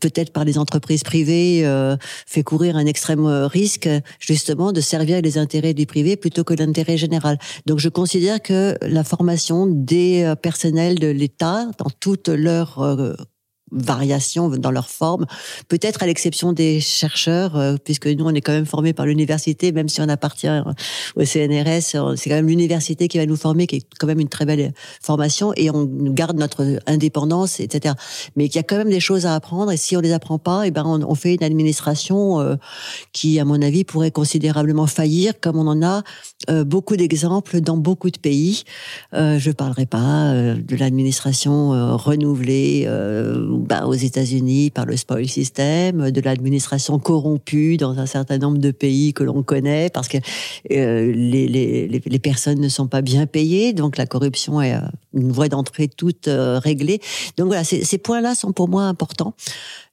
peut-être 0.00 0.32
par 0.32 0.44
les 0.44 0.58
entreprises 0.58 1.02
privées, 1.02 1.64
fait 2.26 2.42
courir 2.42 2.76
un 2.76 2.86
extrême 2.86 3.26
risque 3.26 3.88
justement 4.18 4.72
de 4.72 4.80
servir 4.80 5.20
les 5.22 5.38
intérêts 5.38 5.74
du 5.74 5.86
privé 5.86 6.16
plutôt 6.16 6.44
que 6.44 6.54
l'intérêt 6.54 6.96
général. 6.96 7.38
Donc 7.66 7.78
je 7.78 7.88
considère 7.88 8.40
que 8.40 8.76
la 8.82 9.04
formation 9.04 9.66
des 9.66 10.32
personnels 10.42 10.98
de 10.98 11.08
l'État 11.08 11.66
dans 11.78 11.90
toutes 12.00 12.28
leurs 12.28 13.16
variations 13.72 14.48
dans 14.50 14.70
leur 14.70 14.88
forme, 14.88 15.26
peut-être 15.68 16.02
à 16.02 16.06
l'exception 16.06 16.52
des 16.52 16.80
chercheurs, 16.80 17.56
euh, 17.56 17.76
puisque 17.82 18.06
nous, 18.06 18.24
on 18.24 18.34
est 18.34 18.40
quand 18.40 18.52
même 18.52 18.66
formés 18.66 18.92
par 18.92 19.06
l'université, 19.06 19.72
même 19.72 19.88
si 19.88 20.00
on 20.00 20.08
appartient 20.08 20.48
au 21.16 21.24
CNRS, 21.24 21.94
euh, 21.94 22.16
c'est 22.16 22.28
quand 22.28 22.36
même 22.36 22.48
l'université 22.48 23.08
qui 23.08 23.18
va 23.18 23.26
nous 23.26 23.36
former, 23.36 23.66
qui 23.66 23.76
est 23.76 23.86
quand 23.98 24.06
même 24.06 24.20
une 24.20 24.28
très 24.28 24.44
belle 24.44 24.72
formation, 25.00 25.52
et 25.56 25.70
on 25.70 25.86
garde 25.86 26.38
notre 26.38 26.78
indépendance, 26.86 27.60
etc. 27.60 27.94
Mais 28.36 28.46
il 28.46 28.54
y 28.54 28.58
a 28.58 28.62
quand 28.62 28.76
même 28.76 28.90
des 28.90 29.00
choses 29.00 29.26
à 29.26 29.34
apprendre, 29.34 29.72
et 29.72 29.76
si 29.76 29.96
on 29.96 30.00
les 30.00 30.12
apprend 30.12 30.38
pas, 30.38 30.64
et 30.64 30.68
eh 30.68 30.70
ben 30.70 30.84
on, 30.84 31.14
fait 31.14 31.34
une 31.34 31.44
administration 31.44 32.40
euh, 32.40 32.56
qui, 33.12 33.38
à 33.38 33.44
mon 33.44 33.60
avis, 33.62 33.84
pourrait 33.84 34.10
considérablement 34.10 34.86
faillir, 34.86 35.34
comme 35.40 35.56
on 35.56 35.66
en 35.66 35.82
a 35.82 36.02
beaucoup 36.64 36.96
d'exemples 36.96 37.60
dans 37.60 37.76
beaucoup 37.76 38.10
de 38.10 38.18
pays. 38.18 38.64
je 39.12 39.50
parlerai 39.50 39.86
pas 39.86 40.32
de 40.34 40.76
l'administration 40.76 41.96
renouvelée 41.96 42.88
bah, 43.62 43.86
aux 43.86 43.94
États-Unis 43.94 44.70
par 44.70 44.86
le 44.86 44.96
spoil 44.96 45.28
system, 45.28 46.10
de 46.10 46.20
l'administration 46.20 46.98
corrompue 46.98 47.76
dans 47.76 47.98
un 47.98 48.06
certain 48.06 48.38
nombre 48.38 48.58
de 48.58 48.70
pays 48.70 49.12
que 49.12 49.22
l'on 49.22 49.42
connaît 49.42 49.90
parce 49.90 50.08
que 50.08 50.18
euh, 50.72 51.12
les, 51.14 51.48
les, 51.48 51.88
les, 51.88 52.18
personnes 52.18 52.60
ne 52.60 52.68
sont 52.68 52.86
pas 52.86 53.02
bien 53.02 53.26
payées, 53.26 53.72
donc 53.72 53.96
la 53.96 54.06
corruption 54.06 54.60
est 54.60 54.74
euh, 54.74 54.80
une 55.14 55.32
voie 55.32 55.48
d'entrée 55.48 55.88
toute 55.88 56.28
euh, 56.28 56.58
réglée. 56.58 57.00
Donc 57.36 57.48
voilà, 57.48 57.64
ces, 57.64 57.84
ces 57.84 57.98
points-là 57.98 58.34
sont 58.34 58.52
pour 58.52 58.68
moi 58.68 58.84
importants. 58.84 59.34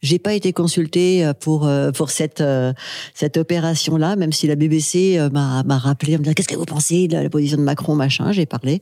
J'ai 0.01 0.19
pas 0.19 0.33
été 0.33 0.53
consultée 0.53 1.29
pour 1.39 1.69
pour 1.95 2.09
cette 2.09 2.43
cette 3.13 3.37
opération 3.37 3.97
là, 3.97 4.15
même 4.15 4.31
si 4.31 4.47
la 4.47 4.55
BBC 4.55 5.19
m'a 5.31 5.63
m'a 5.63 5.77
rappelé 5.77 6.15
en 6.15 6.19
me 6.19 6.23
disant 6.23 6.33
qu'est-ce 6.33 6.47
que 6.47 6.55
vous 6.55 6.65
pensez 6.65 7.07
de 7.07 7.17
la 7.17 7.29
position 7.29 7.57
de 7.57 7.63
Macron 7.63 7.95
machin. 7.95 8.31
J'ai 8.31 8.45
parlé, 8.45 8.81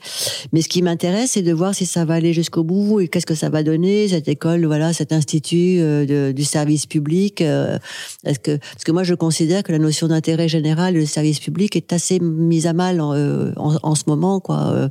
mais 0.52 0.62
ce 0.62 0.70
qui 0.70 0.82
m'intéresse 0.82 1.32
c'est 1.32 1.42
de 1.42 1.54
voir 1.54 1.76
si 1.76 1.86
ça 1.86 2.06
va 2.06 2.16
aller 2.16 2.34
jusqu'au 2.34 2.64
bout 2.64 3.00
et 3.00 3.08
qu'est-ce 3.08 3.26
que 3.26 3.36
ça 3.36 3.50
va 3.50 3.64
donner 3.64 4.08
cette 4.08 4.28
école 4.28 4.66
voilà 4.66 4.94
cet 4.94 5.12
institut 5.12 5.80
euh, 5.80 6.34
du 6.34 6.44
service 6.44 6.86
public 6.86 7.42
euh, 7.42 7.78
Est-ce 8.26 8.40
que 8.40 8.58
parce 8.58 8.84
que 8.84 8.92
moi 8.92 9.04
je 9.04 9.14
considère 9.14 9.64
que 9.64 9.72
la 9.72 9.80
notion 9.80 10.08
d'intérêt 10.08 10.48
général 10.48 10.96
le 10.96 11.06
service 11.06 11.40
public 11.40 11.76
est 11.76 11.94
assez 11.94 12.20
mise 12.20 12.68
à 12.68 12.74
mal 12.74 13.02
en, 13.02 13.14
euh, 13.14 13.52
en, 13.58 13.96
ce 13.96 14.04
moment 14.08 14.40
quoi. 14.40 14.90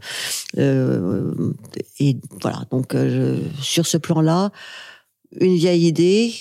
et 0.59 2.17
voilà 2.43 2.63
donc 2.71 2.95
sur 3.61 3.87
ce 3.87 3.97
plan-là, 3.97 4.51
une 5.41 5.57
vieille 5.57 5.87
idée 5.87 6.33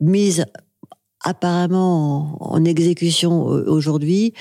mise 0.00 0.44
apparemment 1.24 2.36
en, 2.40 2.64
exécution 2.64 3.44
aujourd'hui, 3.44 4.34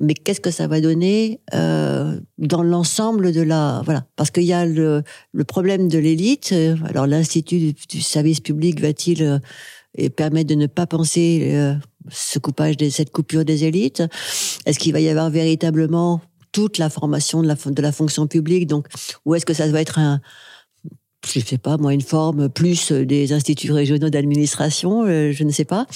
mais 0.00 0.14
qu'est-ce 0.14 0.40
que 0.40 0.50
ça 0.50 0.66
va 0.66 0.80
donner 0.80 1.40
euh, 1.54 2.18
dans 2.38 2.62
l'ensemble 2.62 3.32
de 3.32 3.42
la 3.42 3.82
voilà 3.84 4.06
Parce 4.16 4.30
qu'il 4.30 4.44
y 4.44 4.52
a 4.54 4.64
le, 4.64 5.02
le 5.32 5.44
problème 5.44 5.88
de 5.88 5.98
l'élite. 5.98 6.54
Alors 6.84 7.06
l'institut 7.06 7.74
du, 7.88 8.00
service 8.00 8.40
public 8.40 8.80
va-t-il 8.80 9.22
euh, 9.22 10.08
permettre 10.16 10.48
de 10.48 10.54
ne 10.54 10.66
pas 10.66 10.86
penser 10.86 11.50
euh, 11.52 11.74
ce 12.08 12.38
coupage, 12.38 12.76
de, 12.76 12.88
cette 12.88 13.10
coupure 13.10 13.44
des 13.44 13.64
élites? 13.64 14.02
Est-ce 14.64 14.78
qu'il 14.78 14.92
va 14.92 15.00
y 15.00 15.08
avoir 15.08 15.30
véritablement 15.30 16.22
toute 16.52 16.78
la 16.78 16.90
formation 16.90 17.42
de 17.42 17.48
la, 17.48 17.54
de 17.54 17.82
la 17.82 17.92
fonction 17.92 18.26
publique? 18.26 18.66
Donc, 18.66 18.86
ou 19.26 19.34
est-ce 19.34 19.46
que 19.46 19.54
ça 19.54 19.66
va 19.68 19.80
être 19.80 19.98
un 19.98 20.20
je 21.26 21.40
sais 21.40 21.58
pas 21.58 21.76
moi 21.76 21.92
une 21.92 22.00
forme 22.00 22.48
plus 22.48 22.92
des 22.92 23.32
instituts 23.32 23.72
régionaux 23.72 24.08
d'administration 24.08 25.04
euh, 25.04 25.32
je 25.32 25.44
ne 25.44 25.50
sais 25.50 25.64
pas. 25.64 25.86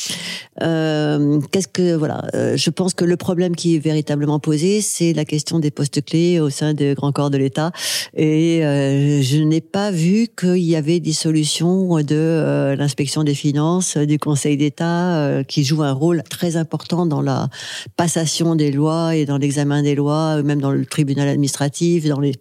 Euh, 0.63 1.41
qu'est-ce 1.51 1.69
que 1.69 1.95
voilà 1.95 2.25
euh, 2.35 2.57
je 2.57 2.71
pense 2.71 2.95
que 2.95 3.05
le 3.05 3.17
problème 3.17 3.57
qui 3.57 3.77
est 3.77 3.79
véritablement 3.79 4.39
posé 4.39 4.81
c'est 4.81 5.13
la 5.13 5.25
question 5.25 5.59
des 5.59 5.71
postes 5.71 6.05
clés 6.05 6.41
au 6.41 6.51
sein 6.51 6.75
des 6.75 6.95
grands 6.95 7.13
corps 7.13 7.31
de 7.31 7.39
l'État. 7.39 7.73
Et 8.17 8.61
je 8.63 9.43
n'ai 9.43 9.61
pas 9.61 9.91
vu 9.91 10.29
qu'il 10.39 10.59
y 10.59 10.77
avait 10.77 11.01
des 11.01 11.13
solutions 11.13 12.01
de 12.03 12.75
l'inspection 12.77 13.25
des 13.25 13.35
finances 13.35 13.97
du 13.97 14.19
Conseil 14.19 14.57
d'État 14.57 15.43
qui 15.49 15.65
joue 15.65 15.83
un 15.83 15.93
rôle 15.93 16.23
très 16.29 16.57
important 16.57 17.07
dans 17.07 17.23
la 17.23 17.49
passation 17.97 18.55
des 18.55 18.71
lois 18.71 19.17
et 19.17 19.25
dans 19.25 19.39
l'examen 19.39 19.83
des 19.83 19.95
lois 19.95 20.43
même 20.43 20.61
dans 20.61 20.71
le 20.71 20.85
tribunal 20.87 21.29
administratif 21.29 22.07
dans 22.07 22.21
les 22.21 22.35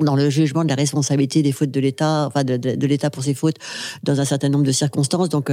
dans 0.00 0.14
le 0.14 0.28
jugement 0.28 0.62
de 0.62 0.68
la 0.68 0.74
responsabilité 0.74 1.42
des 1.42 1.52
fautes 1.52 1.70
de 1.70 1.80
l'État, 1.80 2.26
enfin 2.26 2.44
de, 2.44 2.86
l'État 2.86 3.10
pour 3.10 3.22
ses 3.22 3.34
fautes 3.34 3.56
dans 4.02 4.20
un 4.20 4.24
certain 4.24 4.48
nombre 4.48 4.64
de 4.64 4.72
circonstances. 4.72 5.28
Donc 5.28 5.50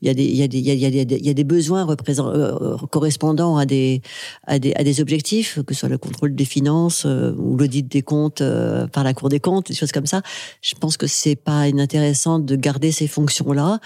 y 0.00 0.14
des 0.14 0.24
il 0.24 0.36
y 0.36 0.42
il 0.42 0.70
y 0.70 1.04
des, 1.04 1.16
il 1.16 1.26
y 1.26 1.30
a 1.30 1.34
des 1.34 1.44
besoins 1.44 1.84
représent, 1.84 2.28
euh, 2.28 2.76
correspondant 2.90 3.56
à 3.56 3.66
des, 3.66 4.00
à 4.46 4.58
des 4.58 4.72
à 4.74 4.84
des 4.84 5.00
objectifs, 5.00 5.58
que 5.66 5.74
ce 5.74 5.80
soit 5.80 5.88
le 5.88 5.98
contrôle 5.98 6.34
des 6.34 6.44
finances 6.44 7.04
euh, 7.04 7.34
ou 7.36 7.56
l'audit 7.56 7.86
des 7.86 8.02
comptes 8.02 8.40
euh, 8.40 8.86
par 8.86 9.04
la 9.04 9.12
Cour 9.12 9.28
des 9.28 9.40
comptes, 9.40 9.68
des 9.68 9.74
choses 9.74 9.92
comme 9.92 10.06
ça. 10.06 10.22
Je 10.62 10.74
pense 10.74 10.96
que 10.96 11.06
c'est 11.06 11.36
pas 11.36 11.68
inintéressant 11.68 12.38
de 12.38 12.56
garder 12.56 12.92
ces 12.92 13.06
fonctions 13.06 13.52
là. 13.52 13.78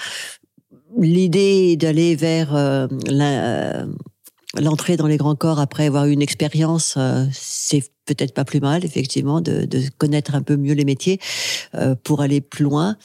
L'idée 0.98 1.76
d'aller 1.76 2.14
vers 2.16 2.54
la 3.06 3.86
l'entrée 4.60 4.96
dans 4.96 5.06
les 5.06 5.16
grands 5.16 5.36
corps 5.36 5.58
après 5.58 5.86
avoir 5.86 6.06
eu 6.06 6.12
une 6.12 6.22
expérience, 6.22 6.94
euh, 6.96 7.26
c'est 7.32 7.82
peut-être 8.06 8.32
pas 8.32 8.44
plus 8.44 8.60
mal, 8.60 8.84
effectivement, 8.84 9.40
de, 9.40 9.64
de, 9.66 9.82
connaître 9.98 10.34
un 10.34 10.42
peu 10.42 10.56
mieux 10.56 10.72
les 10.72 10.84
métiers 10.84 11.18
euh, 11.74 11.94
pour 11.94 12.22
aller 12.22 12.40
plus 12.40 12.64
loin. 12.64 12.96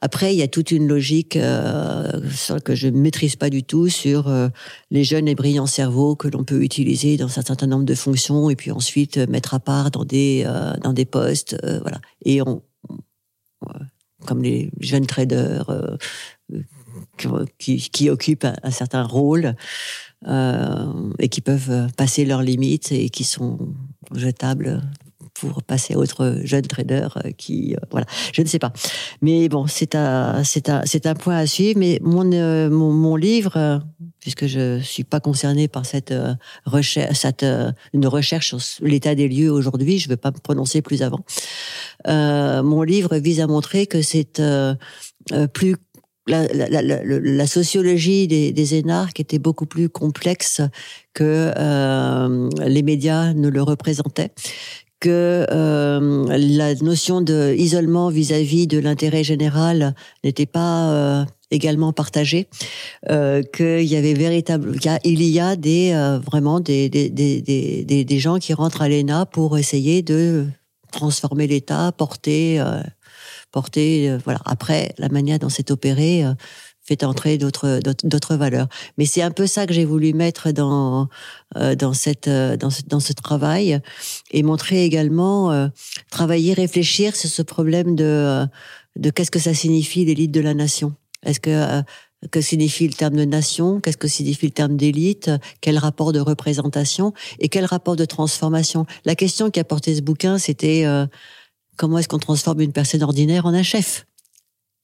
Après, 0.00 0.34
il 0.34 0.38
y 0.38 0.42
a 0.42 0.48
toute 0.48 0.70
une 0.70 0.86
logique 0.86 1.36
euh, 1.36 2.20
que 2.64 2.74
je 2.74 2.88
ne 2.88 2.98
maîtrise 2.98 3.36
pas 3.36 3.50
du 3.50 3.64
tout 3.64 3.88
sur 3.88 4.28
euh, 4.28 4.48
les 4.90 5.02
jeunes 5.02 5.26
et 5.26 5.34
brillants 5.34 5.66
cerveaux 5.66 6.14
que 6.14 6.28
l'on 6.28 6.44
peut 6.44 6.62
utiliser 6.62 7.16
dans 7.16 7.38
un 7.38 7.42
certain 7.42 7.66
nombre 7.66 7.84
de 7.86 7.94
fonctions 7.94 8.50
et 8.50 8.56
puis 8.56 8.70
ensuite 8.70 9.16
mettre 9.16 9.54
à 9.54 9.60
part 9.60 9.90
dans 9.90 10.04
des 10.04 10.46
dans 10.82 10.92
des 10.92 11.06
postes, 11.06 11.56
voilà. 11.82 12.00
Et 12.24 12.42
on, 12.42 12.62
comme 14.26 14.42
les 14.42 14.70
jeunes 14.80 15.06
traders 15.06 15.98
qui, 17.58 17.90
qui, 17.90 18.10
occupent 18.10 18.46
un 18.62 18.70
certain 18.70 19.02
rôle. 19.02 19.54
Euh, 20.28 21.12
et 21.18 21.30
qui 21.30 21.40
peuvent 21.40 21.90
passer 21.96 22.26
leurs 22.26 22.42
limites 22.42 22.92
et 22.92 23.08
qui 23.08 23.24
sont 23.24 23.58
jetables 24.14 24.82
pour 25.32 25.62
passer 25.62 25.94
à 25.94 25.96
autre 25.96 26.40
jeune 26.44 26.66
trader 26.66 27.08
euh, 27.16 27.30
qui 27.30 27.74
euh, 27.74 27.78
voilà. 27.90 28.04
Je 28.34 28.42
ne 28.42 28.46
sais 28.46 28.58
pas. 28.58 28.70
Mais 29.22 29.48
bon 29.48 29.66
c'est 29.66 29.94
un 29.94 30.44
c'est 30.44 30.68
un 30.68 30.82
c'est 30.84 31.06
un 31.06 31.14
point 31.14 31.36
à 31.36 31.46
suivre. 31.46 31.78
Mais 31.78 32.00
mon 32.02 32.24
mon, 32.68 32.92
mon, 32.92 33.16
livre 33.16 33.82
puisque 34.18 34.46
je 34.46 34.78
suis 34.80 35.04
pas 35.04 35.20
concerné 35.20 35.68
par 35.68 35.86
cette 35.86 36.12
recherche 36.66 37.16
cette 37.16 37.46
une 37.94 38.06
recherche 38.06 38.54
sur 38.54 38.84
l'état 38.86 39.14
des 39.14 39.26
lieux 39.26 39.50
aujourd'hui 39.50 39.98
je 39.98 40.06
ne 40.06 40.12
vais 40.12 40.18
pas 40.18 40.32
me 40.32 40.38
prononcer 40.38 40.82
plus 40.82 41.00
avant 41.02 41.24
mon 42.06 42.82
livre 42.82 43.16
vise 43.16 43.40
à 43.40 43.46
montrer 43.46 43.86
que 43.86 44.02
c'est 44.02 44.42
plus 45.54 45.76
la, 46.30 47.46
sociologie 47.46 48.28
des, 48.28 48.74
énarques 48.74 49.20
était 49.20 49.38
beaucoup 49.38 49.66
plus 49.66 49.88
complexe 49.88 50.60
que 51.12 51.52
euh, 51.56 52.48
les 52.66 52.82
médias 52.82 53.34
ne 53.34 53.48
le 53.48 53.62
représentaient 53.62 54.30
que 55.00 55.46
euh, 55.50 56.26
la 56.28 56.74
notion 56.76 57.22
de 57.22 57.54
isolement 57.56 58.10
vis-à-vis 58.10 58.66
de 58.66 58.78
l'intérêt 58.78 59.24
général 59.24 59.94
n'était 60.22 60.46
pas 60.46 60.90
euh, 60.90 61.24
également 61.50 61.92
partagée, 61.92 62.48
euh, 63.08 63.42
qu'il 63.42 63.84
y 63.84 63.96
avait 63.96 64.12
véritable, 64.12 64.76
il 65.04 65.22
y 65.22 65.40
a 65.40 65.56
des 65.56 66.18
vraiment 66.24 66.60
des 66.60 66.90
des, 66.90 67.08
des, 67.08 67.40
des, 67.40 68.04
des 68.04 68.18
gens 68.18 68.38
qui 68.38 68.52
rentrent 68.52 68.82
à 68.82 68.88
l'ENA 68.88 69.24
pour 69.24 69.56
essayer 69.56 70.02
de 70.02 70.46
transformer 70.92 71.46
l'État, 71.46 71.92
porter 71.96 72.62
porter 73.52 74.16
voilà. 74.24 74.40
Après, 74.44 74.94
la 74.98 75.08
manière 75.08 75.38
dont 75.38 75.48
c'est 75.48 75.70
opéré 75.70 76.24
fait 76.90 77.04
entrer 77.04 77.38
d'autres 77.38 77.80
d'autres 78.04 78.36
valeurs. 78.36 78.68
Mais 78.98 79.06
c'est 79.06 79.22
un 79.22 79.30
peu 79.30 79.46
ça 79.46 79.66
que 79.66 79.72
j'ai 79.72 79.84
voulu 79.84 80.12
mettre 80.12 80.50
dans 80.50 81.08
euh, 81.56 81.74
dans 81.74 81.92
cette 81.92 82.28
euh, 82.28 82.56
dans 82.56 82.70
ce, 82.70 82.82
dans 82.86 83.00
ce 83.00 83.12
travail 83.12 83.80
et 84.30 84.42
montrer 84.42 84.84
également 84.84 85.52
euh, 85.52 85.68
travailler 86.10 86.52
réfléchir 86.52 87.14
sur 87.14 87.30
ce 87.30 87.42
problème 87.42 87.94
de 87.94 88.44
de 88.96 89.10
qu'est-ce 89.10 89.30
que 89.30 89.38
ça 89.38 89.54
signifie 89.54 90.04
l'élite 90.04 90.32
de 90.32 90.40
la 90.40 90.54
nation. 90.54 90.94
Est-ce 91.24 91.40
que 91.40 91.82
que 92.30 92.40
signifie 92.40 92.86
le 92.86 92.92
terme 92.92 93.16
de 93.16 93.24
nation? 93.24 93.80
Qu'est-ce 93.80 93.96
que 93.96 94.08
signifie 94.08 94.46
le 94.46 94.52
terme 94.52 94.76
d'élite? 94.76 95.30
Quel 95.60 95.78
rapport 95.78 96.12
de 96.12 96.20
représentation? 96.20 97.14
Et 97.38 97.48
quel 97.48 97.64
rapport 97.64 97.96
de 97.96 98.04
transformation? 98.04 98.84
La 99.06 99.14
question 99.14 99.50
qui 99.50 99.60
a 99.60 99.64
porté 99.64 99.94
ce 99.94 100.02
bouquin, 100.02 100.36
c'était 100.36 100.84
comment 101.80 101.96
est-ce 101.96 102.08
qu'on 102.08 102.18
transforme 102.18 102.60
une 102.60 102.72
personne 102.72 103.02
ordinaire 103.02 103.46
en 103.46 103.54
un 103.54 103.62
chef? 103.62 104.06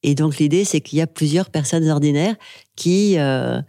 Et 0.03 0.15
donc 0.15 0.39
l'idée, 0.39 0.65
c'est 0.65 0.81
qu'il 0.81 0.99
y 0.99 1.03
a 1.03 1.07
plusieurs 1.07 1.51
personnes 1.51 1.87
ordinaires 1.91 2.37
qui 2.75 3.19
euh, 3.19 3.61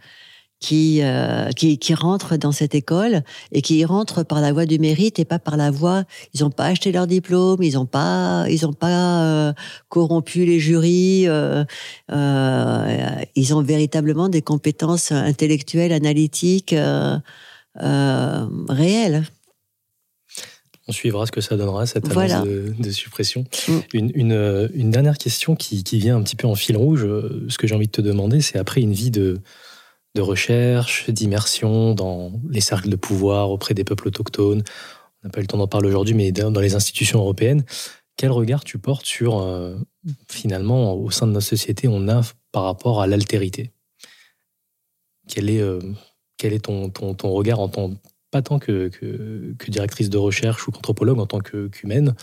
qui, 0.60 1.02
euh, 1.02 1.50
qui, 1.50 1.78
qui 1.78 1.94
rentrent 1.94 2.36
dans 2.36 2.52
cette 2.52 2.74
école 2.74 3.22
et 3.52 3.60
qui 3.60 3.78
y 3.78 3.84
rentrent 3.84 4.22
par 4.24 4.40
la 4.40 4.52
voie 4.52 4.64
du 4.64 4.78
mérite 4.78 5.18
et 5.18 5.26
pas 5.26 5.38
par 5.38 5.58
la 5.58 5.70
voie. 5.70 6.04
Ils 6.32 6.42
n'ont 6.42 6.50
pas 6.50 6.64
acheté 6.64 6.90
leur 6.90 7.06
diplôme, 7.06 7.62
ils 7.62 7.74
n'ont 7.74 7.84
pas 7.86 8.46
ils 8.48 8.66
ont 8.66 8.72
pas 8.72 9.22
euh, 9.24 9.52
corrompu 9.90 10.46
les 10.46 10.58
jurys. 10.58 11.28
Euh, 11.28 11.64
euh, 12.10 13.24
ils 13.36 13.54
ont 13.54 13.62
véritablement 13.62 14.30
des 14.30 14.40
compétences 14.42 15.12
intellectuelles, 15.12 15.92
analytiques 15.92 16.74
réelles 17.76 19.24
on 20.88 20.92
suivra 20.92 21.26
ce 21.26 21.32
que 21.32 21.42
ça 21.42 21.56
donnera, 21.56 21.86
cette 21.86 22.10
annonce 22.10 22.46
de, 22.46 22.90
suppression. 22.90 23.44
Mm. 23.68 23.78
Une, 23.92 24.32
euh, 24.32 24.68
une, 24.72 24.90
dernière 24.90 25.18
question 25.18 25.54
qui, 25.54 25.84
qui, 25.84 25.98
vient 25.98 26.16
un 26.16 26.22
petit 26.22 26.34
peu 26.34 26.46
en 26.46 26.54
fil 26.54 26.76
rouge. 26.76 27.04
Euh, 27.04 27.44
ce 27.48 27.58
que 27.58 27.66
j'ai 27.66 27.74
envie 27.74 27.86
de 27.86 27.92
te 27.92 28.00
demander, 28.00 28.40
c'est 28.40 28.58
après 28.58 28.80
une 28.80 28.94
vie 28.94 29.10
de, 29.10 29.38
de 30.14 30.22
recherche, 30.22 31.10
d'immersion 31.10 31.94
dans 31.94 32.32
les 32.48 32.62
cercles 32.62 32.88
de 32.88 32.96
pouvoir 32.96 33.50
auprès 33.50 33.74
des 33.74 33.84
peuples 33.84 34.08
autochtones, 34.08 34.64
on 35.22 35.26
n'a 35.26 35.30
pas 35.30 35.40
eu 35.40 35.42
le 35.42 35.48
temps 35.48 35.58
d'en 35.58 35.68
parler 35.68 35.88
aujourd'hui, 35.88 36.14
mais 36.14 36.32
dans 36.32 36.60
les 36.60 36.74
institutions 36.74 37.18
européennes, 37.18 37.64
quel 38.16 38.30
regard 38.30 38.64
tu 38.64 38.78
portes 38.78 39.04
sur, 39.04 39.40
euh, 39.40 39.76
finalement, 40.30 40.94
au 40.94 41.10
sein 41.10 41.26
de 41.26 41.32
notre 41.32 41.46
société, 41.46 41.86
on 41.86 42.08
a 42.08 42.22
par 42.50 42.62
rapport 42.62 43.02
à 43.02 43.06
l'altérité? 43.06 43.72
Quel 45.28 45.50
est, 45.50 45.62
quel 46.38 46.54
est 46.54 46.64
ton, 46.64 46.88
ton, 46.88 47.12
ton 47.14 47.30
regard 47.30 47.60
en 47.60 47.68
tant 47.68 47.90
pas 48.30 48.42
tant 48.42 48.58
que, 48.58 48.88
que, 48.88 49.70
directrice 49.70 50.10
de 50.10 50.18
recherche 50.18 50.68
ou 50.68 50.70
qu'anthropologue, 50.70 51.18
en 51.18 51.26
tant 51.26 51.40
qu'humaine, 51.40 52.14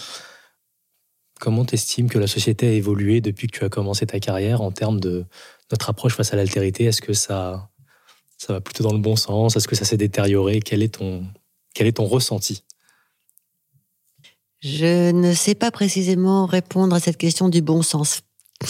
comment 1.40 1.66
t'estimes 1.66 2.10
que 2.10 2.20
la 2.20 2.28
société 2.28 2.68
a 2.68 2.72
évolué 2.72 3.22
depuis 3.22 3.48
que 3.48 3.58
tu 3.58 3.66
as 3.66 3.70
commencé 3.70 4.06
ta 4.06 4.20
carrière 4.20 4.62
en 4.62 4.72
termes 4.72 5.00
de 5.00 5.26
notre 5.72 5.90
approche 5.90 6.16
face 6.16 6.34
à 6.34 6.36
l'altérité? 6.36 6.86
Est-ce 6.86 7.02
que 7.02 7.14
ça, 7.14 7.70
ça 8.38 8.54
va 8.54 8.62
plutôt 8.62 8.84
dans 8.84 8.94
le 8.94 9.00
bon 9.00 9.16
sens? 9.16 9.56
Est-ce 9.56 9.68
que 9.68 9.76
ça 9.76 9.86
s'est 9.86 9.98
détérioré? 9.98 10.60
Quel 10.60 10.84
est, 10.84 10.96
ton, 10.96 11.26
quel 11.74 11.88
est 11.88 11.98
ton 11.98 12.06
ressenti? 12.06 12.64
Je 14.62 15.12
ne 15.12 15.34
sais 15.34 15.56
pas 15.56 15.72
précisément 15.72 16.46
répondre 16.46 16.96
à 16.96 17.00
cette 17.00 17.18
question 17.18 17.50
du 17.50 17.62
bon 17.62 17.82
sens. 17.82 18.22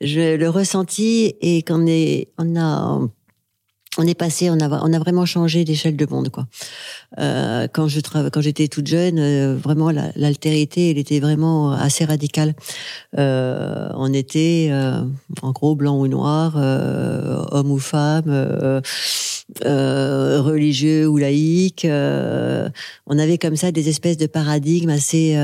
Je, 0.00 0.36
le 0.36 0.48
ressenti 0.48 1.36
est 1.40 1.66
qu'on 1.66 1.86
est, 1.86 2.32
on 2.38 2.56
a 2.56 3.00
on 3.98 4.06
est 4.06 4.14
passé, 4.14 4.50
on 4.50 4.58
a, 4.60 4.68
on 4.68 4.92
a 4.92 4.98
vraiment 4.98 5.24
changé 5.26 5.64
d'échelle 5.64 5.96
de 5.96 6.06
monde, 6.06 6.28
quoi. 6.30 6.46
Euh, 7.18 7.68
quand 7.72 7.88
je 7.88 8.00
quand 8.00 8.40
j'étais 8.40 8.68
toute 8.68 8.86
jeune, 8.86 9.18
euh, 9.18 9.56
vraiment 9.56 9.90
l'altérité, 9.90 10.90
elle 10.90 10.98
était 10.98 11.20
vraiment 11.20 11.72
assez 11.72 12.04
radicale. 12.04 12.54
Euh, 13.18 13.88
on 13.94 14.12
était 14.12 14.70
en 15.42 15.52
gros 15.52 15.74
blanc 15.76 15.98
ou 15.98 16.08
noir, 16.08 16.56
homme 16.56 17.70
ou 17.70 17.78
femme, 17.78 18.82
religieux 19.64 21.06
ou 21.06 21.16
laïque. 21.16 21.86
on 21.86 23.18
avait 23.18 23.38
comme 23.38 23.56
ça 23.56 23.72
des 23.72 23.88
espèces 23.88 24.16
de 24.16 24.26
paradigmes 24.26 24.90
assez 24.90 25.36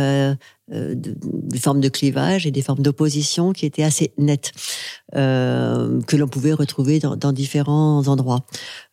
euh, 0.72 0.94
des 0.94 1.58
formes 1.58 1.80
de 1.80 1.88
clivage 1.88 2.46
et 2.46 2.52
des 2.52 2.62
formes 2.62 2.82
d'opposition 2.82 3.52
qui 3.52 3.66
étaient 3.66 3.82
assez 3.82 4.12
nettes, 4.18 4.52
euh, 5.16 6.00
que 6.02 6.16
l'on 6.16 6.28
pouvait 6.28 6.52
retrouver 6.52 7.00
dans, 7.00 7.32
différents 7.32 8.06
endroits. 8.06 8.44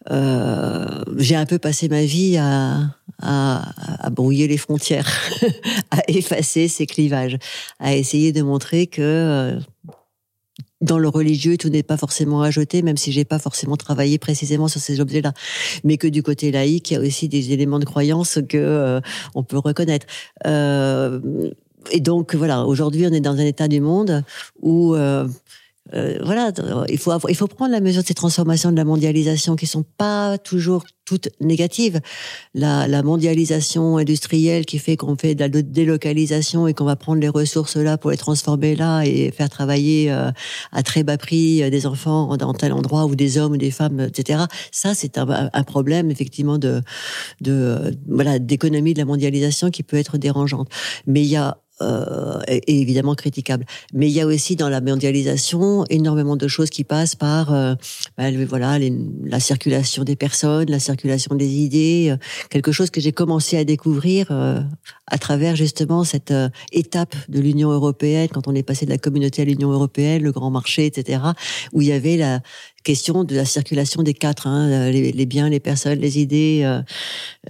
Euh, 0.10 1.04
j'ai 1.18 1.36
un 1.36 1.46
peu 1.46 1.60
passé 1.60 1.88
ma 1.88 2.04
vie 2.04 2.38
à, 2.38 2.90
brouiller 4.12 4.48
les 4.48 4.58
frontières, 4.58 5.12
à 5.92 6.02
effacer 6.08 6.68
ces 6.68 6.88
clivages, 6.88 7.38
à 7.80 7.96
essayer 7.96 8.32
de 8.32 8.42
montrer 8.42 8.88
que 8.88 9.60
dans 10.82 10.98
le 10.98 11.10
religieux, 11.10 11.58
tout 11.58 11.70
n'est 11.70 11.84
pas 11.84 11.98
forcément 11.98 12.42
à 12.42 12.50
jeter, 12.50 12.82
même 12.82 12.98
si 12.98 13.12
j'ai 13.12 13.26
pas 13.26 13.40
forcément 13.40 13.78
travaillé 13.78 14.18
précisément 14.18 14.68
sur 14.68 14.82
ces 14.82 15.00
objets-là. 15.00 15.34
Mais 15.84 15.98
que 15.98 16.08
du 16.08 16.24
côté 16.24 16.52
laïque, 16.52 16.90
il 16.90 16.94
y 16.96 16.98
a 16.98 17.02
aussi 17.02 17.28
des 17.28 17.52
éléments 17.52 17.80
de 17.80 17.86
croyance 17.86 18.40
que 18.50 19.00
on 19.36 19.44
peut 19.44 19.60
reconnaître. 19.60 20.08
Et 21.92 22.00
donc 22.00 22.36
voilà, 22.36 22.66
aujourd'hui, 22.66 23.06
on 23.08 23.14
est 23.14 23.22
dans 23.22 23.36
un 23.36 23.46
état 23.46 23.68
du 23.68 23.80
monde 23.80 24.24
où 24.62 24.96
euh, 24.96 25.28
euh, 25.94 26.20
voilà, 26.24 26.52
il 26.90 26.98
faut 26.98 27.14
il 27.30 27.36
faut 27.36 27.48
prendre 27.48 27.72
la 27.72 27.80
mesure 27.80 28.02
de 28.02 28.08
ces 28.08 28.14
transformations 28.14 28.72
de 28.72 28.76
la 28.76 28.84
mondialisation 28.84 29.56
qui 29.56 29.68
sont 29.68 29.86
pas 29.98 30.38
toujours 30.38 30.84
toutes 31.06 31.30
négatives. 31.40 32.02
La, 32.54 32.88
la 32.88 33.04
mondialisation 33.04 33.96
industrielle 33.96 34.66
qui 34.66 34.80
fait 34.80 34.98
qu'on 34.98 35.16
fait 35.16 35.36
de 35.36 35.40
la 35.40 35.48
délocalisation 35.48 36.68
et 36.68 36.74
qu'on 36.74 36.84
va 36.84 36.98
prendre 36.98 37.22
les 37.22 37.30
ressources 37.30 37.78
là 37.78 37.98
pour 37.98 38.12
les 38.12 38.18
transformer 38.18 38.76
là 38.76 39.04
et 39.04 39.32
faire 39.32 39.50
travailler 39.50 40.12
euh, 40.12 40.30
à 40.74 40.84
très 40.84 41.04
bas 41.04 41.18
prix 41.18 41.70
des 41.72 41.86
enfants 41.86 42.36
dans 42.36 42.54
tel 42.54 42.74
endroit 42.74 43.06
ou 43.06 43.16
des 43.16 43.38
hommes 43.38 43.54
ou 43.54 43.58
des 43.58 43.72
femmes, 43.72 44.02
etc. 44.02 44.44
Ça, 44.72 44.94
c'est 44.94 45.18
un, 45.18 45.50
un, 45.54 45.64
problème 45.64 46.12
effectivement 46.12 46.58
de 46.58 46.82
de 47.40 47.98
voilà 48.10 48.40
d'économie 48.40 48.94
de 48.94 49.00
la 49.00 49.06
mondialisation 49.06 49.70
qui 49.70 49.84
peut 49.84 49.98
être 49.98 50.18
dérangeante. 50.18 50.68
Mais 51.06 51.22
il 51.22 51.28
y 51.28 51.38
a 51.38 51.58
euh, 51.82 52.40
est, 52.48 52.68
évidemment 52.68 53.14
critiquable. 53.14 53.66
Mais 53.94 54.08
il 54.08 54.14
y 54.14 54.22
a 54.22 54.26
aussi 54.26 54.56
dans 54.56 54.70
la 54.70 54.82
mondialisation 54.82 55.86
énormément 55.90 56.36
de 56.36 56.48
choses 56.48 56.72
qui 56.72 56.84
passent 56.84 57.16
par 57.16 57.52
bah, 58.18 58.32
voilà 58.48 58.80
la 59.24 59.40
circulation 59.40 60.04
des 60.04 60.16
personnes, 60.16 60.70
la 60.70 60.80
circulation 60.80 61.36
des 61.36 61.48
idées, 61.48 62.10
euh, 62.10 62.18
quelque 62.50 62.72
chose 62.72 62.90
que 62.90 63.00
j'ai 63.00 63.12
commencé 63.12 63.58
à 63.58 63.64
découvrir 63.64 64.28
euh, 64.32 64.60
à 65.06 65.18
travers 65.20 65.56
justement 65.56 66.04
cette 66.04 66.34
étape 66.72 67.16
de 67.30 67.40
l'Union 67.40 67.70
européenne 67.72 68.30
quand 68.34 68.48
on 68.48 68.56
est 68.56 68.64
passé 68.64 68.86
de 68.86 68.92
la 68.92 68.98
communauté 68.98 69.44
à 69.44 69.46
l'Union 69.46 69.72
européenne, 69.72 70.24
le 70.24 70.32
grand 70.32 70.50
marché, 70.50 70.86
etc., 70.86 71.22
où 71.74 71.82
il 71.82 71.90
y 71.90 71.92
avait 71.92 72.18
la 72.18 72.42
question 72.88 73.26
de 73.26 73.36
la 73.36 73.44
circulation 73.44 74.02
des 74.02 74.14
quatre, 74.14 74.48
hein, 74.48 74.90
les, 74.90 75.26
biens, 75.26 75.50
les 75.50 75.60
personnes, 75.60 76.00
les 76.00 76.20
idées 76.20 76.62
euh, 76.64 76.82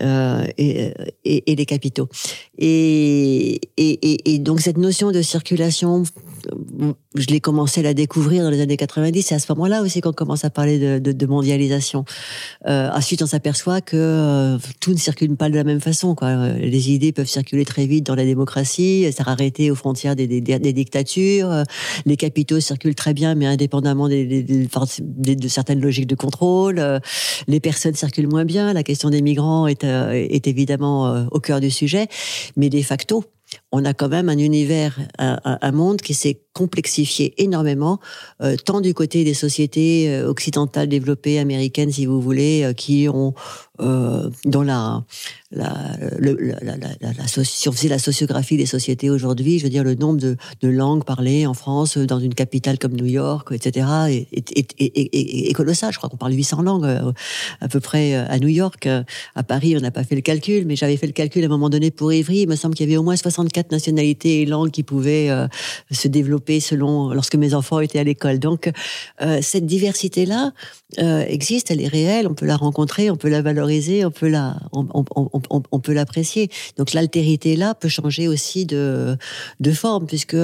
euh, 0.01 0.47
et, 0.57 0.91
et, 1.25 1.51
et, 1.51 1.55
les 1.55 1.65
capitaux. 1.67 2.09
Et, 2.57 3.61
et, 3.77 4.39
donc 4.39 4.61
cette 4.61 4.77
notion 4.77 5.11
de 5.11 5.21
circulation, 5.21 6.01
je 7.19 7.27
l'ai 7.27 7.39
commencé 7.39 7.81
à 7.81 7.83
la 7.83 7.93
découvrir 7.93 8.43
dans 8.43 8.49
les 8.49 8.61
années 8.61 8.77
90. 8.77 9.21
C'est 9.21 9.35
à 9.35 9.39
ce 9.39 9.51
moment-là 9.53 9.81
aussi 9.81 10.01
qu'on 10.01 10.13
commence 10.13 10.45
à 10.45 10.49
parler 10.49 10.79
de, 10.79 10.99
de, 10.99 11.11
de 11.11 11.25
mondialisation. 11.25 12.05
Euh, 12.67 12.89
ensuite, 12.91 13.21
on 13.21 13.27
s'aperçoit 13.27 13.81
que 13.81 13.97
euh, 13.97 14.57
tout 14.79 14.91
ne 14.91 14.97
circule 14.97 15.35
pas 15.35 15.49
de 15.49 15.55
la 15.55 15.63
même 15.63 15.81
façon. 15.81 16.15
Quoi. 16.15 16.49
Les 16.53 16.91
idées 16.91 17.11
peuvent 17.11 17.27
circuler 17.27 17.65
très 17.65 17.85
vite 17.85 18.05
dans 18.05 18.15
la 18.15 18.25
démocratie, 18.25 19.05
ça 19.11 19.23
arrêter 19.27 19.71
aux 19.71 19.75
frontières 19.75 20.15
des, 20.15 20.25
des, 20.25 20.41
des, 20.41 20.73
dictatures. 20.73 21.63
Les 22.05 22.15
capitaux 22.15 22.61
circulent 22.61 22.95
très 22.95 23.13
bien, 23.13 23.35
mais 23.35 23.45
indépendamment 23.45 24.07
des, 24.07 24.25
des 24.25 24.67
de 25.35 25.47
certaines 25.47 25.81
logiques 25.81 26.07
de 26.07 26.15
contrôle. 26.15 26.79
Euh, 26.79 26.99
les 27.47 27.59
personnes 27.59 27.95
circulent 27.95 28.27
moins 28.27 28.45
bien. 28.45 28.73
La 28.73 28.83
question 28.83 29.09
des 29.09 29.21
migrants 29.21 29.67
est, 29.67 29.83
euh, 29.83 30.11
est 30.11 30.47
évidemment 30.47 31.07
euh, 31.07 31.25
au 31.31 31.39
cœur 31.39 31.59
du 31.59 31.71
sujet. 31.71 32.07
Mais 32.55 32.69
de 32.69 32.81
facto, 32.81 33.23
on 33.71 33.85
a 33.85 33.93
quand 33.93 34.09
même 34.09 34.29
un 34.29 34.37
univers, 34.37 34.99
un, 35.17 35.71
monde 35.71 36.01
qui 36.01 36.13
s'est 36.13 36.41
complexifié 36.57 37.33
énormément, 37.37 37.99
tant 38.65 38.81
du 38.81 38.93
côté 38.93 39.23
des 39.23 39.33
sociétés 39.35 40.21
occidentales 40.23 40.89
développées, 40.89 41.37
américaines, 41.37 41.91
si 41.91 42.05
vous 42.05 42.19
voulez, 42.19 42.73
qui 42.75 43.07
ont 43.07 43.33
euh, 43.79 44.31
dont 44.43 44.63
la, 44.63 45.03
la, 45.51 45.71
la, 46.17 46.33
la, 46.63 46.77
la, 46.99 47.27
faisait 47.27 47.87
la 47.89 47.99
sociographie 47.99 48.57
des 48.57 48.65
sociétés 48.65 49.11
aujourd'hui, 49.11 49.59
je 49.59 49.65
veux 49.65 49.69
dire 49.69 49.83
le 49.83 49.93
nombre 49.93 50.19
de, 50.19 50.35
de, 50.61 50.67
langues 50.67 51.03
parlées 51.03 51.45
en 51.45 51.53
France, 51.53 51.95
dans 51.95 52.19
une 52.19 52.33
capitale 52.33 52.79
comme 52.79 52.93
New 52.93 53.05
York, 53.05 53.49
etc., 53.51 53.87
est, 54.09 54.49
est, 54.57 54.73
est, 54.79 55.49
est 55.49 55.53
colossal. 55.53 55.93
Je 55.93 55.99
crois 55.99 56.09
qu'on 56.09 56.17
parle 56.17 56.33
800 56.33 56.63
langues 56.63 56.85
euh, 56.85 57.11
à 57.61 57.67
peu 57.67 57.79
près 57.79 58.15
euh, 58.15 58.25
à 58.27 58.39
New 58.39 58.47
York. 58.47 58.89
À 59.35 59.43
Paris, 59.43 59.75
on 59.77 59.79
n'a 59.79 59.91
pas 59.91 60.03
fait 60.03 60.15
le 60.15 60.21
calcul, 60.21 60.65
mais 60.65 60.75
j'avais 60.75 60.97
fait 60.97 61.07
le 61.07 61.13
calcul 61.13 61.43
à 61.43 61.45
un 61.45 61.49
moment 61.49 61.69
donné 61.69 61.91
pour 61.91 62.11
Ivry. 62.11 62.39
Il 62.39 62.49
me 62.49 62.55
semble 62.55 62.73
qu'il 62.73 62.87
y 62.87 62.89
avait 62.89 62.97
au 62.97 63.03
moins 63.03 63.15
64 63.15 63.71
nationalités 63.71 64.41
et 64.41 64.45
langues 64.47 64.71
qui 64.71 64.81
pouvaient 64.81 65.29
euh, 65.29 65.47
se 65.91 66.07
développer 66.07 66.46
selon 66.59 67.11
lorsque 67.11 67.35
mes 67.35 67.53
enfants 67.53 67.79
étaient 67.79 67.99
à 67.99 68.03
l'école. 68.03 68.39
Donc 68.39 68.71
cette 69.41 69.65
diversité-là 69.65 70.51
existe, 70.97 71.71
elle 71.71 71.81
est 71.81 71.87
réelle, 71.87 72.27
on 72.27 72.33
peut 72.33 72.45
la 72.45 72.57
rencontrer, 72.57 73.09
on 73.11 73.15
peut 73.15 73.29
la 73.29 73.41
valoriser 73.41 74.05
on 74.05 74.11
peut 74.11 74.27
la, 74.27 74.57
on, 74.73 75.79
peut 75.79 75.93
l'apprécier. 75.93 76.49
Donc 76.77 76.93
l'altérité 76.93 77.55
là 77.55 77.75
peut 77.75 77.89
changer 77.89 78.27
aussi 78.27 78.65
de, 78.65 79.17
de 79.59 79.71
forme 79.71 80.07
puisque 80.07 80.37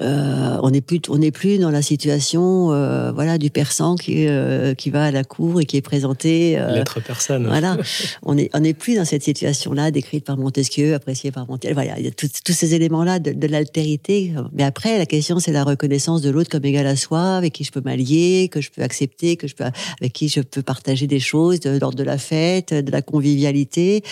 euh, 0.00 0.58
on 0.62 0.70
n'est 0.70 0.80
plus, 0.80 1.00
on 1.08 1.18
n'est 1.18 1.30
plus 1.30 1.58
dans 1.58 1.70
la 1.70 1.82
situation, 1.82 2.72
euh, 2.72 3.12
voilà, 3.12 3.38
du 3.38 3.50
persan 3.50 3.96
qui 3.96 4.26
euh, 4.26 4.74
qui 4.74 4.90
va 4.90 5.04
à 5.04 5.10
la 5.10 5.24
cour 5.24 5.60
et 5.60 5.64
qui 5.64 5.76
est 5.76 5.82
présenté. 5.82 6.58
L'être 6.72 7.00
personne. 7.00 7.46
Voilà, 7.46 7.76
on 8.22 8.36
est, 8.38 8.50
on 8.54 8.60
n'est 8.60 8.74
plus 8.74 8.96
dans 8.96 9.04
cette 9.04 9.22
situation 9.22 9.72
là 9.72 9.90
décrite 9.90 10.24
par 10.24 10.36
Montesquieu, 10.36 10.94
appréciée 10.94 11.30
par 11.32 11.48
Montaigne. 11.48 11.74
Voilà, 11.74 11.98
il 11.98 12.04
y 12.04 12.08
a 12.08 12.12
tous 12.12 12.52
ces 12.52 12.74
éléments 12.74 13.04
là 13.04 13.18
de, 13.18 13.32
de 13.32 13.46
l'altérité. 13.46 14.32
Mais 14.52 14.62
après, 14.62 14.98
la 14.98 15.06
question 15.06 15.38
c'est 15.38 15.52
la 15.52 15.64
reconnaissance 15.64 16.22
de 16.22 16.30
l'autre 16.30 16.50
comme 16.50 16.64
égal 16.64 16.86
à 16.86 16.96
soi, 16.96 17.36
avec 17.36 17.52
qui 17.52 17.64
je 17.64 17.72
peux 17.72 17.82
m'allier, 17.82 18.48
que 18.50 18.60
je 18.60 18.70
peux 18.70 18.82
accepter, 18.82 19.36
que 19.36 19.46
je 19.46 19.54
peux, 19.54 19.64
avec 20.00 20.12
qui 20.12 20.28
je 20.28 20.40
peux 20.40 20.62
partager 20.62 21.06
des 21.06 21.20
choses 21.20 21.60
lors 21.80 21.92
de 21.92 22.02
la 22.02 22.18
fête, 22.18 22.72
de 22.72 22.90
la 22.90 23.02
convivialité, 23.02 24.02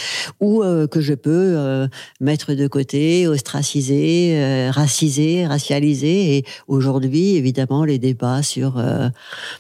ou 0.40 0.62
euh, 0.62 0.86
que 0.86 1.00
je 1.00 1.14
peux 1.14 1.30
euh, 1.56 1.86
mettre 2.20 2.54
de 2.54 2.66
côté, 2.66 3.26
ostraciser, 3.26 4.36
euh, 4.36 4.70
raciser, 4.70 5.46
racialiser. 5.46 5.76
Et 5.85 6.44
aujourd'hui, 6.69 7.36
évidemment, 7.36 7.85
les 7.85 7.98
débats 7.98 8.43
sur... 8.43 8.82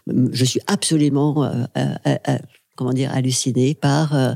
je 0.06 0.44
suis 0.44 0.60
absolument 0.66 1.50
comment 2.76 2.92
dire, 2.92 3.10
halluciné 3.12 3.74
par 3.74 4.14
euh, 4.14 4.32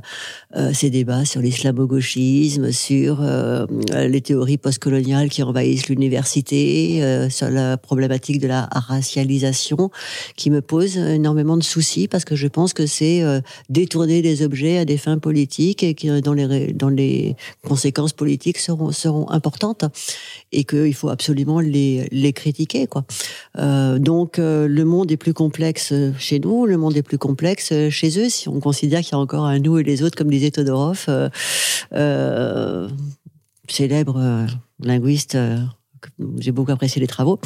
euh, 0.57 0.73
ces 0.73 0.91
débats 0.91 1.25
sur 1.25 1.41
l'islamo-gauchisme, 1.41 2.73
sur 2.73 3.21
euh, 3.21 3.67
les 3.91 4.21
théories 4.21 4.57
postcoloniales 4.57 5.29
qui 5.29 5.43
envahissent 5.43 5.89
l'université, 5.89 7.29
sur 7.29 7.51
la 7.51 7.77
problématique 7.77 8.41
de 8.41 8.49
la 8.49 8.69
racialisation, 8.73 9.91
qui 10.37 10.51
me 10.51 10.63
pose 10.63 10.97
énormément 10.97 11.57
de 11.57 11.63
soucis 11.63 12.09
parce 12.09 12.25
que 12.25 12.35
je 12.35 12.49
pense 12.49 12.73
que 12.73 12.87
c'est 12.87 13.23
détourner 13.69 14.23
des 14.23 14.43
objets 14.43 14.79
à 14.79 14.85
des 14.87 14.97
fins 14.97 15.19
politiques 15.19 15.83
et 15.83 15.95
qui, 15.95 16.09
dont 16.23 16.33
les, 16.33 16.73
dans 16.73 16.89
les 16.89 17.37
conséquences 17.67 18.15
politiques 18.15 18.59
seront, 18.59 18.93
seront 18.93 19.29
importantes 19.31 19.85
et 20.53 20.65
qu'il 20.65 20.95
faut 20.95 21.11
absolument 21.11 21.61
les, 21.61 22.09
les 22.11 22.33
critiquer. 22.33 22.87
Quoi. 22.87 23.05
donc 23.99 24.39
le 24.39 24.85
monde 24.85 25.13
est 25.13 25.19
plus 25.19 25.35
complexe 25.35 25.93
chez 26.19 26.39
nous, 26.39 26.65
le 26.65 26.79
monde 26.79 26.97
est 26.97 27.03
plus 27.03 27.19
complexe 27.19 27.73
chez 27.91 28.19
eux 28.19 28.30
si 28.31 28.49
on 28.49 28.61
considère 28.61 29.01
qu'il 29.01 29.13
y 29.13 29.15
a 29.15 29.19
encore 29.19 29.45
un 29.45 29.59
nous 29.59 29.79
et 29.79 29.83
les 29.83 30.03
autres, 30.03 30.17
comme 30.17 30.31
disait 30.31 30.51
Todorov, 30.51 31.05
euh, 31.09 31.29
euh, 31.93 32.89
célèbre 33.69 34.17
euh, 34.19 34.47
linguiste 34.83 35.37
j'ai 36.39 36.53
beaucoup 36.53 36.73
apprécié 36.73 37.01
les 37.01 37.07
travaux, 37.07 37.39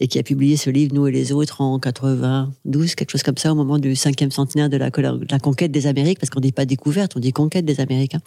et 0.00 0.08
qui 0.08 0.18
a 0.18 0.22
publié 0.22 0.56
ce 0.56 0.70
livre, 0.70 0.94
Nous 0.94 1.06
et 1.06 1.12
les 1.12 1.32
autres, 1.32 1.60
en 1.60 1.78
92, 1.78 2.94
quelque 2.94 3.10
chose 3.10 3.22
comme 3.22 3.36
ça, 3.36 3.52
au 3.52 3.54
moment 3.54 3.78
du 3.78 3.96
cinquième 3.96 4.30
centenaire 4.30 4.68
de 4.68 4.76
la, 4.76 4.90
conquête 5.38 5.70
des 5.70 5.86
Amériques, 5.86 6.18
parce 6.18 6.30
qu'on 6.30 6.40
dit 6.40 6.52
pas 6.52 6.64
découverte, 6.64 7.12
on 7.16 7.20
dit 7.20 7.32
conquête 7.32 7.64
des 7.64 7.80
Américains. 7.80 8.20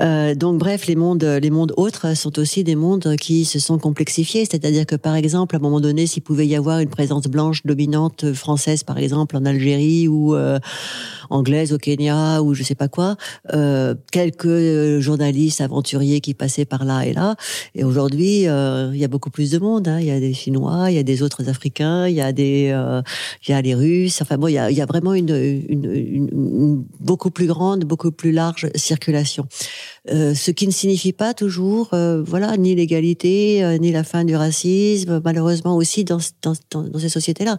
Euh, 0.00 0.34
donc 0.34 0.58
bref, 0.58 0.86
les 0.86 0.96
mondes, 0.96 1.24
les 1.24 1.50
mondes 1.50 1.72
autres 1.76 2.16
sont 2.16 2.38
aussi 2.38 2.64
des 2.64 2.76
mondes 2.76 3.16
qui 3.16 3.44
se 3.44 3.58
sont 3.58 3.78
complexifiés, 3.78 4.44
c'est-à-dire 4.44 4.86
que 4.86 4.96
par 4.96 5.14
exemple, 5.14 5.54
à 5.56 5.58
un 5.58 5.62
moment 5.62 5.80
donné, 5.80 6.06
s'il 6.06 6.22
pouvait 6.22 6.46
y 6.46 6.56
avoir 6.56 6.80
une 6.80 6.88
présence 6.88 7.26
blanche 7.26 7.62
dominante 7.64 8.32
française, 8.32 8.82
par 8.82 8.98
exemple, 8.98 9.36
en 9.36 9.44
Algérie 9.44 10.08
ou 10.08 10.34
euh, 10.34 10.58
anglaise 11.28 11.72
au 11.72 11.78
Kenya 11.78 12.42
ou 12.42 12.54
je 12.54 12.62
sais 12.62 12.74
pas 12.74 12.88
quoi, 12.88 13.16
euh, 13.52 13.94
quelques 14.10 14.98
journalistes 15.00 15.60
aventuriers 15.60 16.20
qui 16.20 16.34
passaient 16.34 16.64
par 16.64 16.84
là 16.84 17.02
et 17.06 17.12
là, 17.12 17.36
et 17.74 17.84
aujourd'hui, 17.84 18.42
il 18.42 18.96
y 18.96 19.04
a 19.04 19.08
beaucoup 19.08 19.19
plus 19.28 19.50
de 19.50 19.58
monde. 19.58 19.88
Hein. 19.88 20.00
Il 20.00 20.06
y 20.06 20.10
a 20.10 20.18
des 20.18 20.32
Chinois, 20.32 20.90
il 20.90 20.94
y 20.94 20.98
a 20.98 21.02
des 21.02 21.22
autres 21.22 21.48
Africains, 21.48 22.08
il 22.08 22.14
y 22.14 22.22
a 22.22 22.32
des, 22.32 22.70
euh, 22.72 23.02
il 23.46 23.50
y 23.50 23.54
a 23.54 23.60
les 23.60 23.74
Russes. 23.74 24.22
Enfin 24.22 24.38
bon, 24.38 24.48
il 24.48 24.54
y 24.54 24.58
a, 24.58 24.86
vraiment 24.86 25.12
une, 25.12 26.86
beaucoup 26.98 27.30
plus 27.30 27.46
grande, 27.46 27.84
beaucoup 27.84 28.12
plus 28.12 28.32
large 28.32 28.70
circulation. 28.74 29.46
Euh, 30.08 30.34
ce 30.34 30.50
qui 30.50 30.66
ne 30.66 30.72
signifie 30.72 31.12
pas 31.12 31.34
toujours, 31.34 31.90
euh, 31.92 32.22
voilà, 32.22 32.56
ni 32.56 32.74
l'égalité, 32.74 33.62
euh, 33.62 33.76
ni 33.76 33.92
la 33.92 34.02
fin 34.02 34.24
du 34.24 34.34
racisme, 34.34 35.20
malheureusement 35.22 35.76
aussi 35.76 36.04
dans, 36.04 36.18
dans, 36.42 36.54
dans, 36.70 36.98
ces 36.98 37.10
sociétés-là. 37.10 37.58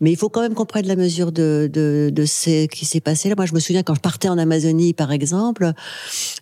Mais 0.00 0.12
il 0.12 0.16
faut 0.16 0.28
quand 0.28 0.42
même 0.42 0.54
qu'on 0.54 0.64
prenne 0.64 0.86
la 0.86 0.94
mesure 0.94 1.32
de, 1.32 1.68
de, 1.72 2.10
de 2.12 2.24
ce 2.24 2.66
qui 2.66 2.84
s'est 2.84 3.00
passé 3.00 3.28
là. 3.28 3.34
Moi, 3.36 3.46
je 3.46 3.54
me 3.54 3.60
souviens 3.60 3.82
quand 3.82 3.94
je 3.94 4.00
partais 4.00 4.28
en 4.28 4.38
Amazonie, 4.38 4.92
par 4.94 5.10
exemple, 5.10 5.72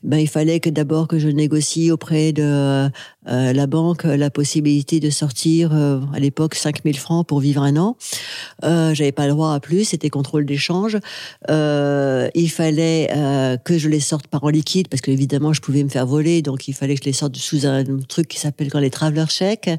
ben 0.02 0.18
il 0.18 0.28
fallait 0.28 0.60
que 0.60 0.68
d'abord 0.68 1.08
que 1.08 1.18
je 1.18 1.28
négocie 1.28 1.90
auprès 1.90 2.32
de 2.32 2.90
euh, 3.28 3.52
la 3.52 3.66
banque 3.66 4.04
la 4.04 4.30
possibilité 4.30 4.98
de 4.98 5.10
sortir 5.10 5.70
euh, 5.72 6.00
à 6.14 6.20
l'époque 6.20 6.54
5000 6.54 6.98
francs 6.98 7.26
pour 7.26 7.40
vivre 7.40 7.62
un 7.62 7.76
an. 7.76 7.96
Euh, 8.64 8.94
J'avais 8.94 9.12
pas 9.12 9.26
le 9.26 9.32
droit 9.32 9.52
à 9.52 9.60
plus, 9.60 9.84
c'était 9.84 10.10
contrôle 10.10 10.46
d'échange. 10.46 10.98
Euh, 11.50 12.28
il 12.34 12.50
fallait 12.50 13.10
euh, 13.14 13.56
que 13.56 13.78
je 13.78 13.88
les 13.88 14.00
sorte 14.00 14.26
par 14.26 14.44
en 14.44 14.48
liquide 14.48 14.88
parce 14.88 15.00
que 15.00 15.10
évidemment 15.10 15.39
je 15.52 15.60
pouvais 15.60 15.82
me 15.82 15.88
faire 15.88 16.06
voler, 16.06 16.42
donc 16.42 16.68
il 16.68 16.74
fallait 16.74 16.94
que 16.94 17.00
je 17.02 17.08
les 17.08 17.12
sorte 17.12 17.36
sous 17.36 17.66
un 17.66 17.84
truc 18.08 18.28
qui 18.28 18.38
s'appelle 18.38 18.70
quand 18.70 18.78
les 18.78 18.90
traveler 18.90 19.24
chèques, 19.28 19.70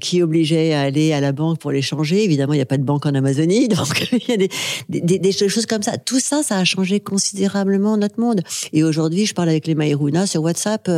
qui 0.00 0.22
obligeait 0.22 0.72
à 0.72 0.82
aller 0.82 1.12
à 1.12 1.20
la 1.20 1.32
banque 1.32 1.58
pour 1.58 1.70
les 1.70 1.82
changer. 1.82 2.24
Évidemment, 2.24 2.52
il 2.52 2.56
n'y 2.56 2.62
a 2.62 2.66
pas 2.66 2.78
de 2.78 2.84
banque 2.84 3.06
en 3.06 3.14
Amazonie, 3.14 3.68
donc 3.68 4.08
il 4.12 4.28
y 4.28 4.32
a 4.32 5.18
des, 5.18 5.32
choses 5.32 5.66
comme 5.66 5.82
ça. 5.82 5.96
Tout 5.98 6.20
ça, 6.20 6.42
ça 6.42 6.58
a 6.58 6.64
changé 6.64 7.00
considérablement 7.00 7.96
notre 7.96 8.20
monde. 8.20 8.42
Et 8.72 8.84
aujourd'hui, 8.84 9.26
je 9.26 9.34
parle 9.34 9.48
avec 9.48 9.66
les 9.66 9.74
Maïrouna 9.74 10.26
sur 10.26 10.42
WhatsApp 10.42 10.90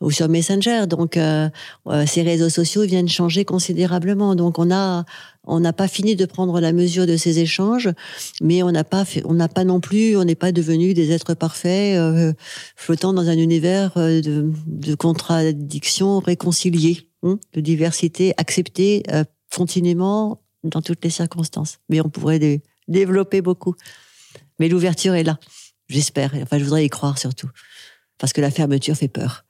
ou 0.00 0.10
sur 0.10 0.28
Messenger 0.28 0.68
donc, 0.86 1.16
euh, 1.16 1.48
euh, 1.86 2.04
ces 2.06 2.22
réseaux 2.22 2.48
sociaux 2.48 2.82
viennent 2.82 3.08
changer 3.08 3.44
considérablement. 3.44 4.34
Donc, 4.34 4.58
on 4.58 4.70
a, 4.70 5.04
on 5.48 5.60
n'a 5.60 5.72
pas 5.72 5.88
fini 5.88 6.14
de 6.14 6.26
prendre 6.26 6.60
la 6.60 6.72
mesure 6.72 7.06
de 7.06 7.16
ces 7.16 7.38
échanges, 7.40 7.88
mais 8.40 8.62
on 8.62 8.70
n'a 8.70 8.84
pas, 8.84 9.04
on 9.24 9.34
n'a 9.34 9.48
pas 9.48 9.64
non 9.64 9.80
plus, 9.80 10.16
on 10.16 10.24
n'est 10.24 10.34
pas 10.34 10.52
devenu 10.52 10.94
des 10.94 11.10
êtres 11.10 11.34
parfaits 11.34 11.96
euh, 11.98 12.32
flottant 12.76 13.12
dans 13.12 13.28
un 13.28 13.38
univers 13.38 13.94
de, 13.96 14.52
de 14.66 14.94
contradictions 14.94 16.20
réconciliées, 16.20 17.08
hein, 17.22 17.38
de 17.54 17.60
diversité 17.60 18.34
acceptée 18.36 19.02
continuellement 19.54 20.42
dans 20.64 20.82
toutes 20.82 21.02
les 21.04 21.10
circonstances. 21.10 21.78
Mais 21.88 22.00
on 22.00 22.08
pourrait 22.08 22.60
développer 22.86 23.40
beaucoup. 23.40 23.74
Mais 24.58 24.68
l'ouverture 24.68 25.14
est 25.14 25.24
là, 25.24 25.38
j'espère. 25.88 26.34
Enfin, 26.42 26.58
je 26.58 26.64
voudrais 26.64 26.84
y 26.84 26.88
croire 26.88 27.18
surtout, 27.18 27.48
parce 28.18 28.32
que 28.32 28.40
la 28.40 28.50
fermeture 28.50 28.96
fait 28.96 29.08
peur. 29.08 29.44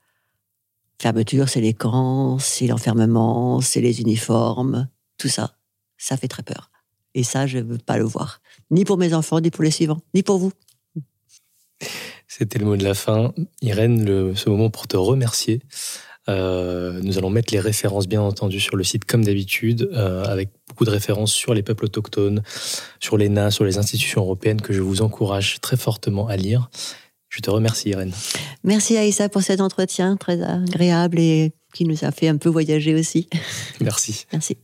Fermeture, 1.01 1.47
c'est 1.47 1.61
les 1.61 1.73
camps, 1.73 2.39
c'est 2.39 2.67
l'enfermement, 2.67 3.61
c'est 3.61 3.81
les 3.81 4.01
uniformes, 4.01 4.89
tout 5.17 5.29
ça. 5.29 5.58
Ça 5.99 6.17
fait 6.17 6.27
très 6.27 6.41
peur. 6.41 6.71
Et 7.13 7.23
ça, 7.23 7.45
je 7.45 7.59
ne 7.59 7.63
veux 7.63 7.77
pas 7.77 7.97
le 7.97 8.05
voir. 8.05 8.41
Ni 8.71 8.85
pour 8.85 8.97
mes 8.97 9.13
enfants, 9.13 9.39
ni 9.39 9.51
pour 9.51 9.63
les 9.63 9.71
suivants, 9.71 10.01
ni 10.15 10.23
pour 10.23 10.39
vous. 10.39 10.51
C'était 12.27 12.57
le 12.57 12.65
mot 12.65 12.77
de 12.77 12.83
la 12.83 12.93
fin. 12.93 13.33
Irène, 13.61 14.05
le, 14.05 14.35
ce 14.35 14.49
moment 14.49 14.69
pour 14.69 14.87
te 14.87 14.97
remercier. 14.97 15.61
Euh, 16.29 16.99
nous 17.01 17.17
allons 17.17 17.29
mettre 17.29 17.53
les 17.53 17.59
références, 17.59 18.07
bien 18.07 18.21
entendu, 18.21 18.59
sur 18.59 18.75
le 18.75 18.83
site 18.83 19.05
comme 19.05 19.25
d'habitude, 19.25 19.89
euh, 19.93 20.23
avec 20.25 20.49
beaucoup 20.67 20.85
de 20.85 20.91
références 20.91 21.33
sur 21.33 21.53
les 21.53 21.63
peuples 21.63 21.85
autochtones, 21.85 22.43
sur 22.99 23.17
l'ENA, 23.17 23.49
sur 23.51 23.65
les 23.65 23.77
institutions 23.77 24.21
européennes 24.21 24.61
que 24.61 24.71
je 24.71 24.81
vous 24.81 25.01
encourage 25.01 25.59
très 25.59 25.77
fortement 25.77 26.27
à 26.27 26.37
lire. 26.37 26.69
Je 27.29 27.41
te 27.41 27.49
remercie, 27.49 27.89
Irène. 27.89 28.13
Merci, 28.63 28.97
Aïssa, 28.97 29.29
pour 29.29 29.41
cet 29.41 29.61
entretien 29.61 30.17
très 30.17 30.41
agréable 30.41 31.19
et 31.19 31.51
qui 31.73 31.85
nous 31.85 32.03
a 32.03 32.11
fait 32.11 32.27
un 32.27 32.37
peu 32.37 32.49
voyager 32.49 32.95
aussi. 32.95 33.27
Merci. 33.81 34.25
Merci. 34.31 34.57